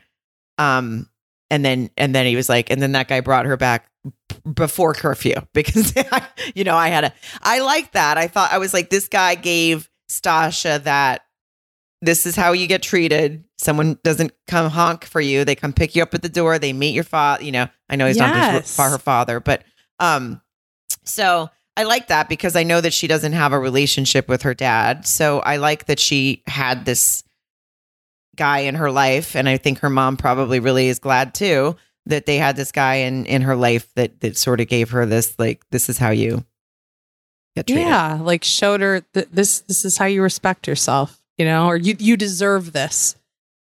Um, 0.57 1.09
and 1.49 1.63
then 1.63 1.89
and 1.97 2.15
then 2.15 2.25
he 2.25 2.35
was 2.35 2.49
like, 2.49 2.71
and 2.71 2.81
then 2.81 2.93
that 2.93 3.07
guy 3.07 3.19
brought 3.19 3.45
her 3.45 3.57
back 3.57 3.89
before 4.51 4.93
curfew 4.93 5.35
because 5.53 5.93
you 6.55 6.63
know 6.63 6.75
I 6.75 6.89
had 6.89 7.05
a 7.05 7.13
I 7.41 7.59
like 7.59 7.91
that. 7.91 8.17
I 8.17 8.27
thought 8.27 8.51
I 8.51 8.57
was 8.57 8.73
like, 8.73 8.89
this 8.89 9.07
guy 9.07 9.35
gave 9.35 9.89
Stasha 10.09 10.83
that 10.83 11.25
this 12.01 12.25
is 12.25 12.35
how 12.35 12.53
you 12.53 12.67
get 12.67 12.81
treated. 12.81 13.43
Someone 13.57 13.99
doesn't 14.03 14.33
come 14.47 14.69
honk 14.69 15.05
for 15.05 15.21
you; 15.21 15.45
they 15.45 15.55
come 15.55 15.73
pick 15.73 15.95
you 15.95 16.03
up 16.03 16.13
at 16.13 16.21
the 16.21 16.29
door. 16.29 16.59
They 16.59 16.73
meet 16.73 16.95
your 16.95 17.03
father. 17.03 17.43
You 17.43 17.51
know, 17.51 17.67
I 17.87 17.97
know 17.97 18.07
he's 18.07 18.17
yes. 18.17 18.77
not 18.77 18.85
for 18.85 18.89
her 18.89 18.97
father, 18.97 19.39
but 19.39 19.63
um, 19.99 20.41
so 21.05 21.49
I 21.75 21.83
like 21.83 22.07
that 22.07 22.29
because 22.29 22.55
I 22.55 22.63
know 22.63 22.81
that 22.81 22.93
she 22.93 23.07
doesn't 23.07 23.33
have 23.33 23.51
a 23.51 23.59
relationship 23.59 24.27
with 24.27 24.43
her 24.43 24.53
dad. 24.53 25.07
So 25.07 25.39
I 25.39 25.57
like 25.57 25.85
that 25.85 25.99
she 25.99 26.43
had 26.45 26.85
this 26.85 27.23
guy 28.35 28.59
in 28.59 28.75
her 28.75 28.91
life. 28.91 29.35
And 29.35 29.49
I 29.49 29.57
think 29.57 29.79
her 29.79 29.89
mom 29.89 30.17
probably 30.17 30.59
really 30.59 30.87
is 30.87 30.99
glad 30.99 31.33
too 31.33 31.75
that 32.05 32.25
they 32.25 32.37
had 32.37 32.55
this 32.55 32.71
guy 32.71 32.95
in, 32.95 33.25
in 33.25 33.41
her 33.43 33.55
life 33.55 33.91
that, 33.95 34.19
that 34.19 34.37
sort 34.37 34.59
of 34.61 34.67
gave 34.67 34.91
her 34.91 35.05
this, 35.05 35.37
like, 35.39 35.63
this 35.71 35.89
is 35.89 35.97
how 35.97 36.09
you 36.09 36.45
get 37.55 37.65
treated. 37.65 37.85
Yeah. 37.85 38.19
Like 38.21 38.43
showed 38.43 38.81
her 38.81 39.03
that 39.13 39.31
this, 39.31 39.61
this 39.61 39.85
is 39.85 39.97
how 39.97 40.05
you 40.05 40.21
respect 40.21 40.67
yourself, 40.67 41.21
you 41.37 41.45
know, 41.45 41.67
or 41.67 41.77
you, 41.77 41.95
you 41.97 42.17
deserve 42.17 42.73
this. 42.73 43.15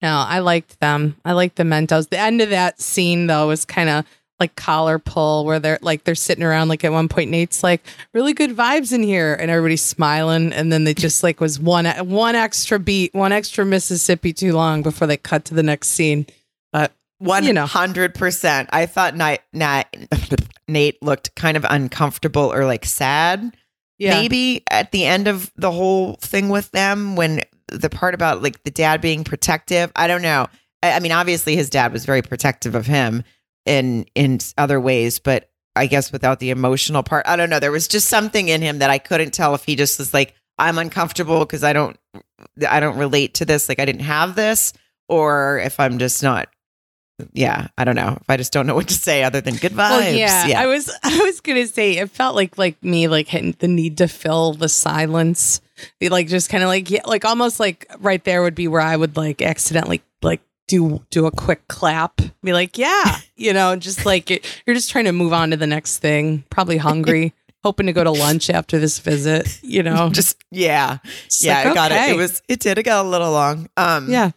No, 0.03 0.25
I 0.27 0.41
liked 0.41 0.81
them. 0.81 1.17
I 1.25 1.33
liked 1.33 1.57
the 1.57 1.63
Mentos. 1.63 2.09
The 2.09 2.19
end 2.19 2.41
of 2.41 2.51
that 2.51 2.81
scene 2.81 3.27
though 3.27 3.49
was 3.49 3.65
kind 3.65 3.89
of 3.89 4.05
like 4.41 4.57
collar 4.57 4.99
pull 4.99 5.45
where 5.45 5.61
they're 5.61 5.79
like 5.81 6.05
they're 6.05 6.15
sitting 6.15 6.45
around 6.45 6.69
like 6.69 6.85
at 6.85 6.93
one 6.93 7.09
point 7.09 7.31
Nate's 7.31 7.63
like 7.63 7.83
really 8.13 8.33
good 8.33 8.51
vibes 8.51 8.93
in 8.93 9.03
here. 9.03 9.35
And 9.35 9.51
everybody's 9.51 9.83
smiling. 9.83 10.53
And 10.53 10.73
then 10.73 10.85
they 10.85 10.95
just 10.95 11.23
like 11.23 11.41
was 11.41 11.61
one 11.61 11.87
one 12.09 12.35
extra 12.35 12.79
beat 12.79 13.15
one 13.15 13.33
extra 13.33 13.65
Mississippi 13.65 14.33
too 14.33 14.53
long 14.53 14.83
before 14.83 15.07
they 15.07 15.17
cut 15.17 15.45
to 15.47 15.55
the 15.55 15.63
next 15.63 15.89
scene. 15.89 16.27
But 16.73 16.93
one 17.19 17.55
hundred 17.57 18.15
percent. 18.15 18.69
I 18.73 18.87
thought 18.87 19.17
Nate, 19.17 19.41
Nate 19.53 19.87
Nate 20.69 21.03
looked 21.03 21.35
kind 21.37 21.57
of 21.57 21.65
uncomfortable 21.69 22.53
or 22.53 22.65
like 22.65 22.85
sad. 22.85 23.57
Yeah. 23.97 24.21
maybe 24.21 24.65
at 24.73 24.91
the 24.91 25.05
end 25.05 25.29
of 25.29 25.53
the 25.55 25.71
whole 25.71 26.15
thing 26.15 26.49
with 26.49 26.69
them 26.73 27.15
when 27.15 27.43
the 27.69 27.89
part 27.89 28.13
about 28.13 28.43
like 28.43 28.61
the 28.65 28.71
dad 28.73 29.01
being 29.01 29.23
protective 29.23 29.93
I 29.95 30.09
don't 30.09 30.21
know. 30.21 30.49
I 30.83 30.99
mean 30.99 31.13
obviously 31.13 31.55
his 31.55 31.71
dad 31.71 31.93
was 31.93 32.05
very 32.05 32.21
protective 32.21 32.75
of 32.75 32.87
him 32.87 33.23
in 33.67 34.07
in 34.15 34.39
other 34.57 34.81
ways, 34.81 35.19
but 35.19 35.51
I 35.77 35.87
guess 35.87 36.13
without 36.13 36.41
the 36.41 36.51
emotional 36.51 37.03
part. 37.03 37.27
I 37.27 37.37
don't 37.37 37.51
know. 37.51 37.61
There 37.61 37.73
was 37.73 37.89
just 37.89 38.09
something 38.09 38.49
in 38.49 38.63
him 38.63 38.79
that 38.79 38.91
I 38.91 38.99
couldn't 38.99 39.33
tell 39.33 39.55
if 39.55 39.65
he 39.65 39.77
just 39.77 39.99
was 39.99 40.15
like, 40.15 40.35
I'm 40.59 40.79
uncomfortable 40.79 41.41
because 41.41 41.65
I 41.65 41.73
don't 41.73 41.99
I 42.69 42.81
don't 42.81 42.97
relate 42.97 43.35
to 43.35 43.45
this, 43.45 43.69
like 43.69 43.81
I 43.81 43.85
didn't 43.85 44.03
have 44.03 44.35
this, 44.35 44.73
or 45.09 45.59
if 45.59 45.81
I'm 45.81 45.99
just 45.99 46.23
not 46.23 46.49
yeah, 47.33 47.69
I 47.79 47.85
don't 47.85 47.95
know. 47.95 48.19
If 48.21 48.29
I 48.29 48.37
just 48.37 48.53
don't 48.53 48.67
know 48.67 48.75
what 48.75 48.89
to 48.89 48.95
say 48.95 49.23
other 49.23 49.41
than 49.41 49.55
good 49.55 49.73
vibes. 49.73 49.91
Well, 49.91 50.15
yeah, 50.15 50.47
yeah, 50.47 50.61
I 50.61 50.67
was 50.67 50.91
I 51.03 51.17
was 51.21 51.41
gonna 51.41 51.67
say 51.67 51.99
it 51.99 52.11
felt 52.11 52.35
like 52.35 52.59
like 52.59 52.83
me 52.83 53.09
like 53.09 53.29
hitting 53.29 53.55
the 53.59 53.69
need 53.69 53.99
to 53.99 54.09
fill 54.09 54.55
the 54.55 54.69
silence. 54.69 55.61
Be 56.01 56.09
Like 56.09 56.29
just 56.29 56.51
kind 56.51 56.63
of 56.63 56.69
like 56.69 56.91
yeah, 56.91 57.03
like 57.05 57.25
almost 57.25 57.61
like 57.61 57.87
right 58.01 58.23
there 58.25 58.43
would 58.43 58.55
be 58.55 58.69
where 58.69 58.81
I 58.81 58.97
would 58.97 59.17
like 59.17 59.43
accidentally 59.43 60.03
do 60.67 61.05
do 61.11 61.27
a 61.27 61.31
quick 61.31 61.67
clap, 61.69 62.21
be 62.43 62.53
like, 62.53 62.79
yeah, 62.79 63.19
you 63.37 63.53
know, 63.53 63.77
just 63.77 64.07
like 64.07 64.31
it, 64.31 64.63
you're 64.67 64.75
just 64.75 64.91
trying 64.91 65.05
to 65.05 65.13
move 65.13 65.33
on 65.33 65.51
to 65.51 65.57
the 65.57 65.67
next 65.67 65.99
thing. 65.99 66.45
Probably 66.51 66.77
hungry, 66.77 67.33
hoping 67.63 67.87
to 67.87 67.93
go 67.93 68.05
to 68.05 68.11
lunch 68.11 68.51
after 68.51 68.79
this 68.79 68.99
visit. 68.99 69.61
You 69.63 69.83
know, 69.83 70.09
Just 70.13 70.43
yeah, 70.51 70.99
Just 71.25 71.45
yeah. 71.45 71.59
like, 71.59 71.67
I 71.67 71.75
got 71.75 71.93
it. 71.93 72.11
It 72.11 72.17
was 72.17 72.43
it 72.49 72.61
did. 72.61 72.79
It 72.79 72.85
got 72.85 73.05
a 73.05 73.09
little 73.09 73.33
long. 73.33 73.69
Um, 73.77 74.11
yeah. 74.11 74.31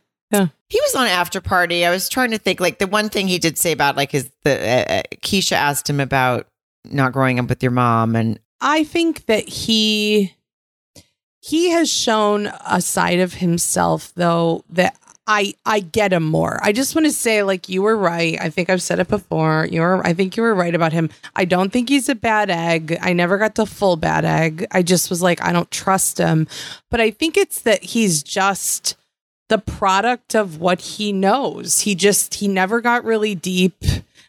He 0.69 0.81
was 0.81 0.95
on 0.95 1.07
after 1.07 1.39
party. 1.39 1.85
I 1.85 1.91
was 1.91 2.09
trying 2.09 2.31
to 2.31 2.37
think. 2.37 2.59
Like 2.59 2.79
the 2.79 2.87
one 2.87 3.07
thing 3.07 3.27
he 3.29 3.39
did 3.39 3.57
say 3.57 3.71
about 3.71 3.95
like 3.95 4.11
his 4.11 4.29
the 4.43 4.51
uh, 4.51 4.93
uh, 4.95 5.03
Keshia 5.21 5.53
asked 5.53 5.89
him 5.89 6.01
about 6.01 6.47
not 6.83 7.13
growing 7.13 7.39
up 7.39 7.47
with 7.47 7.63
your 7.63 7.71
mom, 7.71 8.15
and 8.17 8.37
I 8.59 8.83
think 8.83 9.27
that 9.27 9.47
he 9.47 10.35
he 11.39 11.69
has 11.69 11.89
shown 11.89 12.51
a 12.69 12.81
side 12.81 13.19
of 13.19 13.35
himself 13.35 14.11
though 14.15 14.65
that 14.69 14.97
I 15.27 15.53
I 15.65 15.81
get 15.81 16.13
him 16.13 16.23
more. 16.23 16.59
I 16.63 16.71
just 16.71 16.95
want 16.95 17.05
to 17.05 17.11
say 17.11 17.43
like 17.43 17.67
you 17.67 17.81
were 17.81 17.97
right. 17.97 18.39
I 18.39 18.49
think 18.49 18.69
I've 18.69 18.81
said 18.81 18.99
it 18.99 19.09
before. 19.09 19.67
You 19.69 19.81
were 19.81 20.05
I 20.07 20.13
think 20.13 20.37
you 20.37 20.43
were 20.43 20.55
right 20.55 20.73
about 20.73 20.93
him. 20.93 21.09
I 21.35 21.45
don't 21.45 21.71
think 21.71 21.89
he's 21.89 22.07
a 22.09 22.15
bad 22.15 22.49
egg. 22.49 22.97
I 23.01 23.13
never 23.13 23.37
got 23.37 23.55
the 23.55 23.65
full 23.65 23.97
bad 23.97 24.23
egg. 24.23 24.65
I 24.71 24.81
just 24.81 25.09
was 25.09 25.21
like 25.21 25.43
I 25.43 25.51
don't 25.51 25.69
trust 25.69 26.17
him. 26.17 26.47
But 26.89 27.01
I 27.01 27.11
think 27.11 27.35
it's 27.35 27.61
that 27.61 27.83
he's 27.83 28.23
just 28.23 28.95
the 29.49 29.57
product 29.57 30.35
of 30.35 30.59
what 30.59 30.81
he 30.81 31.11
knows. 31.11 31.81
He 31.81 31.93
just 31.93 32.35
he 32.35 32.47
never 32.47 32.81
got 32.81 33.03
really 33.03 33.35
deep. 33.35 33.75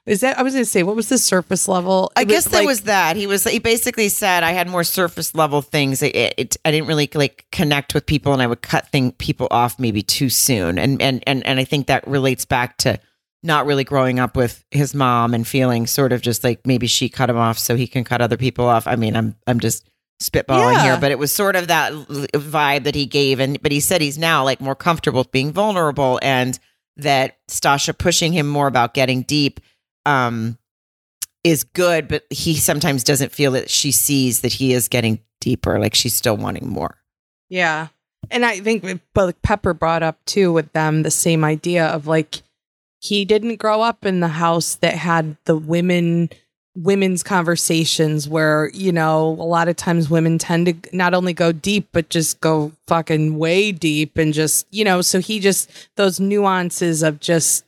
Is 0.09 0.21
that 0.23 0.39
I 0.39 0.43
was 0.43 0.55
going 0.55 0.65
to 0.65 0.71
say 0.71 0.83
what 0.83 0.97
was 0.97 1.09
the 1.09 1.19
surface 1.19 1.69
level? 1.69 2.11
I 2.17 2.23
It 2.23 2.29
guess 2.29 2.45
that 2.47 2.59
like- 2.59 2.67
was 2.67 2.81
that. 2.83 3.17
He 3.17 3.27
was 3.27 3.45
he 3.45 3.59
basically 3.59 4.09
said 4.09 4.43
I 4.43 4.53
had 4.53 4.69
more 4.69 4.85
surface 4.85 5.35
level 5.35 5.61
things. 5.63 6.03
It, 6.03 6.15
it, 6.17 6.57
I 6.65 6.71
didn't 6.71 6.89
really 6.89 7.09
like 7.15 7.45
connect 7.53 7.95
with 7.95 8.07
people, 8.07 8.33
and 8.33 8.41
I 8.41 8.47
would 8.47 8.63
cut 8.63 8.89
thing 8.89 9.13
people 9.13 9.49
off 9.51 9.79
maybe 9.79 10.03
too 10.03 10.31
soon. 10.31 10.79
And 10.79 11.01
and 11.03 11.23
and 11.27 11.47
and 11.47 11.61
I 11.61 11.65
think 11.65 11.87
that 11.89 12.07
relates 12.09 12.45
back 12.47 12.79
to 12.79 12.99
not 13.43 13.67
really 13.67 13.85
growing 13.85 14.19
up 14.19 14.37
with 14.37 14.65
his 14.71 14.95
mom 14.95 15.35
and 15.35 15.47
feeling 15.47 15.87
sort 15.87 16.13
of 16.13 16.23
just 16.23 16.43
like 16.43 16.67
maybe 16.67 16.87
she 16.87 17.09
cut 17.09 17.31
him 17.31 17.37
off 17.37 17.59
so 17.59 17.77
he 17.77 17.87
can 17.87 18.03
cut 18.03 18.21
other 18.21 18.37
people 18.37 18.67
off. 18.67 18.87
I 18.87 18.97
mean, 18.97 19.15
I'm 19.15 19.37
I'm 19.47 19.61
just 19.61 19.87
spitballing 20.23 20.73
Yeah. 20.73 20.83
here, 20.85 20.97
but 21.01 21.13
it 21.13 21.19
was 21.19 21.33
sort 21.33 21.55
of 21.55 21.69
that 21.69 21.93
vibe 21.93 22.85
that 22.85 22.95
he 22.95 23.07
gave. 23.07 23.41
And 23.41 23.61
but 23.63 23.73
he 23.73 23.81
said 23.81 24.01
he's 24.01 24.19
now 24.19 24.43
like 24.43 24.61
more 24.61 24.75
comfortable 24.75 25.21
with 25.21 25.33
being 25.33 25.53
vulnerable, 25.53 26.19
and 26.23 26.59
that 26.97 27.37
Stacia 27.47 27.95
pushing 27.95 28.33
him 28.33 28.49
more 28.49 28.67
about 28.67 28.95
getting 28.95 29.23
deep. 29.23 29.61
Um, 30.09 30.59
is 31.45 31.65
good, 31.65 32.09
but 32.09 32.25
he 32.31 32.57
sometimes 32.57 33.05
doesn't 33.05 33.33
feel 33.33 33.53
that 33.53 33.71
she 33.71 33.93
sees 33.93 34.41
that 34.41 34.53
he 34.53 34.73
is 34.73 34.89
getting 34.89 35.21
deeper, 35.41 35.79
like 35.79 35.95
she's 35.95 36.15
still 36.15 36.37
wanting 36.37 36.69
more. 36.69 36.97
Yeah. 37.49 37.89
And 38.31 38.45
I 38.45 38.61
think 38.61 39.01
but 39.15 39.41
Pepper 39.43 39.73
brought 39.73 40.03
up 40.03 40.19
too 40.25 40.53
with 40.53 40.73
them 40.73 41.03
the 41.03 41.11
same 41.11 41.45
idea 41.45 41.87
of 41.87 42.07
like 42.07 42.43
he 43.01 43.25
didn't 43.25 43.57
grow 43.57 43.81
up 43.81 44.05
in 44.05 44.21
the 44.21 44.29
house 44.29 44.75
that 44.77 44.95
had 44.95 45.37
the 45.45 45.57
women 45.57 46.29
women's 46.77 47.23
conversations 47.23 48.29
where, 48.29 48.71
you 48.73 48.93
know, 48.93 49.31
a 49.41 49.43
lot 49.43 49.69
of 49.69 49.75
times 49.75 50.09
women 50.09 50.39
tend 50.39 50.67
to 50.67 50.97
not 50.97 51.15
only 51.15 51.33
go 51.33 51.51
deep 51.51 51.89
but 51.93 52.09
just 52.09 52.41
go 52.41 52.73
fucking 52.87 53.39
way 53.39 53.73
deep 53.73 54.19
and 54.19 54.35
just, 54.35 54.67
you 54.71 54.85
know, 54.85 55.01
so 55.01 55.21
he 55.21 55.41
just 55.41 55.71
those 55.97 56.21
nuances 56.21 57.03
of 57.03 57.21
just 57.21 57.65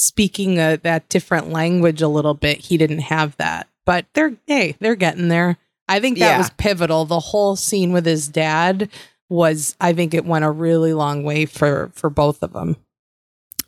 speaking 0.00 0.58
a, 0.58 0.76
that 0.82 1.08
different 1.08 1.50
language 1.50 2.00
a 2.02 2.08
little 2.08 2.34
bit, 2.34 2.58
he 2.58 2.76
didn't 2.76 3.00
have 3.00 3.36
that. 3.36 3.68
But 3.86 4.06
they're 4.14 4.34
hey, 4.46 4.76
they're 4.80 4.96
getting 4.96 5.28
there. 5.28 5.56
I 5.88 6.00
think 6.00 6.18
that 6.18 6.30
Yeah. 6.32 6.38
was 6.38 6.50
pivotal. 6.50 7.04
The 7.04 7.20
whole 7.20 7.56
scene 7.56 7.92
with 7.92 8.06
his 8.06 8.28
dad 8.28 8.88
was 9.28 9.76
I 9.80 9.92
think 9.92 10.14
it 10.14 10.24
went 10.24 10.44
a 10.44 10.50
really 10.50 10.92
long 10.94 11.22
way 11.24 11.46
for 11.46 11.90
for 11.94 12.10
both 12.10 12.42
of 12.42 12.52
them. 12.52 12.76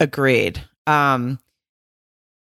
Agreed. 0.01 0.63
Um, 0.87 1.39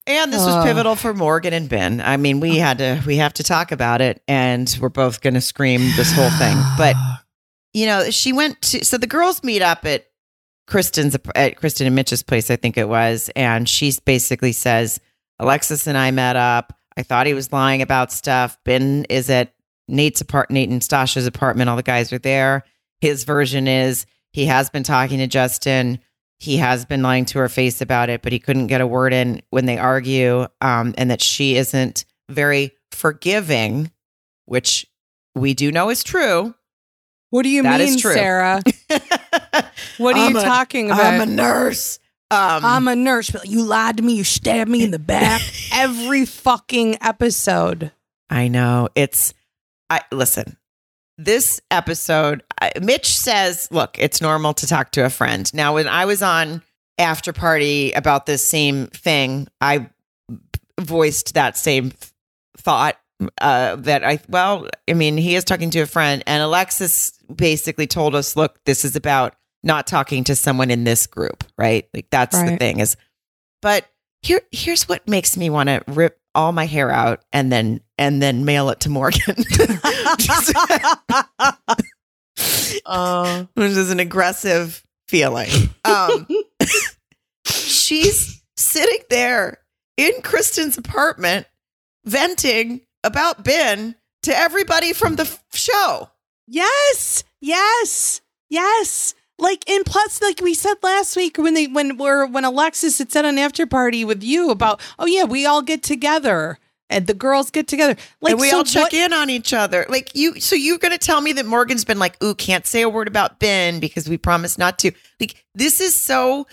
and 0.08 0.32
this 0.32 0.46
was 0.46 0.64
pivotal 0.66 0.96
for 0.96 1.14
Morgan 1.14 1.54
and 1.54 1.68
Binh. 1.70 2.04
I 2.04 2.18
mean, 2.18 2.40
we 2.40 2.58
had 2.58 2.78
to 2.78 3.02
we 3.08 3.18
have 3.18 3.34
to 3.36 3.44
talk 3.44 3.72
about 3.72 4.02
it, 4.02 4.22
and 4.28 4.76
we're 4.80 4.90
both 4.90 5.22
going 5.22 5.34
to 5.34 5.42
scream 5.42 5.82
this 5.96 6.12
whole 6.12 6.30
thing. 6.32 6.58
But 6.78 6.96
you 7.74 7.88
know, 7.88 8.10
she 8.12 8.32
went 8.32 8.62
to 8.64 8.86
so 8.86 8.98
the 8.98 9.08
girls 9.08 9.44
meet 9.44 9.62
up 9.64 9.84
at 9.86 10.06
Kristen's 10.68 11.16
at 11.36 11.58
Kristen 11.58 11.86
and 11.88 11.96
Mitch's 11.96 12.24
place, 12.24 12.50
I 12.50 12.56
think 12.56 12.78
it 12.78 12.90
was, 12.90 13.30
and 13.36 13.70
she 13.70 13.94
basically 14.06 14.52
says, 14.52 15.00
Alexis 15.40 15.86
and 15.88 15.98
I 15.98 16.12
met 16.12 16.36
up. 16.36 16.74
I 16.98 17.04
thought 17.04 17.28
he 17.28 17.34
was 17.34 17.52
lying 17.52 17.82
about 17.82 18.12
stuff. 18.12 18.58
Binh 18.66 19.06
is 19.10 19.30
at 19.30 19.54
Nate's 19.88 20.22
apartment, 20.22 20.54
Nate 20.54 20.70
and 20.70 20.84
Stacia's 20.84 21.28
apartment. 21.28 21.70
All 21.70 21.76
the 21.76 21.84
guys 21.84 22.12
are 22.14 22.18
there. 22.20 22.64
His 23.02 23.26
version 23.26 23.68
is 23.68 24.06
he 24.32 24.46
has 24.46 24.70
been 24.70 24.84
talking 24.84 25.20
to 25.20 25.28
Justin. 25.28 26.00
He 26.40 26.58
has 26.58 26.86
been 26.86 27.04
lying 27.04 27.26
to 27.26 27.40
her 27.40 27.50
face 27.50 27.82
about 27.82 28.10
it, 28.10 28.22
but 28.22 28.32
he 28.32 28.40
couldn't 28.40 28.68
get 28.68 28.82
a 28.82 28.88
word 28.88 29.14
in 29.14 29.42
when 29.52 29.66
they 29.66 29.78
argue, 29.78 30.48
um, 30.62 30.94
and 30.98 31.12
that 31.12 31.22
she 31.22 31.56
isn't 31.58 32.06
very 32.30 32.72
forgiving, 32.92 33.92
which 34.46 34.86
we 35.36 35.54
do 35.54 35.72
know 35.72 35.90
is 35.90 36.04
true. 36.04 36.56
what 37.30 37.44
do 37.44 37.50
you 37.50 37.62
That 37.64 37.80
mean, 37.80 37.90
is 37.90 38.02
true. 38.02 38.14
Sarah? 38.14 38.62
What 39.98 40.16
are 40.16 40.26
I'm 40.26 40.32
you 40.34 40.40
a- 40.40 40.44
talking 40.44 40.92
about? 40.92 41.06
I'm 41.06 41.22
a 41.22 41.26
nurse. 41.26 42.00
Um, 42.32 42.66
I'm 42.66 42.88
a 42.88 42.96
nurse. 42.96 43.30
But 43.30 43.48
you 43.48 43.64
lied 43.64 43.98
to 43.98 44.04
me. 44.04 44.14
You 44.16 44.24
stabbed 44.24 44.70
me 44.70 44.84
in 44.84 44.92
the 44.92 45.00
back. 45.00 45.42
Every 45.74 46.26
fucking 46.26 46.98
episode. 47.02 47.92
I 48.30 48.48
know 48.48 48.90
it's. 48.96 49.34
I 49.90 50.02
listen. 50.12 50.58
This 51.18 51.62
episode, 51.72 52.44
I, 52.60 52.72
Mitch 52.82 53.16
says, 53.18 53.68
"Look, 53.72 53.98
it's 54.00 54.22
normal 54.22 54.54
to 54.56 54.68
talk 54.68 54.92
to 54.92 55.06
a 55.06 55.10
friend." 55.10 55.50
Now, 55.54 55.76
when 55.76 55.88
I 55.88 56.06
was 56.06 56.22
on 56.22 56.62
after 56.98 57.32
party 57.32 57.92
about 57.94 58.26
this 58.26 58.46
same 58.46 58.88
thing, 58.88 59.48
I 59.62 59.90
voiced 60.80 61.36
that 61.36 61.58
same 61.58 61.94
thought. 62.58 62.98
Uh, 63.40 63.78
that 63.78 64.04
I 64.04 64.20
well, 64.28 64.68
I 64.90 64.94
mean, 64.94 65.16
he 65.16 65.36
is 65.36 65.46
talking 65.46 65.70
to 65.70 65.80
a 65.80 65.86
friend, 65.86 66.22
and 66.28 66.44
Alexis 66.44 67.14
basically 67.34 67.88
told 67.88 68.14
us, 68.14 68.36
"Look, 68.36 68.60
this 68.66 68.84
is 68.84 68.98
about 68.98 69.36
not 69.66 69.88
talking 69.88 70.24
to 70.26 70.36
someone 70.36 70.72
in 70.72 70.86
this 70.86 71.08
group, 71.08 71.44
right? 71.58 71.90
Like 71.94 72.08
that's 72.10 72.42
the 72.42 72.56
thing 72.58 72.80
is." 72.80 72.96
But 73.62 73.86
here, 74.22 74.42
here's 74.52 74.88
what 74.88 75.08
makes 75.08 75.36
me 75.36 75.50
want 75.50 75.68
to 75.70 75.84
rip 75.88 76.20
all 76.34 76.52
my 76.52 76.66
hair 76.66 76.92
out 76.92 77.24
and 77.34 77.52
then 77.52 77.82
and 77.98 78.22
then 78.22 78.46
mail 78.46 78.70
it 78.70 78.80
to 78.82 78.90
Morgan, 78.90 79.36
Uh, 82.86 83.46
which 83.54 83.72
is 83.72 83.90
an 83.92 84.00
aggressive 84.00 84.84
feeling. 85.08 85.50
Um, 85.86 86.28
she's 87.46 88.44
sitting 88.58 89.00
there 89.10 89.60
in 89.98 90.12
Kristen's 90.22 90.78
apartment, 90.78 91.48
venting 92.04 92.82
about 93.04 93.44
Binh 93.46 93.96
to 94.24 94.38
everybody 94.38 94.92
from 94.94 95.16
the 95.16 95.24
f- 95.24 95.44
show. 95.54 96.10
yes, 96.48 97.24
yes, 97.40 98.20
yes. 98.50 99.15
Like 99.38 99.70
and 99.70 99.86
plus, 99.86 100.22
like 100.22 100.40
we 100.42 100.54
said 100.54 100.76
last 100.82 101.16
week 101.18 101.38
when 101.38 101.54
they 101.54 101.68
when 101.68 101.98
we're 101.98 102.26
when 102.26 102.46
Alexis 102.46 102.98
had 103.00 103.12
said 103.12 103.26
on 103.26 103.38
after 103.38 103.66
party 103.68 104.06
with 104.06 104.24
you 104.24 104.50
about 104.50 104.80
oh 104.98 105.06
yeah 105.06 105.26
we 105.26 105.46
all 105.46 105.62
get 105.62 105.84
together 105.84 106.58
and 106.90 107.08
the 107.08 107.14
girls 107.14 107.52
get 107.52 107.68
together 107.68 107.96
like 108.22 108.32
and 108.32 108.40
we 108.40 108.50
so 108.50 108.58
all 108.58 108.64
check 108.64 108.84
what- 108.84 108.94
in 108.94 109.12
on 109.12 109.30
each 109.30 109.54
other. 109.54 109.86
Like 109.90 110.16
you, 110.16 110.40
so 110.40 110.56
you're 110.56 110.78
going 110.78 110.92
to 110.92 110.98
tell 110.98 111.20
me 111.20 111.34
that 111.34 111.46
Morgan's 111.46 111.84
been 111.84 112.00
like, 112.00 112.22
"Ooh, 112.24 112.36
can't 112.36 112.66
say 112.66 112.82
a 112.82 112.90
word 112.90 113.08
about 113.08 113.40
Binh 113.40 113.80
because 113.82 114.08
we 114.08 114.18
promised 114.18 114.58
not 114.58 114.80
to." 114.80 114.92
Like 115.20 115.44
this 115.54 115.82
is 115.82 115.96
so, 115.96 116.48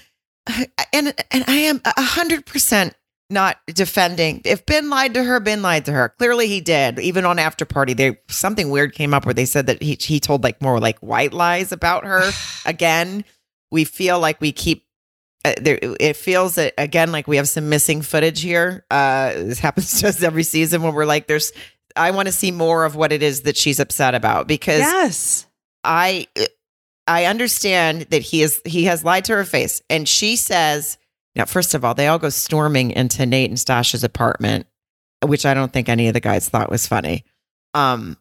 and 0.92 1.14
and 1.30 1.44
I 1.46 1.56
am 1.56 1.80
a 1.84 2.02
hundred 2.02 2.46
percent 2.46 2.94
not 3.32 3.58
defending. 3.66 4.42
If 4.44 4.66
Binh 4.66 4.90
lied 4.90 5.14
to 5.14 5.24
her, 5.24 5.40
Binh 5.40 5.62
lied 5.62 5.86
to 5.86 5.92
her. 5.92 6.10
Clearly, 6.10 6.46
he 6.46 6.60
did. 6.60 6.98
Even 6.98 7.24
on 7.24 7.38
after 7.38 7.64
party, 7.64 7.94
they 7.94 8.18
something 8.28 8.70
weird 8.70 8.94
came 8.94 9.14
up 9.14 9.24
where 9.24 9.34
they 9.34 9.46
said 9.46 9.66
that 9.66 9.82
he 9.82 9.96
he 10.00 10.20
told 10.20 10.44
like 10.44 10.60
more 10.62 10.78
like 10.78 10.98
white 11.00 11.32
lies 11.32 11.72
about 11.72 12.04
her. 12.04 12.30
Again, 12.66 13.24
we 13.70 13.84
feel 13.84 14.20
like 14.20 14.40
we 14.40 14.52
keep 14.52 14.86
uh, 15.44 15.54
there, 15.60 15.78
it 15.82 16.14
feels 16.14 16.54
that 16.54 16.72
again 16.78 17.10
like 17.10 17.26
we 17.26 17.36
have 17.36 17.48
some 17.48 17.68
missing 17.68 18.02
footage 18.02 18.40
here. 18.40 18.84
Uh, 18.90 19.32
this 19.34 19.58
happens 19.58 20.00
to 20.00 20.08
us 20.08 20.22
every 20.22 20.44
season 20.44 20.82
when 20.82 20.94
we're 20.94 21.06
like, 21.06 21.26
"There's." 21.26 21.52
I 21.94 22.12
want 22.12 22.26
to 22.26 22.32
see 22.32 22.52
more 22.52 22.86
of 22.86 22.96
what 22.96 23.12
it 23.12 23.22
is 23.22 23.42
that 23.42 23.54
she's 23.54 23.78
upset 23.78 24.14
about 24.14 24.48
because 24.48 24.78
yes 24.78 25.46
I 25.84 26.26
I 27.06 27.26
understand 27.26 28.02
that 28.10 28.22
he 28.22 28.42
is 28.42 28.62
he 28.64 28.84
has 28.84 29.04
lied 29.04 29.24
to 29.26 29.34
her 29.34 29.44
face, 29.44 29.82
and 29.90 30.08
she 30.08 30.36
says. 30.36 30.98
Now, 31.34 31.44
first 31.46 31.74
of 31.74 31.84
all, 31.84 31.94
they 31.94 32.08
all 32.08 32.18
go 32.18 32.28
storming 32.28 32.90
into 32.90 33.24
Nate 33.26 33.50
and 33.50 33.58
Stacia's 33.58 34.04
apartment, 34.04 34.66
which 35.24 35.46
I 35.46 35.54
don't 35.54 35.72
think 35.72 35.88
any 35.88 36.08
of 36.08 36.14
the 36.14 36.20
guys 36.20 36.48
thought 36.48 36.70
was 36.70 36.86
funny. 36.86 37.24
Um, 37.74 38.16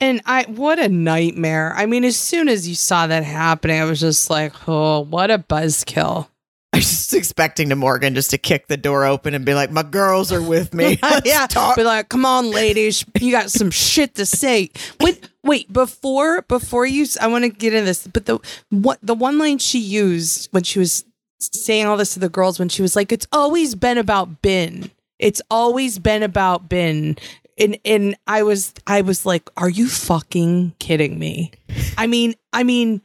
And 0.00 0.20
I, 0.26 0.44
what 0.44 0.78
a 0.78 0.88
nightmare. 0.88 1.72
I 1.76 1.86
mean, 1.86 2.04
as 2.04 2.16
soon 2.16 2.48
as 2.48 2.68
you 2.68 2.74
saw 2.74 3.06
that 3.06 3.24
happening, 3.24 3.80
I 3.80 3.84
was 3.84 4.00
just 4.00 4.30
like, 4.30 4.52
oh, 4.68 5.00
what 5.00 5.30
a 5.30 5.38
buzzkill. 5.38 6.28
I 6.74 6.78
was 6.78 6.88
just 6.88 7.12
expecting 7.14 7.68
to 7.68 7.76
Morgan 7.76 8.14
just 8.14 8.30
to 8.30 8.38
kick 8.38 8.66
the 8.66 8.78
door 8.78 9.04
open 9.04 9.34
and 9.34 9.44
be 9.44 9.52
like, 9.52 9.70
"My 9.70 9.82
girls 9.82 10.32
are 10.32 10.40
with 10.40 10.72
me." 10.72 10.98
Yeah. 11.24 11.46
talk." 11.46 11.76
Be 11.76 11.82
like, 11.84 12.08
come 12.08 12.24
on, 12.24 12.50
ladies. 12.50 13.04
You 13.20 13.30
got 13.30 13.50
some 13.50 13.70
shit 13.88 14.14
to 14.14 14.24
say. 14.24 14.70
Wait, 14.98 15.28
wait, 15.44 15.70
before, 15.70 16.40
before 16.42 16.86
you, 16.86 17.04
I 17.20 17.26
want 17.26 17.44
to 17.44 17.50
get 17.50 17.74
into 17.74 17.84
this, 17.84 18.06
but 18.06 18.24
the, 18.24 18.38
what, 18.70 18.98
the 19.02 19.12
one 19.14 19.36
line 19.38 19.58
she 19.58 19.80
used 19.80 20.48
when 20.52 20.62
she 20.62 20.78
was 20.78 21.04
saying 21.52 21.86
all 21.86 21.96
this 21.96 22.14
to 22.14 22.20
the 22.20 22.28
girls 22.28 22.58
when 22.58 22.68
she 22.68 22.82
was 22.82 22.96
like, 22.96 23.12
"It's 23.12 23.26
always 23.32 23.74
been 23.74 23.98
about 23.98 24.42
Binh. 24.42 24.90
It's 25.18 25.42
always 25.50 25.98
been 25.98 26.22
about 26.22 26.68
Binh." 26.68 27.18
And 27.58 27.78
and 27.84 28.16
I 28.26 28.42
was 28.42 28.72
I 28.86 29.02
was 29.02 29.26
like, 29.26 29.48
"Are 29.56 29.68
you 29.68 29.88
fucking 29.88 30.74
kidding 30.78 31.18
me?" 31.18 31.52
I 31.98 32.06
mean, 32.06 32.34
I 32.52 32.64
mean, 32.64 33.02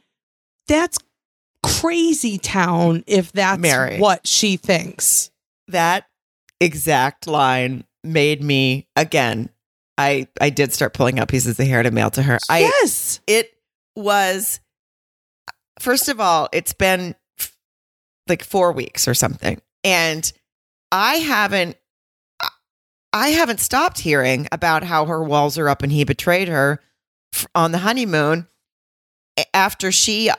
that's 0.66 0.98
crazy 1.62 2.38
town 2.38 3.04
if 3.06 3.32
that's 3.32 3.60
Mary. 3.60 3.98
what 3.98 4.26
she 4.26 4.56
thinks. 4.56 5.30
that 5.68 6.06
exact 6.60 7.26
line 7.26 7.84
made 8.02 8.42
me 8.42 8.86
again. 8.96 9.50
I 9.98 10.28
I 10.40 10.50
did 10.50 10.72
start 10.72 10.94
pulling 10.94 11.18
out 11.18 11.28
pieces 11.28 11.58
of 11.58 11.66
hair 11.66 11.82
to 11.82 11.90
mail 11.90 12.10
to 12.12 12.22
her. 12.22 12.38
I 12.48 12.60
yes. 12.60 13.20
it 13.26 13.50
was 13.96 14.60
first 15.80 16.08
of 16.08 16.20
all, 16.20 16.48
it's 16.52 16.72
been 16.72 17.14
like 18.28 18.44
4 18.44 18.72
weeks 18.72 19.08
or 19.08 19.14
something. 19.14 19.60
And 19.84 20.30
I 20.92 21.16
haven't 21.16 21.76
I 23.12 23.28
haven't 23.28 23.60
stopped 23.60 24.00
hearing 24.00 24.48
about 24.52 24.84
how 24.84 25.06
her 25.06 25.22
walls 25.22 25.56
are 25.56 25.68
up 25.68 25.82
and 25.82 25.90
he 25.90 26.04
betrayed 26.04 26.48
her 26.48 26.80
on 27.54 27.72
the 27.72 27.78
honeymoon 27.78 28.46
after 29.54 29.90
she 29.90 30.30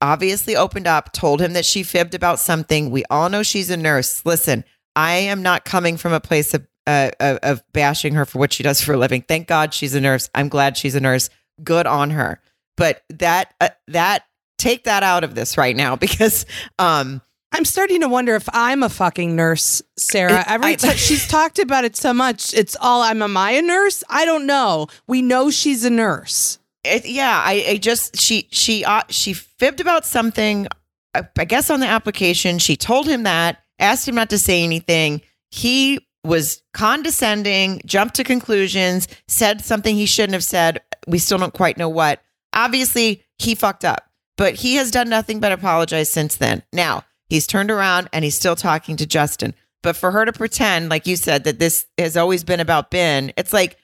obviously 0.00 0.56
opened 0.56 0.86
up, 0.86 1.12
told 1.12 1.40
him 1.40 1.54
that 1.54 1.64
she 1.64 1.82
fibbed 1.82 2.14
about 2.14 2.38
something. 2.38 2.90
We 2.90 3.04
all 3.08 3.28
know 3.28 3.42
she's 3.42 3.70
a 3.70 3.76
nurse. 3.76 4.26
Listen, 4.26 4.64
I 4.94 5.14
am 5.14 5.42
not 5.42 5.64
coming 5.64 5.96
from 5.96 6.12
a 6.12 6.20
place 6.20 6.52
of 6.54 6.66
uh, 6.86 7.10
of 7.20 7.62
bashing 7.72 8.14
her 8.14 8.24
for 8.24 8.38
what 8.38 8.52
she 8.52 8.64
does 8.64 8.80
for 8.80 8.94
a 8.94 8.96
living. 8.96 9.22
Thank 9.22 9.46
God 9.46 9.72
she's 9.72 9.94
a 9.94 10.00
nurse. 10.00 10.28
I'm 10.34 10.48
glad 10.48 10.76
she's 10.76 10.96
a 10.96 11.00
nurse. 11.00 11.30
Good 11.62 11.86
on 11.86 12.10
her. 12.10 12.40
But 12.76 13.02
that 13.08 13.54
uh, 13.60 13.68
that 13.88 14.24
take 14.62 14.84
that 14.84 15.02
out 15.02 15.24
of 15.24 15.34
this 15.34 15.58
right 15.58 15.76
now 15.76 15.96
because 16.06 16.46
um 16.78 17.20
I'm 17.54 17.66
starting 17.66 18.00
to 18.00 18.08
wonder 18.08 18.34
if 18.34 18.48
I'm 18.54 18.82
a 18.82 18.88
fucking 18.88 19.36
nurse, 19.36 19.82
Sarah. 19.98 20.42
Every 20.48 20.76
time 20.76 20.96
she's 20.96 21.28
talked 21.28 21.58
about 21.58 21.84
it 21.84 21.96
so 21.96 22.14
much, 22.14 22.54
it's 22.54 22.76
all 22.80 23.02
I'm. 23.02 23.20
Am 23.20 23.36
I 23.36 23.50
a 23.50 23.62
nurse? 23.62 24.02
I 24.08 24.24
don't 24.24 24.46
know. 24.46 24.86
We 25.06 25.20
know 25.20 25.50
she's 25.50 25.84
a 25.84 25.90
nurse. 25.90 26.58
it, 26.82 27.06
yeah, 27.06 27.42
I, 27.44 27.64
I 27.68 27.76
just 27.76 28.18
she 28.18 28.48
she 28.50 28.86
uh, 28.86 29.02
she 29.10 29.34
fibbed 29.34 29.80
about 29.80 30.06
something. 30.06 30.66
I, 31.14 31.28
I 31.38 31.44
guess 31.44 31.68
on 31.68 31.80
the 31.80 31.86
application, 31.86 32.58
she 32.58 32.74
told 32.74 33.06
him 33.06 33.24
that, 33.24 33.62
asked 33.78 34.08
him 34.08 34.14
not 34.14 34.30
to 34.30 34.38
say 34.38 34.64
anything. 34.64 35.20
He 35.50 36.00
was 36.24 36.62
condescending, 36.72 37.82
jumped 37.84 38.14
to 38.14 38.24
conclusions, 38.24 39.08
said 39.28 39.62
something 39.62 39.94
he 39.94 40.06
shouldn't 40.06 40.32
have 40.34 40.44
said. 40.44 40.80
We 41.06 41.18
still 41.18 41.36
don't 41.36 41.52
quite 41.52 41.76
know 41.76 41.90
what. 41.90 42.22
Obviously, 42.54 43.24
he 43.38 43.54
fucked 43.54 43.84
up, 43.84 44.08
but 44.36 44.54
he 44.56 44.74
has 44.76 44.90
done 44.90 45.08
nothing 45.08 45.40
but 45.40 45.52
apologize 45.52 46.10
since 46.10 46.36
then. 46.36 46.62
Now 46.72 47.04
he's 47.28 47.46
turned 47.46 47.70
around 47.70 48.08
and 48.12 48.24
he's 48.24 48.36
still 48.36 48.56
talking 48.56 48.96
to 48.96 49.06
Justin. 49.06 49.54
But 49.82 49.96
for 49.96 50.10
her 50.12 50.24
to 50.24 50.32
pretend, 50.32 50.90
like 50.90 51.06
you 51.06 51.16
said, 51.16 51.44
that 51.44 51.58
this 51.58 51.86
has 51.98 52.16
always 52.16 52.44
been 52.44 52.60
about 52.60 52.90
Binh, 52.90 53.32
it's 53.36 53.52
like 53.52 53.76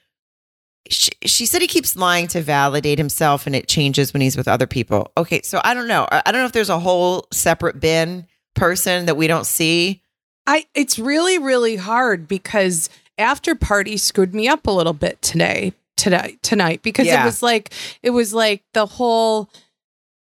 she, 0.89 1.11
she 1.25 1.45
said 1.45 1.61
he 1.61 1.67
keeps 1.67 1.95
lying 1.95 2.27
to 2.27 2.41
validate 2.41 2.97
himself 2.97 3.45
and 3.45 3.55
it 3.55 3.67
changes 3.67 4.13
when 4.13 4.21
he's 4.21 4.37
with 4.37 4.47
other 4.47 4.65
people. 4.65 5.11
Okay, 5.17 5.41
so 5.43 5.59
I 5.63 5.73
don't 5.73 5.87
know. 5.87 6.07
I 6.09 6.31
don't 6.31 6.41
know 6.41 6.45
if 6.45 6.51
there's 6.53 6.69
a 6.69 6.79
whole 6.79 7.27
separate 7.31 7.79
Binh 7.79 8.25
person 8.55 9.05
that 9.05 9.15
we 9.17 9.27
don't 9.27 9.45
see. 9.45 10.01
I. 10.47 10.65
It's 10.73 10.97
really, 10.97 11.37
really 11.37 11.75
hard 11.75 12.27
because 12.27 12.89
after 13.17 13.53
party 13.53 13.97
screwed 13.97 14.33
me 14.33 14.47
up 14.47 14.65
a 14.65 14.71
little 14.71 14.93
bit 14.93 15.21
today, 15.21 15.73
today, 15.97 16.37
tonight 16.41 16.81
because 16.81 17.05
Yeah. 17.07 17.21
it 17.21 17.25
was 17.25 17.43
like 17.43 17.71
it 18.01 18.11
was 18.11 18.33
like 18.33 18.63
the 18.73 18.85
whole. 18.85 19.49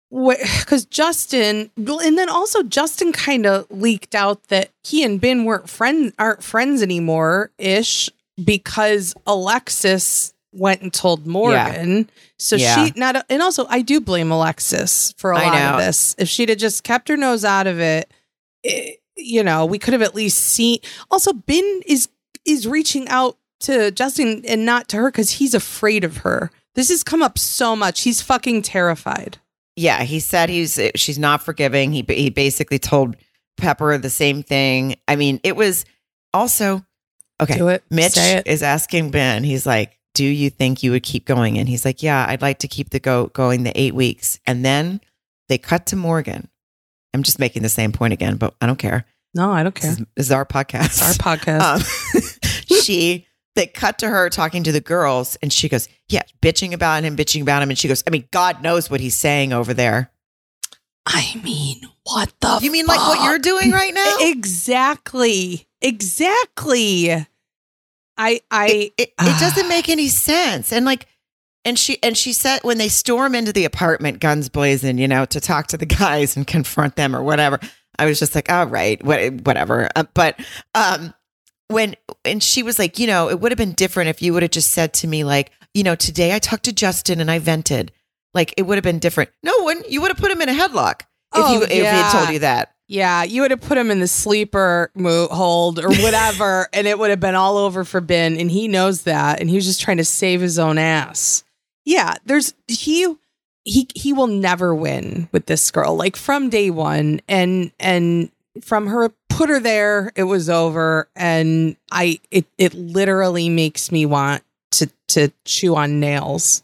Because 0.10 0.86
Justin, 0.86 1.70
well, 1.78 2.00
and 2.00 2.18
then 2.18 2.30
also 2.30 2.64
Justin 2.64 3.12
kind 3.12 3.46
of 3.46 3.66
leaked 3.70 4.16
out 4.16 4.42
that 4.48 4.70
he 4.84 5.04
and 5.04 5.22
Binh 5.22 5.44
weren't 5.46 5.70
friends, 5.70 6.14
aren't 6.18 6.44
friends 6.44 6.82
anymore, 6.82 7.52
ish, 7.58 8.10
because 8.42 9.14
Alexis 9.26 10.34
went 10.54 10.82
and 10.82 10.94
told 10.94 11.28
Morgan. 11.28 12.10
So 12.40 12.56
Yeah. 12.56 12.86
she 12.86 12.94
not, 12.96 13.26
and 13.30 13.42
also 13.42 13.66
I 13.70 13.82
do 13.82 14.00
blame 14.00 14.32
Alexis 14.32 15.14
for 15.18 15.32
a 15.32 15.40
I 15.40 15.44
lot 15.46 15.54
know. 15.54 15.70
of 15.80 15.86
this. 15.86 16.16
If 16.18 16.30
she'd 16.30 16.50
have 16.50 16.58
just 16.58 16.84
kept 16.84 17.10
her 17.10 17.18
nose 17.18 17.44
out 17.44 17.68
of 17.68 17.80
it, 17.80 18.10
it- 18.64 19.02
you 19.20 19.44
know, 19.44 19.66
we 19.66 19.80
could 19.80 19.94
have 19.94 20.02
at 20.04 20.14
least 20.16 20.38
seen. 20.38 20.78
Also, 21.12 21.34
Binh 21.34 21.82
is 21.86 22.08
is 22.46 22.66
reaching 22.68 23.08
out 23.10 23.36
to 23.62 23.92
Justin 23.92 24.44
and 24.48 24.64
not 24.66 24.88
to 24.90 24.98
her 24.98 25.12
because 25.12 25.32
he's 25.32 25.54
afraid 25.54 26.04
of 26.06 26.18
her. 26.18 26.50
This 26.76 26.90
has 26.90 27.04
come 27.04 27.22
up 27.24 27.38
so 27.38 27.76
much. 27.76 28.02
He's 28.02 28.22
fucking 28.22 28.62
terrified. 28.62 29.40
Yeah, 29.78 30.04
he 30.04 30.20
said 30.20 30.50
he's 30.50 30.80
she's 30.96 31.20
not 31.20 31.42
forgiving. 31.44 31.94
He 31.94 32.04
he 32.10 32.30
basically 32.30 32.80
told 32.80 33.16
Pepper 33.58 33.98
the 33.98 34.10
same 34.10 34.44
thing. 34.44 34.96
I 35.08 35.16
mean, 35.16 35.40
it 35.44 35.56
was 35.56 35.86
also 36.34 36.84
okay. 37.40 37.58
Do 37.58 37.68
it. 37.70 37.84
Mitch 37.90 38.18
it. 38.18 38.48
is 38.48 38.64
asking 38.64 39.12
Binh. 39.12 39.46
He's 39.46 39.66
like, 39.68 39.98
"Do 40.16 40.26
you 40.26 40.50
think 40.50 40.82
you 40.82 40.92
would 40.92 41.04
keep 41.04 41.26
going?" 41.26 41.60
And 41.60 41.70
he's 41.70 41.86
like, 41.86 42.02
"Yeah, 42.02 42.26
I'd 42.28 42.42
like 42.42 42.60
to 42.60 42.68
keep 42.68 42.90
the 42.90 43.00
go 43.00 43.28
going 43.28 43.64
the 43.64 43.80
eight 43.80 43.94
weeks." 43.94 44.40
And 44.48 44.66
then 44.66 45.00
they 45.48 45.60
cut 45.60 45.86
to 45.88 45.96
Morgan. 45.96 46.50
I'm 47.14 47.22
just 47.24 47.38
making 47.40 47.62
the 47.62 47.70
same 47.70 47.92
point 47.92 48.14
again, 48.14 48.38
but 48.38 48.56
I 48.60 48.66
don't 48.66 48.80
care. 48.80 49.06
No, 49.36 49.52
I 49.52 49.62
don't 49.62 49.76
This 49.76 49.84
care. 49.84 49.92
is, 49.92 49.98
this 50.16 50.26
is 50.28 50.32
our 50.32 50.46
podcast. 50.46 50.86
It's 50.86 51.20
our 51.26 51.38
podcast. 51.38 52.66
um, 52.66 52.78
she 52.82 53.27
they 53.58 53.68
cut 53.68 54.00
to 54.00 54.08
her 54.08 54.30
talking 54.30 54.64
to 54.64 54.72
the 54.72 54.80
girls 54.80 55.36
and 55.42 55.52
she 55.52 55.68
goes 55.68 55.90
yeah 56.08 56.22
bitching 56.42 56.74
about 56.74 57.04
him 57.04 57.18
bitching 57.18 57.42
about 57.42 57.62
him 57.62 57.70
and 57.70 57.78
she 57.78 57.88
goes 57.88 58.04
i 58.08 58.10
mean 58.10 58.28
god 58.32 58.62
knows 58.64 58.90
what 58.90 59.02
he's 59.02 59.18
saying 59.18 59.52
over 59.52 59.74
there 59.74 60.12
I 61.10 61.40
mean, 61.42 61.80
what 62.04 62.34
the? 62.42 62.60
you 62.62 62.70
mean 62.70 62.86
like 62.86 63.00
what 63.00 63.24
you're 63.24 63.40
doing 63.40 63.72
right 63.72 63.94
now 63.94 64.18
Exactly. 64.20 65.66
Exactly. 65.82 67.12
I 68.18 68.42
I 68.52 68.68
it, 68.68 68.94
it, 68.98 69.14
it 69.18 69.40
doesn't 69.40 69.70
make 69.70 69.90
any 69.90 70.10
sense 70.10 70.74
and 70.74 70.86
like 70.86 71.06
and 71.64 71.78
she 71.78 72.02
and 72.02 72.18
she 72.18 72.34
said 72.34 72.60
when 72.64 72.78
they 72.78 72.90
storm 72.90 73.36
into 73.36 73.54
the 73.54 73.64
apartment 73.66 74.20
guns 74.20 74.50
blazing 74.50 74.98
you 74.98 75.08
know 75.08 75.26
to 75.26 75.40
talk 75.40 75.68
to 75.68 75.78
the 75.78 75.86
guys 75.86 76.36
and 76.36 76.48
confront 76.48 76.96
them 76.96 77.16
or 77.16 77.22
whatever 77.22 77.60
i 78.00 78.06
was 78.06 78.18
just 78.18 78.34
like 78.34 78.52
all 78.52 78.66
right 78.66 79.04
what, 79.04 79.34
whatever 79.42 79.90
uh, 79.96 80.04
but 80.14 80.40
um 80.74 81.14
when 81.70 81.96
and 82.24 82.42
she 82.42 82.64
was 82.64 82.80
like 82.80 82.98
you 83.00 83.08
know 83.08 83.30
it 83.30 83.40
would 83.40 83.52
have 83.52 83.58
been 83.58 83.74
different 83.74 84.10
if 84.10 84.22
you 84.22 84.34
would 84.34 84.44
have 84.44 84.52
just 84.52 84.72
said 84.72 84.94
to 84.94 85.08
me 85.08 85.24
like 85.24 85.52
you 85.74 85.84
know 85.84 85.96
today 85.96 86.34
i 86.34 86.40
talked 86.40 86.64
to 86.66 86.74
justin 86.74 87.20
and 87.20 87.30
i 87.32 87.40
vented. 87.40 87.92
Like 88.34 88.54
it 88.56 88.64
would 88.64 88.76
have 88.76 88.84
been 88.84 89.00
different. 89.00 89.32
No 89.42 89.58
one 89.64 89.82
you 89.90 90.00
would 90.02 90.10
have 90.12 90.18
put 90.18 90.30
him 90.30 90.42
in 90.42 90.50
a 90.50 90.54
headlock 90.54 91.02
if 91.02 91.08
Oh, 91.34 91.54
you 91.54 91.64
if 91.64 91.70
he 91.72 91.80
had 91.80 92.12
told 92.12 92.30
you 92.30 92.40
that. 92.40 92.74
Yeah, 92.88 93.24
you 93.24 93.42
would 93.42 93.50
have 93.52 93.62
put 93.62 93.80
him 93.80 93.90
in 93.90 94.00
the 94.00 94.08
sleeper 94.08 94.92
mo- 94.96 95.28
hold 95.28 95.80
or 95.80 95.90
whatever, 95.90 96.68
and 96.74 96.86
it 96.86 97.00
would 97.00 97.10
have 97.10 97.20
been 97.20 97.34
all 97.34 97.58
over 97.58 97.84
for 97.84 98.00
Binh, 98.00 98.40
and 98.40 98.52
he 98.52 98.68
knows 98.68 99.04
that, 99.04 99.40
and 99.40 99.50
he 99.50 99.56
was 99.56 99.66
just 99.66 99.82
trying 99.82 99.98
to 99.98 100.06
save 100.06 100.40
his 100.40 100.60
own 100.60 100.78
ass. 100.78 101.44
Yeah, 101.84 102.14
there's 102.26 102.54
he 102.68 103.16
he 103.64 103.88
he 103.96 104.14
will 104.14 104.28
never 104.28 104.76
win 104.76 105.30
with 105.32 105.48
this 105.48 105.72
girl, 105.72 105.96
like 105.96 106.16
from 106.16 106.50
day 106.50 106.70
one, 106.70 107.22
and 107.28 107.72
and 107.80 108.30
from 108.62 108.88
her 108.88 109.10
put 109.30 109.50
her 109.50 109.60
there, 109.60 110.12
it 110.16 110.24
was 110.24 110.50
over, 110.50 111.10
and 111.16 111.78
I 111.92 112.20
it 112.32 112.46
it 112.58 112.74
literally 112.74 113.50
makes 113.50 113.92
me 113.92 114.06
want 114.06 114.44
to 114.72 114.90
to 115.10 115.32
chew 115.46 115.76
on 115.76 116.00
nails. 116.00 116.64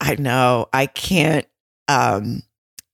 I 0.00 0.14
know. 0.16 0.68
I 0.72 0.86
can't 0.86 1.46
um 1.88 2.42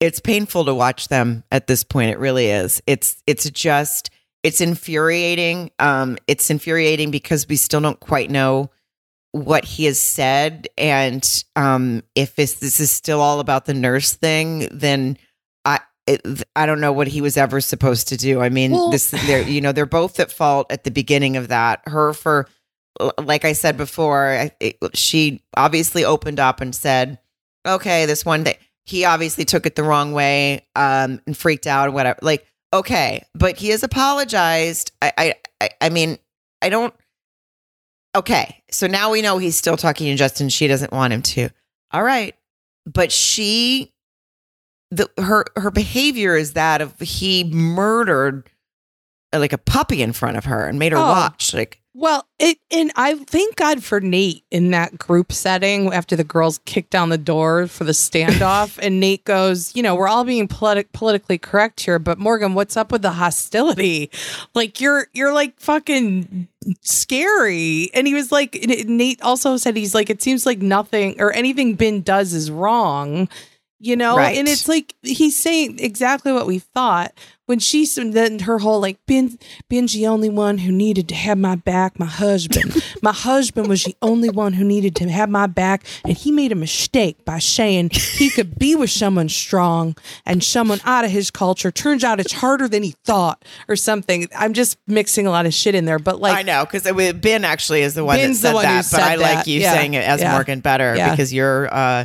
it's 0.00 0.18
painful 0.18 0.64
to 0.64 0.74
watch 0.74 1.08
them 1.08 1.44
at 1.52 1.66
this 1.66 1.84
point. 1.84 2.10
It 2.10 2.18
really 2.18 2.46
is. 2.48 2.82
It's 2.86 3.22
it's 3.26 3.48
just 3.50 4.10
it's 4.42 4.60
infuriating. 4.60 5.70
Um 5.78 6.16
it's 6.26 6.48
infuriating 6.50 7.10
because 7.10 7.46
we 7.48 7.56
still 7.56 7.80
don't 7.80 8.00
quite 8.00 8.30
know 8.30 8.70
what 9.32 9.64
he 9.64 9.86
has 9.86 9.98
said 9.98 10.68
and 10.76 11.44
um 11.56 12.02
if 12.14 12.36
this 12.36 12.54
this 12.54 12.80
is 12.80 12.90
still 12.90 13.18
all 13.22 13.40
about 13.40 13.64
the 13.64 13.72
nurse 13.72 14.12
thing 14.12 14.68
then 14.70 15.16
it, 16.12 16.42
I 16.56 16.66
don't 16.66 16.80
know 16.80 16.92
what 16.92 17.08
he 17.08 17.20
was 17.20 17.36
ever 17.36 17.60
supposed 17.60 18.08
to 18.08 18.16
do. 18.16 18.40
I 18.40 18.48
mean, 18.48 18.72
Well- 18.72 18.90
this 18.90 19.10
they're 19.10 19.46
you 19.46 19.60
know 19.60 19.72
they're 19.72 19.86
both 19.86 20.18
at 20.20 20.30
fault 20.30 20.70
at 20.70 20.84
the 20.84 20.90
beginning 20.90 21.36
of 21.36 21.48
that. 21.48 21.82
Her 21.86 22.12
for 22.12 22.48
like 23.18 23.44
I 23.44 23.52
said 23.52 23.76
before, 23.76 24.28
I, 24.28 24.50
it, 24.60 24.76
she 24.94 25.42
obviously 25.56 26.04
opened 26.04 26.38
up 26.40 26.60
and 26.60 26.74
said, 26.74 27.18
"Okay, 27.66 28.06
this 28.06 28.24
one 28.24 28.44
day." 28.44 28.58
He 28.84 29.04
obviously 29.04 29.44
took 29.44 29.64
it 29.64 29.76
the 29.76 29.84
wrong 29.84 30.12
way 30.12 30.66
um, 30.74 31.20
and 31.26 31.36
freaked 31.36 31.68
out 31.68 31.84
and 31.86 31.94
whatever. 31.94 32.18
Like, 32.20 32.44
okay, 32.72 33.24
but 33.32 33.56
he 33.56 33.68
has 33.68 33.84
apologized. 33.84 34.90
I, 35.00 35.12
I, 35.16 35.34
I, 35.60 35.70
I 35.82 35.88
mean, 35.88 36.18
I 36.60 36.68
don't. 36.68 36.92
Okay, 38.14 38.62
so 38.70 38.86
now 38.86 39.10
we 39.10 39.22
know 39.22 39.38
he's 39.38 39.56
still 39.56 39.76
talking 39.76 40.08
to 40.08 40.16
Justin. 40.16 40.48
She 40.48 40.66
doesn't 40.66 40.92
want 40.92 41.12
him 41.12 41.22
to. 41.22 41.48
All 41.92 42.02
right, 42.02 42.34
but 42.84 43.10
she, 43.12 43.92
the 44.92 45.08
her 45.22 45.44
her 45.56 45.70
behavior 45.70 46.36
is 46.36 46.52
that 46.52 46.80
of 46.82 46.98
he 47.00 47.44
murdered 47.44 48.48
uh, 49.32 49.38
like 49.38 49.52
a 49.54 49.58
puppy 49.58 50.02
in 50.02 50.12
front 50.12 50.36
of 50.36 50.44
her 50.44 50.66
and 50.66 50.78
made 50.78 50.92
her 50.92 50.98
Oh. 50.98 51.02
watch. 51.02 51.54
Like, 51.54 51.80
Well, 51.94 52.26
it 52.38 52.58
and 52.70 52.92
I 52.96 53.14
thank 53.14 53.56
God 53.56 53.82
for 53.82 54.00
Nate 54.00 54.44
in 54.50 54.70
that 54.72 54.98
group 54.98 55.32
setting 55.32 55.92
after 55.92 56.14
the 56.16 56.24
girls 56.24 56.60
kick 56.66 56.90
down 56.90 57.08
the 57.08 57.16
door 57.18 57.66
for 57.66 57.84
the 57.84 57.92
standoff, 57.92 58.78
and 58.82 59.00
Nate 59.00 59.24
goes, 59.24 59.74
"You 59.74 59.82
know, 59.82 59.94
we're 59.94 60.08
all 60.08 60.24
being 60.24 60.46
politi- 60.48 60.90
politically 60.92 61.38
correct 61.38 61.80
here, 61.80 61.98
but 61.98 62.18
Morgan, 62.18 62.52
what's 62.54 62.76
up 62.76 62.92
with 62.92 63.00
the 63.02 63.12
hostility? 63.12 64.10
Like 64.54 64.80
you're 64.80 65.06
you're 65.14 65.32
like 65.32 65.58
fucking 65.60 66.48
scary." 66.82 67.90
And 67.94 68.06
he 68.06 68.14
was 68.14 68.30
like, 68.32 68.54
Nate 68.86 69.20
also 69.22 69.56
said 69.56 69.76
he's 69.76 69.94
like, 69.94 70.10
it 70.10 70.22
seems 70.22 70.44
like 70.46 70.60
nothing 70.60 71.20
or 71.20 71.32
anything 71.32 71.76
Binh 71.76 72.04
does 72.04 72.32
is 72.34 72.50
wrong. 72.50 73.28
You 73.84 73.96
know, 73.96 74.16
Right. 74.16 74.38
and 74.38 74.46
it's 74.46 74.68
like 74.68 74.94
he's 75.02 75.36
saying 75.36 75.80
exactly 75.80 76.32
what 76.32 76.46
we 76.46 76.60
thought 76.60 77.12
when 77.46 77.58
she 77.58 77.84
then 77.96 78.38
her 78.38 78.58
whole 78.60 78.80
like 78.80 79.04
Binh 79.06 79.36
Binh's 79.68 79.92
the 79.92 80.06
only 80.06 80.28
one 80.28 80.58
who 80.58 80.70
needed 80.70 81.08
to 81.08 81.16
have 81.16 81.36
my 81.36 81.56
back. 81.56 81.98
My 81.98 82.06
husband, 82.06 82.80
my 83.02 83.10
husband 83.12 83.66
was 83.66 83.82
the 83.82 83.96
only 84.00 84.30
one 84.30 84.52
who 84.52 84.64
needed 84.64 84.94
to 84.96 85.08
have 85.10 85.28
my 85.28 85.48
back, 85.48 85.84
and 86.04 86.16
he 86.16 86.30
made 86.30 86.52
a 86.52 86.54
mistake 86.54 87.24
by 87.24 87.40
saying 87.40 87.90
he 87.90 88.30
could 88.30 88.56
be 88.56 88.76
with 88.76 88.90
someone 88.90 89.28
strong 89.28 89.96
and 90.24 90.44
someone 90.44 90.78
out 90.84 91.04
of 91.04 91.10
his 91.10 91.32
culture. 91.32 91.72
Turns 91.72 92.04
out 92.04 92.20
it's 92.20 92.34
harder 92.34 92.68
than 92.68 92.84
he 92.84 92.94
thought, 93.04 93.44
or 93.66 93.74
something. 93.74 94.28
I'm 94.38 94.52
just 94.52 94.78
mixing 94.86 95.26
a 95.26 95.30
lot 95.30 95.44
of 95.44 95.52
shit 95.54 95.74
in 95.74 95.86
there, 95.86 95.98
but 95.98 96.20
like 96.20 96.38
I 96.38 96.42
know 96.42 96.64
because 96.64 96.84
Binh 96.84 97.42
actually 97.42 97.82
is 97.82 97.94
the 97.94 98.04
one 98.04 98.16
Binh's 98.18 98.42
that 98.42 98.48
said 98.50 98.54
one 98.54 98.62
that, 98.64 98.88
but 98.92 99.00
I 99.02 99.16
like 99.16 99.38
that. 99.38 99.46
you 99.48 99.58
Yeah. 99.60 99.72
saying 99.74 99.94
it 99.94 100.04
as 100.06 100.20
Yeah. 100.20 100.30
Morgan 100.34 100.60
better 100.60 100.94
Yeah. 100.94 101.10
because 101.10 101.32
your 101.32 101.74
uh, 101.74 102.04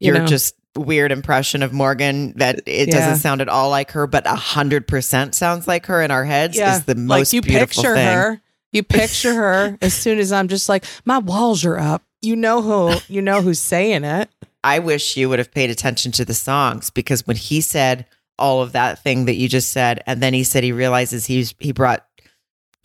You 0.00 0.12
your 0.12 0.20
know. 0.20 0.26
just 0.26 0.54
weird 0.78 1.12
impression 1.12 1.62
of 1.62 1.72
Morgan 1.72 2.32
that 2.36 2.60
it 2.66 2.88
Yeah. 2.88 2.94
doesn't 3.00 3.16
sound 3.18 3.40
at 3.40 3.48
all 3.48 3.70
like 3.70 3.90
her, 3.92 4.06
but 4.06 4.26
a 4.26 4.34
hundred 4.36 4.86
percent 4.88 5.34
sounds 5.34 5.66
like 5.68 5.86
her 5.86 6.02
in 6.02 6.10
our 6.10 6.24
heads 6.24 6.56
yeah, 6.56 6.76
is 6.76 6.84
the 6.84 6.94
most 6.94 7.10
like 7.10 7.32
you 7.32 7.42
beautiful 7.42 7.82
picture 7.82 7.94
thing. 7.94 8.14
her. 8.14 8.40
You 8.72 8.82
picture 8.82 9.34
her 9.34 9.78
as 9.82 9.94
soon 9.94 10.18
as 10.18 10.32
I'm 10.32 10.48
just 10.48 10.68
like 10.68 10.84
my 11.04 11.18
walls 11.18 11.64
are 11.64 11.78
up. 11.78 12.02
You 12.22 12.36
know 12.36 12.62
who 12.62 12.94
you 13.08 13.22
know 13.22 13.42
who's 13.42 13.60
saying 13.60 14.04
it. 14.04 14.28
I 14.64 14.80
wish 14.80 15.16
you 15.16 15.28
would 15.28 15.38
have 15.38 15.52
paid 15.52 15.70
attention 15.70 16.10
to 16.12 16.24
the 16.24 16.34
songs 16.34 16.90
because 16.90 17.26
when 17.26 17.36
he 17.36 17.60
said 17.60 18.06
all 18.38 18.60
of 18.62 18.72
that 18.72 19.02
thing 19.02 19.24
that 19.24 19.34
you 19.36 19.48
just 19.48 19.70
said, 19.70 20.02
and 20.06 20.20
then 20.22 20.34
he 20.34 20.44
said 20.44 20.62
he 20.64 20.72
realizes 20.72 21.26
he's 21.26 21.54
he 21.58 21.72
brought 21.72 22.04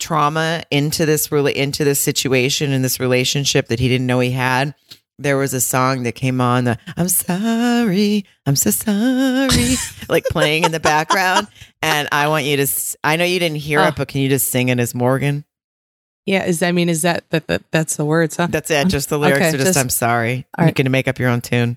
trauma 0.00 0.62
into 0.70 1.06
this 1.06 1.30
really 1.30 1.56
into 1.56 1.84
this 1.84 2.00
situation 2.00 2.72
in 2.72 2.82
this 2.82 2.98
relationship 2.98 3.68
that 3.68 3.78
he 3.80 3.88
didn't 3.88 4.06
know 4.06 4.20
he 4.20 4.30
had. 4.32 4.74
There 5.18 5.36
was 5.36 5.54
a 5.54 5.60
song 5.60 6.02
that 6.02 6.12
came 6.12 6.40
on 6.40 6.64
the 6.64 6.78
I'm 6.96 7.08
sorry, 7.08 8.24
I'm 8.46 8.56
so 8.56 8.70
sorry, 8.70 9.74
like 10.08 10.24
playing 10.24 10.64
in 10.64 10.72
the 10.72 10.80
background. 10.80 11.46
And 11.82 12.08
I 12.10 12.26
want 12.28 12.46
you 12.46 12.56
to, 12.56 12.66
I 13.04 13.14
know 13.16 13.24
you 13.24 13.38
didn't 13.38 13.58
hear 13.58 13.78
Oh. 13.80 13.84
it, 13.88 13.94
but 13.96 14.08
can 14.08 14.22
you 14.22 14.28
just 14.28 14.48
sing 14.48 14.70
it 14.70 14.80
as 14.80 14.94
Morgan? 14.94 15.44
Yeah, 16.26 16.44
is 16.46 16.62
I 16.62 16.72
mean, 16.72 16.88
is 16.88 17.02
that 17.02 17.28
that, 17.30 17.46
that 17.46 17.62
that's 17.70 17.94
the 17.96 18.04
words, 18.04 18.36
huh? 18.38 18.48
That's 18.50 18.70
it. 18.70 18.88
Just 18.88 19.08
the 19.08 19.18
lyrics 19.18 19.38
Okay, 19.38 19.48
are 19.50 19.52
just, 19.52 19.64
just- 19.66 19.78
I'm 19.78 19.90
sorry. 19.90 20.46
all 20.58 20.64
You 20.64 20.68
right. 20.68 20.74
can 20.74 20.90
make 20.90 21.06
up 21.06 21.18
your 21.20 21.28
own 21.28 21.40
tune. 21.42 21.76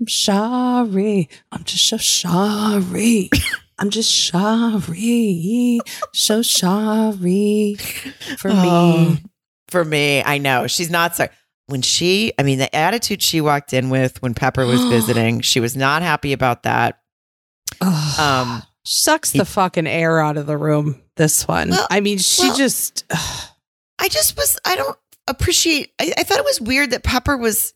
I'm 0.00 0.08
sorry. 0.08 1.30
I'm 1.52 1.64
just 1.64 1.88
so 1.88 1.96
sorry. 1.96 3.30
I'm 3.78 3.88
just 3.88 4.26
sorry. 4.28 5.80
So 6.12 6.42
sorry 6.42 7.76
for 8.36 8.50
Oh, 8.52 9.10
me. 9.10 9.22
For 9.68 9.84
me, 9.84 10.22
I 10.22 10.36
know 10.38 10.66
she's 10.66 10.90
not 10.90 11.16
sorry. 11.16 11.30
When 11.68 11.82
she, 11.82 12.32
I 12.38 12.42
mean, 12.44 12.58
the 12.58 12.74
attitude 12.74 13.22
she 13.22 13.40
walked 13.40 13.72
in 13.72 13.90
with 13.90 14.22
when 14.22 14.34
Pepper 14.34 14.64
was 14.66 14.84
visiting, 14.88 15.40
she 15.40 15.60
was 15.60 15.76
not 15.76 16.02
happy 16.02 16.32
about 16.32 16.62
that. 16.62 17.00
Ugh. 17.80 18.20
Um, 18.20 18.62
Sucks 18.84 19.32
he- 19.32 19.38
the 19.38 19.44
fucking 19.44 19.86
air 19.86 20.20
out 20.20 20.36
of 20.36 20.46
the 20.46 20.56
room. 20.56 21.02
This 21.16 21.48
one. 21.48 21.70
Well- 21.70 21.86
I 21.90 22.00
mean, 22.00 22.18
she 22.18 22.46
well- 22.48 22.56
just. 22.56 23.04
I 23.98 24.08
just 24.08 24.36
was, 24.36 24.58
I 24.64 24.76
don't 24.76 24.96
appreciate. 25.26 25.90
I, 25.98 26.12
I 26.18 26.22
thought 26.22 26.38
it 26.38 26.44
was 26.44 26.60
weird 26.60 26.90
that 26.90 27.02
Pepper 27.02 27.36
was, 27.36 27.74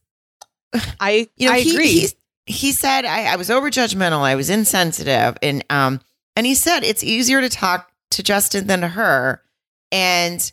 I 1.00 1.28
you 1.36 1.48
know, 1.48 1.54
I 1.54 1.60
he, 1.60 1.70
agree. 1.72 1.88
He, 1.88 2.08
he 2.46 2.72
said 2.72 3.04
I, 3.04 3.24
I 3.32 3.36
was 3.36 3.50
over 3.50 3.70
judgmental. 3.70 4.20
I 4.20 4.34
was 4.34 4.50
insensitive, 4.50 5.36
and 5.42 5.64
um, 5.70 6.00
and 6.36 6.46
he 6.46 6.54
said 6.54 6.84
it's 6.84 7.02
easier 7.02 7.40
to 7.40 7.48
talk 7.48 7.90
to 8.12 8.22
Justin 8.22 8.66
than 8.66 8.82
to 8.82 8.88
her, 8.88 9.42
and 9.90 10.52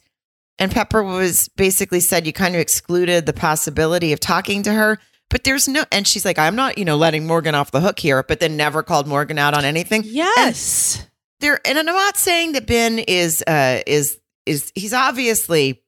and 0.59 0.71
Pepper 0.71 1.03
was 1.03 1.49
basically 1.49 1.99
said 1.99 2.25
you 2.25 2.33
kind 2.33 2.55
of 2.55 2.61
excluded 2.61 3.25
the 3.25 3.33
possibility 3.33 4.13
of 4.13 4.19
talking 4.19 4.63
to 4.63 4.73
her. 4.73 4.99
But 5.29 5.43
there's 5.43 5.67
no, 5.67 5.83
and 5.91 6.07
she's 6.07 6.23
like, 6.23 6.39
I'm 6.39 6.55
not, 6.55 6.77
you 6.77 6.85
know, 6.85 6.95
letting 6.95 7.27
Morgan 7.27 7.53
off 7.53 7.71
the 7.71 7.81
hook 7.81 7.99
here, 7.99 8.23
but 8.23 8.39
then 8.39 8.55
never 8.55 8.81
called 8.81 9.07
Morgan 9.07 9.37
out 9.37 9.53
on 9.53 9.65
anything. 9.65 10.03
yes. 10.05 11.05
There, 11.39 11.59
and 11.67 11.77
I'm 11.77 11.85
not 11.85 12.17
saying 12.17 12.53
that 12.53 12.65
Binh 12.65 13.03
is, 13.07 13.43
uh, 13.45 13.81
is, 13.85 14.19
is, 14.47 14.71
he's 14.73 14.93
obviously 14.93 15.83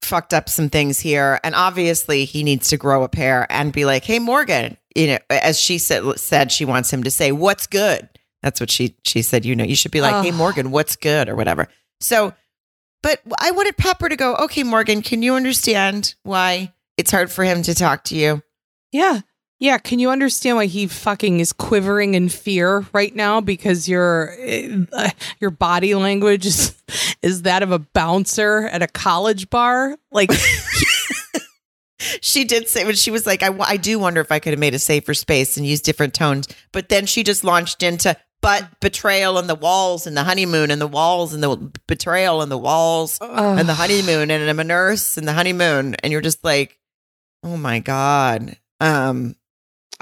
fucked 0.00 0.32
up 0.32 0.48
some 0.48 0.70
things 0.70 0.98
here, 0.98 1.40
and 1.44 1.54
obviously 1.54 2.24
he 2.24 2.42
needs 2.42 2.68
to 2.70 2.78
grow 2.78 3.02
a 3.02 3.08
pair 3.08 3.46
and 3.50 3.72
be 3.72 3.84
like, 3.84 4.04
hey, 4.04 4.18
Morgan, 4.18 4.78
you 4.96 5.08
know, 5.08 5.18
as 5.28 5.60
she 5.60 5.76
said, 5.76 6.18
said 6.18 6.50
she 6.50 6.64
wants 6.64 6.90
him 6.90 7.02
to 7.02 7.10
say, 7.10 7.32
what's 7.32 7.66
good. 7.66 8.08
That's 8.42 8.60
what 8.60 8.70
she 8.70 8.96
she 9.04 9.20
said. 9.20 9.44
You 9.44 9.54
know, 9.54 9.64
you 9.64 9.76
should 9.76 9.90
be 9.90 10.00
like, 10.00 10.24
hey, 10.24 10.30
Morgan, 10.30 10.70
what's 10.70 10.96
good 10.96 11.28
or 11.28 11.36
whatever. 11.36 11.68
So, 12.00 12.32
but 13.02 13.20
I 13.38 13.50
wanted 13.50 13.76
Pepper 13.76 14.08
to 14.08 14.16
go, 14.16 14.34
okay, 14.36 14.62
Morgan, 14.62 15.02
can 15.02 15.22
you 15.22 15.34
understand 15.34 16.14
why 16.22 16.72
it's 16.96 17.10
hard 17.10 17.30
for 17.30 17.44
him 17.44 17.62
to 17.62 17.74
talk 17.74 18.04
to 18.04 18.16
you? 18.16 18.42
Yeah. 18.92 19.20
Yeah. 19.58 19.78
Can 19.78 19.98
you 19.98 20.10
understand 20.10 20.56
why 20.56 20.66
he 20.66 20.86
fucking 20.86 21.40
is 21.40 21.52
quivering 21.52 22.14
in 22.14 22.28
fear 22.28 22.86
right 22.92 23.14
now? 23.14 23.40
Because 23.40 23.88
your 23.88 24.34
uh, 24.92 25.10
your 25.38 25.50
body 25.50 25.94
language 25.94 26.46
is 26.46 26.74
is 27.22 27.42
that 27.42 27.62
of 27.62 27.70
a 27.72 27.78
bouncer 27.78 28.66
at 28.68 28.82
a 28.82 28.86
college 28.86 29.50
bar. 29.50 29.96
Like, 30.10 30.30
She 32.20 32.44
did 32.44 32.68
say 32.68 32.84
when 32.84 32.94
she 32.94 33.10
was 33.10 33.26
like, 33.26 33.42
I, 33.42 33.54
I 33.60 33.76
do 33.76 33.98
wonder 33.98 34.20
if 34.20 34.32
I 34.32 34.38
could 34.38 34.52
have 34.52 34.58
made 34.58 34.74
a 34.74 34.78
safer 34.78 35.14
space 35.14 35.56
and 35.56 35.66
used 35.66 35.84
different 35.84 36.14
tones. 36.14 36.48
But 36.72 36.88
then 36.88 37.06
she 37.06 37.22
just 37.22 37.44
launched 37.44 37.82
into 37.82 38.16
but 38.40 38.80
betrayal 38.80 39.38
and 39.38 39.48
the 39.48 39.54
walls 39.54 40.06
and 40.06 40.16
the 40.16 40.24
honeymoon 40.24 40.70
and 40.70 40.80
the 40.80 40.86
walls 40.86 41.34
and 41.34 41.42
the 41.42 41.56
betrayal 41.86 42.42
and 42.42 42.50
the 42.50 42.58
walls 42.58 43.18
and 43.20 43.68
the 43.68 43.74
honeymoon 43.74 44.30
and 44.30 44.48
I'm 44.48 44.60
a 44.60 44.64
nurse 44.64 45.16
and 45.16 45.28
the 45.28 45.32
honeymoon. 45.32 45.94
And 45.96 46.12
you're 46.12 46.20
just 46.20 46.42
like, 46.42 46.78
oh 47.42 47.56
my 47.56 47.80
God. 47.80 48.56
Um, 48.80 49.36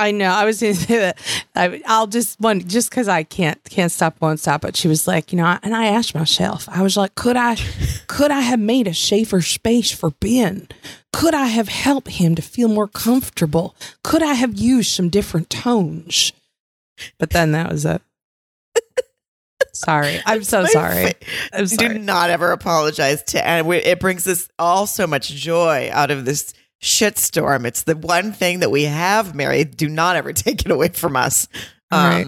I 0.01 0.13
know. 0.13 0.31
I 0.31 0.45
was 0.45 0.61
going 0.61 0.75
to 0.75 0.81
say 0.81 0.99
that. 0.99 1.19
I, 1.57 1.83
I'll 1.87 2.07
just 2.07 2.41
one 2.41 2.61
just 2.61 2.91
because 2.91 3.09
I 3.09 3.25
can't 3.25 3.63
can't 3.65 3.91
stop, 3.91 4.21
won't 4.21 4.41
stop. 4.41 4.61
But 4.61 4.77
she 4.77 4.87
was 4.87 5.09
like, 5.09 5.33
you 5.33 5.39
know, 5.39 5.59
and 5.63 5.75
I 5.75 5.87
asked 5.87 6.15
myself, 6.15 6.69
I 6.69 6.83
was 6.83 6.97
like, 6.97 7.17
could 7.17 7.37
I, 7.37 7.57
could 8.07 8.31
I 8.31 8.41
have 8.41 8.61
made 8.61 8.87
a 8.87 8.95
safer 8.95 9.43
space 9.43 9.91
for 9.91 10.13
Binh? 10.13 10.71
Could 11.13 11.35
I 11.35 11.47
have 11.47 11.69
helped 11.69 12.13
him 12.13 12.37
to 12.37 12.43
feel 12.43 12.69
more 12.69 12.87
comfortable? 12.87 13.75
Could 14.05 14.23
I 14.23 14.35
have 14.35 14.57
used 14.57 14.93
some 14.93 15.09
different 15.09 15.51
tones? 15.51 16.33
But 17.19 17.31
then 17.31 17.53
that 17.53 17.71
was 17.71 17.85
it. 17.85 18.03
Sorry, 19.79 20.21
I'm 20.27 20.43
so 20.45 20.65
sorry. 20.67 21.13
I'm 21.53 21.67
sorry. 21.67 21.95
Do 21.95 21.99
not 21.99 22.31
ever 22.31 22.53
apologize 22.53 23.23
to, 23.25 23.47
and 23.47 23.67
it 23.73 24.01
brings 24.01 24.27
us 24.27 24.49
all 24.59 24.87
so 24.87 25.07
much 25.07 25.29
joy 25.29 25.89
out 25.93 26.11
of 26.11 26.25
this 26.25 26.53
shitstorm. 26.83 27.65
It's 27.67 27.83
the 27.83 27.97
one 27.97 28.33
thing 28.33 28.61
that 28.61 28.71
we 28.71 28.85
have, 28.85 29.35
Mary. 29.35 29.65
Do 29.65 29.89
not 29.89 30.17
ever 30.17 30.33
take 30.35 30.65
it 30.65 30.71
away 30.71 30.89
from 30.89 31.17
us. 31.17 31.49
Um, 31.91 32.01
Right. 32.01 32.27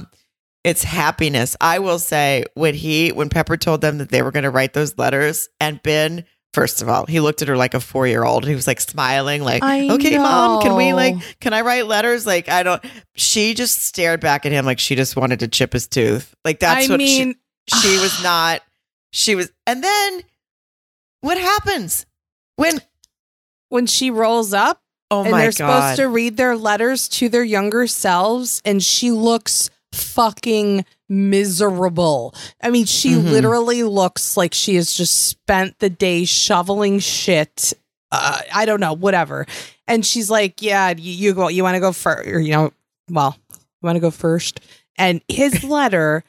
It's 0.63 0.85
happiness. 0.85 1.57
I 1.59 1.79
will 1.79 1.99
say 1.99 2.45
when 2.53 2.75
he, 2.75 3.13
when 3.13 3.31
Pepper 3.31 3.57
told 3.57 3.81
them 3.81 3.97
that 3.97 4.11
they 4.11 4.21
were 4.21 4.31
going 4.31 4.45
to 4.45 4.51
write 4.51 4.75
those 4.75 4.99
letters, 4.99 5.49
and 5.59 5.83
Binh, 5.83 6.25
first 6.53 6.83
of 6.83 6.89
all, 6.91 7.07
he 7.07 7.19
looked 7.19 7.41
at 7.41 7.49
her 7.49 7.57
like 7.57 7.73
a 7.73 7.81
four 7.81 8.07
year 8.07 8.25
old. 8.25 8.47
He 8.47 8.55
was 8.55 8.67
like 8.67 8.79
smiling, 8.79 9.43
like, 9.43 9.63
I 9.63 9.89
"Okay, 9.89 10.19
mom, 10.19 10.61
can 10.61 10.77
we 10.77 10.93
like, 10.93 11.15
can 11.41 11.55
I 11.55 11.63
write 11.63 11.87
letters?" 11.87 12.27
Like, 12.27 12.51
I 12.51 12.63
don't. 12.63 12.85
She 13.15 13.55
just 13.55 13.85
stared 13.85 14.21
back 14.21 14.45
at 14.45 14.53
him 14.53 14.67
like 14.67 14.79
she 14.81 14.97
just 14.97 15.17
wanted 15.17 15.41
to 15.41 15.49
chip 15.49 15.73
his 15.73 15.87
tooth. 15.87 16.35
Like 16.45 16.61
that's 16.61 16.89
I 16.91 16.93
what 16.93 16.99
mean, 16.99 17.33
she 17.33 17.40
was 17.73 18.23
not 18.23 18.63
she 19.13 19.35
was 19.35 19.51
and 19.67 19.83
then 19.83 20.21
what 21.21 21.39
happens 21.39 22.07
when 22.57 22.81
when 23.69 23.87
she 23.87 24.11
rolls 24.11 24.53
up 24.53 24.81
oh 25.11 25.23
and 25.23 25.31
my 25.33 25.41
they're 25.43 25.53
god. 25.53 25.55
supposed 25.57 25.97
to 25.97 26.09
read 26.09 26.37
their 26.37 26.57
letters 26.57 27.09
to 27.09 27.29
their 27.29 27.45
younger 27.45 27.87
selves 27.87 28.61
and 28.65 28.83
she 28.83 29.11
looks 29.11 29.71
fucking 29.93 30.85
miserable. 31.09 32.33
I 32.63 32.71
mean 32.71 32.85
she 32.87 33.11
Mhm. 33.15 33.31
literally 33.33 33.83
looks 33.83 34.37
like 34.37 34.55
she 34.55 34.77
has 34.77 34.93
just 34.93 35.27
spent 35.29 35.79
the 35.81 35.91
day 35.91 36.25
shoveling 36.25 37.01
shit 37.01 37.73
uh, 38.13 38.41
i 38.53 38.65
don't 38.65 38.81
know 38.81 38.93
whatever. 38.93 39.47
And 39.89 40.07
she's 40.07 40.31
like 40.31 40.63
yeah 40.63 40.91
you, 40.97 41.13
you 41.13 41.35
go 41.35 41.49
you 41.49 41.63
want 41.65 41.75
to 41.75 41.81
go 41.81 41.93
first 41.93 42.29
or 42.29 42.39
you 42.41 42.53
know 42.53 42.73
well 43.11 43.37
you 43.51 43.59
want 43.87 43.97
to 43.97 44.01
go 44.01 44.11
first? 44.13 44.61
And 44.97 45.21
his 45.29 45.65
letter 45.77 46.23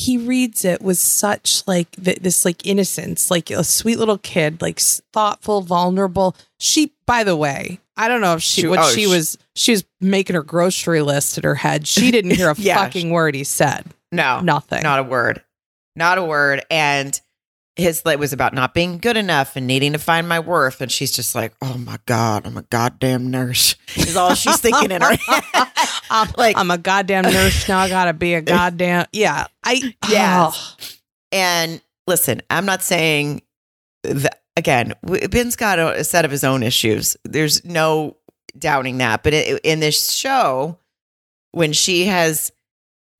he 0.00 0.16
reads 0.18 0.64
it 0.64 0.80
with 0.80 0.98
such 0.98 1.62
like 1.66 1.90
th- 1.92 2.18
this 2.20 2.44
like 2.44 2.64
innocence 2.66 3.30
like 3.30 3.50
a 3.50 3.62
sweet 3.62 3.98
little 3.98 4.18
kid 4.18 4.60
like 4.62 4.78
s- 4.78 5.02
thoughtful 5.12 5.60
vulnerable. 5.60 6.34
She 6.58 6.92
by 7.06 7.24
the 7.24 7.36
way 7.36 7.80
i 7.96 8.08
don't 8.08 8.20
know 8.20 8.34
if 8.34 8.42
she, 8.42 8.62
She- 8.62 8.66
what 8.68 8.78
oh, 8.78 8.90
she 8.94 9.04
sh- 9.04 9.08
was 9.08 9.38
she 9.54 9.72
was 9.72 9.84
making 10.00 10.34
her 10.36 10.42
grocery 10.42 11.02
list 11.02 11.36
in 11.38 11.44
her 11.44 11.54
head. 11.56 11.86
She 11.86 12.10
didn't 12.16 12.30
hear 12.32 12.50
a 12.50 12.54
Yeah, 12.56 12.76
fucking 12.76 13.10
word 13.10 13.34
he 13.34 13.44
said. 13.44 13.84
No. 14.12 14.40
Nothing. 14.40 14.82
Not 14.82 14.98
a 15.00 15.02
word. 15.02 15.42
Not 15.96 16.18
a 16.18 16.24
word. 16.24 16.64
And 16.70 17.20
his 17.80 18.02
it 18.06 18.18
was 18.18 18.32
about 18.32 18.54
not 18.54 18.74
being 18.74 18.98
good 18.98 19.16
enough 19.16 19.56
and 19.56 19.66
needing 19.66 19.92
to 19.92 19.98
find 19.98 20.28
my 20.28 20.38
worth. 20.38 20.80
And 20.80 20.90
she's 20.92 21.10
just 21.12 21.34
like, 21.34 21.52
oh 21.62 21.76
my 21.78 21.98
God, 22.06 22.46
I'm 22.46 22.56
a 22.56 22.62
goddamn 22.62 23.30
nurse. 23.30 23.74
Is 23.96 24.16
all 24.16 24.34
she's 24.34 24.58
thinking 24.60 24.90
in 24.90 25.02
her 25.02 25.16
head. 25.26 25.44
I'm, 26.10 26.28
Like- 26.36 26.56
I'm 26.56 26.70
a 26.70 26.78
goddamn 26.78 27.24
nurse 27.24 27.68
now. 27.68 27.78
I 27.80 27.88
gotta 27.88 28.12
be 28.12 28.34
a 28.34 28.40
goddamn 28.42 29.06
yeah. 29.12 29.46
I 29.64 29.94
Yes. 30.08 30.76
oh. 30.80 30.96
And 31.32 31.80
listen, 32.06 32.42
I'm 32.50 32.66
not 32.66 32.82
saying 32.82 33.42
that 34.02 34.42
again. 34.56 34.94
Binh's 35.04 35.56
got 35.56 35.78
a, 35.78 36.00
a 36.00 36.04
set 36.04 36.24
of 36.24 36.30
his 36.30 36.44
own 36.44 36.62
issues. 36.62 37.16
There's 37.24 37.64
no 37.64 38.16
doubting 38.58 38.98
that. 38.98 39.22
But 39.22 39.32
in 39.34 39.80
this 39.80 40.12
show, 40.12 40.78
when 41.52 41.72
she 41.72 42.06
has, 42.06 42.50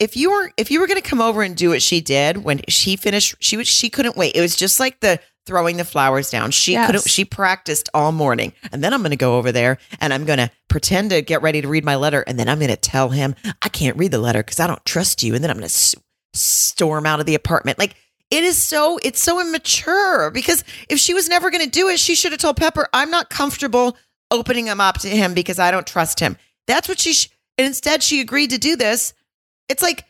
if 0.00 0.16
you 0.16 0.30
were 0.32 0.50
if 0.56 0.70
you 0.70 0.80
were 0.80 0.86
going 0.88 1.00
to 1.00 1.08
come 1.08 1.20
over 1.20 1.42
and 1.42 1.54
do 1.56 1.68
what 1.70 1.82
she 1.82 2.00
did 2.00 2.38
when 2.38 2.60
she 2.68 2.96
finished, 2.96 3.36
she 3.40 3.56
was 3.56 3.68
she 3.68 3.88
couldn't 3.90 4.16
wait. 4.16 4.34
It 4.34 4.40
was 4.40 4.56
just 4.56 4.80
like 4.80 4.98
the 5.00 5.20
throwing 5.46 5.76
the 5.76 5.84
flowers 5.84 6.30
down. 6.30 6.50
She 6.50 6.72
Yes. 6.72 6.86
couldn't. 6.86 7.08
She 7.08 7.24
practiced 7.24 7.88
all 7.94 8.10
morning, 8.12 8.52
and 8.72 8.82
then 8.82 8.92
I'm 8.92 9.00
going 9.00 9.10
to 9.10 9.16
go 9.16 9.36
over 9.38 9.52
there 9.52 9.78
and 10.00 10.12
I'm 10.12 10.24
going 10.24 10.38
to 10.38 10.50
pretend 10.68 11.10
to 11.10 11.22
get 11.22 11.42
ready 11.42 11.60
to 11.62 11.68
read 11.68 11.84
my 11.84 11.96
letter, 11.96 12.22
and 12.26 12.38
then 12.38 12.48
I'm 12.48 12.58
going 12.58 12.70
to 12.70 12.76
tell 12.76 13.10
him 13.10 13.34
I 13.62 13.68
can't 13.68 13.96
read 13.96 14.10
the 14.10 14.18
letter 14.18 14.42
because 14.42 14.58
I 14.60 14.66
don't 14.66 14.84
trust 14.84 15.22
you, 15.22 15.34
and 15.34 15.42
then 15.44 15.50
I'm 15.50 15.56
going 15.58 15.62
to 15.68 15.74
s- 15.74 15.94
storm 16.34 17.06
out 17.06 17.20
of 17.20 17.26
the 17.26 17.34
apartment. 17.34 17.78
Like 17.78 17.94
it 18.30 18.44
is 18.44 18.56
so 18.56 18.98
it's 19.02 19.20
so 19.20 19.40
immature 19.40 20.30
because 20.30 20.64
if 20.88 20.98
she 20.98 21.14
was 21.14 21.28
never 21.28 21.50
going 21.50 21.64
to 21.64 21.70
do 21.70 21.88
it, 21.88 21.98
she 21.98 22.14
should 22.14 22.32
have 22.32 22.40
told 22.40 22.56
Pepper, 22.56 22.88
"I'm 22.92 23.10
not 23.10 23.30
comfortable 23.30 23.96
opening 24.30 24.66
him 24.66 24.80
up 24.80 24.98
to 25.00 25.08
him 25.08 25.34
because 25.34 25.58
I 25.58 25.70
don't 25.70 25.86
trust 25.86 26.20
him." 26.20 26.36
That's 26.66 26.88
what 26.88 26.98
she. 27.00 27.12
Sh- 27.12 27.28
and 27.58 27.66
instead, 27.66 28.02
she 28.02 28.20
agreed 28.20 28.50
to 28.50 28.58
do 28.58 28.76
this. 28.76 29.12
It's 29.70 29.82
like 29.82 30.04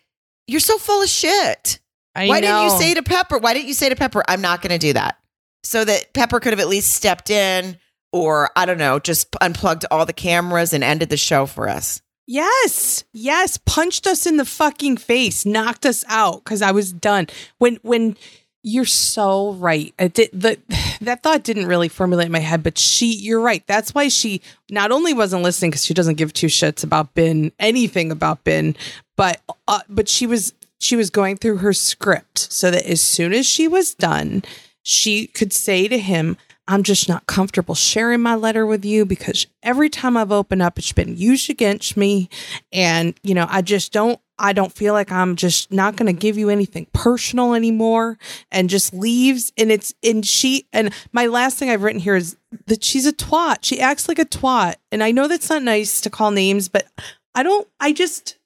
you're 0.46 0.58
so 0.58 0.78
full 0.78 1.02
of 1.02 1.08
shit. 1.08 1.78
I 2.16 2.26
Why 2.26 2.40
didn't 2.40 2.64
you 2.64 2.70
say 2.70 2.94
to 2.94 3.02
Pepper? 3.02 3.38
Why 3.38 3.54
didn't 3.54 3.68
you 3.68 3.74
say 3.74 3.88
to 3.88 3.94
Pepper, 3.94 4.24
"I'm 4.26 4.40
not 4.40 4.62
going 4.62 4.72
to 4.72 4.78
do 4.78 4.94
that," 4.94 5.18
so 5.62 5.84
that 5.84 6.12
Pepper 6.12 6.40
could 6.40 6.52
have 6.52 6.60
at 6.60 6.66
least 6.66 6.92
stepped 6.92 7.30
in, 7.30 7.78
or 8.12 8.50
I 8.56 8.66
don't 8.66 8.78
know, 8.78 8.98
just 8.98 9.28
unplugged 9.40 9.84
all 9.90 10.06
the 10.06 10.12
cameras 10.12 10.72
and 10.72 10.82
ended 10.82 11.10
the 11.10 11.16
show 11.16 11.46
for 11.46 11.68
us. 11.68 12.00
Yes, 12.26 13.04
yes, 13.12 13.58
punched 13.58 14.06
us 14.06 14.24
in 14.24 14.36
the 14.36 14.44
fucking 14.44 14.96
face, 14.96 15.44
knocked 15.44 15.84
us 15.84 16.04
out 16.08 16.44
because 16.44 16.62
I 16.62 16.70
was 16.70 16.92
done. 16.92 17.26
When 17.58 17.78
when 17.82 18.16
you're 18.62 18.84
so 18.84 19.52
right, 19.54 19.94
I 19.98 20.08
did, 20.08 20.30
the 20.32 20.58
that 21.00 21.22
thought 21.22 21.42
didn't 21.42 21.66
really 21.66 21.88
formulate 21.88 22.26
in 22.26 22.32
my 22.32 22.40
head, 22.40 22.62
but 22.62 22.78
she, 22.78 23.14
you're 23.14 23.40
right. 23.40 23.66
That's 23.66 23.94
why 23.94 24.08
she 24.08 24.42
not 24.70 24.92
only 24.92 25.14
wasn't 25.14 25.42
listening 25.42 25.70
because 25.70 25.84
she 25.84 25.94
doesn't 25.94 26.16
give 26.16 26.32
two 26.32 26.48
shits 26.48 26.84
about 26.84 27.14
Binh, 27.14 27.52
anything 27.58 28.12
about 28.12 28.44
Binh, 28.44 28.76
but 29.16 29.40
uh, 29.66 29.80
but 29.88 30.08
she 30.08 30.26
was 30.26 30.52
she 30.78 30.96
was 30.96 31.10
going 31.10 31.36
through 31.36 31.58
her 31.58 31.72
script 31.72 32.38
so 32.38 32.70
that 32.70 32.86
as 32.86 33.00
soon 33.00 33.32
as 33.32 33.46
she 33.46 33.68
was 33.68 33.94
done, 33.94 34.42
she 34.82 35.26
could 35.26 35.52
say 35.52 35.88
to 35.88 35.98
him. 35.98 36.36
I'm 36.66 36.82
just 36.82 37.08
not 37.08 37.26
comfortable 37.26 37.74
sharing 37.74 38.20
my 38.20 38.34
letter 38.34 38.64
with 38.64 38.84
you 38.84 39.04
because 39.04 39.46
every 39.62 39.88
time 39.88 40.16
I've 40.16 40.30
opened 40.30 40.62
up, 40.62 40.78
it's 40.78 40.92
been 40.92 41.16
used 41.16 41.50
against 41.50 41.96
me. 41.96 42.28
And, 42.72 43.14
you 43.22 43.34
know, 43.34 43.46
I 43.48 43.62
just 43.62 43.92
don't, 43.92 44.20
I 44.38 44.52
don't 44.52 44.72
feel 44.72 44.94
like 44.94 45.10
I'm 45.10 45.36
just 45.36 45.72
not 45.72 45.96
going 45.96 46.06
to 46.06 46.18
give 46.18 46.38
you 46.38 46.48
anything 46.48 46.86
personal 46.92 47.54
anymore 47.54 48.18
and 48.50 48.70
just 48.70 48.94
leaves. 48.94 49.52
And 49.58 49.72
it's, 49.72 49.92
and 50.02 50.24
she, 50.24 50.68
and 50.72 50.94
my 51.12 51.26
last 51.26 51.58
thing 51.58 51.70
I've 51.70 51.82
written 51.82 52.00
here 52.00 52.16
is 52.16 52.36
that 52.66 52.84
she's 52.84 53.06
a 53.06 53.12
twat. 53.12 53.58
She 53.62 53.80
acts 53.80 54.08
like 54.08 54.18
a 54.18 54.24
twat. 54.24 54.76
And 54.92 55.02
I 55.02 55.10
know 55.10 55.28
that's 55.28 55.50
not 55.50 55.62
nice 55.62 56.00
to 56.02 56.10
call 56.10 56.30
names, 56.30 56.68
but 56.68 56.86
I 57.34 57.42
don't, 57.42 57.66
I 57.80 57.92
just, 57.92 58.38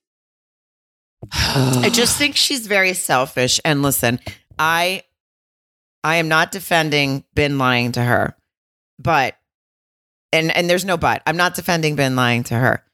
I 1.32 1.90
just 1.92 2.16
think 2.16 2.36
she's 2.36 2.66
very 2.66 2.94
selfish. 2.94 3.60
And 3.64 3.82
listen, 3.82 4.18
I 4.58 5.02
I 6.04 6.16
am 6.16 6.28
not 6.28 6.52
defending 6.52 7.24
Binh 7.34 7.58
lying 7.58 7.92
to 7.92 8.02
her, 8.02 8.36
but 8.98 9.36
and 10.32 10.54
and 10.54 10.68
there's 10.68 10.84
no 10.84 10.98
but. 10.98 11.22
I'm 11.26 11.38
not 11.38 11.54
defending 11.54 11.96
Binh 11.96 12.14
lying 12.14 12.44
to 12.44 12.54
her. 12.54 12.84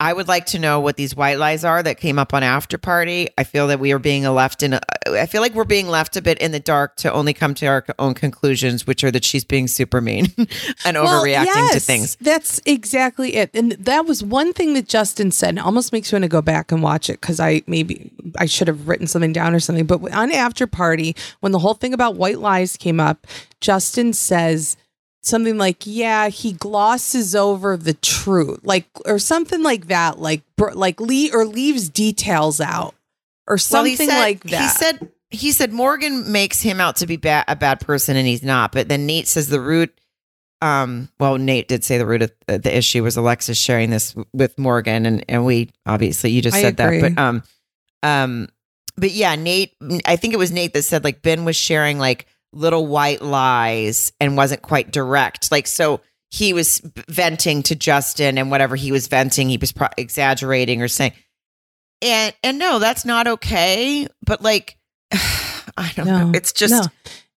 I 0.00 0.14
would 0.14 0.28
like 0.28 0.46
to 0.46 0.58
know 0.58 0.80
what 0.80 0.96
these 0.96 1.14
white 1.14 1.38
lies 1.38 1.62
are 1.62 1.82
that 1.82 1.98
came 1.98 2.18
up 2.18 2.32
on 2.32 2.42
after 2.42 2.78
party. 2.78 3.28
I 3.36 3.44
feel 3.44 3.66
that 3.66 3.78
we 3.78 3.92
are 3.92 3.98
being 3.98 4.24
left 4.24 4.62
in. 4.62 4.72
A, 4.72 4.80
I 5.06 5.26
feel 5.26 5.42
like 5.42 5.54
we're 5.54 5.64
being 5.64 5.88
left 5.88 6.16
a 6.16 6.22
bit 6.22 6.38
in 6.38 6.52
the 6.52 6.58
dark 6.58 6.96
to 6.96 7.12
only 7.12 7.34
come 7.34 7.52
to 7.56 7.66
our 7.66 7.84
own 7.98 8.14
conclusions, 8.14 8.86
which 8.86 9.04
are 9.04 9.10
that 9.10 9.24
she's 9.24 9.44
being 9.44 9.68
super 9.68 10.00
mean 10.00 10.32
and 10.86 10.96
Well, 10.96 11.22
overreacting 11.22 11.72
to 11.72 11.80
things. 11.80 12.16
That's 12.16 12.62
exactly 12.64 13.34
it. 13.34 13.50
And 13.52 13.72
that 13.72 14.06
was 14.06 14.22
one 14.22 14.54
thing 14.54 14.72
that 14.72 14.88
Justin 14.88 15.30
said. 15.30 15.58
It 15.58 15.60
almost 15.60 15.92
makes 15.92 16.10
me 16.10 16.16
want 16.16 16.24
to 16.24 16.28
go 16.28 16.40
back 16.40 16.72
and 16.72 16.82
watch 16.82 17.10
it 17.10 17.20
because 17.20 17.38
I 17.38 17.62
maybe 17.66 18.10
I 18.38 18.46
should 18.46 18.68
have 18.68 18.88
written 18.88 19.06
something 19.06 19.34
down 19.34 19.54
or 19.54 19.60
something. 19.60 19.84
But 19.84 20.14
on 20.14 20.32
After 20.32 20.66
Party, 20.66 21.14
when 21.40 21.52
the 21.52 21.58
whole 21.58 21.74
thing 21.74 21.92
about 21.92 22.16
white 22.16 22.38
lies 22.38 22.78
came 22.78 23.00
up, 23.00 23.26
Justin 23.60 24.14
says 24.14 24.78
something 25.22 25.58
like, 25.58 25.82
"Yeah, 25.84 26.28
he 26.28 26.52
glosses 26.52 27.34
over 27.34 27.76
the 27.76 27.94
truth," 27.94 28.60
like 28.62 28.86
or 29.04 29.18
something 29.18 29.62
like 29.62 29.88
that, 29.88 30.18
like 30.18 30.42
br- 30.56 30.72
like 30.72 31.00
Lee 31.00 31.30
or 31.32 31.44
leaves 31.44 31.88
details 31.88 32.60
out 32.60 32.94
or 33.46 33.58
something 33.58 33.90
he 33.90 33.96
said, 33.96 34.18
like 34.18 34.42
that. 34.44 34.62
He 34.62 34.68
said 34.68 35.10
he 35.30 35.52
said 35.52 35.72
Morgan 35.72 36.32
makes 36.32 36.60
him 36.60 36.80
out 36.80 36.96
to 36.96 37.06
be 37.06 37.16
ba- 37.16 37.44
a 37.46 37.56
bad 37.56 37.80
person 37.80 38.16
and 38.16 38.26
he's 38.26 38.42
not. 38.42 38.72
But 38.72 38.88
then 38.88 39.06
Nate 39.06 39.28
says 39.28 39.48
the 39.48 39.60
root. 39.60 39.96
Um, 40.62 41.08
well, 41.18 41.38
Nate 41.38 41.68
did 41.68 41.84
say 41.84 41.96
the 41.98 42.06
root 42.06 42.22
of 42.22 42.32
the, 42.46 42.58
the 42.58 42.76
issue 42.76 43.02
was 43.02 43.16
Alexis 43.16 43.56
sharing 43.56 43.90
this 43.90 44.14
with 44.32 44.58
Morgan, 44.58 45.06
and 45.06 45.24
and 45.28 45.44
we 45.44 45.70
obviously 45.86 46.30
you 46.30 46.42
just 46.42 46.56
I 46.56 46.62
said 46.62 46.80
agree. 46.80 47.00
that, 47.00 47.14
but 47.14 47.22
um, 47.22 47.42
um, 48.02 48.48
but 48.96 49.10
yeah, 49.10 49.34
Nate. 49.36 49.74
I 50.04 50.16
think 50.16 50.34
it 50.34 50.38
was 50.38 50.52
Nate 50.52 50.74
that 50.74 50.82
said 50.82 51.02
like 51.02 51.22
Binh 51.22 51.44
was 51.44 51.56
sharing 51.56 51.98
like 51.98 52.26
little 52.52 52.86
white 52.86 53.22
lies 53.22 54.12
and 54.20 54.36
wasn't 54.36 54.62
quite 54.62 54.90
direct, 54.90 55.50
like 55.50 55.66
so. 55.66 56.00
He 56.32 56.52
was 56.52 56.80
venting 57.08 57.64
to 57.64 57.74
Justin, 57.74 58.38
and 58.38 58.52
whatever 58.52 58.76
he 58.76 58.92
was 58.92 59.08
venting, 59.08 59.48
he 59.48 59.56
was 59.56 59.72
pro- 59.72 59.88
exaggerating 59.96 60.80
or 60.80 60.86
saying, 60.86 61.12
and 62.00 62.32
and 62.44 62.56
no, 62.56 62.78
that's 62.78 63.04
not 63.04 63.26
okay. 63.26 64.06
But 64.24 64.40
like, 64.40 64.78
I 65.12 65.90
don't 65.96 66.06
know. 66.06 66.30
It's 66.32 66.52
just 66.52 66.72
no. 66.72 66.82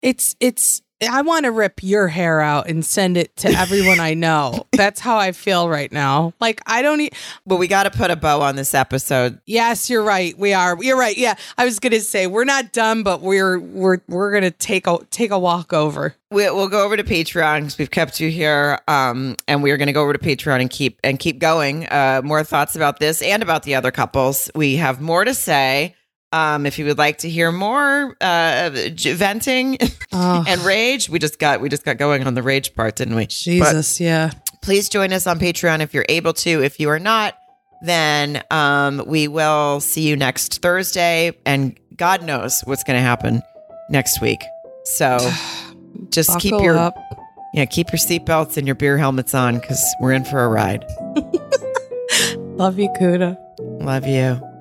It's 0.04 0.36
it's 0.40 0.83
I 1.08 1.22
want 1.22 1.46
to 1.46 1.52
rip 1.52 1.82
your 1.84 2.08
hair 2.08 2.40
out 2.42 2.70
and 2.70 2.86
send 2.86 3.18
it 3.18 3.36
to 3.38 3.50
everyone 3.50 4.00
I 4.00 4.14
know. 4.14 4.66
That's 4.74 5.00
how 5.00 5.18
I 5.18 5.32
feel 5.32 5.70
right 5.70 5.92
now. 5.92 6.34
Like 6.40 6.62
I 6.66 6.82
don't 6.82 7.02
e- 7.02 7.12
But 7.46 7.58
we 7.58 7.68
got 7.68 7.84
to 7.84 7.92
put 7.92 8.12
a 8.12 8.16
bow 8.16 8.42
on 8.42 8.56
this 8.56 8.74
episode. 8.74 9.40
Yes, 9.46 9.90
you're 9.90 10.04
right. 10.04 10.38
We 10.38 10.54
are. 10.54 10.78
You're 10.82 10.98
right. 10.98 11.18
Yeah. 11.18 11.36
I 11.58 11.66
was 11.66 11.80
going 11.80 11.94
to 11.94 12.02
say 12.02 12.28
we're 12.28 12.44
not 12.46 12.72
done, 12.74 13.04
but 13.04 13.22
we're 13.22 13.60
we're 13.60 14.00
we're 14.08 14.32
going 14.32 14.44
to 14.44 14.52
take 14.52 14.88
a 14.88 14.98
take 15.10 15.32
a 15.32 15.40
walk 15.40 15.74
over. 15.74 16.16
We, 16.32 16.50
we'll 16.50 16.68
go 16.70 16.84
over 16.84 16.98
to 16.98 17.04
Patreon 17.04 17.60
because 17.60 17.78
we've 17.78 17.92
kept 17.92 18.20
you 18.20 18.30
here, 18.30 18.80
um, 18.88 19.36
and 19.48 19.62
we 19.62 19.70
are 19.70 19.78
going 19.78 19.88
to 19.88 19.94
go 19.94 20.02
over 20.02 20.14
to 20.14 20.20
Patreon 20.20 20.62
and 20.62 20.70
keep 20.70 21.00
and 21.04 21.20
keep 21.20 21.38
going. 21.40 21.86
Uh, 21.88 22.22
more 22.24 22.44
thoughts 22.44 22.76
about 22.76 23.00
this 23.00 23.22
and 23.22 23.44
about 23.44 23.64
the 23.64 23.76
other 23.76 23.92
couples. 23.92 24.50
We 24.56 24.78
have 24.78 25.00
more 25.00 25.24
to 25.26 25.34
say. 25.36 25.96
Um, 26.34 26.66
if 26.66 26.80
you 26.80 26.86
would 26.86 26.98
like 26.98 27.20
to 27.20 27.30
hear 27.30 27.52
more 27.52 28.18
uh, 28.20 28.72
venting 28.74 29.78
Oh, 30.12 30.44
and 30.48 30.62
rage, 30.62 31.08
we 31.08 31.20
just 31.20 31.38
got 31.38 31.62
we 31.62 31.70
just 31.70 31.86
got 31.86 31.98
going 31.98 32.26
on 32.26 32.34
the 32.34 32.42
rage 32.42 32.74
part, 32.74 32.96
didn't 32.96 33.16
we? 33.16 33.24
But 33.24 33.30
Jesus, 33.30 34.00
yeah. 34.00 34.32
please 34.62 34.90
join 34.90 35.14
us 35.14 35.28
on 35.28 35.40
Patreon 35.40 35.82
if 35.82 35.94
you're 35.94 36.06
able 36.10 36.34
to. 36.34 36.64
If 36.64 36.80
you 36.80 36.90
are 36.90 37.00
not, 37.00 37.38
then 37.84 38.44
um, 38.50 39.04
we 39.06 39.28
will 39.28 39.80
see 39.80 40.08
you 40.08 40.16
next 40.16 40.62
Thursday, 40.62 41.34
and 41.46 41.80
God 41.96 42.24
knows 42.24 42.62
what's 42.62 42.84
going 42.84 42.98
to 42.98 43.04
happen 43.04 43.44
next 43.90 44.20
week. 44.20 44.44
So 44.86 45.20
just 46.10 46.40
keep 46.40 46.60
your 46.62 46.78
up. 46.78 46.96
yeah 47.54 47.66
keep 47.66 47.92
your 47.92 48.00
seatbelts 48.00 48.58
and 48.58 48.68
your 48.68 48.76
beer 48.76 48.98
helmets 48.98 49.36
on 49.36 49.60
because 49.60 49.84
we're 50.00 50.14
in 50.14 50.26
for 50.26 50.44
a 50.44 50.50
ride. 50.50 50.84
Love 52.38 52.80
you, 52.80 52.90
Kuda. 52.90 53.38
Love 53.60 54.08
you. 54.08 54.53